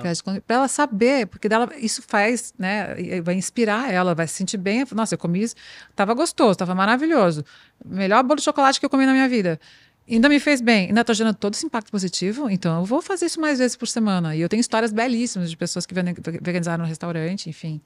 Para 0.46 0.56
ela 0.56 0.68
saber, 0.68 1.26
porque 1.26 1.46
dela, 1.46 1.68
isso 1.76 2.02
faz, 2.02 2.54
né? 2.58 3.20
Vai 3.22 3.34
inspirar 3.34 3.92
ela, 3.92 4.14
vai 4.14 4.26
se 4.26 4.34
sentir 4.34 4.56
bem. 4.56 4.84
Nossa, 4.92 5.14
eu 5.14 5.18
comi 5.18 5.42
isso, 5.42 5.54
tava 5.94 6.14
gostoso, 6.14 6.56
tava 6.56 6.74
maravilhoso. 6.74 7.44
Melhor 7.84 8.22
bolo 8.22 8.38
de 8.38 8.44
chocolate 8.44 8.80
que 8.80 8.86
eu 8.86 8.90
comi 8.90 9.04
na 9.04 9.12
minha 9.12 9.28
vida. 9.28 9.60
Ainda 10.08 10.28
me 10.28 10.40
fez 10.40 10.60
bem, 10.60 10.88
ainda 10.88 11.04
tô 11.04 11.12
gerando 11.12 11.36
todo 11.36 11.54
esse 11.54 11.66
impacto 11.66 11.90
positivo, 11.92 12.50
então 12.50 12.80
eu 12.80 12.84
vou 12.84 13.02
fazer 13.02 13.26
isso 13.26 13.40
mais 13.40 13.58
vezes 13.58 13.76
por 13.76 13.86
semana. 13.86 14.34
E 14.34 14.40
eu 14.40 14.48
tenho 14.48 14.60
histórias 14.60 14.92
belíssimas 14.92 15.50
de 15.50 15.56
pessoas 15.56 15.84
que 15.84 15.94
veganizaram 15.94 16.82
no 16.82 16.88
restaurante, 16.88 17.48
enfim. 17.48 17.80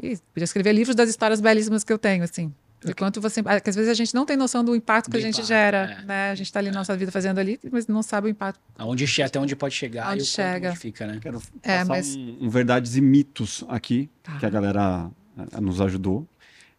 E 0.00 0.16
podia 0.32 0.44
escrever 0.44 0.72
livros 0.72 0.94
das 0.94 1.10
histórias 1.10 1.40
belíssimas 1.40 1.84
que 1.84 1.92
eu 1.92 1.98
tenho, 1.98 2.22
assim. 2.22 2.54
De 2.84 2.94
quanto 2.94 3.20
você. 3.20 3.42
ah, 3.44 3.60
que 3.60 3.68
às 3.68 3.76
vezes 3.76 3.90
a 3.90 3.94
gente 3.94 4.14
não 4.14 4.24
tem 4.24 4.36
noção 4.36 4.64
do 4.64 4.74
impacto 4.74 5.06
que 5.10 5.12
Do 5.12 5.18
a 5.18 5.20
gente 5.20 5.34
impacto, 5.34 5.48
gera, 5.48 5.98
é. 6.00 6.04
né? 6.04 6.30
A 6.30 6.34
gente 6.34 6.50
tá 6.52 6.58
ali 6.60 6.70
na 6.70 6.78
nossa 6.78 6.96
vida 6.96 7.12
fazendo 7.12 7.38
ali, 7.38 7.60
mas 7.70 7.86
não 7.86 8.02
sabe 8.02 8.26
o 8.28 8.30
impacto. 8.30 8.58
Aonde, 8.78 9.04
até 9.22 9.38
onde 9.38 9.54
pode 9.54 9.74
chegar 9.74 10.12
Onde 10.12 10.22
e 10.22 10.26
chega. 10.26 10.70
onde 10.70 10.78
fica, 10.78 11.06
né? 11.06 11.18
Quero 11.20 11.42
É, 11.62 11.78
passar 11.78 11.84
mas- 11.88 12.16
um, 12.16 12.38
um 12.40 12.48
verdades 12.48 12.96
e 12.96 13.00
mitos 13.00 13.64
aqui, 13.68 14.08
Tá. 14.22 14.38
que 14.38 14.46
a 14.46 14.50
galera 14.50 15.10
eh, 15.52 15.60
nos 15.60 15.80
ajudou. 15.80 16.26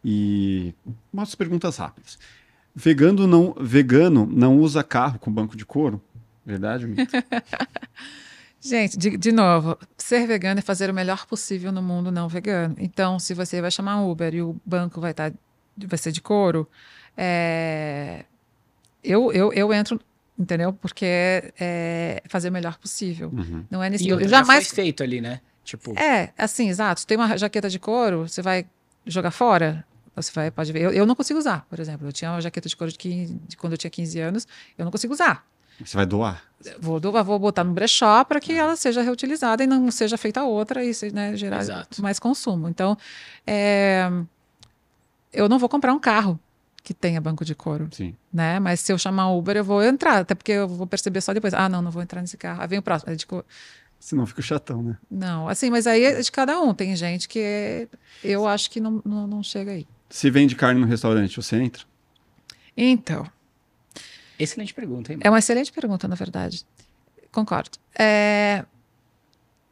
E 0.04 0.74
umas 1.12 1.34
perguntas 1.36 1.76
rápidas. 1.76 2.18
Vegano 2.74 3.26
não, 3.26 3.54
vegano 3.60 4.26
não 4.26 4.58
usa 4.58 4.82
carro 4.82 5.18
com 5.20 5.30
banco 5.30 5.56
de 5.56 5.64
couro? 5.64 6.02
Verdade, 6.44 6.86
mito? 6.86 7.12
Gente, 8.60 8.96
de, 8.96 9.16
de 9.16 9.32
novo, 9.32 9.76
ser 9.96 10.26
vegano 10.26 10.58
é 10.60 10.62
fazer 10.62 10.88
o 10.88 10.94
melhor 10.94 11.26
possível 11.26 11.72
no 11.72 11.82
mundo 11.82 12.12
não 12.12 12.28
vegano. 12.28 12.76
Então, 12.78 13.18
se 13.18 13.34
você 13.34 13.60
vai 13.60 13.70
chamar 13.72 14.00
um 14.00 14.08
Uber 14.10 14.32
e 14.34 14.42
o 14.42 14.56
banco 14.64 15.00
vai 15.00 15.10
estar 15.10 15.32
vai 15.76 15.98
ser 15.98 16.12
de 16.12 16.20
couro, 16.20 16.68
é, 17.16 18.24
eu, 19.02 19.32
eu, 19.32 19.52
eu 19.52 19.72
entro, 19.72 20.00
entendeu? 20.38 20.72
Porque 20.72 21.04
é, 21.04 21.52
é 21.58 22.22
fazer 22.28 22.48
o 22.48 22.52
melhor 22.52 22.78
possível. 22.78 23.30
Uhum. 23.32 23.64
Não 23.70 23.82
é 23.82 23.90
nesse 23.90 24.04
E 24.04 24.08
eu, 24.08 24.20
já 24.20 24.38
jamais 24.38 24.68
foi 24.68 24.76
feito 24.76 25.02
ali, 25.02 25.20
né? 25.20 25.40
Tipo, 25.64 25.96
é, 25.98 26.32
assim, 26.36 26.68
exato. 26.68 27.06
Tem 27.06 27.16
uma 27.16 27.36
jaqueta 27.36 27.68
de 27.68 27.78
couro, 27.78 28.28
você 28.28 28.42
vai 28.42 28.66
jogar 29.06 29.30
fora, 29.30 29.84
você 30.14 30.32
vai, 30.32 30.50
pode 30.50 30.72
ver. 30.72 30.82
Eu, 30.82 30.92
eu 30.92 31.06
não 31.06 31.14
consigo 31.14 31.38
usar, 31.38 31.64
por 31.70 31.78
exemplo. 31.78 32.06
Eu 32.08 32.12
tinha 32.12 32.30
uma 32.30 32.40
jaqueta 32.40 32.68
de 32.68 32.76
couro 32.76 32.92
de, 32.92 32.98
15 32.98 33.34
de 33.48 33.56
quando 33.56 33.72
eu 33.72 33.78
tinha 33.78 33.90
15 33.90 34.20
anos, 34.20 34.46
eu 34.76 34.84
não 34.84 34.92
consigo 34.92 35.12
usar. 35.12 35.46
Você 35.82 35.96
vai 35.96 36.06
doar. 36.06 36.42
Vou, 36.80 37.00
do- 37.00 37.12
vou 37.24 37.38
botar 37.38 37.64
no 37.64 37.72
brechó 37.72 38.22
para 38.24 38.40
que 38.40 38.52
ela 38.52 38.76
seja 38.76 39.02
reutilizada 39.02 39.64
e 39.64 39.66
não 39.66 39.90
seja 39.90 40.16
feita 40.16 40.44
outra 40.44 40.84
e 40.84 40.92
né, 41.12 41.34
gerar 41.36 41.60
Exato. 41.60 42.02
mais 42.02 42.18
consumo. 42.18 42.68
Então, 42.68 42.96
é, 43.46 44.08
eu 45.32 45.48
não 45.48 45.58
vou 45.58 45.68
comprar 45.68 45.92
um 45.92 45.98
carro 45.98 46.38
que 46.82 46.92
tenha 46.92 47.20
banco 47.20 47.44
de 47.44 47.54
couro, 47.54 47.88
Sim. 47.92 48.14
né? 48.32 48.58
Mas 48.58 48.80
se 48.80 48.92
eu 48.92 48.98
chamar 48.98 49.30
Uber, 49.30 49.56
eu 49.56 49.64
vou 49.64 49.82
entrar, 49.82 50.18
até 50.18 50.34
porque 50.34 50.52
eu 50.52 50.66
vou 50.68 50.86
perceber 50.86 51.20
só 51.20 51.32
depois. 51.32 51.54
Ah, 51.54 51.68
não, 51.68 51.80
não 51.80 51.90
vou 51.90 52.02
entrar 52.02 52.20
nesse 52.20 52.36
carro. 52.36 52.60
Aí 52.62 52.68
vem 52.68 52.78
o 52.78 52.82
próximo. 52.82 53.10
Aí, 53.10 53.16
tipo, 53.16 53.44
Senão 54.00 54.26
fica 54.26 54.42
chatão, 54.42 54.82
né? 54.82 54.98
não, 55.08 55.48
assim, 55.48 55.70
mas 55.70 55.86
aí 55.86 56.02
é 56.04 56.20
de 56.20 56.32
cada 56.32 56.60
um. 56.60 56.74
Tem 56.74 56.94
gente 56.96 57.28
que 57.28 57.88
eu 58.24 58.48
acho 58.48 58.68
que 58.70 58.80
não, 58.80 59.00
não, 59.04 59.26
não 59.28 59.42
chega 59.44 59.70
aí. 59.72 59.86
Se 60.10 60.28
vende 60.28 60.56
carne 60.56 60.80
no 60.80 60.86
restaurante, 60.86 61.36
você 61.36 61.56
entra? 61.56 61.84
Então, 62.76 63.26
Excelente 64.38 64.74
pergunta, 64.74 65.12
hein? 65.12 65.20
É 65.22 65.30
uma 65.30 65.38
excelente 65.38 65.70
pergunta, 65.70 66.08
na 66.08 66.16
verdade. 66.16 66.64
Concordo. 67.30 67.78
É, 67.96 68.64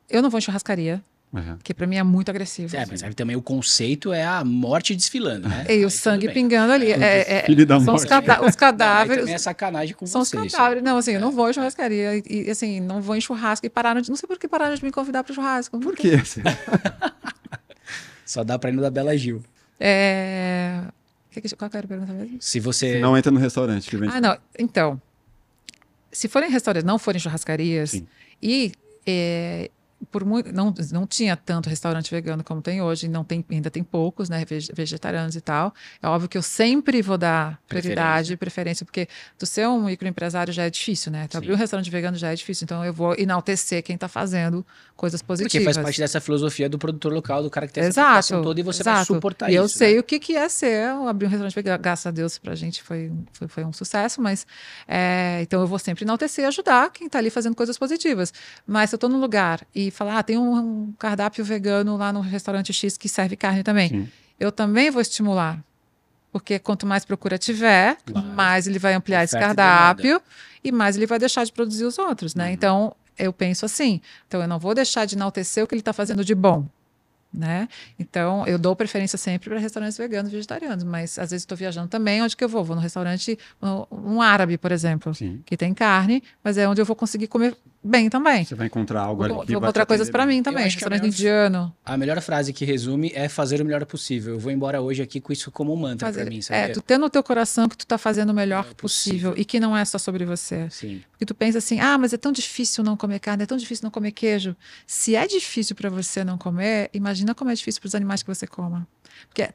Eu 0.08 0.22
não 0.22 0.30
vou 0.30 0.38
em 0.38 0.40
churrascaria, 0.40 1.02
Uhum. 1.32 1.56
porque 1.58 1.72
para 1.72 1.86
mim 1.86 1.94
é 1.96 2.02
muito 2.02 2.28
agressivo. 2.28 2.76
É, 2.76 2.84
mas 2.90 3.04
aí 3.04 3.14
também 3.14 3.36
o 3.36 3.42
conceito 3.42 4.12
é 4.12 4.24
a 4.24 4.42
morte 4.44 4.96
desfilando, 4.96 5.48
né? 5.48 5.64
E 5.68 5.72
Aí 5.72 5.84
o 5.84 5.90
sangue 5.90 6.28
pingando 6.28 6.72
ali. 6.72 6.90
É, 6.90 7.38
é- 7.38 7.42
Filho 7.46 7.64
da 7.64 7.76
são 7.80 7.94
os, 7.94 8.02
morte. 8.02 8.08
cada- 8.08 8.34
os 8.34 8.40
Não, 8.40 8.46
aí 8.48 8.52
cadáveres. 8.56 9.18
também 9.20 9.34
é 9.34 9.38
sacanagem 9.38 9.94
com 9.94 10.06
São 10.06 10.22
os 10.22 10.28
você. 10.28 10.36
isso 10.38 10.44
aí. 10.46 10.50
cadáveres. 10.50 10.82
Não, 10.82 10.96
assim, 10.96 11.12
eu 11.12 11.20
não 11.20 11.30
vou 11.30 11.48
em 11.48 11.52
churrascaria. 11.52 12.16
E, 12.16 12.22
e, 12.46 12.50
assim, 12.50 12.80
não 12.80 13.00
vou 13.00 13.14
em 13.14 13.20
churrasco. 13.20 13.64
E 13.64 13.70
pararam 13.70 14.00
de. 14.00 14.08
Não 14.08 14.16
sei 14.16 14.26
por 14.26 14.38
que 14.40 14.48
pararam 14.48 14.74
de 14.74 14.82
me 14.84 14.90
convidar 14.90 15.22
para 15.22 15.32
churrasco. 15.32 15.78
Por 15.78 15.94
quê? 15.94 16.12
Só 18.26 18.44
dá 18.44 18.58
pra 18.58 18.70
ir 18.70 18.72
no 18.74 18.82
da 18.82 18.90
Bela 18.90 19.16
Gil. 19.16 19.42
É... 19.78 20.80
que 21.30 21.40
que- 21.40 21.56
Qual 21.56 21.70
que 21.70 21.76
era 21.76 21.86
a 21.86 21.88
pergunta 21.88 22.12
mesmo? 22.12 22.38
Se 22.40 22.60
você. 22.60 22.98
Não 23.00 23.16
entra 23.16 23.30
no 23.32 23.38
restaurante 23.40 23.88
que 23.88 23.96
vende. 23.96 24.12
Ah, 24.14 24.20
não. 24.20 24.36
Então, 24.58 25.00
se 26.12 26.28
forem 26.28 26.50
restaurantes, 26.50 26.84
não 26.86 26.98
forem 26.98 27.20
churrascarias, 27.20 27.90
Sim. 27.90 28.06
e 28.42 28.72
é, 29.06 29.70
por 30.10 30.24
muito, 30.24 30.52
não, 30.52 30.72
não 30.92 31.06
tinha 31.06 31.36
tanto 31.36 31.68
restaurante 31.68 32.10
vegano 32.10 32.42
como 32.42 32.62
tem 32.62 32.80
hoje, 32.80 33.08
não 33.08 33.22
tem, 33.22 33.44
ainda 33.50 33.70
tem 33.70 33.82
poucos, 33.82 34.28
né, 34.28 34.44
vege- 34.44 34.72
vegetarianos 34.74 35.36
e 35.36 35.40
tal. 35.40 35.74
É 36.02 36.08
óbvio 36.08 36.28
que 36.28 36.38
eu 36.38 36.42
sempre 36.42 37.02
vou 37.02 37.18
dar 37.18 37.60
prioridade, 37.68 38.36
preferência, 38.36 38.84
porque 38.86 39.06
tu 39.38 39.46
ser 39.46 39.68
um 39.68 39.84
microempresário 39.84 40.52
já 40.52 40.64
é 40.64 40.70
difícil, 40.70 41.12
né? 41.12 41.26
Tu 41.28 41.32
Sim. 41.32 41.38
abrir 41.38 41.52
um 41.52 41.56
restaurante 41.56 41.90
vegano 41.90 42.16
já 42.16 42.32
é 42.32 42.34
difícil, 42.34 42.64
então 42.64 42.84
eu 42.84 42.92
vou 42.92 43.14
enaltecer 43.18 43.82
quem 43.82 43.94
está 43.94 44.08
fazendo 44.08 44.64
coisas 44.96 45.22
positivas. 45.22 45.52
Porque 45.52 45.64
faz 45.64 45.76
parte 45.84 45.98
dessa 45.98 46.20
filosofia 46.20 46.68
do 46.68 46.78
produtor 46.78 47.12
local, 47.12 47.42
do 47.42 47.50
cara 47.50 47.66
que 47.66 47.72
tem 47.72 47.82
essa 47.82 48.00
Exato. 48.00 48.42
toda 48.42 48.60
e 48.60 48.62
você 48.62 48.82
vai 48.82 48.94
exato. 48.94 49.14
suportar 49.14 49.50
e 49.50 49.54
isso. 49.54 49.62
eu 49.62 49.68
sei 49.68 49.94
né? 49.94 50.00
o 50.00 50.02
que, 50.02 50.18
que 50.18 50.36
é 50.36 50.48
ser 50.48 50.88
abrir 51.08 51.26
um 51.26 51.28
restaurante 51.28 51.54
vegano. 51.54 51.82
Graças 51.82 52.06
a 52.06 52.10
Deus, 52.10 52.38
pra 52.38 52.54
gente 52.54 52.82
foi, 52.82 53.12
foi, 53.32 53.48
foi 53.48 53.64
um 53.64 53.72
sucesso, 53.72 54.20
mas 54.20 54.46
é, 54.88 55.40
então 55.42 55.60
eu 55.60 55.66
vou 55.66 55.78
sempre 55.78 56.04
enaltecer 56.04 56.44
e 56.44 56.48
ajudar 56.48 56.90
quem 56.90 57.08
tá 57.08 57.18
ali 57.18 57.30
fazendo 57.30 57.54
coisas 57.54 57.76
positivas. 57.78 58.32
Mas 58.66 58.90
se 58.90 58.96
eu 58.96 58.98
tô 58.98 59.08
num 59.08 59.20
lugar 59.20 59.60
e 59.74 59.89
falar, 59.90 60.18
ah, 60.18 60.22
tem 60.22 60.38
um, 60.38 60.92
cardápio 60.98 61.44
vegano 61.44 61.96
lá 61.96 62.12
no 62.12 62.20
restaurante 62.20 62.72
X 62.72 62.96
que 62.96 63.08
serve 63.08 63.36
carne 63.36 63.62
também, 63.62 63.88
Sim. 63.88 64.08
eu 64.38 64.50
também 64.52 64.90
vou 64.90 65.00
estimular. 65.02 65.62
Porque 66.32 66.58
quanto 66.58 66.86
mais 66.86 67.04
procura 67.04 67.36
tiver, 67.36 67.96
Claro. 68.06 68.26
mais 68.28 68.66
ele 68.66 68.78
vai 68.78 68.94
ampliar 68.94 69.24
esse 69.24 69.34
Oferta 69.34 69.52
e 69.52 69.56
cardápio 69.56 70.22
e 70.62 70.70
mais 70.70 70.96
ele 70.96 71.06
vai 71.06 71.18
deixar 71.18 71.44
de 71.44 71.52
produzir 71.52 71.84
os 71.84 71.98
outros, 71.98 72.34
né? 72.34 72.46
Uhum. 72.46 72.52
Então, 72.52 72.96
eu 73.18 73.32
penso 73.32 73.66
assim. 73.66 74.00
Então, 74.28 74.40
eu 74.40 74.46
não 74.48 74.58
vou 74.58 74.74
deixar 74.74 75.04
de 75.04 75.16
enaltecer 75.16 75.62
o 75.64 75.66
que 75.66 75.74
ele 75.74 75.80
está 75.80 75.92
fazendo 75.92 76.24
de 76.24 76.34
bom, 76.34 76.66
né? 77.32 77.68
Então, 77.98 78.46
eu 78.46 78.58
dou 78.58 78.74
preferência 78.76 79.18
sempre 79.18 79.50
para 79.50 79.58
restaurantes 79.58 79.98
veganos 79.98 80.30
e 80.32 80.34
vegetarianos, 80.36 80.84
mas 80.84 81.18
às 81.18 81.30
vezes 81.30 81.42
estou 81.42 81.56
viajando 81.58 81.88
também, 81.88 82.22
onde 82.22 82.36
que 82.36 82.44
eu 82.44 82.48
vou? 82.48 82.62
Vou 82.64 82.76
no 82.76 82.82
restaurante, 82.82 83.36
um, 83.60 84.14
um 84.16 84.22
árabe, 84.22 84.56
por 84.56 84.70
exemplo, 84.72 85.12
Sim. 85.14 85.42
que 85.44 85.56
tem 85.56 85.74
carne, 85.74 86.22
mas 86.44 86.56
é 86.56 86.68
onde 86.68 86.80
eu 86.80 86.84
vou 86.86 86.94
conseguir 86.96 87.26
comer 87.26 87.56
bem 87.82 88.08
também. 88.10 88.44
Você 88.44 88.54
vai 88.54 88.66
encontrar 88.66 89.00
algo 89.02 89.22
Vou, 89.22 89.26
ali 89.26 89.34
vou 89.34 89.46
que 89.46 89.52
encontrar 89.54 89.86
coisas 89.86 90.10
para 90.10 90.26
mim 90.26 90.42
também, 90.42 90.64
restaurante 90.64 91.00
melhor- 91.02 91.12
indiano. 91.14 91.76
A 91.84 91.96
melhor 91.96 92.20
frase 92.20 92.52
que 92.52 92.64
resume 92.64 93.10
é 93.14 93.28
fazer 93.28 93.60
o 93.60 93.64
melhor 93.64 93.84
possível. 93.86 94.34
Eu 94.34 94.38
vou 94.38 94.52
embora 94.52 94.80
hoje 94.80 95.02
aqui 95.02 95.20
com 95.20 95.32
isso 95.32 95.50
como 95.50 95.72
um 95.72 95.76
mantra 95.76 96.08
Fazer- 96.08 96.22
pra 96.22 96.30
mim, 96.30 96.42
sabe? 96.42 96.60
é, 96.60 96.68
tu 96.68 96.82
ter 96.82 96.98
no 96.98 97.08
teu 97.08 97.22
coração 97.22 97.68
que 97.68 97.76
tu 97.76 97.86
tá 97.86 97.96
fazendo 97.98 98.30
o 98.30 98.34
melhor 98.34 98.66
É 98.70 98.74
possível, 98.74 99.30
possível. 99.30 99.34
e 99.36 99.44
que 99.44 99.58
não 99.60 99.76
é 99.76 99.84
só 99.84 99.98
sobre 99.98 100.24
você. 100.24 100.68
Sim. 100.70 101.02
Porque 101.10 101.24
tu 101.24 101.34
pensa 101.34 101.58
assim, 101.58 101.80
ah, 101.80 101.96
mas 101.96 102.12
é 102.12 102.16
tão 102.16 102.32
difícil 102.32 102.84
não 102.84 102.96
comer 102.96 103.18
carne, 103.18 103.42
é 103.42 103.46
tão 103.46 103.56
difícil 103.56 103.84
não 103.84 103.90
comer 103.90 104.12
queijo. 104.12 104.56
Se 104.86 105.14
é 105.16 105.26
difícil 105.26 105.74
para 105.74 105.88
você 105.90 106.22
não 106.24 106.36
comer, 106.36 106.90
imagina 106.92 107.34
como 107.34 107.50
é 107.50 107.54
difícil 107.54 107.80
para 107.80 107.88
os 107.88 107.94
animais 107.94 108.22
que 108.22 108.28
você 108.28 108.46
coma. 108.46 108.86
Porque 109.28 109.48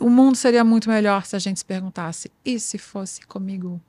o 0.00 0.08
mundo 0.08 0.36
seria 0.36 0.62
muito 0.64 0.88
melhor 0.88 1.24
se 1.26 1.34
a 1.34 1.38
gente 1.38 1.58
se 1.58 1.64
perguntasse, 1.64 2.30
e 2.44 2.58
se 2.60 2.78
fosse 2.78 3.20
comigo? 3.26 3.80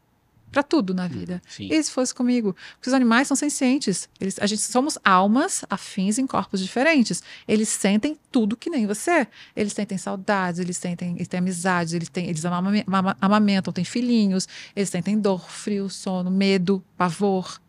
Para 0.51 0.63
tudo 0.63 0.93
na 0.95 1.07
vida. 1.07 1.41
Sim. 1.47 1.67
E 1.71 1.83
se 1.83 1.91
fosse 1.91 2.13
comigo? 2.13 2.55
Porque 2.75 2.89
os 2.89 2.93
animais 2.93 3.27
são 3.27 3.37
sencientes. 3.37 4.09
Eles, 4.19 4.37
a 4.39 4.47
gente 4.47 4.61
somos 4.61 4.97
almas 5.03 5.63
afins 5.69 6.17
em 6.17 6.25
corpos 6.25 6.59
diferentes. 6.59 7.21
Eles 7.47 7.69
sentem 7.69 8.17
tudo 8.31 8.57
que 8.57 8.69
nem 8.69 8.87
você. 8.87 9.27
Eles 9.55 9.73
sentem 9.73 9.97
saudades, 9.97 10.59
eles 10.59 10.75
sentem, 10.77 11.15
eles 11.15 11.27
têm 11.27 11.37
amizades, 11.37 11.93
eles, 11.93 12.09
têm, 12.09 12.27
eles 12.27 12.43
amame- 12.45 12.83
ama- 12.87 13.15
amamentam, 13.21 13.71
têm 13.71 13.85
filhinhos, 13.85 14.47
eles 14.75 14.89
sentem 14.89 15.19
dor, 15.19 15.47
frio, 15.49 15.87
sono, 15.89 16.31
medo, 16.31 16.83
pavor. 16.97 17.61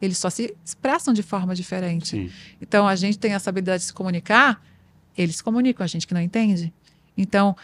Eles 0.00 0.18
só 0.18 0.28
se 0.28 0.54
expressam 0.64 1.14
de 1.14 1.22
forma 1.22 1.54
diferente. 1.54 2.08
Sim. 2.10 2.30
Então, 2.60 2.86
a 2.88 2.94
gente 2.96 3.18
tem 3.18 3.32
essa 3.34 3.48
habilidade 3.48 3.82
de 3.82 3.86
se 3.86 3.92
comunicar, 3.94 4.60
eles 5.16 5.36
se 5.36 5.44
comunicam, 5.44 5.82
a 5.84 5.86
gente 5.86 6.06
que 6.06 6.12
não 6.12 6.20
entende. 6.20 6.72
Então, 7.16 7.56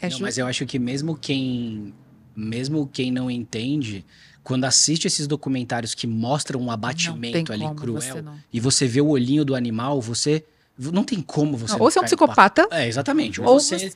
é 0.00 0.08
Não, 0.08 0.16
ju- 0.16 0.22
mas 0.22 0.38
eu 0.38 0.46
acho 0.46 0.64
que 0.66 0.78
mesmo 0.78 1.16
quem 1.16 1.92
mesmo 2.36 2.88
quem 2.92 3.10
não 3.10 3.30
entende, 3.30 4.04
quando 4.42 4.64
assiste 4.64 5.06
esses 5.06 5.26
documentários 5.26 5.94
que 5.94 6.06
mostram 6.06 6.60
um 6.60 6.64
não 6.64 6.70
abatimento 6.72 7.52
ali 7.52 7.64
cruel 7.74 8.00
você 8.00 8.22
não- 8.22 8.34
e 8.52 8.60
você 8.60 8.86
vê 8.86 9.00
o 9.00 9.08
olhinho 9.08 9.44
do 9.44 9.54
animal, 9.54 10.00
você 10.00 10.44
não 10.78 11.04
tem 11.04 11.20
como 11.22 11.56
você 11.56 11.72
Não, 11.72 11.78
não 11.78 11.84
ou 11.86 11.90
você 11.90 11.98
é 11.98 12.02
um 12.02 12.04
psicopata. 12.04 12.66
É, 12.70 12.86
exatamente. 12.88 13.40
Ou, 13.40 13.46
Ou 13.48 13.60
você, 13.60 13.78
você- 13.78 13.92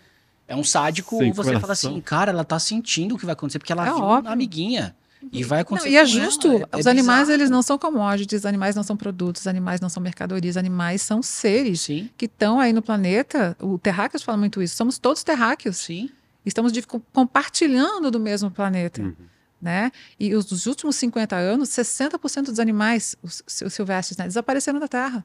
é 0.47 0.57
um 0.57 0.65
sádico, 0.65 1.19
Sem 1.19 1.29
ou 1.29 1.35
você 1.35 1.51
fala 1.51 1.61
coração. 1.61 1.91
assim, 1.93 2.01
cara, 2.01 2.31
ela 2.31 2.45
tá 2.45 2.59
sentindo 2.59 3.15
o 3.15 3.19
que 3.19 3.27
vai 3.27 3.33
acontecer 3.35 3.59
porque 3.59 3.73
ela 3.73 3.83
É 3.87 3.93
viu 3.93 4.03
óbvio. 4.03 4.27
uma 4.29 4.33
amiguinha 4.33 4.95
e 5.33 5.43
vai 5.43 5.59
Não, 5.59 5.63
acontecer 5.63 5.91
e 5.91 5.97
é 5.97 6.05
com 6.07 6.11
ela. 6.13 6.25
justo. 6.25 6.49
É- 6.49 6.67
é 6.73 6.77
os 6.79 6.87
animais, 6.87 7.23
bizarro. 7.23 7.33
eles 7.41 7.51
não 7.51 7.61
são 7.61 7.77
commodities, 7.77 8.41
os 8.43 8.47
animais 8.47 8.75
não 8.77 8.83
são 8.85 8.97
produtos, 8.97 9.43
os 9.43 9.47
animais 9.49 9.81
não 9.81 9.89
são 9.91 10.03
mercadorias, 10.03 10.55
os 10.55 10.57
animais 10.57 11.03
são 11.03 11.21
seres 11.23 11.81
Sim, 11.83 12.09
que 12.17 12.25
estão 12.27 12.59
aí 12.61 12.73
no 12.73 12.81
planeta. 12.81 13.55
O 13.61 13.79
Terráqueos 13.79 14.23
fala 14.23 14.39
muito 14.39 14.63
isso. 14.63 14.77
Somos 14.77 14.97
todos 14.97 15.23
terráqueos. 15.23 15.77
sim. 15.77 16.09
Estamos 16.49 16.73
de- 16.73 16.83
compartilhando 17.13 18.11
do 18.11 18.19
mesmo 18.19 18.51
planeta. 18.51 19.03
Uhum. 19.03 19.15
Né? 19.61 19.91
E 20.21 20.35
os, 20.35 20.45
dos 20.45 20.67
últimos 20.67 20.95
50 20.97 21.35
anos, 21.37 21.69
60% 21.71 22.45
dos 22.47 22.61
animais, 22.61 23.17
os, 23.23 23.43
os 23.65 23.73
silvestres, 23.73 24.17
né, 24.17 24.25
desapareceram 24.27 24.79
da 24.79 24.87
Terra. 24.87 25.25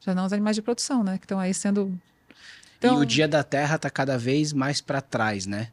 Já 0.00 0.14
não 0.14 0.24
os 0.26 0.32
animais 0.32 0.54
de 0.56 0.62
produção, 0.62 1.02
né? 1.02 1.18
Que 1.18 1.24
estão 1.24 1.40
aí 1.40 1.52
sendo. 1.52 1.98
Então, 2.78 2.98
E 2.98 3.02
o 3.02 3.04
Dia 3.04 3.26
da 3.26 3.42
Terra 3.42 3.76
tá 3.78 3.90
cada 3.90 4.16
vez 4.16 4.52
mais 4.52 4.80
pra 4.80 5.00
trás, 5.00 5.44
né? 5.44 5.70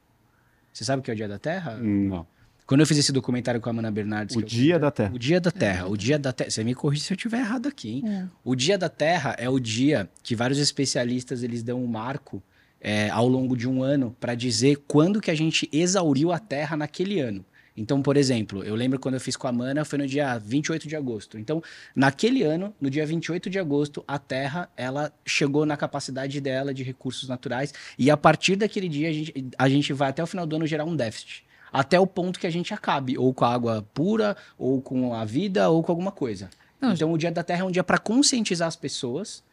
Você 0.74 0.84
sabe 0.84 1.00
o 1.00 1.04
que 1.04 1.12
é 1.12 1.14
o 1.14 1.18
Dia 1.18 1.28
da 1.28 1.38
Terra? 1.38 1.78
Não. 1.78 2.26
Quando 2.66 2.80
eu 2.82 2.88
fiz 2.88 2.98
esse 2.98 3.12
documentário 3.12 3.62
com 3.62 3.70
a 3.70 3.74
Mana 3.74 3.92
Bernardes, 3.92 4.36
O 4.36 4.40
que 4.40 4.44
eu 4.46 4.48
dia 4.48 4.80
da 4.80 4.90
Terra. 4.90 5.14
O 5.14 5.20
Dia 5.20 5.40
da 5.40 5.52
Terra. 5.52 5.86
O 5.88 5.96
Dia 5.96 6.18
da 6.18 6.34
Terra. 6.34 6.50
Você 6.50 6.64
me 6.64 6.74
corrige 6.74 7.04
se 7.04 7.14
eu 7.14 7.16
estiver 7.16 7.38
errado 7.40 7.68
aqui, 7.68 7.90
hein? 7.92 8.04
É. 8.08 8.26
O 8.44 8.56
Dia 8.56 8.76
da 8.80 8.90
Terra 8.90 9.36
é 9.38 9.48
o 9.48 9.60
dia 9.60 10.10
que 10.24 10.36
vários 10.36 10.58
especialistas 10.58 11.44
eles 11.44 11.62
dão 11.62 11.84
um 11.84 11.86
marco 11.88 12.42
é, 12.88 13.10
ao 13.10 13.28
longo 13.28 13.58
de 13.58 13.68
um 13.68 13.82
ano 13.82 14.16
para 14.20 14.36
dizer 14.36 14.84
quando 14.88 15.20
que 15.20 15.32
a 15.32 15.36
gente 15.36 15.68
exauriu 15.74 16.32
a 16.32 16.38
Terra 16.38 16.78
naquele 16.78 17.20
ano. 17.20 17.44
Então, 17.76 18.00
por 18.00 18.16
exemplo, 18.16 18.64
eu 18.64 18.76
lembro 18.76 19.00
quando 19.00 19.16
eu 19.16 19.20
fiz 19.20 19.36
com 19.36 19.48
a 19.48 19.52
Mana, 19.52 19.84
foi 19.84 19.98
no 19.98 20.06
dia 20.06 20.38
28 20.38 20.88
de 20.88 20.96
agosto. 20.96 21.40
Então, 21.40 21.64
naquele 21.96 22.44
ano, 22.44 22.76
no 22.80 22.88
dia 22.88 23.04
28 23.04 23.50
de 23.50 23.58
agosto, 23.58 24.04
a 24.08 24.20
Terra, 24.20 24.70
ela 24.78 25.12
chegou 25.26 25.66
na 25.66 25.76
capacidade 25.76 26.40
dela 26.40 26.72
de 26.76 26.84
recursos 26.84 27.28
naturais 27.28 27.74
e 27.98 28.12
a 28.12 28.16
partir 28.16 28.56
daquele 28.56 28.88
dia 28.88 29.10
a 29.10 29.14
gente, 29.14 29.48
a 29.58 29.68
gente 29.68 29.92
vai 29.92 30.10
até 30.10 30.22
o 30.22 30.28
final 30.28 30.46
do 30.46 30.56
ano 30.56 30.68
gerar 30.68 30.86
um 30.86 30.96
déficit. 30.96 31.44
Até 31.74 32.00
o 32.00 32.06
ponto 32.06 32.40
que 32.40 32.46
a 32.46 32.52
gente 32.52 32.72
acabe, 32.72 33.18
ou 33.18 33.34
com 33.34 33.46
a 33.46 33.54
água 33.54 33.86
pura, 33.96 34.38
ou 34.60 34.80
com 34.80 35.12
a 35.12 35.26
vida, 35.26 35.68
ou 35.70 35.82
com 35.82 35.92
alguma 35.92 36.12
coisa. 36.12 36.52
Não, 36.80 36.94
então, 36.94 37.12
o 37.12 37.18
Dia 37.18 37.32
da 37.32 37.44
Terra 37.44 37.62
é 37.62 37.64
um 37.66 37.72
dia 37.72 37.84
para 37.84 37.98
conscientizar 37.98 38.68
as 38.68 38.76
pessoas 38.76 39.44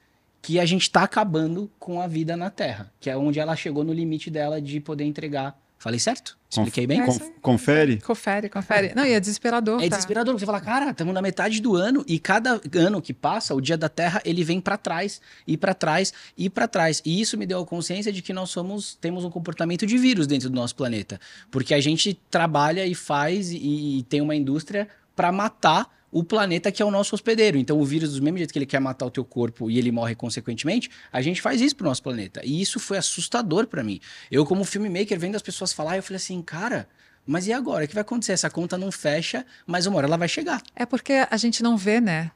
que 0.42 0.58
a 0.58 0.66
gente 0.66 0.90
tá 0.90 1.04
acabando 1.04 1.70
com 1.78 2.02
a 2.02 2.08
vida 2.08 2.36
na 2.36 2.50
Terra, 2.50 2.92
que 2.98 3.08
é 3.08 3.16
onde 3.16 3.38
ela 3.38 3.54
chegou 3.54 3.84
no 3.84 3.92
limite 3.92 4.28
dela 4.28 4.60
de 4.60 4.80
poder 4.80 5.04
entregar. 5.04 5.56
Falei 5.78 5.98
certo? 5.98 6.36
Expliquei 6.48 6.86
bem? 6.86 7.02
Confere. 7.40 8.00
Confere, 8.00 8.48
confere. 8.48 8.92
Não, 8.94 9.04
e 9.04 9.12
é 9.12 9.18
desesperador. 9.18 9.80
É 9.80 9.88
tá? 9.88 9.96
desesperador. 9.96 10.38
Você 10.38 10.44
fala, 10.44 10.60
cara, 10.60 10.90
estamos 10.90 11.14
na 11.14 11.22
metade 11.22 11.60
do 11.60 11.74
ano 11.74 12.04
e 12.06 12.18
cada 12.18 12.60
ano 12.74 13.00
que 13.00 13.12
passa, 13.12 13.54
o 13.54 13.60
dia 13.60 13.76
da 13.76 13.88
Terra, 13.88 14.20
ele 14.24 14.44
vem 14.44 14.60
para 14.60 14.76
trás 14.76 15.20
e 15.46 15.56
para 15.56 15.74
trás 15.74 16.12
e 16.36 16.50
para 16.50 16.68
trás. 16.68 17.02
E 17.04 17.20
isso 17.20 17.38
me 17.38 17.46
deu 17.46 17.60
a 17.60 17.66
consciência 17.66 18.12
de 18.12 18.20
que 18.22 18.32
nós 18.32 18.50
somos 18.50 18.96
temos 19.00 19.24
um 19.24 19.30
comportamento 19.30 19.86
de 19.86 19.96
vírus 19.98 20.26
dentro 20.26 20.50
do 20.50 20.54
nosso 20.54 20.76
planeta, 20.76 21.20
porque 21.50 21.74
a 21.74 21.80
gente 21.80 22.14
trabalha 22.30 22.86
e 22.86 22.94
faz 22.94 23.50
e, 23.50 23.98
e 23.98 24.02
tem 24.04 24.20
uma 24.20 24.36
indústria 24.36 24.88
para 25.16 25.32
matar 25.32 25.88
o 26.12 26.22
planeta 26.22 26.70
que 26.70 26.82
é 26.82 26.84
o 26.84 26.90
nosso 26.90 27.14
hospedeiro. 27.14 27.56
Então 27.56 27.80
o 27.80 27.84
vírus, 27.84 28.14
do 28.14 28.22
mesmo 28.22 28.36
jeito 28.36 28.52
que 28.52 28.58
ele 28.58 28.66
quer 28.66 28.80
matar 28.80 29.06
o 29.06 29.10
teu 29.10 29.24
corpo 29.24 29.70
e 29.70 29.78
ele 29.78 29.90
morre 29.90 30.14
consequentemente, 30.14 30.90
a 31.10 31.22
gente 31.22 31.40
faz 31.40 31.60
isso 31.60 31.74
pro 31.74 31.86
nosso 31.86 32.02
planeta. 32.02 32.42
E 32.44 32.60
isso 32.60 32.78
foi 32.78 32.98
assustador 32.98 33.66
para 33.66 33.82
mim. 33.82 33.98
Eu 34.30 34.44
como 34.44 34.62
filmmaker 34.62 35.18
vendo 35.18 35.34
as 35.36 35.42
pessoas 35.42 35.72
falar, 35.72 35.96
eu 35.96 36.02
falei 36.02 36.18
assim, 36.18 36.40
cara, 36.42 36.86
Mas 37.26 37.46
e 37.46 37.52
agora? 37.52 37.84
O 37.84 37.88
que 37.88 37.94
vai 37.94 38.02
acontecer? 38.02 38.32
Essa 38.32 38.50
conta 38.50 38.76
não 38.76 38.90
fecha, 38.90 39.46
mas 39.66 39.86
uma 39.86 39.96
hora 39.96 40.06
ela 40.06 40.16
vai 40.16 40.28
chegar. 40.28 40.60
É 40.74 40.84
porque 40.84 41.26
a 41.30 41.36
gente 41.36 41.62
não 41.62 41.76
vê, 41.76 42.00
né? 42.00 42.32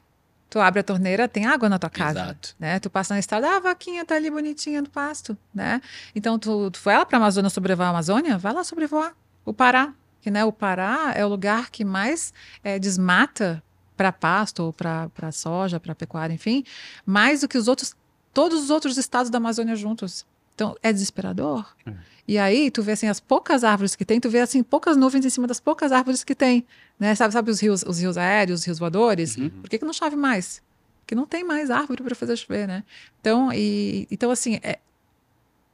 Tu 0.49 0.59
abre 0.59 0.79
a 0.79 0.83
torneira, 0.83 1.27
tem 1.27 1.45
água 1.45 1.67
na 1.67 1.77
tua 1.77 1.89
casa. 1.89 2.21
Exato. 2.21 2.55
Né? 2.57 2.79
Tu 2.79 2.89
passa 2.89 3.13
na 3.13 3.19
estrada, 3.19 3.49
ah, 3.49 3.57
a 3.57 3.59
vaquinha 3.59 4.05
tá 4.05 4.15
ali 4.15 4.31
bonitinha 4.31 4.81
no 4.81 4.89
pasto, 4.89 5.37
né? 5.53 5.81
Então, 6.15 6.39
tu, 6.39 6.71
tu 6.71 6.79
foi 6.79 6.93
lá 6.93 7.05
pra 7.05 7.17
Amazônia 7.17 7.49
sobrevoar 7.49 7.89
a 7.89 7.91
Amazônia? 7.91 8.37
Vai 8.37 8.53
lá 8.53 8.63
sobrevoar. 8.63 9.13
O 9.43 9.53
Pará, 9.53 9.93
que 10.21 10.31
né, 10.31 10.45
o 10.45 10.51
Pará 10.53 11.11
é 11.15 11.25
o 11.25 11.27
lugar 11.27 11.69
que 11.69 11.83
mais 11.83 12.33
é, 12.63 12.79
desmata 12.79 13.61
para 13.97 14.11
pasto, 14.11 14.63
ou 14.63 14.71
para 14.73 15.31
soja, 15.31 15.79
para 15.79 15.95
pecuária, 15.95 16.33
enfim, 16.33 16.63
mais 17.05 17.41
do 17.41 17.47
que 17.47 17.57
os 17.57 17.67
outros, 17.67 17.95
todos 18.31 18.63
os 18.63 18.69
outros 18.69 18.95
estados 18.97 19.31
da 19.31 19.37
Amazônia 19.37 19.75
juntos. 19.75 20.25
Então, 20.53 20.75
é 20.81 20.93
desesperador. 20.93 21.75
É. 21.85 21.93
E 22.27 22.37
aí, 22.37 22.69
tu 22.69 22.81
vê 22.83 22.91
assim, 22.91 23.07
as 23.07 23.19
poucas 23.19 23.63
árvores 23.63 23.95
que 23.95 24.05
tem, 24.05 24.19
tu 24.19 24.29
vê 24.29 24.39
assim, 24.39 24.61
poucas 24.61 24.95
nuvens 24.95 25.25
em 25.25 25.29
cima 25.29 25.47
das 25.47 25.59
poucas 25.59 25.91
árvores 25.91 26.23
que 26.23 26.35
tem. 26.35 26.65
Né? 26.99 27.15
Sabe, 27.15 27.33
sabe 27.33 27.51
os 27.51 27.59
rios, 27.59 27.83
os 27.83 27.99
rios 27.99 28.17
aéreos, 28.17 28.61
os 28.61 28.65
rios 28.65 28.79
voadores? 28.79 29.37
Uhum. 29.37 29.49
Por 29.49 29.69
que, 29.69 29.79
que 29.79 29.85
não 29.85 29.93
chove 29.93 30.15
mais? 30.15 30.61
Porque 31.01 31.15
não 31.15 31.25
tem 31.25 31.43
mais 31.43 31.71
árvore 31.71 32.03
para 32.03 32.15
fazer 32.15 32.35
chover, 32.35 32.67
né? 32.67 32.83
Então, 33.21 33.51
e, 33.53 34.07
então 34.11 34.29
assim, 34.29 34.59
é, 34.61 34.79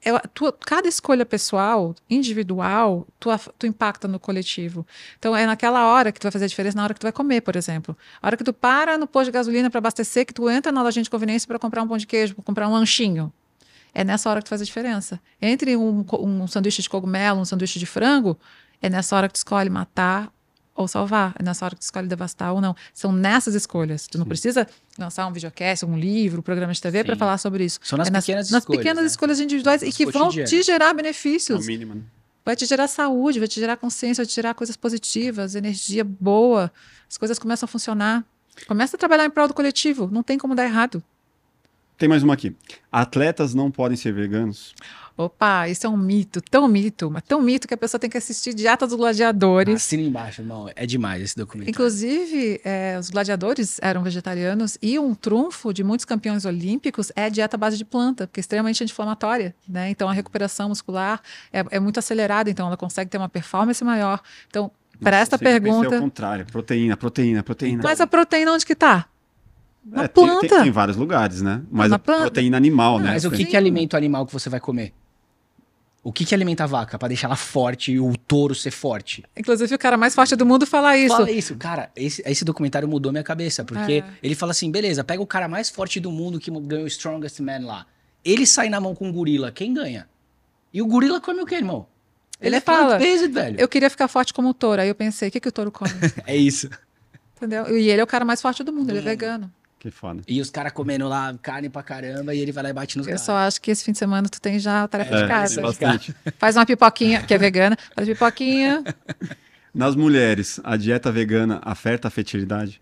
é, 0.06 0.20
tu, 0.34 0.51
cada 0.66 0.88
escolha 0.88 1.26
pessoal, 1.26 1.95
individual, 2.10 3.08
tu, 3.20 3.30
tu 3.58 3.66
impacta 3.66 4.08
no 4.08 4.20
coletivo. 4.20 4.86
Então, 5.18 5.36
é 5.36 5.45
naquela 5.45 5.88
hora 5.88 6.12
que 6.12 6.20
tu 6.20 6.24
vai 6.24 6.32
fazer 6.32 6.45
a 6.45 6.47
diferença, 6.47 6.76
na 6.76 6.84
hora 6.84 6.93
que 6.93 6.99
tu 6.99 7.04
vai 7.04 7.12
comer, 7.12 7.41
por 7.41 7.56
exemplo. 7.56 7.97
A 8.22 8.28
hora 8.28 8.38
que 8.38 8.43
tu 8.43 8.54
para 8.54 8.97
no 8.97 9.08
posto 9.08 9.26
de 9.26 9.32
gasolina 9.32 9.70
para 9.70 9.78
abastecer, 9.78 10.26
que 10.26 10.34
tu 10.34 10.49
entra 10.49 10.72
na 10.72 10.84
lojinha 10.84 11.04
de 11.04 11.10
conveniência 11.10 11.47
para 11.47 11.58
comprar 11.58 11.82
um 11.82 11.88
pão 11.88 11.97
de 11.97 12.06
queijo, 12.06 12.36
para 12.36 12.43
comprar 12.43 12.68
um 12.68 12.74
lanchinho. 12.74 13.32
É 13.93 14.04
nessa 14.04 14.30
hora 14.30 14.41
que 14.41 14.45
tu 14.45 14.49
faz 14.49 14.62
a 14.62 14.66
diferença. 14.66 15.22
Entre 15.41 15.78
um, 15.78 16.06
um 16.20 16.47
sanduíche 16.47 16.82
de 16.82 16.89
cogumelo, 16.89 17.39
um 17.39 17.45
sanduíche 17.45 17.80
de 17.80 17.86
frango, 17.86 18.38
é 18.82 18.89
nessa 18.89 19.16
hora 19.16 19.28
que 19.28 19.34
tu 19.34 19.38
escolhe 19.38 19.70
matar 19.70 20.32
ou 20.76 20.88
salvar. 20.88 21.34
É 21.40 21.44
nessa 21.44 21.66
hora 21.66 21.76
que 21.76 21.82
tu 21.82 21.84
escolhe 21.84 22.08
devastar 22.08 22.54
ou 22.54 22.60
não. 22.62 22.76
São 22.94 23.12
nessas 23.12 23.54
escolhas. 23.56 24.08
Tu 24.08 24.18
não 24.18 24.26
precisa 24.26 24.68
lançar 24.98 25.28
um 25.28 25.32
videocast, 25.32 25.86
um 25.86 25.98
livro, 25.98 26.40
um 26.40 26.44
programa 26.44 26.74
de 26.74 26.82
TV 26.82 27.04
para 27.04 27.16
Sim. 27.16 27.20
falar 27.20 27.38
sobre 27.38 27.66
isso. 27.66 27.80
São 27.84 27.98
nas 27.98 28.08
É 28.08 28.12
nas, 28.12 28.26
pequenas 28.26 28.50
nas 28.52 28.62
escolhas, 28.64 28.80
pequenas 28.80 29.02
né? 29.04 29.08
escolhas 29.08 29.40
individuais 29.40 29.82
e 29.84 29.92
que 29.92 30.06
vão 30.06 30.30
te 30.30 30.64
gerar 30.64 30.90
É 30.90 30.94
benefícios. 30.94 31.66
mínimo, 31.68 31.96
né? 31.96 32.02
Vai 32.46 32.56
te 32.58 32.66
gerar 32.66 32.88
saúde, 32.90 33.40
vai 33.40 33.48
te 33.48 33.60
gerar 33.60 33.78
consciência, 33.78 34.22
vai 34.24 34.28
te 34.28 34.36
gerar 34.36 34.54
coisas 34.54 34.76
positivas, 34.76 35.56
energia 35.56 36.04
boa. 36.04 36.72
As 37.10 37.18
coisas 37.18 37.40
começam 37.40 37.66
a 37.66 37.68
funcionar. 37.68 38.26
Começa 38.68 38.98
a 38.98 39.00
trabalhar 39.00 39.26
em 39.26 39.30
prol 39.30 39.48
do 39.48 39.54
coletivo. 39.54 40.10
Não 40.12 40.22
tem 40.22 40.38
como 40.38 40.54
dar 40.54 40.66
errado. 40.66 41.02
Tem 41.98 42.10
mais 42.10 42.22
uma 42.24 42.34
aqui. 42.34 42.54
Atletas 42.92 43.54
não 43.54 43.72
podem 43.72 43.96
ser 43.96 44.12
veganos? 44.14 44.76
Opa, 45.16 45.70
isso 45.70 45.86
é 45.86 45.89
um 45.89 45.95
mito, 45.95 46.41
tão 46.41 46.68
mito, 46.68 47.11
mas 47.11 47.22
tão 47.22 47.39
mito 47.39 47.68
que 47.68 47.74
a 47.76 47.78
pessoa 47.78 47.99
tem 47.99 48.09
que 48.09 48.18
assistir 48.18 48.51
Dieta 48.51 48.88
dos 48.88 48.95
Gladiadores. 48.95 49.76
Assina 49.76 50.01
embaixo, 50.01 50.41
irmão. 50.41 50.68
É 50.76 50.88
demais 50.88 51.22
esse 51.22 51.36
documentário. 51.38 51.70
Inclusive, 51.70 52.59
é, 52.66 52.97
os 52.99 53.11
gladiadores 53.11 53.78
eram 53.80 54.01
vegetarianos 54.01 54.76
e 54.82 54.97
um 54.97 55.14
trunfo 55.14 55.72
de 55.72 55.84
muitos 55.84 56.03
campeões 56.03 56.45
olímpicos 56.45 57.11
é 57.16 57.26
a 57.26 57.30
dieta 57.30 57.55
à 57.55 57.59
base 57.59 57.78
de 57.78 57.86
planta, 57.86 58.26
porque 58.26 58.39
é 58.39 58.41
extremamente 58.41 58.84
anti-inflamatória, 58.84 59.53
né? 59.70 59.89
Então 59.91 60.09
a 60.09 60.14
recuperação 60.14 60.70
muscular 60.70 61.22
é, 61.51 61.64
é 61.70 61.80
muito 61.80 61.99
acelerada, 61.99 62.49
então 62.49 62.66
ela 62.66 62.76
consegue 62.78 63.11
ter 63.11 63.20
uma 63.20 63.30
performance 63.30 63.84
maior. 63.84 64.20
Então, 64.47 64.72
para 64.99 65.18
esta 65.18 65.38
pergunta, 65.38 65.93
ao 65.95 66.01
contrário. 66.01 66.45
Proteína, 66.47 66.97
proteína, 66.97 67.43
proteína. 67.43 67.84
mas 67.84 68.01
a 68.01 68.07
proteína 68.07 68.51
onde 68.53 68.66
que 68.66 68.74
tá? 68.74 69.05
na 69.86 70.05
É, 70.05 70.07
tem- 70.07 70.26
planta. 70.26 70.47
Tem, 70.47 70.61
tem 70.64 70.72
vários 70.72 70.97
lugares, 70.97 71.41
né? 71.41 71.61
Mas 71.70 71.89
na 71.91 71.97
a 71.97 71.99
planta. 71.99 72.22
proteína 72.22 72.57
animal, 72.57 72.97
né? 72.99 73.11
Mas 73.11 73.26
o 73.26 73.30
que, 73.32 73.45
que 73.45 73.55
alimenta 73.57 73.95
o 73.95 73.97
animal 73.97 74.26
que 74.26 74.34
você 74.34 74.49
vai 74.49 74.59
comer? 74.59 74.91
O 76.04 76.12
que, 76.12 76.26
que 76.26 76.36
alimenta 76.36 76.66
a 76.66 76.68
vaca 76.68 76.99
pra 76.99 77.08
deixar 77.08 77.28
ela 77.28 77.36
forte 77.38 77.93
e 77.93 77.99
o 77.99 78.18
touro 78.18 78.54
ser 78.54 78.72
forte? 78.72 79.24
Inclusive, 79.38 79.74
o 79.74 79.80
cara 79.80 79.95
mais 79.95 80.14
forte 80.14 80.36
do 80.36 80.45
mundo 80.45 80.66
fala 80.68 80.97
isso. 80.97 81.16
Fala 81.16 81.32
isso, 81.32 81.56
cara. 81.56 81.89
Esse, 81.95 82.22
esse 82.26 82.43
documentário 82.43 82.88
mudou 82.89 83.10
minha 83.12 83.24
cabeça, 83.24 83.64
porque 83.64 83.93
É. 83.93 84.06
ele 84.22 84.36
fala 84.36 84.51
assim: 84.51 84.70
beleza, 84.70 85.01
pega 85.04 85.22
o 85.22 85.26
cara 85.28 85.47
mais 85.47 85.70
forte 85.70 86.01
do 86.01 86.12
mundo 86.12 86.39
que 86.41 86.51
ganhou 86.51 86.84
o 86.84 86.88
Strongest 86.88 87.39
Man 87.39 87.60
lá. 87.66 87.86
Ele 88.26 88.45
sai 88.45 88.68
na 88.68 88.82
mão 88.82 88.93
com 88.93 89.08
um 89.08 89.14
gorila, 89.14 89.49
quem 89.51 89.74
ganha? 89.74 90.08
E 90.74 90.82
o 90.82 90.86
gorila 90.88 91.22
come 91.22 91.41
o 91.41 91.45
quê, 91.45 91.56
irmão? 91.56 91.88
Ele 92.41 92.58
é 92.58 92.60
fala, 92.60 92.97
velho. 92.99 93.56
Eu 93.58 93.68
queria 93.70 93.89
ficar 93.89 94.10
forte 94.10 94.34
como 94.34 94.49
o 94.49 94.54
touro. 94.54 94.82
Aí 94.82 94.89
eu 94.89 94.95
pensei, 94.95 95.30
o 95.30 95.32
que, 95.32 95.39
que 95.39 95.47
o 95.47 95.51
touro 95.51 95.72
come? 95.72 95.89
É 96.28 96.36
isso. 96.36 96.70
Entendeu? 97.38 97.78
E 97.78 97.89
ele 97.89 98.01
é 98.01 98.04
o 98.04 98.08
cara 98.08 98.26
mais 98.26 98.41
forte 98.41 98.62
do 98.64 98.74
mundo, 98.74 98.89
ele 98.89 98.97
é 98.99 99.01
Hum. 99.01 99.06
vegano. 99.06 99.51
Que 99.84 99.92
foda. 99.92 100.22
E 100.30 100.40
os 100.40 100.50
caras 100.50 100.72
comendo 100.72 101.10
lá 101.10 101.38
carne 101.42 101.68
pra 101.68 101.84
caramba 101.84 102.34
e 102.34 102.40
ele 102.40 102.54
vai 102.54 102.64
lá 102.64 102.70
e 102.70 102.74
bate 102.74 102.98
nos 102.98 103.06
Eu 103.06 103.12
caras. 103.12 103.22
só 103.26 103.36
acho 103.36 103.60
que 103.62 103.70
esse 103.70 103.84
fim 103.84 103.92
de 103.92 103.98
semana 103.98 104.30
tu 104.30 104.40
tem 104.40 104.58
já 104.58 104.84
a 104.84 104.88
tarefa 104.88 105.14
de 105.18 105.24
É, 105.24 105.28
casa. 105.28 105.56
tem 105.56 105.64
bastante. 105.66 106.16
Faz 106.40 106.56
uma 106.56 106.66
pipoquinha, 106.66 107.22
que 107.22 107.34
é 107.34 107.38
vegana, 107.38 107.78
faz 107.94 108.08
pipoquinha, 108.08 108.82
Nas 109.76 109.94
mulheres, 109.94 110.58
a 110.64 110.78
dieta 110.78 111.12
vegana 111.12 111.60
afeta 111.64 112.08
a 112.08 112.12
fertilidade? 112.12 112.80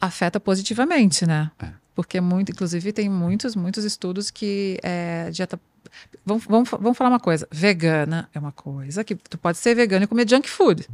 afeta 0.00 0.40
positivamente, 0.40 1.26
né? 1.26 1.50
É. 1.62 1.68
Porque 1.94 2.18
muito, 2.20 2.50
inclusive, 2.52 2.92
tem 2.92 3.08
muitos, 3.10 3.54
muitos 3.54 3.84
estudos 3.84 4.30
que 4.30 4.78
é, 4.82 5.28
dieta. 5.30 5.60
Vamos, 6.24 6.44
vamos, 6.46 6.70
vamos 6.70 6.96
falar 6.96 7.10
uma 7.10 7.20
coisa. 7.20 7.46
Vegana 7.52 8.26
é 8.34 8.38
uma 8.38 8.52
coisa 8.52 9.04
que 9.04 9.14
tu 9.16 9.36
pode 9.36 9.58
ser 9.58 9.74
vegano 9.74 10.04
e 10.04 10.06
comer 10.06 10.26
junk 10.28 10.48
food. 10.48 10.86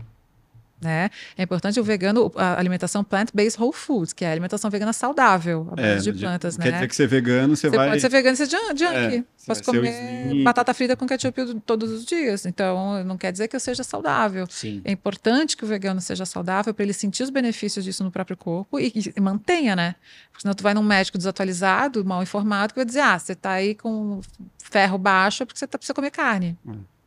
Né? 0.83 1.11
É 1.37 1.43
importante 1.45 1.79
o 1.79 1.85
vegano, 1.85 2.33
a 2.35 2.59
alimentação 2.59 3.05
plant-based 3.05 3.61
whole 3.61 3.73
foods, 3.73 4.13
que 4.13 4.25
é 4.25 4.29
a 4.29 4.33
alimentação 4.33 4.69
vegana 4.69 4.93
saudável, 4.93 5.69
a 5.71 5.77
base 5.77 6.11
de 6.11 6.19
plantas, 6.19 6.57
Quer 6.57 6.65
né? 6.65 6.73
dizer 6.73 6.89
que 6.89 6.97
ser 6.97 7.07
vegano, 7.07 7.55
você, 7.55 7.71
Você 7.71 7.77
vai. 7.77 7.89
pode 7.91 8.01
ser 8.01 8.09
vegano 8.09 8.35
e 8.35 8.37
ser 8.37 8.49
junk. 8.49 8.83
É, 8.83 9.25
você 9.37 9.47
Posso 9.47 9.63
comer 9.63 10.27
slim. 10.27 10.43
batata 10.43 10.75
frita 10.75 10.97
com 10.97 11.07
ketchup 11.07 11.61
todos 11.65 11.91
os 11.93 12.05
dias. 12.05 12.47
Então, 12.47 13.05
não 13.05 13.17
quer 13.17 13.31
dizer 13.31 13.47
que 13.47 13.55
eu 13.55 13.61
seja 13.61 13.85
saudável. 13.85 14.47
Sim. 14.51 14.81
É 14.85 14.91
importante 14.91 15.57
que 15.57 15.65
o 15.65 15.69
vegano 15.69 16.01
seja 16.01 16.25
saudável 16.27 16.75
para 16.75 16.83
ele 16.85 16.93
sentir 16.93 17.23
os 17.23 17.31
benefícios 17.31 17.85
disso 17.85 18.03
no 18.03 18.11
próprio 18.11 18.37
corpo 18.37 18.81
e, 18.81 18.93
e 19.17 19.21
mantenha, 19.21 19.77
né? 19.77 19.95
Porque 20.31 20.43
senão 20.43 20.55
tu 20.55 20.63
vai 20.65 20.75
num 20.75 20.83
médico 20.83 21.17
desatualizado, 21.17 22.05
mal 22.05 22.23
informado, 22.23 22.73
que 22.73 22.79
vai 22.81 22.85
dizer, 22.87 23.01
ah, 23.01 23.19
você 23.19 23.35
tá 23.37 23.53
aí 23.53 23.75
com 23.77 24.21
ferro 24.59 24.99
baixo 24.99 25.43
é 25.43 25.47
porque 25.47 25.59
você 25.59 25.67
tá, 25.67 25.79
precisa 25.79 25.95
comer 25.95 26.11
carne. 26.11 26.57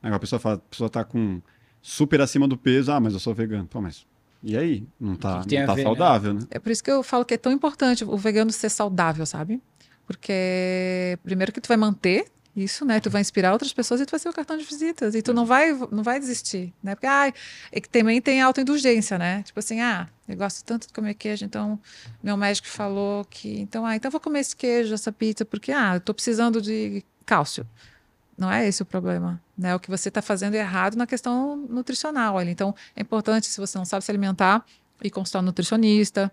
Aí 0.02 0.14
a 0.14 0.20
pessoa 0.20 0.40
fala, 0.40 0.56
a 0.56 0.60
pessoa 0.60 0.90
tá 0.90 1.04
com 1.04 1.42
super 1.86 2.20
acima 2.20 2.48
do 2.48 2.58
peso, 2.58 2.92
ah, 2.92 3.00
mas 3.00 3.14
eu 3.14 3.20
sou 3.20 3.34
vegano. 3.34 3.68
Pô, 3.68 3.80
mas 3.80 4.08
e 4.42 4.58
aí? 4.58 4.84
Não 5.00 5.16
tá, 5.16 5.38
não 5.38 5.44
tá 5.44 5.74
ver, 5.74 5.78
né? 5.78 5.84
saudável, 5.84 6.34
né? 6.34 6.42
É 6.50 6.58
por 6.58 6.72
isso 6.72 6.84
que 6.84 6.90
eu 6.90 7.04
falo 7.04 7.24
que 7.24 7.36
é 7.36 7.38
tão 7.38 7.52
importante 7.52 8.04
o 8.04 8.18
vegano 8.18 8.52
ser 8.52 8.70
saudável, 8.70 9.26
sabe? 9.26 9.62
Porque 10.08 11.18
primeiro 11.24 11.52
que 11.52 11.62
tu 11.62 11.68
vai 11.68 11.78
manter 11.78 12.26
isso, 12.56 12.86
né? 12.86 13.00
Tu 13.00 13.10
vai 13.10 13.22
inspirar 13.22 13.54
outras 13.54 13.72
pessoas 13.72 14.02
e 14.02 14.06
tu 14.06 14.12
vai 14.12 14.20
ser 14.20 14.30
o 14.30 14.34
cartão 14.34 14.58
de 14.58 14.64
visitas. 14.64 15.14
E 15.14 15.22
tu 15.22 15.32
não 15.32 15.46
vai, 15.46 15.74
não 15.92 16.02
vai 16.02 16.20
desistir, 16.20 16.74
né? 16.82 16.96
Porque 16.96 17.06
ah, 17.08 17.32
é 17.72 17.80
que 17.80 17.90
também 17.90 18.20
tem 18.20 18.42
autoindulgência, 18.42 19.18
né? 19.20 19.44
Tipo 19.44 19.60
assim, 19.60 19.80
ah, 19.80 20.08
eu 20.28 20.36
gosto 20.38 20.64
tanto 20.64 20.88
de 20.88 20.94
comer 20.94 21.14
queijo, 21.14 21.46
então 21.46 21.80
meu 22.24 22.36
médico 22.36 22.68
falou 22.68 23.26
que, 23.26 23.60
então, 23.60 23.86
ah, 23.86 23.96
então 23.96 24.10
vou 24.10 24.20
comer 24.20 24.40
esse 24.40 24.56
queijo, 24.56 24.94
essa 24.94 25.12
pizza, 25.12 25.46
porque 25.46 25.72
ah, 25.72 25.96
eu 25.96 26.00
tô 26.00 26.16
precisando 26.16 26.60
de 26.60 27.04
cálcio. 27.26 27.66
Não 28.38 28.52
é 28.52 28.68
esse 28.68 28.82
o 28.82 28.86
problema, 28.86 29.42
né? 29.58 29.74
O 29.74 29.80
que 29.80 29.90
você 29.90 30.10
está 30.10 30.22
fazendo 30.22 30.56
é 30.56 30.60
errado 30.60 30.96
na 30.96 31.08
questão 31.08 31.56
nutricional. 31.56 32.38
ali. 32.38 32.52
Então, 32.52 32.76
é 32.96 33.02
importante, 33.02 33.48
se 33.48 33.60
você 33.60 33.78
não 33.78 33.86
sabe 33.86 34.04
se 34.04 34.12
alimentar, 34.12 34.66
ir 35.02 35.10
consultar 35.10 35.40
um 35.40 35.44
nutricionista 35.44 36.32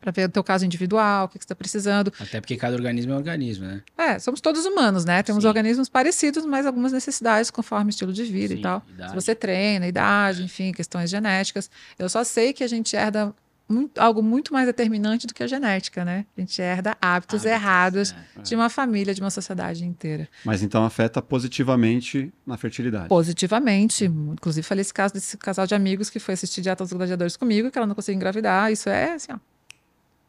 para 0.00 0.12
ver 0.12 0.28
o 0.28 0.28
teu 0.28 0.44
caso 0.44 0.64
individual, 0.64 1.26
o 1.26 1.28
que, 1.28 1.38
que 1.38 1.44
você 1.44 1.46
está 1.46 1.54
precisando. 1.56 2.12
Até 2.20 2.40
porque 2.40 2.56
cada 2.56 2.74
organismo 2.74 3.12
é 3.12 3.14
um 3.16 3.18
organismo, 3.18 3.66
né? 3.66 3.82
É, 3.96 4.18
somos 4.18 4.40
todos 4.40 4.64
humanos, 4.64 5.04
né? 5.04 5.22
Temos 5.22 5.42
Sim. 5.42 5.48
organismos 5.48 5.88
parecidos, 5.88 6.46
mas 6.46 6.66
algumas 6.66 6.92
necessidades 6.92 7.50
conforme 7.50 7.90
estilo 7.90 8.12
de 8.12 8.24
vida 8.24 8.54
Sim, 8.54 8.60
e 8.60 8.62
tal. 8.62 8.82
idade. 8.88 9.10
Se 9.10 9.14
você 9.14 9.34
treina, 9.34 9.86
idade, 9.86 10.44
enfim, 10.44 10.72
questões 10.72 11.10
genéticas. 11.10 11.68
Eu 11.98 12.08
só 12.08 12.22
sei 12.22 12.52
que 12.52 12.62
a 12.62 12.68
gente 12.68 12.94
herda 12.94 13.34
muito- 13.68 13.98
algo 13.98 14.22
muito 14.22 14.52
mais 14.52 14.66
determinante 14.66 15.26
do 15.26 15.34
que 15.34 15.42
a 15.42 15.46
genética, 15.46 16.04
né? 16.04 16.24
A 16.36 16.40
gente 16.40 16.60
herda 16.62 16.96
hábitos, 17.00 17.40
Hábitos, 17.40 17.44
errados 17.44 18.14
é. 18.36 18.42
de 18.42 18.54
uma 18.54 18.68
família, 18.70 19.12
de 19.14 19.20
uma 19.20 19.30
sociedade 19.30 19.84
inteira. 19.84 20.28
Mas 20.44 20.62
então 20.62 20.84
afeta 20.84 21.20
positivamente 21.20 22.32
na 22.46 22.56
fertilidade. 22.56 23.08
Positivamente. 23.08 24.04
Inclusive, 24.06 24.62
falei 24.66 24.80
esse 24.82 24.94
caso 24.94 25.14
desse 25.14 25.36
casal 25.36 25.66
de 25.66 25.74
amigos 25.74 26.08
que 26.10 26.18
foi 26.18 26.34
assistir 26.34 26.60
Dieta 26.62 26.84
dos 26.84 26.92
Gladiadores 26.92 27.36
comigo, 27.36 27.70
que 27.70 27.78
ela 27.78 27.86
não 27.86 27.94
conseguiu 27.94 28.16
engravidar. 28.16 28.72
Isso 28.72 28.88
é 28.88 29.12
assim, 29.14 29.32
ó. 29.32 29.38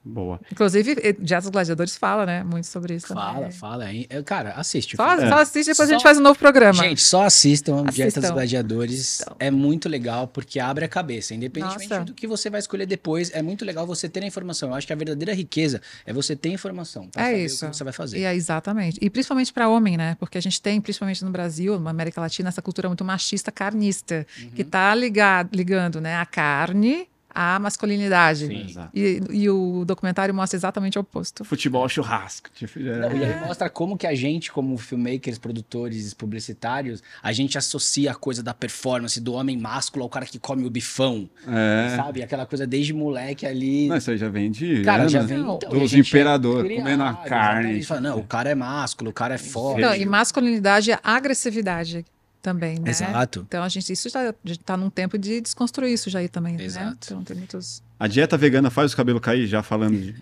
Boa. 0.10 0.40
Inclusive, 0.52 0.98
eh, 1.04 1.14
Dieta 1.14 1.42
dos 1.42 1.50
Gladiadores 1.52 1.96
fala, 1.96 2.26
né? 2.26 2.44
Muito 2.44 2.66
sobre 2.68 2.96
isso 2.96 3.08
Fala, 3.08 3.34
também. 3.36 3.52
fala. 3.52 3.86
Eu, 4.10 4.24
Cara, 4.24 4.52
assiste. 4.56 4.96
Só, 4.98 5.18
só 5.18 5.36
assiste, 5.40 5.68
depois 5.70 5.88
a 5.90 5.92
gente 5.94 6.02
Só- 6.02 6.08
faz 6.08 6.18
um 6.18 6.22
novo 6.22 6.38
programa. 6.40 6.74
Gente, 6.84 7.02
só 7.02 7.24
assistam 7.26 7.84
Dieta 7.86 8.06
dos 8.12 8.18
Assistam. 8.18 8.34
Gladiadores. 8.34 9.00
Assistam. 9.00 9.36
É 9.40 9.52
muito 9.52 9.88
legal 9.88 10.28
porque 10.28 10.60
abre 10.60 10.86
a 10.86 10.88
cabeça. 10.88 11.34
Independentemente 11.34 11.90
Nossa. 11.90 12.06
do 12.06 12.14
que 12.14 12.26
você 12.28 12.50
vai 12.50 12.60
escolher 12.60 12.86
depois, 12.86 13.32
é 13.34 13.42
muito 13.42 13.64
legal 13.64 13.86
você 13.86 14.10
ter 14.10 14.24
a 14.24 14.28
informação. 14.28 14.70
Eu 14.70 14.76
acho 14.76 14.88
que 14.88 14.94
a 14.94 14.96
verdadeira 14.96 15.34
riqueza 15.34 15.82
é 16.06 16.12
você 16.14 16.36
ter 16.36 16.50
informação. 16.50 17.08
Pra 17.08 17.22
É 17.24 17.26
saber 17.32 17.46
isso. 17.46 17.66
o 17.66 17.70
que 17.70 17.78
você 17.78 17.84
vai 17.84 17.94
fazer. 17.94 18.18
E 18.20 18.24
é 18.24 18.34
exatamente. 18.36 18.98
E 19.02 19.10
principalmente 19.10 19.54
para 19.54 19.70
homem, 19.70 19.96
né? 19.98 20.16
Porque 20.20 20.38
a 20.38 20.42
gente 20.42 20.62
tem, 20.62 20.82
principalmente 20.82 21.24
no 21.24 21.32
Brasil, 21.32 21.80
na 21.80 21.90
América 21.92 22.20
Latina, 22.20 22.50
essa 22.50 22.62
cultura 22.62 22.88
muito 22.90 23.06
machista, 23.06 23.52
carnista, 23.52 24.26
Uhum. 24.42 24.50
que 24.52 24.64
tá 24.64 24.94
ligado, 24.96 25.56
ligando, 25.56 26.02
né, 26.02 26.16
a 26.16 26.26
carne 26.26 27.08
à 27.42 27.58
masculinidade. 27.58 28.48
Sim. 28.48 28.66
Exato. 28.68 28.90
E, 28.94 29.22
e 29.32 29.50
o 29.50 29.86
documentário 29.86 30.34
mostra 30.36 30.58
exatamente 30.58 30.98
o 30.98 31.02
oposto. 31.02 31.46
Futebol 31.46 31.88
churrasco. 31.88 32.50
Tipo, 32.54 32.82
já- 32.84 32.98
Não, 32.98 33.16
e 33.16 33.24
aí 33.24 33.40
mostra 33.40 33.70
como 33.70 33.98
que 33.98 34.06
a 34.06 34.14
gente, 34.14 34.52
como 34.52 34.78
filmmakers, 34.78 35.38
produtores, 35.38 36.14
publicitários, 36.14 37.02
a 37.24 37.32
gente 37.32 37.58
associa 37.58 38.12
a 38.12 38.16
coisa 38.16 38.44
da 38.44 38.54
performance, 38.54 39.22
do 39.22 39.34
homem 39.34 39.58
másculo 39.58 40.04
ao 40.04 40.10
cara 40.10 40.26
que 40.26 40.38
come 40.38 40.66
o 40.66 40.70
bifão, 40.70 41.30
É. 41.48 41.96
sabe? 41.96 42.22
Aquela 42.22 42.46
coisa 42.46 42.68
desde 42.68 42.94
moleque 42.94 43.46
ali. 43.46 43.88
Não, 43.88 43.96
isso 43.96 44.12
aí 44.12 44.18
já 44.18 44.28
vem 44.28 44.52
de. 44.52 44.82
Cara, 44.82 45.08
já 45.08 45.20
anos. 45.20 45.30
vem 45.32 45.40
Não, 45.40 45.56
então, 45.56 45.70
e 45.72 45.76
a 45.78 45.80
dos 45.80 45.90
gente 45.92 46.06
é 46.08 46.10
imperador 46.10 46.66
criado, 46.66 46.84
comendo 46.84 47.04
a 47.04 47.14
carne. 47.14 47.84
Fala, 47.84 48.02
não, 48.02 48.18
o 48.20 48.24
cara 48.24 48.50
é 48.50 48.56
másculo, 48.56 49.12
o 49.12 49.14
cara 49.14 49.36
é 49.36 49.38
forte. 49.38 49.80
Então, 49.80 49.96
e 49.96 50.06
masculinidade 50.06 50.92
é 50.92 51.00
agressividade 51.02 52.06
também, 52.42 52.80
né? 52.80 52.90
Exato. 52.90 53.46
Então 53.48 53.64
a 53.64 53.70
gente 53.70 53.92
isso 53.92 54.10
já 54.10 54.34
está 54.46 54.78
num 54.78 54.90
tempo 54.90 55.18
de 55.18 55.42
desconstruir 55.42 55.94
isso 55.94 56.10
já 56.10 56.20
aí 56.20 56.30
também, 56.30 56.56
né? 56.56 56.64
Exato. 56.64 56.98
Então 57.04 57.24
tem 57.24 57.38
muitos 57.38 57.84
A 58.00 58.08
dieta 58.08 58.38
vegana 58.38 58.70
faz 58.70 58.94
o 58.94 58.98
cabelo 58.98 59.20
cair, 59.20 59.48
já 59.48 59.62
falando 59.62 59.98
de 59.98 60.16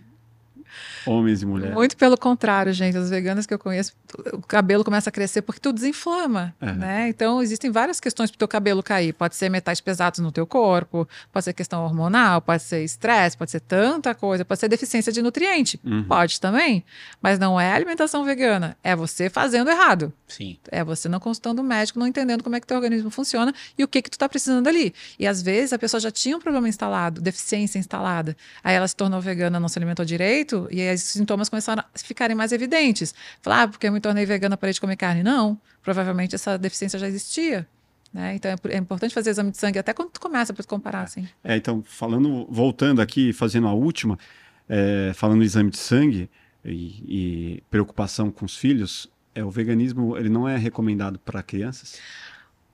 homens 1.07 1.41
e 1.41 1.45
mulheres. 1.45 1.73
Muito 1.73 1.95
pelo 1.97 2.17
contrário, 2.17 2.71
gente. 2.73 2.97
As 2.97 3.09
veganas 3.09 3.45
que 3.45 3.53
eu 3.53 3.59
conheço, 3.59 3.93
o 4.33 4.41
cabelo 4.41 4.83
começa 4.83 5.09
a 5.09 5.11
crescer 5.11 5.41
porque 5.41 5.59
tu 5.59 5.71
desinflama, 5.71 6.53
É. 6.61 6.71
né? 6.73 7.09
Então, 7.09 7.41
existem 7.41 7.71
várias 7.71 7.99
questões 7.99 8.29
para 8.29 8.35
o 8.35 8.39
teu 8.39 8.47
cabelo 8.47 8.83
cair. 8.83 9.13
Pode 9.13 9.35
ser 9.35 9.49
metais 9.49 9.79
pesados 9.81 10.19
no 10.19 10.31
teu 10.31 10.45
corpo, 10.45 11.07
pode 11.31 11.43
ser 11.45 11.53
questão 11.53 11.83
hormonal, 11.83 12.41
pode 12.41 12.63
ser 12.63 12.83
estresse, 12.83 13.37
pode 13.37 13.51
ser 13.51 13.59
tanta 13.61 14.13
coisa, 14.13 14.43
pode 14.45 14.59
ser 14.59 14.67
deficiência 14.67 15.11
de 15.11 15.21
nutriente. 15.21 15.79
Uhum. 15.83 16.03
Pode 16.03 16.39
também, 16.39 16.83
mas 17.21 17.39
não 17.39 17.59
é 17.59 17.71
alimentação 17.71 18.23
vegana. 18.25 18.77
É 18.83 18.95
você 18.95 19.29
fazendo 19.29 19.69
errado. 19.69 20.11
Sim. 20.27 20.57
É 20.71 20.83
você 20.83 21.07
não 21.07 21.19
consultando 21.19 21.61
o 21.61 21.65
médico, 21.65 21.99
não 21.99 22.07
entendendo 22.07 22.43
como 22.43 22.55
é 22.55 22.59
que 22.59 22.67
teu 22.67 22.75
organismo 22.77 23.09
funciona 23.09 23.53
e 23.77 23.83
o 23.83 23.87
que 23.87 24.01
que 24.01 24.09
tu 24.09 24.17
tá 24.17 24.27
precisando 24.27 24.67
ali. 24.67 24.93
E 25.17 25.25
às 25.25 25.41
vezes 25.41 25.71
a 25.73 25.79
pessoa 25.79 25.99
já 26.01 26.11
tinha 26.11 26.35
um 26.35 26.39
problema 26.39 26.67
instalado, 26.67 27.21
deficiência 27.21 27.79
instalada. 27.79 28.35
Aí 28.63 28.75
ela 28.75 28.87
se 28.87 28.95
tornou 28.95 29.21
vegana, 29.21 29.59
não 29.59 29.67
se 29.69 29.77
alimentou 29.79 30.03
direito 30.05 30.67
e 30.71 30.81
aí 30.81 30.96
os 31.03 31.09
sintomas 31.09 31.49
começaram 31.49 31.83
a 31.83 31.99
ficarem 31.99 32.35
mais 32.35 32.51
evidentes. 32.51 33.13
Falar, 33.41 33.63
ah, 33.63 33.67
porque 33.67 33.87
eu 33.87 33.91
me 33.91 33.99
tornei 33.99 34.25
vegana, 34.25 34.57
parei 34.57 34.73
de 34.73 34.81
comer 34.81 34.95
carne. 34.95 35.23
Não, 35.23 35.59
provavelmente 35.81 36.35
essa 36.35 36.57
deficiência 36.57 36.97
já 36.99 37.07
existia. 37.07 37.67
Né? 38.13 38.35
Então 38.35 38.51
é, 38.51 38.55
é 38.69 38.77
importante 38.77 39.13
fazer 39.13 39.29
exame 39.29 39.51
de 39.51 39.57
sangue 39.57 39.79
até 39.79 39.93
quando 39.93 40.11
tu 40.11 40.19
começa 40.19 40.53
para 40.53 40.63
comparar, 40.65 41.03
assim. 41.03 41.27
É, 41.43 41.55
então, 41.55 41.83
falando, 41.83 42.47
voltando 42.49 43.01
aqui, 43.01 43.33
fazendo 43.33 43.67
a 43.67 43.73
última, 43.73 44.17
é, 44.67 45.11
falando 45.13 45.39
do 45.39 45.45
exame 45.45 45.69
de 45.69 45.77
sangue 45.77 46.29
e, 46.63 47.57
e 47.57 47.63
preocupação 47.69 48.31
com 48.31 48.45
os 48.45 48.55
filhos, 48.57 49.09
é, 49.35 49.43
o 49.43 49.51
veganismo 49.51 50.17
ele 50.17 50.29
não 50.29 50.47
é 50.47 50.57
recomendado 50.57 51.19
para 51.19 51.43
crianças? 51.43 51.99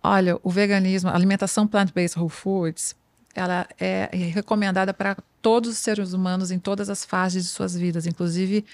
Olha, 0.01 0.37
o 0.43 0.49
veganismo, 0.49 1.09
alimentação 1.09 1.65
plant-based 1.65 2.19
whole 2.19 2.29
foods, 2.29 2.95
ela 3.33 3.67
é 3.79 4.09
recomendada 4.13 4.93
para 4.93 5.17
todos 5.41 5.71
os 5.71 5.77
seres 5.77 6.13
humanos 6.13 6.51
em 6.51 6.59
todas 6.59 6.89
as 6.89 7.03
fases 7.03 7.43
de 7.43 7.49
suas 7.49 7.75
vidas, 7.75 8.05
inclusive, 8.05 8.65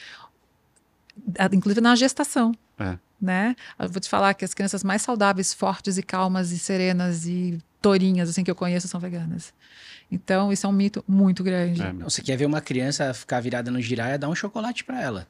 inclusive 1.52 1.82
na 1.82 1.96
gestação. 1.96 2.54
É. 2.78 2.98
Né? 3.22 3.56
Eu 3.78 3.90
vou 3.90 4.00
te 4.00 4.10
falar 4.10 4.34
que 4.34 4.46
as 4.46 4.54
crianças 4.54 4.84
mais 4.84 5.02
saudáveis, 5.02 5.54
fortes 5.54 5.98
e 5.98 6.04
calmas 6.04 6.52
e 6.52 6.60
serenas 6.60 7.26
e 7.26 7.60
tourinhas 7.82 8.30
assim 8.30 8.44
que 8.44 8.52
eu 8.52 8.56
conheço 8.56 8.88
são 8.88 9.00
veganas. 9.00 9.54
Então, 10.12 10.52
isso 10.52 10.66
é 10.66 10.70
um 10.70 10.74
mito 10.74 11.04
muito 11.08 11.44
grande. 11.44 11.82
É, 11.82 11.94
você 11.94 12.22
quer 12.22 12.36
ver 12.36 12.46
uma 12.46 12.62
criança 12.62 13.14
ficar 13.14 13.40
virada 13.40 13.70
no 13.70 13.82
giraia, 13.82 14.18
dá 14.18 14.28
um 14.28 14.36
chocolate 14.36 14.84
pra 14.84 15.02
ela. 15.02 15.28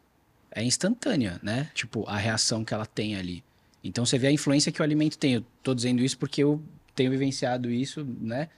É 0.51 0.63
instantânea, 0.63 1.39
né? 1.43 1.69
Tipo, 1.73 2.07
a 2.07 2.17
reação 2.17 2.63
que 2.63 2.73
ela 2.73 2.85
tem 2.85 3.15
ali. 3.15 3.43
Então 3.83 4.05
você 4.05 4.17
vê 4.17 4.27
a 4.27 4.31
influência 4.31 4.71
que 4.71 4.81
o 4.81 4.83
alimento 4.83 5.17
tem. 5.17 5.33
Eu 5.33 5.45
tô 5.61 5.73
dizendo 5.73 6.01
isso 6.03 6.17
porque 6.17 6.43
eu 6.43 6.61
tenho 6.95 7.11
vivenciado 7.11 7.69
isso, 7.69 8.05
né? 8.19 8.49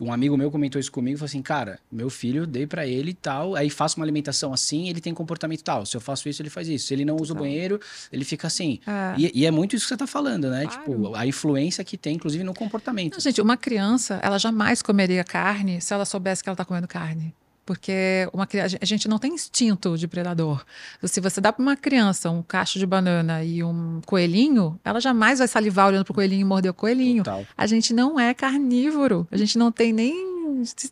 Um 0.00 0.12
amigo 0.12 0.36
meu 0.36 0.50
comentou 0.50 0.80
isso 0.80 0.90
comigo 0.90 1.16
e 1.16 1.18
falou 1.18 1.26
assim: 1.26 1.42
Cara, 1.42 1.78
meu 1.90 2.08
filho, 2.08 2.46
dei 2.46 2.66
pra 2.66 2.86
ele 2.86 3.10
e 3.10 3.14
tal, 3.14 3.54
aí 3.54 3.68
faço 3.68 3.96
uma 3.98 4.04
alimentação 4.04 4.52
assim, 4.52 4.88
ele 4.88 5.00
tem 5.00 5.12
comportamento 5.12 5.62
tal. 5.62 5.84
Se 5.84 5.96
eu 5.96 6.00
faço 6.00 6.28
isso, 6.28 6.40
ele 6.40 6.50
faz 6.50 6.68
isso. 6.68 6.86
Se 6.86 6.94
ele 6.94 7.04
não 7.04 7.16
usa 7.16 7.32
o 7.32 7.36
Tá. 7.36 7.42
banheiro, 7.42 7.80
ele 8.12 8.24
fica 8.24 8.46
assim. 8.46 8.80
É. 8.86 9.14
E, 9.18 9.40
e 9.42 9.46
é 9.46 9.50
muito 9.50 9.76
isso 9.76 9.84
que 9.84 9.88
você 9.88 9.96
tá 9.96 10.06
falando, 10.06 10.48
né? 10.50 10.66
Claro. 10.66 10.80
Tipo, 10.80 11.14
a 11.14 11.26
influência 11.26 11.84
que 11.84 11.96
tem, 11.96 12.16
inclusive, 12.16 12.42
no 12.44 12.54
comportamento. 12.54 13.14
Não, 13.14 13.20
gente, 13.20 13.40
uma 13.40 13.56
criança, 13.56 14.18
ela 14.22 14.38
jamais 14.38 14.82
comeria 14.82 15.22
carne 15.24 15.80
se 15.80 15.92
ela 15.92 16.04
soubesse 16.04 16.42
que 16.42 16.48
ela 16.48 16.54
está 16.54 16.64
comendo 16.64 16.88
carne. 16.88 17.34
Porque 17.70 18.28
uma, 18.32 18.48
a 18.80 18.84
gente 18.84 19.06
não 19.06 19.16
tem 19.16 19.32
instinto 19.32 19.96
de 19.96 20.08
predador. 20.08 20.64
Se 21.04 21.20
você 21.20 21.40
dá 21.40 21.52
para 21.52 21.62
uma 21.62 21.76
criança 21.76 22.28
um 22.28 22.42
cacho 22.42 22.80
de 22.80 22.84
banana 22.84 23.44
e 23.44 23.62
um 23.62 24.00
coelhinho, 24.04 24.76
ela 24.84 25.00
jamais 25.00 25.38
vai 25.38 25.46
salivar 25.46 25.86
olhando 25.86 26.04
para 26.04 26.10
o 26.10 26.14
coelhinho 26.16 26.40
e 26.40 26.44
morder 26.44 26.72
o 26.72 26.74
coelhinho. 26.74 27.22
Total. 27.22 27.46
A 27.56 27.66
gente 27.68 27.94
não 27.94 28.18
é 28.18 28.34
carnívoro. 28.34 29.24
A 29.30 29.36
gente 29.36 29.56
não 29.56 29.70
tem 29.70 29.92
nem 29.92 30.39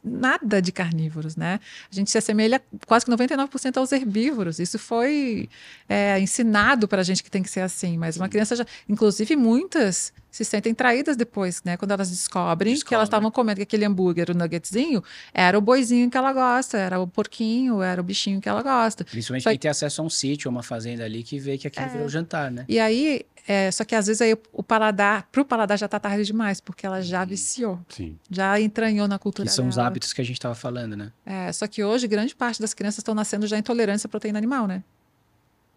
nada 0.05 0.61
de 0.63 0.73
carnívoros, 0.73 1.37
né? 1.37 1.61
A 1.91 1.95
gente 1.95 2.11
se 2.11 2.19
assemelha 2.19 2.61
quase 2.87 3.05
que 3.05 3.11
99% 3.11 3.77
aos 3.77 3.93
herbívoros. 3.93 4.59
Isso 4.59 4.79
foi 4.79 5.49
é, 5.89 6.19
ensinado 6.21 6.87
para 6.89 7.01
a 7.01 7.05
gente 7.05 7.23
que 7.23 7.31
tem 7.31 7.43
que 7.43 7.51
ser 7.51 7.61
assim. 7.61 7.97
Mas 7.99 8.17
uma 8.17 8.29
criança 8.29 8.57
já... 8.57 8.67
Inclusive, 8.89 9.37
muitas 9.37 10.13
se 10.31 10.45
sentem 10.45 10.75
traídas 10.75 11.17
depois, 11.17 11.63
né? 11.65 11.77
Quando 11.77 11.91
elas 11.93 12.11
descobrem 12.11 12.73
que 12.73 12.77
Descobrem. 12.77 12.97
elas 12.97 13.07
estavam 13.09 13.31
comendo 13.31 13.57
que 13.57 13.63
aquele 13.63 13.85
hambúrguer, 13.85 14.31
o 14.31 14.35
nuggetzinho, 14.35 15.03
era 15.33 15.57
o 15.59 15.61
boizinho 15.61 16.11
que 16.11 16.17
ela 16.17 16.33
gosta, 16.33 16.77
era 16.77 17.01
o 17.01 17.07
porquinho, 17.09 17.81
era 17.83 18.01
o 18.01 18.05
bichinho 18.05 18.41
que 18.41 18.49
ela 18.49 18.63
gosta. 18.63 19.05
Principalmente 19.05 19.43
Só 19.45 19.51
quem 19.51 19.59
tem 19.59 19.71
acesso 19.71 20.03
a 20.03 20.05
um 20.05 20.11
sítio, 20.11 20.49
a 20.49 20.51
uma 20.53 20.63
fazenda 20.63 21.05
ali, 21.05 21.23
que 21.23 21.39
vê 21.39 21.57
que 21.57 21.67
aquilo 21.67 21.87
É. 21.87 21.89
virou 21.89 22.09
jantar, 22.09 22.51
né? 22.51 22.65
E 22.69 22.79
aí, 22.79 23.23
é, 23.51 23.71
só 23.71 23.83
que 23.83 23.95
às 23.95 24.07
vezes 24.07 24.21
aí 24.21 24.37
o 24.53 24.63
paladar, 24.63 25.27
pro 25.33 25.43
paladar 25.45 25.79
já 25.79 25.89
tá 25.89 25.99
tarde 25.99 26.25
demais, 26.27 26.61
porque 26.61 26.85
ela 26.85 27.01
já 27.01 27.25
viciou, 27.25 27.81
Sim. 27.89 28.19
já 28.31 28.61
entranhou 28.61 29.09
na 29.09 29.19
cultura 29.19 29.49
Que 29.49 29.55
são 29.55 29.67
os 29.67 29.79
hábitos 29.79 30.13
que 30.13 30.21
a 30.21 30.25
gente 30.25 30.39
tava 30.39 30.55
falando, 30.55 30.95
né? 30.95 31.11
É, 31.25 31.51
só 31.53 31.67
que 31.67 31.83
hoje 31.83 32.07
grande 32.07 32.37
parte 32.37 32.61
das 32.61 32.75
crianças 32.75 32.99
estão 32.99 33.15
nascendo 33.15 33.47
já 33.47 33.57
intolerantes 33.57 34.05
à 34.05 34.09
proteína 34.09 34.39
animal, 34.39 34.67
né? 34.67 34.85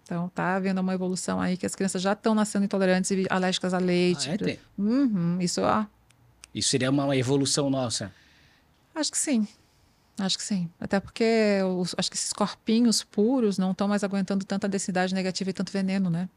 Então 0.03 0.27
tá 0.35 0.55
havendo 0.57 0.81
uma 0.81 0.93
evolução 0.93 1.39
aí 1.39 1.55
que 1.55 1.65
as 1.65 1.73
crianças 1.73 2.01
já 2.01 2.11
estão 2.11 2.35
nascendo 2.35 2.65
intolerantes 2.65 3.09
e 3.11 3.25
alérgicas 3.29 3.73
a 3.73 3.77
leite. 3.77 4.29
Ah, 4.29 4.33
é, 4.33 4.37
tem. 4.37 4.59
Uhum, 4.77 5.37
isso, 5.39 5.61
ó, 5.61 5.85
Isso 6.53 6.67
seria 6.69 6.89
uma 6.89 7.15
evolução 7.15 7.69
nossa. 7.69 8.11
acho 8.93 9.09
que 9.11 9.17
sim. 9.17 9.47
Acho 10.19 10.37
que 10.37 10.43
sim. 10.43 10.69
Até 10.79 10.99
porque 10.99 11.59
os- 11.79 11.95
acho 11.97 12.11
que 12.11 12.17
esses 12.17 12.33
corpinhos 12.33 13.01
puros 13.03 13.57
não 13.57 13.71
estão 13.71 13.87
mais 13.87 14.03
aguentando 14.03 14.43
tanta 14.45 14.67
densidade 14.67 15.13
negativa 15.15 15.49
e 15.49 15.53
tanto 15.53 15.71
veneno, 15.71 16.09
né? 16.09 16.27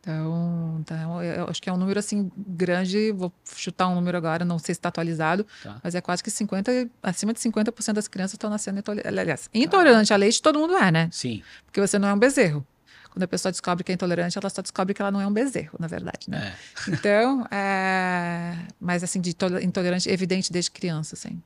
Então, 0.00 0.78
então, 0.80 1.22
eu 1.22 1.46
acho 1.48 1.60
que 1.60 1.68
é 1.68 1.72
um 1.72 1.76
número 1.76 1.98
assim 1.98 2.30
grande, 2.36 3.12
vou 3.12 3.30
chutar 3.54 3.86
um 3.88 3.94
número 3.94 4.16
agora, 4.16 4.44
não 4.46 4.58
sei 4.58 4.74
se 4.74 4.78
está 4.78 4.88
atualizado, 4.88 5.46
Tá. 5.62 5.78
mas 5.84 5.94
é 5.94 6.00
quase 6.00 6.22
que 6.24 6.30
50, 6.30 6.88
acima 7.02 7.34
de 7.34 7.40
50% 7.40 7.92
das 7.92 8.08
crianças 8.08 8.32
estão 8.32 8.48
nascendo 8.48 8.78
intolerantes. 8.78 9.18
Aliás, 9.18 9.50
intolerante 9.52 10.12
a 10.12 10.16
leite 10.16 10.40
todo 10.40 10.58
mundo 10.58 10.74
é, 10.74 10.90
né? 10.90 11.08
Sim. 11.12 11.42
Porque 11.66 11.80
você 11.80 11.98
não 11.98 12.08
é 12.08 12.14
um 12.14 12.18
bezerro. 12.18 12.66
Quando 13.10 13.24
a 13.24 13.28
pessoa 13.28 13.50
descobre 13.52 13.84
que 13.84 13.90
é 13.92 13.94
intolerante, 13.94 14.38
ela 14.38 14.48
só 14.48 14.62
descobre 14.62 14.94
que 14.94 15.02
ela 15.02 15.10
não 15.10 15.20
é 15.20 15.26
um 15.26 15.32
bezerro, 15.32 15.76
na 15.78 15.86
verdade, 15.86 16.30
né? 16.30 16.54
É. 16.86 16.90
Então, 16.92 17.44
é... 17.50 18.56
mas 18.80 19.02
assim, 19.04 19.20
de 19.20 19.34
tole- 19.34 19.62
intolerante 19.62 20.08
evidente 20.08 20.50
desde 20.50 20.70
criança, 20.70 21.14
assim. 21.14 21.42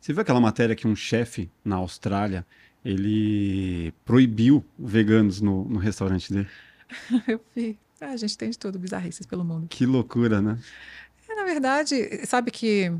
Você 0.00 0.12
viu 0.12 0.22
aquela 0.22 0.40
matéria 0.40 0.74
que 0.74 0.88
um 0.88 0.96
chefe 0.96 1.48
na 1.64 1.76
Austrália 1.76 2.44
ele 2.84 3.92
proibiu 4.04 4.64
veganos 4.78 5.40
no, 5.40 5.64
no 5.64 5.78
restaurante 5.78 6.32
dele? 6.32 6.48
Eu 7.28 7.40
vi. 7.54 7.78
Ah, 8.00 8.06
a 8.12 8.16
gente 8.16 8.36
tem 8.36 8.50
de 8.50 8.58
tudo, 8.58 8.78
bizarrices 8.78 9.24
pelo 9.26 9.44
mundo. 9.44 9.66
Que 9.68 9.86
loucura, 9.86 10.40
né? 10.42 10.58
É, 11.28 11.34
na 11.36 11.44
verdade, 11.44 12.20
sabe 12.26 12.50
que 12.50 12.92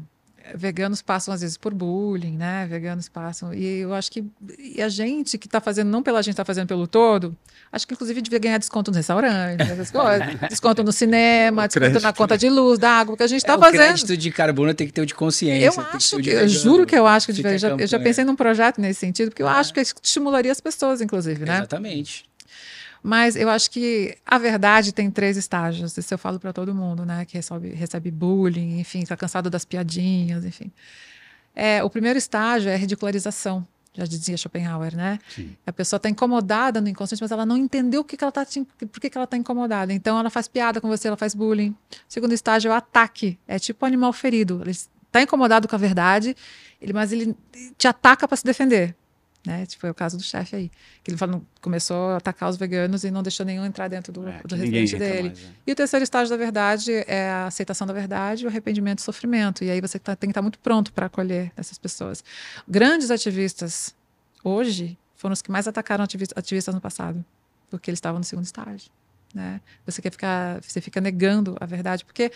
veganos 0.57 1.01
passam 1.03 1.33
às 1.33 1.41
vezes 1.41 1.57
por 1.57 1.73
bullying, 1.73 2.37
né? 2.37 2.67
Veganos 2.69 3.09
passam. 3.09 3.55
E 3.55 3.81
eu 3.81 3.95
acho 3.95 4.11
que 4.11 4.25
e 4.59 4.81
a 4.83 4.89
gente 4.89 5.39
que 5.39 5.47
está 5.47 5.61
fazendo, 5.61 5.89
não 5.89 6.03
pela 6.03 6.21
gente, 6.23 6.33
está 6.33 6.45
fazendo 6.45 6.67
pelo 6.67 6.87
todo, 6.87 7.37
acho 7.71 7.87
que 7.87 7.95
inclusive 7.95 8.21
devia 8.21 8.39
ganhar 8.41 8.59
desconto 8.59 8.91
no 8.91 8.97
restaurante, 8.97 9.61
essas 9.63 9.91
coisas. 9.93 10.41
desconto 10.49 10.83
no 10.83 10.91
cinema, 10.93 11.67
desconto 11.69 11.85
crédito. 11.87 12.03
na 12.03 12.13
conta 12.13 12.37
de 12.39 12.49
luz, 12.49 12.79
da 12.79 12.91
água, 12.91 13.13
porque 13.15 13.23
a 13.23 13.27
gente 13.29 13.39
está 13.39 13.53
É, 13.53 13.57
o 13.57 13.61
fazendo. 13.61 13.79
crédito 13.81 14.17
de 14.17 14.31
carbono 14.33 14.75
tem 14.75 14.87
que 14.87 14.93
ter 14.93 15.03
o 15.03 15.07
de 15.07 15.15
consciência. 15.15 15.67
Eu 15.81 15.87
acho 15.93 16.17
o 16.17 16.23
de 16.23 16.31
que, 16.31 16.37
eu 16.37 16.49
juro 16.49 16.87
que 16.87 16.95
eu 16.97 17.07
acho 17.07 17.27
que 17.27 17.33
devia. 17.33 17.59
já- 17.59 17.71
Eu 17.71 17.87
já 17.87 17.99
pensei 18.01 18.25
num 18.25 18.35
projeto 18.37 18.81
nesse 18.81 18.99
sentido, 19.01 19.29
porque 19.31 19.43
eu 19.43 19.49
É. 19.49 19.53
acho 19.53 19.73
que 19.73 19.81
estimularia 19.81 20.51
as 20.51 20.61
pessoas, 20.61 21.01
inclusive, 21.01 21.45
né? 21.45 21.59
Exatamente. 21.59 22.25
Mas 23.03 23.35
eu 23.35 23.51
acho 23.51 23.71
que 23.71 24.17
a 24.25 24.39
verdade 24.39 24.93
tem 24.93 25.11
três 25.11 25.37
estágios. 25.37 25.97
Isso 25.97 26.15
eu 26.15 26.19
falo 26.19 26.39
para 26.39 26.53
todo 26.53 26.73
mundo, 26.75 27.05
né? 27.05 27.25
Que 27.25 27.35
recebe, 27.35 27.71
recebe 27.71 28.11
bullying, 28.11 28.79
enfim, 28.79 29.01
está 29.01 29.17
cansado 29.17 29.51
das 29.51 29.65
piadinhas, 29.65 30.45
enfim. 30.45 30.71
É, 31.55 31.83
o 31.83 31.91
primeiro 31.91 32.19
estágio 32.19 32.71
é 32.71 32.75
a 32.75 32.79
ridicularização, 32.79 33.67
já 33.93 34.05
dizia 34.05 34.37
Schopenhauer, 34.37 34.97
né? 34.97 35.19
Sim. 35.29 35.55
A 35.67 35.73
pessoa 35.73 35.99
está 35.99 36.09
incomodada 36.09 36.81
no 36.81 36.89
inconsciente, 36.89 37.21
mas 37.21 37.31
ela 37.31 37.45
não 37.45 37.57
entendeu 37.57 38.01
o 38.01 38.05
que, 38.05 38.17
que 38.17 38.25
ela 38.25 38.33
tá, 38.33 38.47
por 38.91 39.01
que, 39.01 39.11
que 39.11 39.19
ela 39.19 39.25
está 39.25 39.37
incomodada. 39.37 39.93
Então 39.93 40.19
ela 40.19 40.31
faz 40.31 40.49
piada 40.49 40.81
com 40.81 40.89
você, 40.89 41.09
ela 41.09 41.17
faz 41.17 41.35
bullying. 41.35 41.71
O 41.71 41.77
segundo 42.09 42.33
estágio 42.33 42.71
é 42.71 42.73
o 42.73 42.75
ataque. 42.77 43.39
É 43.47 43.59
tipo 43.59 43.85
animal 43.85 44.13
ferido. 44.13 44.61
Ele 44.63 44.71
está 44.71 45.21
incomodado 45.21 45.69
com 45.69 45.75
a 45.75 45.79
verdade, 45.79 46.35
ele, 46.81 46.93
mas 46.93 47.13
ele 47.13 47.37
te 47.77 47.87
ataca 47.87 48.27
para 48.27 48.37
se 48.37 48.45
defender. 48.45 48.97
Né? 49.45 49.67
Tipo, 49.67 49.89
é 49.89 49.91
o 49.91 49.95
caso 49.95 50.17
do 50.17 50.23
chefe 50.23 50.55
aí. 50.55 50.71
Que 51.03 51.11
ele 51.11 51.19
falou, 51.19 51.43
começou 51.61 52.11
a 52.11 52.17
atacar 52.19 52.49
os 52.49 52.57
veganos 52.57 53.03
e 53.03 53.11
não 53.11 53.25
deixou 53.25 53.45
nenhum 53.45 53.65
entrar 53.67 53.89
dentro 53.89 54.13
do, 54.13 54.29
É, 54.29 54.41
do 54.45 54.55
entra 54.55 54.99
dele. 54.99 55.23
mais, 55.31 55.43
é. 55.43 55.47
E 55.67 55.73
o 55.73 55.75
terceiro 55.75 56.05
estágio 56.05 56.31
da 56.31 56.37
verdade 56.37 56.93
é 57.09 57.29
a 57.29 57.47
aceitação 57.47 57.85
da 57.87 57.93
verdade, 57.93 58.45
o 58.45 58.49
arrependimento 58.49 59.01
e 59.01 59.03
o 59.03 59.05
sofrimento. 59.05 59.65
E 59.65 59.71
aí 59.71 59.81
você 59.81 59.99
tá- 59.99 60.15
tem 60.15 60.29
que 60.29 60.33
estar 60.33 60.43
muito 60.43 60.61
pronto 60.61 60.93
para 60.93 61.07
acolher 61.07 61.51
essas 61.57 61.77
pessoas. 61.77 62.23
Grandes 62.69 63.11
ativistas 63.11 63.95
hoje 64.45 64.97
foram 65.17 65.33
os 65.33 65.43
que 65.43 65.51
mais 65.51 65.67
atacaram 65.67 66.05
ativis- 66.05 66.31
ativistas 66.37 66.73
no 66.75 66.81
passado, 66.81 67.25
porque 67.69 67.91
eles 67.91 67.99
estavam 67.99 68.19
no 68.21 68.25
segundo 68.25 68.45
estágio. 68.45 68.91
Né? 69.35 69.61
Você 69.87 70.01
quer 70.03 70.13
ficar, 70.13 70.61
você 70.63 70.81
fica 70.81 71.01
negando 71.01 71.57
a 71.61 71.67
verdade, 71.67 72.05
porque 72.05 72.31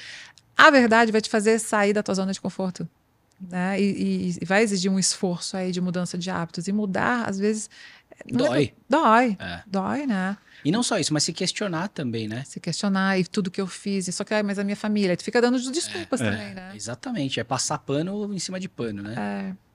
a 0.56 0.70
verdade 0.70 1.12
vai 1.12 1.20
te 1.20 1.28
fazer 1.30 1.58
sair 1.60 1.92
da 1.92 2.02
tua 2.02 2.14
zona 2.16 2.32
de 2.32 2.40
conforto. 2.40 2.88
Né? 3.40 3.80
E, 3.80 4.30
e- 4.40 4.44
vai 4.44 4.62
exigir 4.62 4.90
um 4.90 4.98
esforço 4.98 5.56
aí 5.56 5.70
de 5.70 5.80
mudança 5.80 6.16
de 6.16 6.30
hábitos. 6.30 6.66
E 6.68 6.72
mudar, 6.72 7.28
às 7.28 7.38
vezes. 7.38 7.68
não 8.32 8.46
é- 8.46 8.48
Dói. 8.48 8.74
dói. 8.88 9.36
É. 9.38 9.62
Dói, 9.66 10.06
né? 10.06 10.36
E 10.64 10.72
não 10.72 10.82
só 10.82 10.98
isso, 10.98 11.12
mas 11.12 11.22
se 11.22 11.32
questionar 11.32 11.88
também, 11.88 12.26
né? 12.26 12.42
se 12.44 12.58
questionar 12.58 13.18
e 13.20 13.24
tudo 13.24 13.50
que 13.50 13.60
eu 13.60 13.66
fiz, 13.66 14.12
só 14.14 14.24
que, 14.24 14.32
ai, 14.34 14.42
mas 14.42 14.58
a 14.58 14.64
minha 14.64 14.74
família, 14.76 15.16
tu 15.16 15.22
fica 15.22 15.40
dando 15.40 15.58
desculpas 15.70 16.20
É. 16.20 16.30
também, 16.30 16.54
né? 16.54 16.72
Exatamente. 16.74 17.38
É 17.38 17.44
passar 17.44 17.78
pano 17.78 18.32
em 18.34 18.38
cima 18.38 18.58
de 18.58 18.68
pano, 18.68 19.02
né? 19.02 19.14
É. 19.52 19.65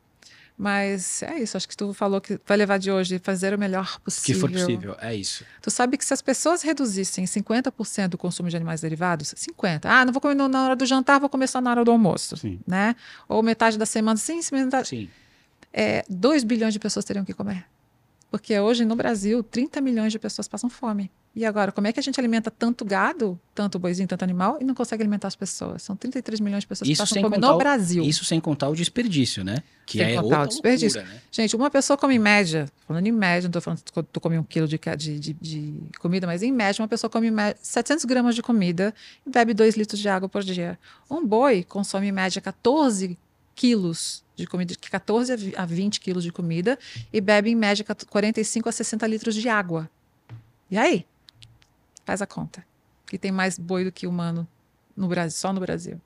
Mas 0.61 1.23
é 1.23 1.39
isso, 1.39 1.57
acho 1.57 1.67
que 1.67 1.75
tu 1.75 1.91
falou 1.91 2.21
que 2.21 2.39
vai 2.45 2.55
levar 2.55 2.77
de 2.77 2.91
hoje 2.91 3.17
fazer 3.17 3.51
o 3.51 3.57
melhor 3.57 3.95
que 3.95 4.01
possível. 4.01 4.41
for 4.41 4.51
possível. 4.51 4.95
É 4.99 5.15
isso. 5.15 5.43
Tu 5.59 5.71
sabe 5.71 5.97
que 5.97 6.05
se 6.05 6.13
as 6.13 6.21
pessoas 6.21 6.61
reduzissem 6.61 7.25
50% 7.25 8.09
do 8.09 8.17
consumo 8.17 8.47
de 8.47 8.55
animais 8.55 8.79
derivados, 8.79 9.33
50. 9.35 9.89
Ah, 9.89 10.05
não 10.05 10.13
vou 10.13 10.21
comer 10.21 10.35
na 10.35 10.63
hora 10.65 10.75
do 10.75 10.85
jantar, 10.85 11.19
vou 11.19 11.29
comer 11.29 11.47
só 11.47 11.59
na 11.59 11.71
hora 11.71 11.83
do 11.83 11.89
almoço, 11.89 12.37
Sim. 12.37 12.59
né? 12.67 12.95
Ou 13.27 13.41
metade 13.41 13.75
da 13.75 13.87
semana, 13.87 14.17
sim, 14.17 14.39
sim, 14.43 14.53
metade. 14.53 14.87
Sim. 14.87 15.09
É, 15.73 16.05
2 16.07 16.43
bilhões 16.43 16.73
de 16.73 16.79
pessoas 16.79 17.05
teriam 17.05 17.25
que 17.25 17.33
comer. 17.33 17.65
Porque 18.29 18.59
hoje 18.59 18.85
no 18.85 18.95
Brasil, 18.95 19.41
30 19.41 19.81
milhões 19.81 20.11
de 20.11 20.19
pessoas 20.19 20.47
passam 20.47 20.69
fome. 20.69 21.09
E 21.33 21.45
agora, 21.45 21.71
como 21.71 21.87
é 21.87 21.93
que 21.93 21.99
a 21.99 22.03
gente 22.03 22.19
alimenta 22.19 22.51
tanto 22.51 22.83
gado, 22.83 23.39
tanto 23.55 23.79
boizinho, 23.79 24.05
tanto 24.05 24.21
animal, 24.21 24.57
e 24.59 24.65
não 24.65 24.75
consegue 24.75 25.01
alimentar 25.01 25.29
as 25.29 25.35
pessoas? 25.35 25.81
São 25.81 25.95
33 25.95 26.41
milhões 26.41 26.63
de 26.63 26.67
pessoas 26.67 26.89
Isso 26.89 27.01
que 27.01 27.07
passam 27.09 27.21
fome 27.29 27.37
no 27.37 27.53
o- 27.53 27.57
Brasil. 27.57 28.03
Isso 28.03 28.25
sem 28.25 28.37
contar 28.41 28.67
o 28.67 28.75
desperdício, 28.75 29.41
né? 29.41 29.63
Que 29.85 29.99
Sem 29.99 30.07
é 30.07 30.15
contar 30.15 30.23
outra 30.25 30.43
o 30.43 30.47
desperdício. 30.49 30.99
loucura, 30.99 31.15
né? 31.15 31.21
Gente, 31.31 31.55
uma 31.55 31.71
pessoa 31.71 31.95
come 31.97 32.15
em 32.15 32.19
média, 32.19 32.67
falando 32.85 33.07
em 33.07 33.13
média, 33.13 33.47
não 33.47 33.51
tô 33.53 33.61
falando 33.61 33.79
que 33.81 34.03
tu 34.11 34.19
come 34.19 34.37
um 34.37 34.43
quilo 34.43 34.67
de, 34.67 34.77
de, 34.97 35.19
de, 35.19 35.33
de 35.33 35.73
comida, 35.99 36.27
mas 36.27 36.43
em 36.43 36.51
média, 36.51 36.81
uma 36.81 36.87
pessoa 36.89 37.09
come 37.09 37.27
em 37.27 37.31
média 37.31 37.57
700 37.61 38.03
gramas 38.03 38.35
de 38.35 38.41
comida 38.43 38.93
e 39.25 39.29
bebe 39.29 39.53
2 39.53 39.77
litros 39.77 40.01
de 40.01 40.09
água 40.09 40.27
por 40.27 40.43
dia. 40.43 40.77
Um 41.09 41.25
boi 41.25 41.63
consome 41.63 42.07
em 42.07 42.11
média 42.11 42.41
14 42.41 43.17
quilos 43.55 44.21
de 44.35 44.45
comida, 44.47 44.73
14 44.89 45.31
a 45.31 45.35
vi- 45.37 45.53
a 45.55 45.65
20 45.65 46.01
quilos 46.01 46.23
de 46.25 46.31
comida 46.33 46.77
e 47.13 47.21
bebe 47.21 47.49
em 47.51 47.55
média 47.55 47.85
45 48.09 48.67
a 48.67 48.71
60 48.73 49.07
litros 49.07 49.33
de 49.33 49.47
água. 49.47 49.89
E 50.69 50.77
aí? 50.77 51.05
Faz 52.05 52.21
a 52.21 52.27
conta. 52.27 52.63
Que 53.05 53.17
tem 53.17 53.31
mais 53.31 53.57
boi 53.57 53.83
do 53.83 53.91
que 53.91 54.07
humano 54.07 54.47
no 54.95 55.07
Brasil, 55.07 55.37
só 55.37 55.51
no 55.51 55.59
Brasil. 55.59 55.99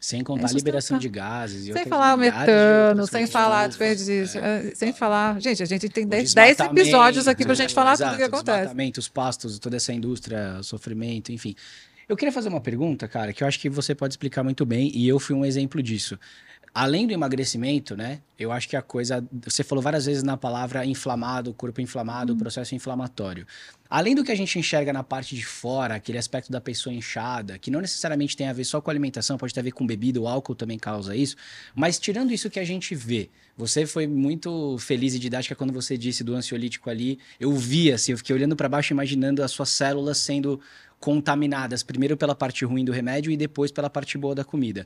Sem 0.00 0.24
contar 0.24 0.48
a 0.48 0.50
É 0.50 0.54
liberação 0.54 0.98
de 0.98 1.08
gases. 1.08 1.68
E 1.68 1.72
Sem 1.72 1.86
falar 1.86 2.14
o 2.14 2.18
metano, 2.18 3.06
sem 3.06 3.24
falar 3.28 3.68
desperdício, 3.68 4.40
é. 4.40 4.66
eh, 4.66 4.72
sem 4.74 4.92
falar. 4.92 5.40
Gente, 5.40 5.62
a 5.62 5.66
gente 5.66 5.88
tem 5.88 6.04
O 6.04 6.08
10 6.08 6.34
10 6.34 6.58
episódios 6.58 7.28
aqui 7.28 7.44
pra 7.44 7.54
desmatamento, 7.54 7.56
gente 7.56 7.72
falar 7.72 7.92
tudo 7.92 8.02
o 8.02 8.08
exato, 8.08 8.16
que 8.16 8.22
acontece. 8.24 8.98
Os 8.98 9.08
pastos, 9.08 9.58
toda 9.60 9.76
essa 9.76 9.92
indústria, 9.92 10.60
sofrimento, 10.64 11.30
enfim. 11.30 11.54
Eu 12.08 12.16
queria 12.16 12.32
fazer 12.32 12.48
uma 12.48 12.60
pergunta, 12.60 13.06
cara, 13.06 13.32
que 13.32 13.44
eu 13.44 13.48
acho 13.48 13.60
que 13.60 13.70
você 13.70 13.94
pode 13.94 14.14
explicar 14.14 14.42
muito 14.42 14.66
bem, 14.66 14.90
e 14.92 15.06
eu 15.06 15.20
fui 15.20 15.36
um 15.36 15.44
exemplo 15.44 15.80
disso. 15.80 16.18
Além 16.74 17.06
do 17.06 17.12
emagrecimento, 17.12 17.94
né? 17.94 18.22
Eu 18.38 18.50
acho 18.50 18.68
que 18.68 18.76
a 18.76 18.82
coisa. 18.82 19.22
Você 19.44 19.62
falou 19.62 19.82
várias 19.82 20.06
vezes 20.06 20.22
na 20.22 20.36
palavra 20.38 20.86
inflamado, 20.86 21.52
corpo 21.52 21.80
inflamado, 21.80 22.34
processo 22.34 22.74
inflamatório. 22.74 23.46
Além 23.90 24.14
do 24.14 24.24
que 24.24 24.32
a 24.32 24.34
gente 24.34 24.58
enxerga 24.58 24.90
na 24.90 25.02
parte 25.02 25.36
de 25.36 25.44
fora, 25.44 25.94
aquele 25.94 26.16
aspecto 26.16 26.50
da 26.50 26.62
pessoa 26.62 26.94
inchada, 26.94 27.58
que 27.58 27.70
não 27.70 27.82
necessariamente 27.82 28.34
tem 28.34 28.48
a 28.48 28.52
ver 28.54 28.64
só 28.64 28.80
com 28.80 28.90
alimentação, 28.90 29.36
pode 29.36 29.52
ter 29.52 29.60
a 29.60 29.62
ver 29.62 29.72
com 29.72 29.86
bebida, 29.86 30.18
o 30.18 30.26
álcool 30.26 30.54
também 30.54 30.78
causa 30.78 31.14
isso. 31.14 31.36
Mas 31.74 31.98
tirando 31.98 32.32
isso 32.32 32.48
que 32.48 32.58
a 32.58 32.64
gente 32.64 32.94
vê, 32.94 33.28
você 33.54 33.84
foi 33.84 34.06
muito 34.06 34.78
feliz 34.78 35.14
e 35.14 35.18
didática 35.18 35.54
quando 35.54 35.74
você 35.74 35.98
disse 35.98 36.24
do 36.24 36.34
ansiolítico 36.34 36.88
ali. 36.88 37.18
Eu 37.38 37.52
vi, 37.52 37.92
assim, 37.92 38.12
eu 38.12 38.18
fiquei 38.18 38.34
olhando 38.34 38.56
para 38.56 38.66
baixo, 38.66 38.94
imaginando 38.94 39.42
as 39.42 39.50
suas 39.50 39.68
células 39.68 40.16
sendo 40.16 40.58
contaminadas, 41.02 41.82
primeiro 41.82 42.16
pela 42.16 42.32
parte 42.34 42.64
ruim 42.64 42.84
do 42.84 42.92
remédio 42.92 43.32
e 43.32 43.36
depois 43.36 43.72
pela 43.72 43.90
parte 43.90 44.16
boa 44.16 44.36
da 44.36 44.44
comida. 44.44 44.84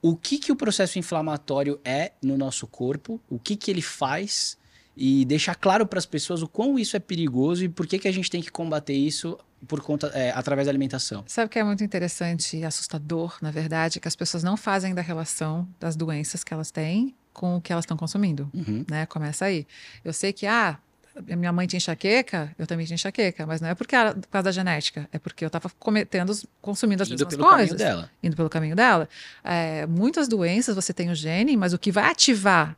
O 0.00 0.14
que, 0.16 0.38
que 0.38 0.52
o 0.52 0.56
processo 0.56 0.96
inflamatório 0.96 1.80
é 1.84 2.12
no 2.22 2.38
nosso 2.38 2.68
corpo? 2.68 3.20
O 3.28 3.36
que, 3.38 3.56
que 3.56 3.68
ele 3.70 3.82
faz? 3.82 4.56
E 4.96 5.24
deixar 5.26 5.54
claro 5.56 5.84
para 5.84 5.98
as 5.98 6.06
pessoas 6.06 6.40
o 6.40 6.48
quão 6.48 6.78
isso 6.78 6.96
é 6.96 7.00
perigoso 7.00 7.64
e 7.64 7.68
por 7.68 7.86
que, 7.86 7.98
que 7.98 8.08
a 8.08 8.12
gente 8.12 8.30
tem 8.30 8.40
que 8.40 8.50
combater 8.50 8.94
isso 8.94 9.36
por 9.68 9.80
conta, 9.82 10.06
é, 10.14 10.30
através 10.30 10.66
da 10.66 10.70
alimentação. 10.70 11.24
Sabe 11.26 11.46
o 11.46 11.50
que 11.50 11.58
é 11.58 11.64
muito 11.64 11.82
interessante 11.82 12.56
e 12.56 12.64
assustador, 12.64 13.36
na 13.42 13.50
verdade, 13.50 13.98
é 13.98 14.00
que 14.00 14.06
as 14.08 14.14
pessoas 14.16 14.42
não 14.44 14.56
fazem 14.56 14.94
da 14.94 15.02
relação 15.02 15.68
das 15.80 15.96
doenças 15.96 16.44
que 16.44 16.54
elas 16.54 16.70
têm 16.70 17.14
com 17.32 17.56
o 17.56 17.60
que 17.60 17.72
elas 17.72 17.82
estão 17.84 17.96
consumindo, 17.96 18.48
Uhum. 18.54 18.84
né? 18.88 19.04
Começa 19.06 19.44
aí. 19.44 19.66
Eu 20.02 20.12
sei 20.12 20.32
que, 20.32 20.46
ah, 20.46 20.78
minha 21.22 21.52
mãe 21.52 21.66
tinha 21.66 21.78
enxaqueca, 21.78 22.54
eu 22.58 22.66
também 22.66 22.84
tinha 22.86 22.94
enxaqueca, 22.94 23.46
mas 23.46 23.60
não 23.60 23.68
é 23.68 23.74
porque 23.74 23.94
era 23.96 24.14
por 24.14 24.28
causa 24.28 24.44
da 24.44 24.52
genética, 24.52 25.08
é 25.12 25.18
porque 25.18 25.44
eu 25.44 25.48
estava 25.48 25.70
cometendo, 25.78 26.32
consumindo 26.60 27.02
as 27.02 27.08
Indo 27.08 27.14
mesmas 27.14 27.34
pelo 27.34 27.48
caminho 27.48 27.68
coisas. 27.68 27.78
dela. 27.78 28.10
indo 28.22 28.36
pelo 28.36 28.50
caminho 28.50 28.76
dela. 28.76 29.08
É, 29.42 29.86
muitas 29.86 30.28
doenças 30.28 30.74
você 30.74 30.92
tem 30.92 31.10
o 31.10 31.14
gene, 31.14 31.56
mas 31.56 31.72
o 31.72 31.78
que 31.78 31.90
vai 31.90 32.10
ativar 32.10 32.76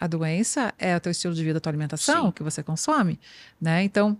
a 0.00 0.06
doença 0.06 0.72
é 0.78 0.96
o 0.96 1.00
teu 1.00 1.10
estilo 1.10 1.34
de 1.34 1.42
vida, 1.42 1.58
a 1.58 1.60
tua 1.60 1.70
alimentação, 1.70 2.22
Sim. 2.22 2.28
o 2.28 2.32
que 2.32 2.42
você 2.42 2.62
consome, 2.62 3.18
né? 3.60 3.82
Então, 3.82 4.16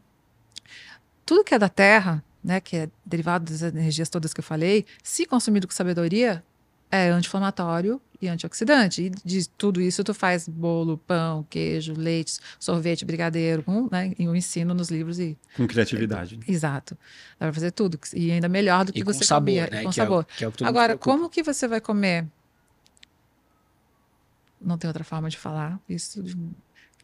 tudo 1.24 1.44
que 1.44 1.54
é 1.54 1.58
da 1.58 1.68
terra, 1.68 2.22
né, 2.42 2.60
que 2.60 2.76
é 2.76 2.88
derivado 3.04 3.50
das 3.50 3.62
energias 3.62 4.08
todas 4.08 4.32
que 4.32 4.40
eu 4.40 4.44
falei, 4.44 4.86
se 5.02 5.26
consumido 5.26 5.66
com 5.68 5.74
sabedoria, 5.74 6.42
é 6.90 7.08
anti-inflamatório 7.10 8.00
e 8.20 8.28
antioxidante. 8.28 9.02
E 9.02 9.10
de 9.10 9.48
tudo 9.50 9.80
isso 9.80 10.02
tu 10.02 10.12
faz 10.14 10.48
bolo, 10.48 10.98
pão, 10.98 11.46
queijo, 11.48 11.94
leite, 11.96 12.38
sorvete, 12.58 13.04
brigadeiro, 13.04 13.62
com, 13.62 13.88
né? 13.90 14.12
E 14.18 14.24
eu 14.24 14.34
ensino 14.34 14.74
nos 14.74 14.88
livros 14.90 15.18
e 15.18 15.36
Com 15.56 15.66
criatividade. 15.66 16.38
exato. 16.48 16.94
Dá 17.38 17.46
pra 17.46 17.52
fazer 17.52 17.70
tudo 17.70 17.98
e 18.14 18.30
ainda 18.32 18.48
melhor 18.48 18.84
do 18.84 18.92
que 18.92 19.00
E 19.00 19.02
com 19.04 19.12
você 19.12 19.24
sabor, 19.24 19.46
comia, 19.46 19.62
né? 19.70 19.82
com 19.84 19.90
que, 19.90 20.00
É 20.00 20.04
sabor. 20.04 20.22
o, 20.22 20.26
que 20.36 20.44
é 20.44 20.48
o 20.48 20.50
mundo 20.50 20.64
Agora, 20.66 20.96
como 20.98 21.28
que 21.30 21.42
você 21.42 21.68
vai 21.68 21.80
comer? 21.80 22.26
Não 24.60 24.76
tem 24.76 24.88
outra 24.88 25.04
forma 25.04 25.28
de 25.30 25.36
falar 25.36 25.78
isso. 25.88 26.22
de 26.22 26.36
um 26.36 26.50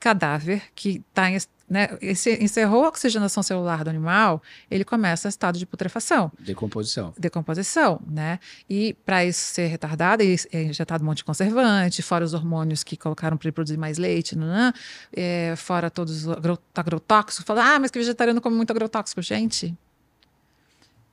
Cadáver 0.00 0.62
que 0.74 1.02
está 1.08 1.30
né, 1.68 1.88
esse- 2.02 2.42
encerrou 2.42 2.84
a 2.84 2.88
oxigenação 2.88 3.42
celular 3.42 3.82
do 3.84 3.90
animal, 3.90 4.42
ele 4.70 4.84
começa 4.84 5.28
estado 5.28 5.58
de 5.58 5.64
putrefação, 5.64 6.30
Decomposição. 6.38 7.12
decomposição, 7.18 8.00
né? 8.06 8.38
E 8.68 8.94
para 9.04 9.24
isso 9.24 9.40
ser 9.54 9.66
retardado, 9.68 10.22
é 10.22 10.62
injetado 10.62 11.02
um 11.02 11.06
monte 11.06 11.18
de 11.18 11.24
conservante, 11.24 12.02
fora 12.02 12.24
os 12.24 12.34
hormônios 12.34 12.84
que 12.84 12.96
colocaram 12.96 13.36
para 13.36 13.46
ele 13.48 13.52
produzir 13.52 13.78
mais 13.78 13.96
leite, 13.98 14.36
nanã, 14.36 14.72
é, 15.12 15.54
fora 15.56 15.90
todos 15.90 16.26
os 16.26 16.28
agro- 16.32 16.58
agrotóxicos. 16.74 17.44
Fala, 17.46 17.74
ah, 17.74 17.78
mas 17.80 17.90
que 17.90 17.98
vegetariano 17.98 18.40
come 18.40 18.56
muito 18.56 18.70
agrotóxico. 18.70 19.22
Gente, 19.22 19.74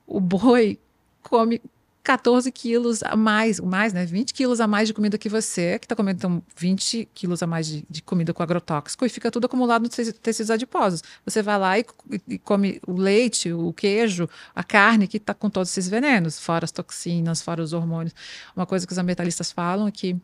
o 0.06 0.20
boi 0.20 0.78
come 1.22 1.62
14 2.02 2.50
quilos 2.50 3.02
a 3.02 3.14
mais, 3.16 3.60
mais, 3.60 3.92
né? 3.92 4.04
20 4.04 4.34
quilos 4.34 4.60
a 4.60 4.66
mais 4.66 4.88
de 4.88 4.94
comida 4.94 5.16
que 5.16 5.28
você, 5.28 5.78
que 5.78 5.84
está 5.84 5.94
comendo 5.94 6.18
então, 6.18 6.42
20 6.56 7.08
quilos 7.14 7.42
a 7.42 7.46
mais 7.46 7.66
de, 7.66 7.84
de 7.88 8.02
comida 8.02 8.34
com 8.34 8.42
agrotóxico 8.42 9.06
e 9.06 9.08
fica 9.08 9.30
tudo 9.30 9.44
acumulado 9.46 9.82
nos 9.82 9.94
teci- 9.94 10.12
tecidos 10.12 10.50
adiposos. 10.50 11.02
Você 11.24 11.42
vai 11.42 11.58
lá 11.58 11.78
e, 11.78 11.84
e 12.28 12.38
come 12.38 12.80
o 12.86 12.94
leite, 12.94 13.52
o 13.52 13.72
queijo, 13.72 14.28
a 14.54 14.64
carne 14.64 15.06
que 15.06 15.16
está 15.16 15.32
com 15.32 15.48
todos 15.48 15.70
esses 15.70 15.88
venenos, 15.88 16.38
fora 16.40 16.64
as 16.64 16.72
toxinas, 16.72 17.40
fora 17.40 17.62
os 17.62 17.72
hormônios. 17.72 18.14
Uma 18.56 18.66
coisa 18.66 18.86
que 18.86 18.92
os 18.92 18.98
ambientalistas 18.98 19.52
falam 19.52 19.86
é 19.86 19.90
que 19.92 20.16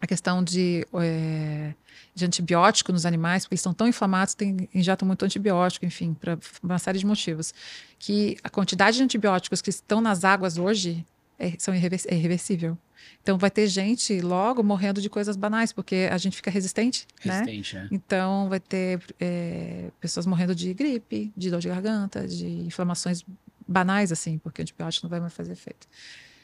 a 0.00 0.06
questão 0.06 0.42
de, 0.42 0.86
eh, 0.94 1.74
de 2.14 2.24
antibiótico 2.24 2.90
nos 2.92 3.04
animais, 3.04 3.44
porque 3.44 3.54
eles 3.54 3.60
estão 3.60 3.74
tão 3.74 3.86
inflamados, 3.86 4.34
tem, 4.34 4.68
injetam 4.74 5.06
muito 5.06 5.24
antibiótico, 5.24 5.84
enfim, 5.84 6.14
para 6.14 6.38
uma 6.62 6.78
série 6.78 6.98
de 6.98 7.04
motivos. 7.06 7.52
Que 7.98 8.36
a 8.42 8.48
quantidade 8.48 8.96
de 8.96 9.02
antibióticos 9.02 9.60
que 9.60 9.70
estão 9.70 10.00
nas 10.00 10.24
águas 10.24 10.56
hoje 10.58 11.04
é, 11.38 11.52
são 11.58 11.74
irrever- 11.74 12.00
é 12.08 12.14
irreversível. 12.14 12.76
Então 13.22 13.38
vai 13.38 13.50
ter 13.50 13.66
gente 13.66 14.20
logo 14.20 14.62
morrendo 14.62 15.00
de 15.00 15.08
coisas 15.08 15.36
banais, 15.36 15.72
porque 15.72 16.08
a 16.10 16.18
gente 16.18 16.36
fica 16.36 16.50
resistente, 16.50 17.06
né? 17.24 17.32
Resistente, 17.32 17.74
né? 17.76 17.88
Então 17.90 18.48
vai 18.48 18.60
ter 18.60 19.02
eh, 19.18 19.90
pessoas 20.00 20.26
morrendo 20.26 20.54
de 20.54 20.72
gripe, 20.74 21.32
de 21.36 21.50
dor 21.50 21.60
de 21.60 21.68
garganta, 21.68 22.26
de 22.28 22.46
inflamações 22.46 23.24
banais, 23.66 24.12
assim, 24.12 24.36
porque 24.38 24.60
o 24.60 24.62
antibiótico 24.62 25.06
não 25.06 25.10
vai 25.10 25.20
mais 25.20 25.32
fazer 25.32 25.52
efeito. 25.52 25.86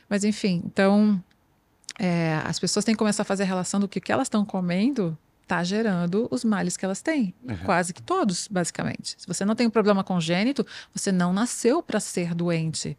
Mas 0.08 0.24
enfim, 0.24 0.62
então 0.64 1.22
é, 1.98 2.40
as 2.44 2.58
pessoas 2.58 2.84
têm 2.84 2.94
que 2.94 2.98
começar 2.98 3.22
a 3.22 3.24
fazer 3.24 3.44
a 3.44 3.46
relação 3.46 3.80
do 3.80 3.88
que, 3.88 4.00
que 4.00 4.12
elas 4.12 4.26
estão 4.26 4.44
comendo 4.44 5.16
está 5.46 5.62
gerando 5.62 6.26
os 6.30 6.44
males 6.44 6.76
que 6.76 6.84
elas 6.84 7.00
têm. 7.00 7.32
Uhum. 7.48 7.56
Quase 7.58 7.94
que 7.94 8.02
todos, 8.02 8.48
basicamente. 8.48 9.14
Se 9.16 9.26
você 9.26 9.44
não 9.44 9.54
tem 9.54 9.66
um 9.66 9.70
problema 9.70 10.02
congênito, 10.02 10.66
você 10.92 11.12
não 11.12 11.32
nasceu 11.32 11.82
para 11.82 12.00
ser 12.00 12.34
doente. 12.34 12.98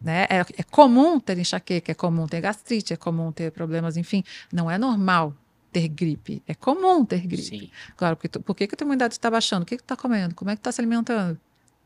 Né? 0.00 0.26
É, 0.30 0.40
é 0.56 0.62
comum 0.62 1.18
ter 1.18 1.36
enxaqueca, 1.38 1.90
é 1.90 1.94
comum 1.94 2.26
ter 2.26 2.40
gastrite, 2.40 2.92
é 2.92 2.96
comum 2.96 3.32
ter 3.32 3.50
problemas, 3.50 3.96
enfim. 3.96 4.22
Não 4.52 4.70
é 4.70 4.78
normal. 4.78 5.34
ter 5.72 5.88
gripe. 5.88 6.42
É 6.46 6.54
comum 6.54 7.04
ter 7.04 7.26
gripe. 7.26 7.42
Sim. 7.42 7.70
Claro, 7.96 8.16
porque 8.16 8.28
tu, 8.28 8.40
por 8.40 8.54
que, 8.54 8.66
que 8.66 8.74
a 8.74 8.78
tua 8.78 8.84
imunidade 8.84 9.14
está 9.14 9.28
baixando? 9.28 9.64
O 9.64 9.66
que, 9.66 9.76
que 9.76 9.82
tu 9.82 9.92
está 9.92 9.96
comendo? 9.96 10.34
Como 10.34 10.50
é 10.50 10.54
que 10.54 10.60
tu 10.60 10.62
está 10.62 10.72
se 10.72 10.80
alimentando? 10.80 11.38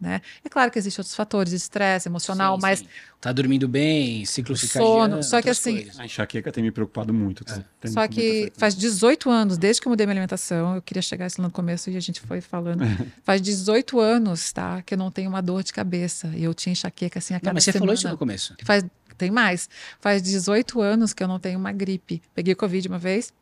Né? 0.02 0.20
É 0.44 0.48
claro 0.48 0.68
que 0.68 0.80
existem 0.80 1.00
outros 1.00 1.14
fatores, 1.14 1.52
estresse 1.52 2.08
emocional, 2.08 2.56
Sim, 2.56 2.60
mas 2.60 2.78
sim. 2.80 2.88
Tá 3.20 3.30
dormindo 3.30 3.68
bem, 3.68 4.24
ciclo 4.24 4.56
Sono, 4.56 5.22
só 5.22 5.40
que 5.40 5.48
assim, 5.48 5.76
coisas. 5.76 6.00
A 6.00 6.04
enxaqueca 6.04 6.50
tem 6.50 6.64
me 6.64 6.72
preocupado 6.72 7.14
muito. 7.14 7.44
Tem 7.44 7.92
Só 7.92 8.08
que 8.08 8.52
faz 8.56 8.74
18 8.74 9.30
anos, 9.30 9.56
desde 9.56 9.80
que 9.80 9.86
eu 9.86 9.90
mudei 9.90 10.04
minha 10.04 10.14
alimentação, 10.14 10.74
eu 10.74 10.82
queria 10.82 11.00
chegar 11.00 11.28
isso 11.28 11.40
lá 11.40 11.46
no 11.46 11.52
começo 11.52 11.88
e 11.88 11.96
a 11.96 12.00
gente 12.00 12.20
foi 12.20 12.40
falando. 12.40 12.82
faz 13.22 13.40
18 13.40 14.00
anos, 14.00 14.50
tá? 14.50 14.82
Que 14.82 14.94
eu 14.94 14.98
não 14.98 15.08
tenho 15.08 15.28
uma 15.30 15.40
dor 15.40 15.62
de 15.62 15.72
cabeça. 15.72 16.32
E 16.34 16.42
eu 16.42 16.52
tinha 16.52 16.72
enxaqueca 16.72 17.20
assim 17.20 17.34
a 17.34 17.38
cada 17.38 17.50
Não, 17.50 17.54
mas 17.54 17.62
você 17.62 17.70
semana. 17.70 17.86
falou 17.86 17.94
isso 17.94 18.08
no 18.08 18.18
começo. 18.18 18.56
Faz, 18.64 18.84
tem 19.16 19.30
mais. 19.30 19.68
Faz 20.00 20.20
18 20.20 20.80
anos 20.80 21.12
que 21.12 21.22
eu 21.22 21.28
não 21.28 21.38
tenho 21.38 21.60
uma 21.60 21.70
gripe. 21.70 22.20
Peguei 22.34 22.56
Covid 22.56 22.88
uma 22.88 22.98
vez, 22.98 23.32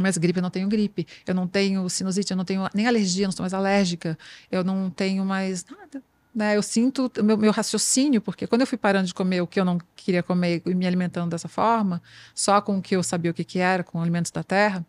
mas 0.00 0.16
gripe 0.16 0.38
eu 0.38 0.42
não 0.42 0.50
tenho 0.50 0.68
gripe. 0.68 1.06
Eu 1.26 1.34
não 1.34 1.46
tenho 1.46 1.88
sinusite, 1.88 2.30
eu 2.30 2.36
não 2.36 2.44
tenho 2.44 2.66
nem 2.74 2.86
alergia, 2.86 3.24
eu 3.24 3.28
não 3.28 3.32
sou 3.32 3.42
mais 3.42 3.54
alérgica. 3.54 4.18
Eu 4.50 4.64
não 4.64 4.90
tenho 4.90 5.24
mais 5.24 5.64
nada. 5.64 6.02
Né? 6.34 6.56
Eu 6.56 6.62
sinto 6.62 7.12
o 7.18 7.22
meu, 7.22 7.36
meu 7.36 7.52
raciocínio, 7.52 8.20
porque 8.20 8.46
quando 8.46 8.62
eu 8.62 8.66
fui 8.66 8.78
parando 8.78 9.06
de 9.06 9.12
comer 9.12 9.42
o 9.42 9.46
que 9.46 9.60
eu 9.60 9.64
não 9.66 9.78
queria 9.94 10.22
comer 10.22 10.62
e 10.64 10.74
me 10.74 10.86
alimentando 10.86 11.30
dessa 11.30 11.46
forma, 11.46 12.02
só 12.34 12.60
com 12.60 12.78
o 12.78 12.82
que 12.82 12.96
eu 12.96 13.02
sabia 13.02 13.30
o 13.30 13.34
que, 13.34 13.44
que 13.44 13.58
era, 13.58 13.84
com 13.84 14.00
alimentos 14.00 14.30
da 14.30 14.42
terra. 14.42 14.84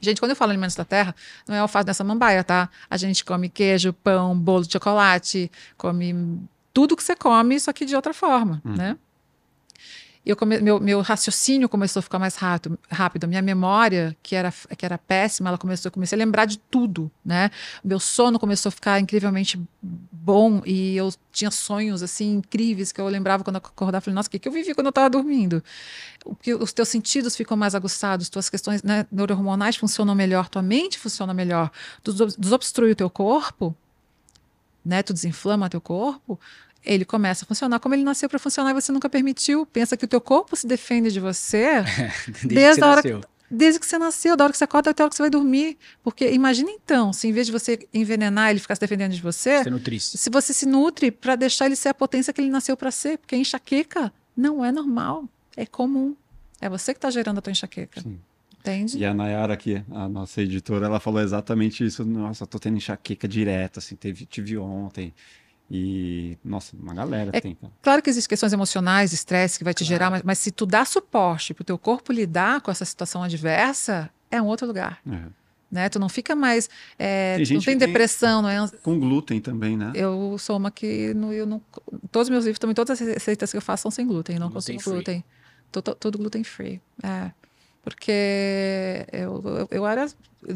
Gente, 0.00 0.18
quando 0.18 0.30
eu 0.30 0.36
falo 0.36 0.50
alimentos 0.50 0.74
da 0.74 0.86
terra, 0.86 1.14
não 1.46 1.54
é 1.54 1.58
alface 1.58 1.84
dessa 1.84 2.02
mambaia, 2.02 2.42
tá? 2.42 2.70
A 2.88 2.96
gente 2.96 3.22
come 3.26 3.50
queijo, 3.50 3.92
pão, 3.92 4.34
bolo 4.38 4.64
de 4.64 4.72
chocolate, 4.72 5.52
come 5.76 6.40
tudo 6.72 6.96
que 6.96 7.02
você 7.02 7.14
come, 7.14 7.60
só 7.60 7.70
que 7.74 7.84
de 7.84 7.94
outra 7.94 8.14
forma, 8.14 8.62
Hum. 8.64 8.74
né? 8.74 8.96
Eu 10.24 10.36
come- 10.36 10.60
meu, 10.60 10.78
meu 10.78 11.00
raciocínio 11.00 11.68
começou 11.68 11.98
a 11.98 12.02
ficar 12.02 12.18
mais 12.18 12.36
rápido, 12.36 12.78
rápido. 12.88 13.26
Minha 13.26 13.42
memória, 13.42 14.16
que 14.22 14.36
era, 14.36 14.52
que 14.78 14.86
era 14.86 14.96
péssima, 14.96 15.50
ela 15.50 15.58
começou, 15.58 15.88
eu 15.88 15.92
comecei 15.92 16.16
a 16.16 16.18
lembrar 16.20 16.44
de 16.44 16.58
tudo, 16.58 17.10
né? 17.24 17.50
Meu 17.82 17.98
sono 17.98 18.38
começou 18.38 18.68
a 18.68 18.72
ficar 18.72 19.00
incrivelmente 19.00 19.60
bom 19.82 20.62
e 20.64 20.96
eu 20.96 21.12
tinha 21.32 21.50
sonhos, 21.50 22.04
assim, 22.04 22.34
incríveis 22.34 22.92
que 22.92 23.00
eu 23.00 23.08
lembrava 23.08 23.42
quando 23.42 23.56
eu 23.56 23.62
acordava. 23.64 24.00
Falei, 24.00 24.14
nossa, 24.14 24.28
o 24.28 24.30
que, 24.30 24.38
que 24.38 24.46
eu 24.46 24.52
vivi 24.52 24.74
quando 24.74 24.86
eu 24.86 24.90
estava 24.90 25.10
dormindo? 25.10 25.62
O 26.24 26.36
que 26.36 26.54
os 26.54 26.72
teus 26.72 26.88
sentidos 26.88 27.34
ficam 27.34 27.56
mais 27.56 27.74
aguçados, 27.74 28.28
tuas 28.28 28.48
questões 28.48 28.80
né, 28.84 29.04
neurohormonais 29.10 29.74
funcionam 29.74 30.14
melhor, 30.14 30.48
tua 30.48 30.62
mente 30.62 31.00
funciona 31.00 31.34
melhor, 31.34 31.68
tu 32.02 32.12
desob- 32.12 32.34
desobstrui 32.38 32.92
o 32.92 32.96
teu 32.96 33.10
corpo, 33.10 33.74
né? 34.84 35.02
Tu 35.02 35.12
desinflama 35.12 35.68
teu 35.68 35.80
corpo, 35.80 36.38
ele 36.84 37.04
começa 37.04 37.44
a 37.44 37.48
funcionar 37.48 37.78
como 37.80 37.94
ele 37.94 38.02
nasceu 38.04 38.28
para 38.28 38.38
funcionar 38.38 38.70
e 38.70 38.74
você 38.74 38.90
nunca 38.92 39.08
permitiu. 39.08 39.64
Pensa 39.66 39.96
que 39.96 40.04
o 40.04 40.08
teu 40.08 40.20
corpo 40.20 40.56
se 40.56 40.66
defende 40.66 41.10
de 41.12 41.20
você 41.20 41.82
Desde, 42.44 42.48
Desde 42.48 42.80
que 42.80 42.84
a 42.84 42.86
hora 42.88 42.96
nasceu. 42.96 43.20
desde 43.50 43.78
que 43.80 43.86
você 43.86 43.98
nasceu, 43.98 44.36
da 44.36 44.44
hora 44.44 44.52
que 44.52 44.58
você 44.58 44.64
acorda 44.64 44.90
até 44.90 45.02
a 45.02 45.04
hora 45.04 45.10
que 45.10 45.16
você 45.16 45.22
vai 45.22 45.30
dormir. 45.30 45.76
Porque 46.02 46.30
imagina 46.32 46.70
então, 46.70 47.12
se 47.12 47.28
em 47.28 47.32
vez 47.32 47.46
de 47.46 47.52
você 47.52 47.78
envenenar 47.92 48.50
ele 48.50 48.58
ficar 48.60 48.74
se 48.74 48.80
defendendo 48.80 49.12
de 49.12 49.20
você, 49.22 49.62
nutrisse. 49.70 50.16
se 50.18 50.30
você 50.30 50.52
se 50.52 50.66
nutre 50.66 51.10
para 51.10 51.36
deixar 51.36 51.66
ele 51.66 51.76
ser 51.76 51.90
a 51.90 51.94
potência 51.94 52.32
que 52.32 52.40
ele 52.40 52.50
nasceu 52.50 52.76
para 52.76 52.90
ser, 52.90 53.18
porque 53.18 53.36
enxaqueca 53.36 54.12
não 54.36 54.64
é 54.64 54.72
normal, 54.72 55.28
é 55.56 55.66
comum. 55.66 56.16
É 56.60 56.68
você 56.68 56.94
que 56.94 56.98
está 56.98 57.10
gerando 57.10 57.38
a 57.38 57.42
tua 57.42 57.50
enxaqueca. 57.50 58.00
Sim. 58.00 58.18
Entende? 58.60 58.96
E 58.96 59.04
a 59.04 59.12
Nayara 59.12 59.52
aqui, 59.52 59.82
a 59.90 60.08
nossa 60.08 60.40
editora, 60.40 60.86
ela 60.86 61.00
falou 61.00 61.20
exatamente 61.20 61.84
isso. 61.84 62.04
Nossa, 62.04 62.46
tô 62.46 62.60
tendo 62.60 62.76
enxaqueca 62.76 63.26
direto, 63.26 63.78
assim, 63.80 63.96
teve, 63.96 64.24
tive 64.24 64.56
ontem. 64.56 65.12
E, 65.74 66.36
nossa, 66.44 66.76
uma 66.76 66.92
galera 66.92 67.30
É- 67.32 67.40
tem. 67.40 67.54
cara. 67.54 67.72
Claro 67.80 68.02
que 68.02 68.10
existem 68.10 68.28
questões 68.28 68.52
emocionais, 68.52 69.12
estresse 69.14 69.56
que 69.56 69.64
vai 69.64 69.72
te 69.72 69.78
Claro. 69.78 69.88
gerar, 69.88 70.10
mas, 70.10 70.22
mas 70.22 70.38
se 70.38 70.50
tu 70.50 70.66
dá 70.66 70.84
suporte 70.84 71.54
para 71.54 71.62
o 71.62 71.64
teu 71.64 71.78
corpo 71.78 72.12
lidar 72.12 72.60
com 72.60 72.70
essa 72.70 72.84
situação 72.84 73.22
adversa, 73.22 74.10
é 74.30 74.40
um 74.42 74.46
outro 74.46 74.66
lugar. 74.66 75.00
É. 75.10 75.22
Né? 75.70 75.88
Tu 75.88 75.98
não 75.98 76.10
fica 76.10 76.36
mais. 76.36 76.68
é, 76.98 77.36
Tem 77.36 77.44
não 77.44 77.46
tem 77.46 77.58
que 77.60 77.64
tem- 77.64 77.78
depressão, 77.78 78.42
não 78.42 78.50
é 78.50 78.68
Com 78.82 79.00
glúten 79.00 79.40
também, 79.40 79.74
né? 79.74 79.92
Eu 79.94 80.36
sou 80.38 80.58
uma 80.58 80.70
que 80.70 81.14
não, 81.14 81.32
eu 81.32 81.46
não, 81.46 81.62
todos 82.10 82.26
os 82.26 82.30
meus 82.30 82.44
livros 82.44 82.58
também, 82.58 82.74
todas 82.74 83.00
as 83.00 83.08
receitas 83.08 83.50
que 83.50 83.56
eu 83.56 83.62
faço 83.62 83.82
são 83.84 83.90
sem 83.90 84.06
glúten, 84.06 84.38
não 84.38 84.50
consumo 84.50 84.78
free. 84.78 84.92
glúten. 84.92 85.24
Tô- 85.70 85.80
tô- 85.80 85.94
Tudo 85.94 86.18
gluten 86.18 86.44
free. 86.44 86.82
É. 87.02 87.30
Porque 87.82 89.06
eu, 89.12 89.42
eu, 89.44 89.68
eu 89.70 89.86
era. 89.86 90.06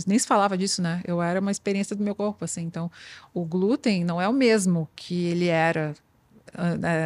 Nem 0.06 0.18
se 0.18 0.26
falava 0.26 0.56
disso, 0.56 0.80
né? 0.80 1.02
Eu 1.04 1.20
era 1.20 1.40
uma 1.40 1.50
experiência 1.50 1.94
do 1.94 2.02
meu 2.02 2.14
corpo, 2.14 2.44
assim. 2.44 2.62
Então, 2.62 2.90
o 3.34 3.44
glúten 3.44 4.04
não 4.04 4.20
é 4.20 4.28
o 4.28 4.32
mesmo 4.32 4.88
que 4.96 5.26
ele 5.26 5.46
era 5.48 5.94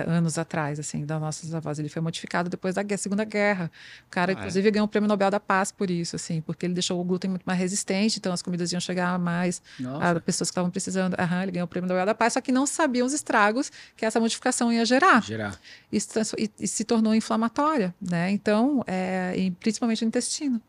anos 0.07 0.39
atrás, 0.39 0.79
assim, 0.79 1.05
das 1.05 1.21
nossas 1.21 1.55
avós. 1.55 1.79
Ele 1.79 1.89
foi 1.89 2.01
modificado 2.03 2.49
depois 2.49 2.75
da 2.75 2.83
guerra- 2.83 2.99
Segunda 2.99 3.25
Guerra. 3.25 3.71
O 4.07 4.11
cara, 4.11 4.33
Ah, 4.33 4.35
é? 4.35 4.37
inclusive, 4.39 4.71
ganhou 4.71 4.85
o 4.87 4.89
Prêmio 4.89 5.09
Nobel 5.09 5.31
da 5.31 5.41
Paz 5.41 5.73
por 5.73 5.91
isso, 5.91 6.17
assim, 6.17 6.41
porque 6.41 6.67
ele 6.67 6.75
deixou 6.75 7.01
o 7.01 7.05
glúten 7.05 7.31
muito 7.31 7.45
mais 7.45 7.59
resistente, 7.59 8.19
então 8.19 8.33
as 8.33 8.43
comidas 8.43 8.73
iam 8.73 8.81
chegar 8.81 9.19
mais 9.19 9.63
Nossa. 9.79 10.11
a 10.11 10.21
pessoas 10.21 10.51
que 10.51 10.53
estavam 10.53 10.71
precisando. 10.71 11.15
Aham, 11.19 11.43
ele 11.45 11.53
ganhou 11.53 11.65
o 11.65 11.69
prêmio 11.69 11.89
Nobel 11.89 12.07
da 12.07 12.15
Paz, 12.15 12.35
só 12.35 12.41
que 12.41 12.51
não 12.53 12.67
sabiam 12.67 13.07
os 13.07 13.13
estragos 13.13 13.71
que 13.97 14.05
essa 14.05 14.19
modificação 14.21 14.73
ia 14.73 14.85
gerar. 14.85 15.23
Gerar. 15.23 15.59
E, 15.93 15.99
e- 15.99 16.51
e 16.61 16.67
se 16.69 16.85
tornou 16.85 17.15
inflamatória, 17.15 17.95
né? 18.01 18.31
Então, 18.31 18.83
é, 18.87 19.35
e 19.37 19.51
principalmente 19.53 20.03
no 20.03 20.09
intestino. 20.09 20.61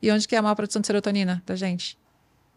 E 0.00 0.10
onde 0.12 0.28
que 0.28 0.36
é 0.36 0.38
a 0.38 0.42
maior 0.42 0.54
produção 0.54 0.80
de 0.80 0.86
serotonina 0.86 1.42
da 1.44 1.56
gente? 1.56 1.97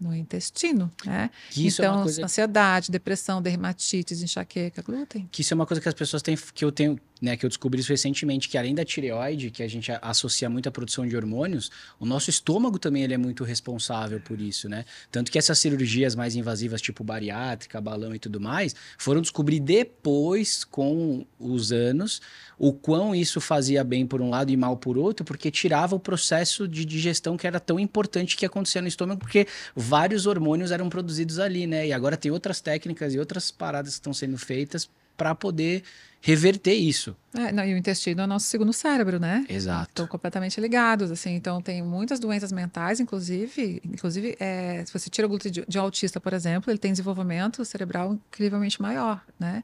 No 0.02 0.16
intestino, 0.16 0.92
né? 1.06 1.30
Que 1.52 1.68
isso 1.68 1.80
então, 1.82 1.94
é 1.94 1.96
uma 1.96 2.04
coisa 2.04 2.26
ansiedade, 2.26 2.90
depressão, 2.90 3.40
dermatite, 3.40 4.16
enxaqueca, 4.16 4.82
glúten. 4.82 5.30
que 5.32 5.42
isso 5.42 5.54
é 5.54 5.56
uma 5.56 5.68
coisa 5.68 5.80
que 5.80 5.88
as 5.88 5.94
pessoas 5.94 6.24
têm 6.24 6.36
que 6.36 6.66
eu 6.66 6.72
tenho, 6.72 7.00
né, 7.22 7.38
que 7.38 7.46
eu 7.46 7.50
descobri 7.50 7.80
isso 7.80 7.92
recentemente, 7.92 8.50
que 8.50 8.58
além 8.58 8.74
da 8.74 8.84
tireoide, 8.84 9.52
que 9.52 9.62
a 9.62 9.68
gente 9.68 9.92
associa 10.02 10.50
muito 10.50 10.68
à 10.68 10.72
produção 10.72 11.06
de 11.06 11.16
hormônios, 11.16 11.70
o 12.00 12.06
nosso 12.06 12.32
estômago 12.32 12.80
também 12.80 13.04
ele 13.04 13.14
é 13.14 13.18
muito 13.18 13.44
responsável 13.44 14.20
por 14.20 14.42
isso, 14.42 14.68
né? 14.68 14.86
Tanto 15.12 15.32
que 15.32 15.38
essas 15.38 15.60
cirurgias 15.60 16.16
mais 16.16 16.36
invasivas, 16.36 16.82
tipo 16.82 17.04
bariátrica, 17.04 17.80
balão 17.80 18.16
e 18.16 18.20
tudo 18.20 18.42
mais, 18.42 18.76
foram 18.98 19.22
descobrir 19.22 19.60
depois, 19.60 20.64
com 20.64 21.28
os 21.40 21.72
anos, 21.72 22.22
o 22.64 22.72
quão 22.72 23.16
isso 23.16 23.42
fazia 23.42 23.84
bem 23.84 24.06
por 24.06 24.22
um 24.22 24.30
lado 24.30 24.52
e 24.52 24.56
mal 24.56 24.78
por 24.78 24.96
outro, 24.96 25.26
porque 25.26 25.50
tirava 25.50 25.96
o 25.96 26.00
processo 26.00 26.68
de 26.68 26.86
digestão 26.86 27.36
que 27.36 27.48
era 27.48 27.60
tão 27.60 27.80
importante 27.80 28.38
que 28.38 28.46
acontecia 28.46 28.84
no 28.84 28.88
estômago, 28.88 29.20
porque 29.20 29.48
vários 29.76 30.28
hormônios 30.28 30.70
eram 30.70 30.88
produzidos 30.88 31.40
ali, 31.40 31.66
né? 31.66 31.88
E 31.88 31.92
agora 31.92 32.16
tem 32.16 32.32
outras 32.32 32.62
técnicas 32.62 33.16
e 33.16 33.20
outras 33.20 33.50
paradas 33.50 33.94
que 33.94 34.00
estão 34.00 34.14
sendo 34.14 34.38
feitas 34.38 34.88
para 35.18 35.34
poder 35.34 35.82
reverter 36.22 36.76
isso. 36.76 37.16
É, 37.34 37.52
não, 37.52 37.66
e 37.66 37.74
o 37.74 37.78
intestino 37.78 38.22
é 38.22 38.26
o 38.26 38.28
nosso 38.28 38.46
segundo 38.46 38.72
cérebro, 38.72 39.20
né? 39.20 39.44
Exato. 39.50 39.90
Estão 39.90 40.06
completamente 40.06 40.62
ligados, 40.62 41.10
assim. 41.10 41.34
Então, 41.34 41.64
tem 41.64 41.82
muitas 41.82 42.20
doenças 42.20 42.52
mentais, 42.52 43.00
inclusive. 43.00 43.82
Inclusive, 43.84 44.38
é, 44.40 44.84
se 44.86 44.94
você 44.94 45.10
tira 45.10 45.26
o 45.26 45.30
glúten 45.30 45.52
de, 45.52 45.66
de 45.68 45.80
autista, 45.80 46.20
por 46.20 46.32
exemplo, 46.34 46.70
ele 46.72 46.78
tem 46.78 46.92
desenvolvimento 46.92 47.66
cerebral 47.66 48.14
incrivelmente 48.14 48.80
maior, 48.80 49.20
né? 49.40 49.64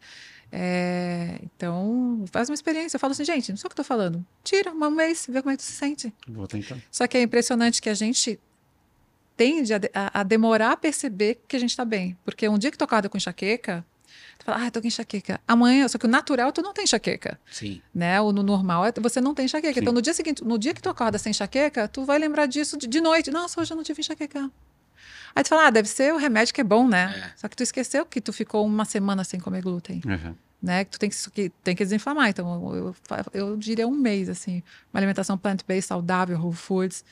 É, 0.52 1.40
então, 1.44 2.24
faz 2.32 2.50
uma 2.50 2.56
experiência. 2.56 2.96
Eu 2.96 3.00
falo 3.00 3.12
assim, 3.12 3.26
gente, 3.26 3.50
não 3.52 3.58
sei 3.58 3.68
o 3.68 3.70
que 3.70 3.76
tô 3.76 3.84
falando. 3.84 4.26
Tira 4.44 4.72
um 4.72 4.90
mês, 4.92 5.26
vê 5.30 5.42
como 5.42 5.52
é 5.52 5.58
que 5.58 5.64
tu 5.64 5.66
se 5.66 5.74
sente. 5.74 6.14
Vou 6.28 6.48
tentar. 6.48 6.78
Só 6.92 7.06
que 7.08 7.18
é 7.18 7.22
impressionante 7.22 7.82
que 7.82 7.90
a 7.90 7.94
gente 7.94 8.40
tende 9.36 9.74
a, 9.74 9.80
a- 9.94 10.22
a 10.22 10.24
demorar 10.24 10.72
a 10.72 10.78
perceber 10.78 11.42
que 11.48 11.56
a 11.56 11.60
gente 11.60 11.72
está 11.72 11.86
bem. 11.86 12.18
Porque 12.26 12.48
um 12.48 12.58
dia 12.58 12.72
que 12.72 12.78
tu 12.78 12.84
acorda 12.84 13.08
com 13.10 13.18
enxaqueca, 13.18 13.86
tu 14.40 14.46
fala, 14.46 14.66
ah, 14.66 14.72
tô 14.72 14.82
com 14.82 14.88
enxaqueca. 14.88 15.40
Amanhã, 15.48 15.88
só 15.88 15.98
que 15.98 16.06
o 16.06 16.10
natural, 16.10 16.52
tu 16.52 16.62
não 16.62 16.74
tem 16.74 16.86
enxaqueca 16.86 17.40
Sim. 17.52 17.82
né? 17.94 18.20
O 18.22 18.32
no 18.32 18.42
normal 18.42 18.86
é 18.86 18.92
você 19.00 19.22
não 19.22 19.36
tem 19.36 19.46
enxaqueca. 19.46 19.74
Sim. 19.76 19.82
Então, 19.82 19.94
no 19.94 20.02
dia 20.02 20.14
seguinte, 20.14 20.44
no 20.44 20.58
dia 20.58 20.74
que 20.74 20.82
tu 20.82 20.90
acorda 20.90 21.18
sem 21.20 21.30
enxaqueca, 21.32 21.88
tu 21.88 22.04
vai 22.06 22.18
lembrar 22.18 22.46
disso 22.48 22.78
de, 22.78 22.88
de 22.88 23.00
noite. 23.02 23.30
Nossa, 23.30 23.60
hoje 23.62 23.72
eu 23.74 23.78
não 23.78 23.84
tive 23.84 24.00
enxaqueca. 24.00 24.50
Aí 25.36 25.44
tu 25.44 25.50
fala, 25.50 25.68
ah, 25.68 25.70
deve 25.70 25.88
ser 25.88 26.14
o 26.14 26.18
remédio 26.18 26.54
que 26.54 26.62
é 26.62 26.64
bom, 26.64 26.88
né? 26.88 27.14
É. 27.16 27.32
Só 27.38 27.48
que 27.48 27.56
tu 27.56 27.64
esqueceu 27.64 28.06
que 28.06 28.20
tu 28.22 28.32
ficou 28.34 28.66
uma 28.66 28.86
semana 28.86 29.24
sem 29.24 29.40
comer 29.40 29.62
glúten, 29.62 30.02
Uhum. 30.06 30.36
né? 30.62 30.86
Que 30.86 30.92
tu 30.92 31.00
tem 31.00 31.10
que, 31.10 31.50
tem 31.64 31.76
que 31.76 31.84
desinflamar. 31.84 32.30
Então, 32.30 32.76
eu, 32.76 32.96
eu 33.34 33.58
diria 33.58 33.88
um 33.88 33.92
mês, 33.92 34.30
assim. 34.30 34.64
Uma 34.94 35.00
alimentação 35.00 35.38
plant-based, 35.38 35.88
saudável, 35.88 36.40
whole 36.40 36.56
foods, 36.56 37.04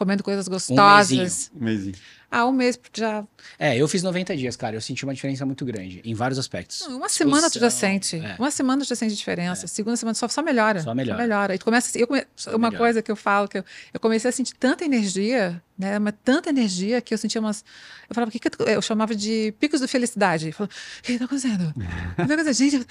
comendo 0.00 0.24
coisas 0.24 0.48
gostosas. 0.48 1.50
Um 1.54 1.62
mêsinho. 1.64 1.94
ah, 2.30 2.46
um 2.46 2.52
mês 2.52 2.78
já. 2.96 3.22
É, 3.58 3.76
eu 3.76 3.86
fiz 3.86 4.02
90 4.02 4.34
dias, 4.36 4.56
cara. 4.56 4.74
Eu 4.74 4.80
senti 4.80 5.04
uma 5.04 5.12
diferença 5.14 5.44
muito 5.44 5.64
grande 5.64 6.00
em 6.04 6.14
vários 6.14 6.38
aspectos. 6.38 6.80
Uma 6.82 7.08
semana 7.08 7.50
tu 7.50 7.58
já 7.58 7.66
Disposição, 7.68 7.90
sente. 7.90 8.16
é. 8.16 8.36
Uma 8.38 8.50
semana 8.50 8.82
tu 8.82 8.88
já 8.88 8.94
sente 8.96 9.14
diferença. 9.14 9.66
Segunda 9.66 9.96
semana 9.96 10.14
só, 10.14 10.26
só 10.28 10.42
melhora. 10.42 10.80
Só 10.82 10.94
melhora. 10.94 11.54
E 11.54 11.58
tu 11.58 11.64
começa, 11.64 11.96
eu 11.98 12.06
come- 12.06 12.24
Só 12.34 12.50
uma 12.52 12.58
melhora. 12.70 12.78
coisa 12.78 13.02
que 13.02 13.10
eu 13.10 13.16
falo, 13.16 13.46
que 13.46 13.58
eu, 13.58 13.64
eu 13.92 14.00
comecei 14.00 14.28
a 14.28 14.32
sentir 14.32 14.54
tanta 14.54 14.84
energia, 14.84 15.62
né? 15.78 15.98
Mas 15.98 16.14
tanta 16.24 16.48
energia 16.48 17.00
que 17.00 17.12
eu 17.12 17.18
sentia 17.18 17.40
umas. 17.40 17.62
Eu 18.08 18.14
falava, 18.14 18.28
o 18.30 18.32
que, 18.32 18.38
que 18.38 18.46
eu, 18.48 18.52
tô-" 18.52 18.64
eu 18.64 18.80
chamava 18.80 19.14
de 19.14 19.52
picos 19.60 19.80
de 19.80 19.86
felicidade. 19.86 20.46
Eu 20.48 20.52
falava, 20.54 20.72
o 20.98 21.02
que 21.02 21.12
está 21.12 21.24
acontecendo? 21.26 21.74
O 21.76 22.22
que 22.22 22.26
tá 22.28 22.34
acontecendo? 22.34 22.70
Gente, 22.70 22.86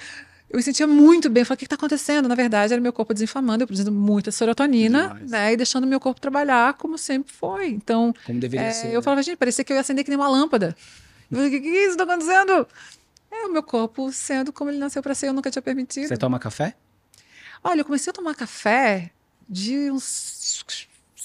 eu- 0.50 0.56
me 0.56 0.62
sentia 0.62 0.86
muito 0.86 1.30
bem. 1.30 1.42
Eu 1.42 1.46
falei, 1.46 1.56
o 1.56 1.58
que 1.58 1.64
está 1.64 1.76
acontecendo? 1.76 2.28
Na 2.28 2.34
verdade, 2.34 2.72
era 2.72 2.82
meu 2.82 2.92
corpo 2.92 3.14
desinflamando, 3.14 3.62
eu 3.62 3.66
produzindo 3.66 3.90
muita 3.92 4.30
serotonina, 4.32 5.08
Demais. 5.08 5.30
né? 5.30 5.52
E 5.52 5.56
deixando 5.56 5.86
meu 5.86 6.00
corpo 6.00 6.20
trabalhar 6.20 6.74
como 6.74 6.98
sempre 6.98 7.32
foi. 7.32 7.68
Então, 7.68 8.12
Como 8.26 8.38
deveria 8.40 8.66
é, 8.66 8.72
ser. 8.72 8.88
eu 8.88 8.94
né? 8.98 9.02
falava, 9.02 9.22
gente, 9.22 9.36
parecia 9.36 9.64
que 9.64 9.72
eu 9.72 9.76
ia 9.76 9.80
acender 9.80 10.04
que 10.04 10.10
nem 10.10 10.18
uma 10.18 10.28
lâmpada. 10.28 10.76
Eu 11.30 11.36
falei, 11.36 11.48
o 11.48 11.52
que, 11.52 11.60
que 11.60 11.68
é 11.68 11.82
isso 11.84 11.90
está 11.92 12.04
acontecendo? 12.04 12.66
É 13.30 13.46
o 13.46 13.52
meu 13.52 13.62
corpo 13.62 14.12
sendo 14.12 14.52
como 14.52 14.70
ele 14.70 14.78
nasceu 14.78 15.00
para 15.02 15.14
ser, 15.14 15.28
eu 15.28 15.32
nunca 15.32 15.50
tinha 15.50 15.62
permitido. 15.62 16.08
Você 16.08 16.16
toma 16.16 16.38
café? 16.38 16.74
Olha, 17.62 17.80
eu 17.80 17.84
comecei 17.84 18.10
a 18.10 18.14
tomar 18.14 18.34
café 18.34 19.10
de 19.48 19.90
uns 19.90 20.04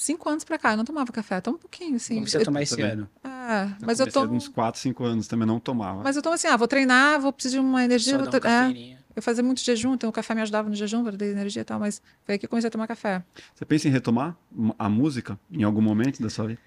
cinco 0.06 0.28
anos 0.28 0.44
pra 0.44 0.56
cá, 0.58 0.72
eu 0.72 0.76
não 0.76 0.84
tomava 0.84 1.12
café, 1.12 1.40
tomo 1.40 1.56
um 1.56 1.60
pouquinho, 1.60 1.96
assim. 1.96 2.14
Comecei 2.16 2.38
a 2.38 2.40
Eu- 2.40 2.44
tomar 2.44 2.62
esse 2.62 2.76
também. 2.76 2.92
ano. 2.92 3.08
é, 3.24 3.28
Eu 3.28 3.86
mas 3.86 4.00
eu 4.00 4.06
comecei 4.06 4.12
tomo. 4.12 4.34
uns 4.34 4.48
4, 4.48 4.80
5 4.80 5.04
anos 5.04 5.26
também 5.28 5.46
não 5.46 5.58
tomava. 5.60 6.02
Mas 6.02 6.16
eu 6.16 6.22
tomo 6.22 6.34
assim, 6.34 6.46
ah, 6.48 6.56
vou 6.56 6.66
treinar, 6.68 7.20
vou 7.20 7.32
precisar 7.32 7.56
de 7.56 7.60
uma 7.60 7.84
energia. 7.84 8.16
Vou 8.18 8.26
um 8.26 8.46
é, 8.46 8.96
eu 9.14 9.22
fazia 9.22 9.42
muito 9.42 9.60
jejum, 9.62 9.94
então 9.94 10.10
o 10.10 10.12
café 10.12 10.34
me 10.34 10.42
ajudava 10.42 10.68
no 10.68 10.74
jejum 10.74 11.02
para 11.02 11.16
ter 11.16 11.26
energia 11.26 11.62
e 11.62 11.64
tal, 11.64 11.80
mas 11.80 12.02
foi 12.24 12.34
aí 12.34 12.38
que 12.38 12.44
eu 12.46 12.50
comecei 12.50 12.68
a 12.68 12.70
tomar 12.70 12.86
café. 12.86 13.22
Você 13.54 13.64
pensa 13.64 13.88
em 13.88 13.90
retomar 13.90 14.36
a 14.78 14.88
música 14.88 15.38
em 15.50 15.62
algum 15.62 15.80
momento 15.80 16.22
da 16.22 16.28
sua 16.28 16.46
vida? 16.48 16.60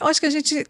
Eu 0.00 0.06
acho 0.08 0.18
que 0.20 0.26
a 0.26 0.30
gente 0.30 0.66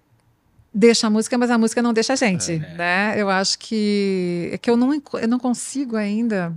deixa 0.74 1.06
a 1.06 1.10
música, 1.10 1.38
mas 1.38 1.50
a 1.50 1.56
música 1.56 1.80
não 1.82 1.92
deixa 1.92 2.12
a 2.12 2.16
gente, 2.16 2.52
É. 2.52 2.74
né? 2.76 3.14
Eu 3.20 3.30
acho 3.30 3.58
que 3.58 4.50
é 4.52 4.58
que 4.58 4.68
eu 4.70 4.76
não 4.76 4.92
eu 4.94 5.28
não 5.28 5.38
consigo 5.38 5.96
ainda. 5.96 6.52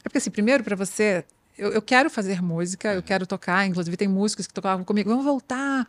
É 0.00 0.08
porque 0.08 0.18
assim, 0.18 0.30
primeiro 0.30 0.62
para 0.64 0.76
você, 0.76 1.24
eu, 1.56 1.70
eu 1.72 1.82
quero 1.82 2.08
fazer 2.10 2.42
música, 2.42 2.94
eu 2.94 3.02
quero 3.02 3.26
tocar, 3.26 3.66
inclusive 3.66 3.96
tem 3.96 4.08
músicos 4.08 4.46
que 4.46 4.54
tocavam 4.54 4.84
comigo, 4.84 5.10
vamos 5.10 5.24
voltar. 5.24 5.86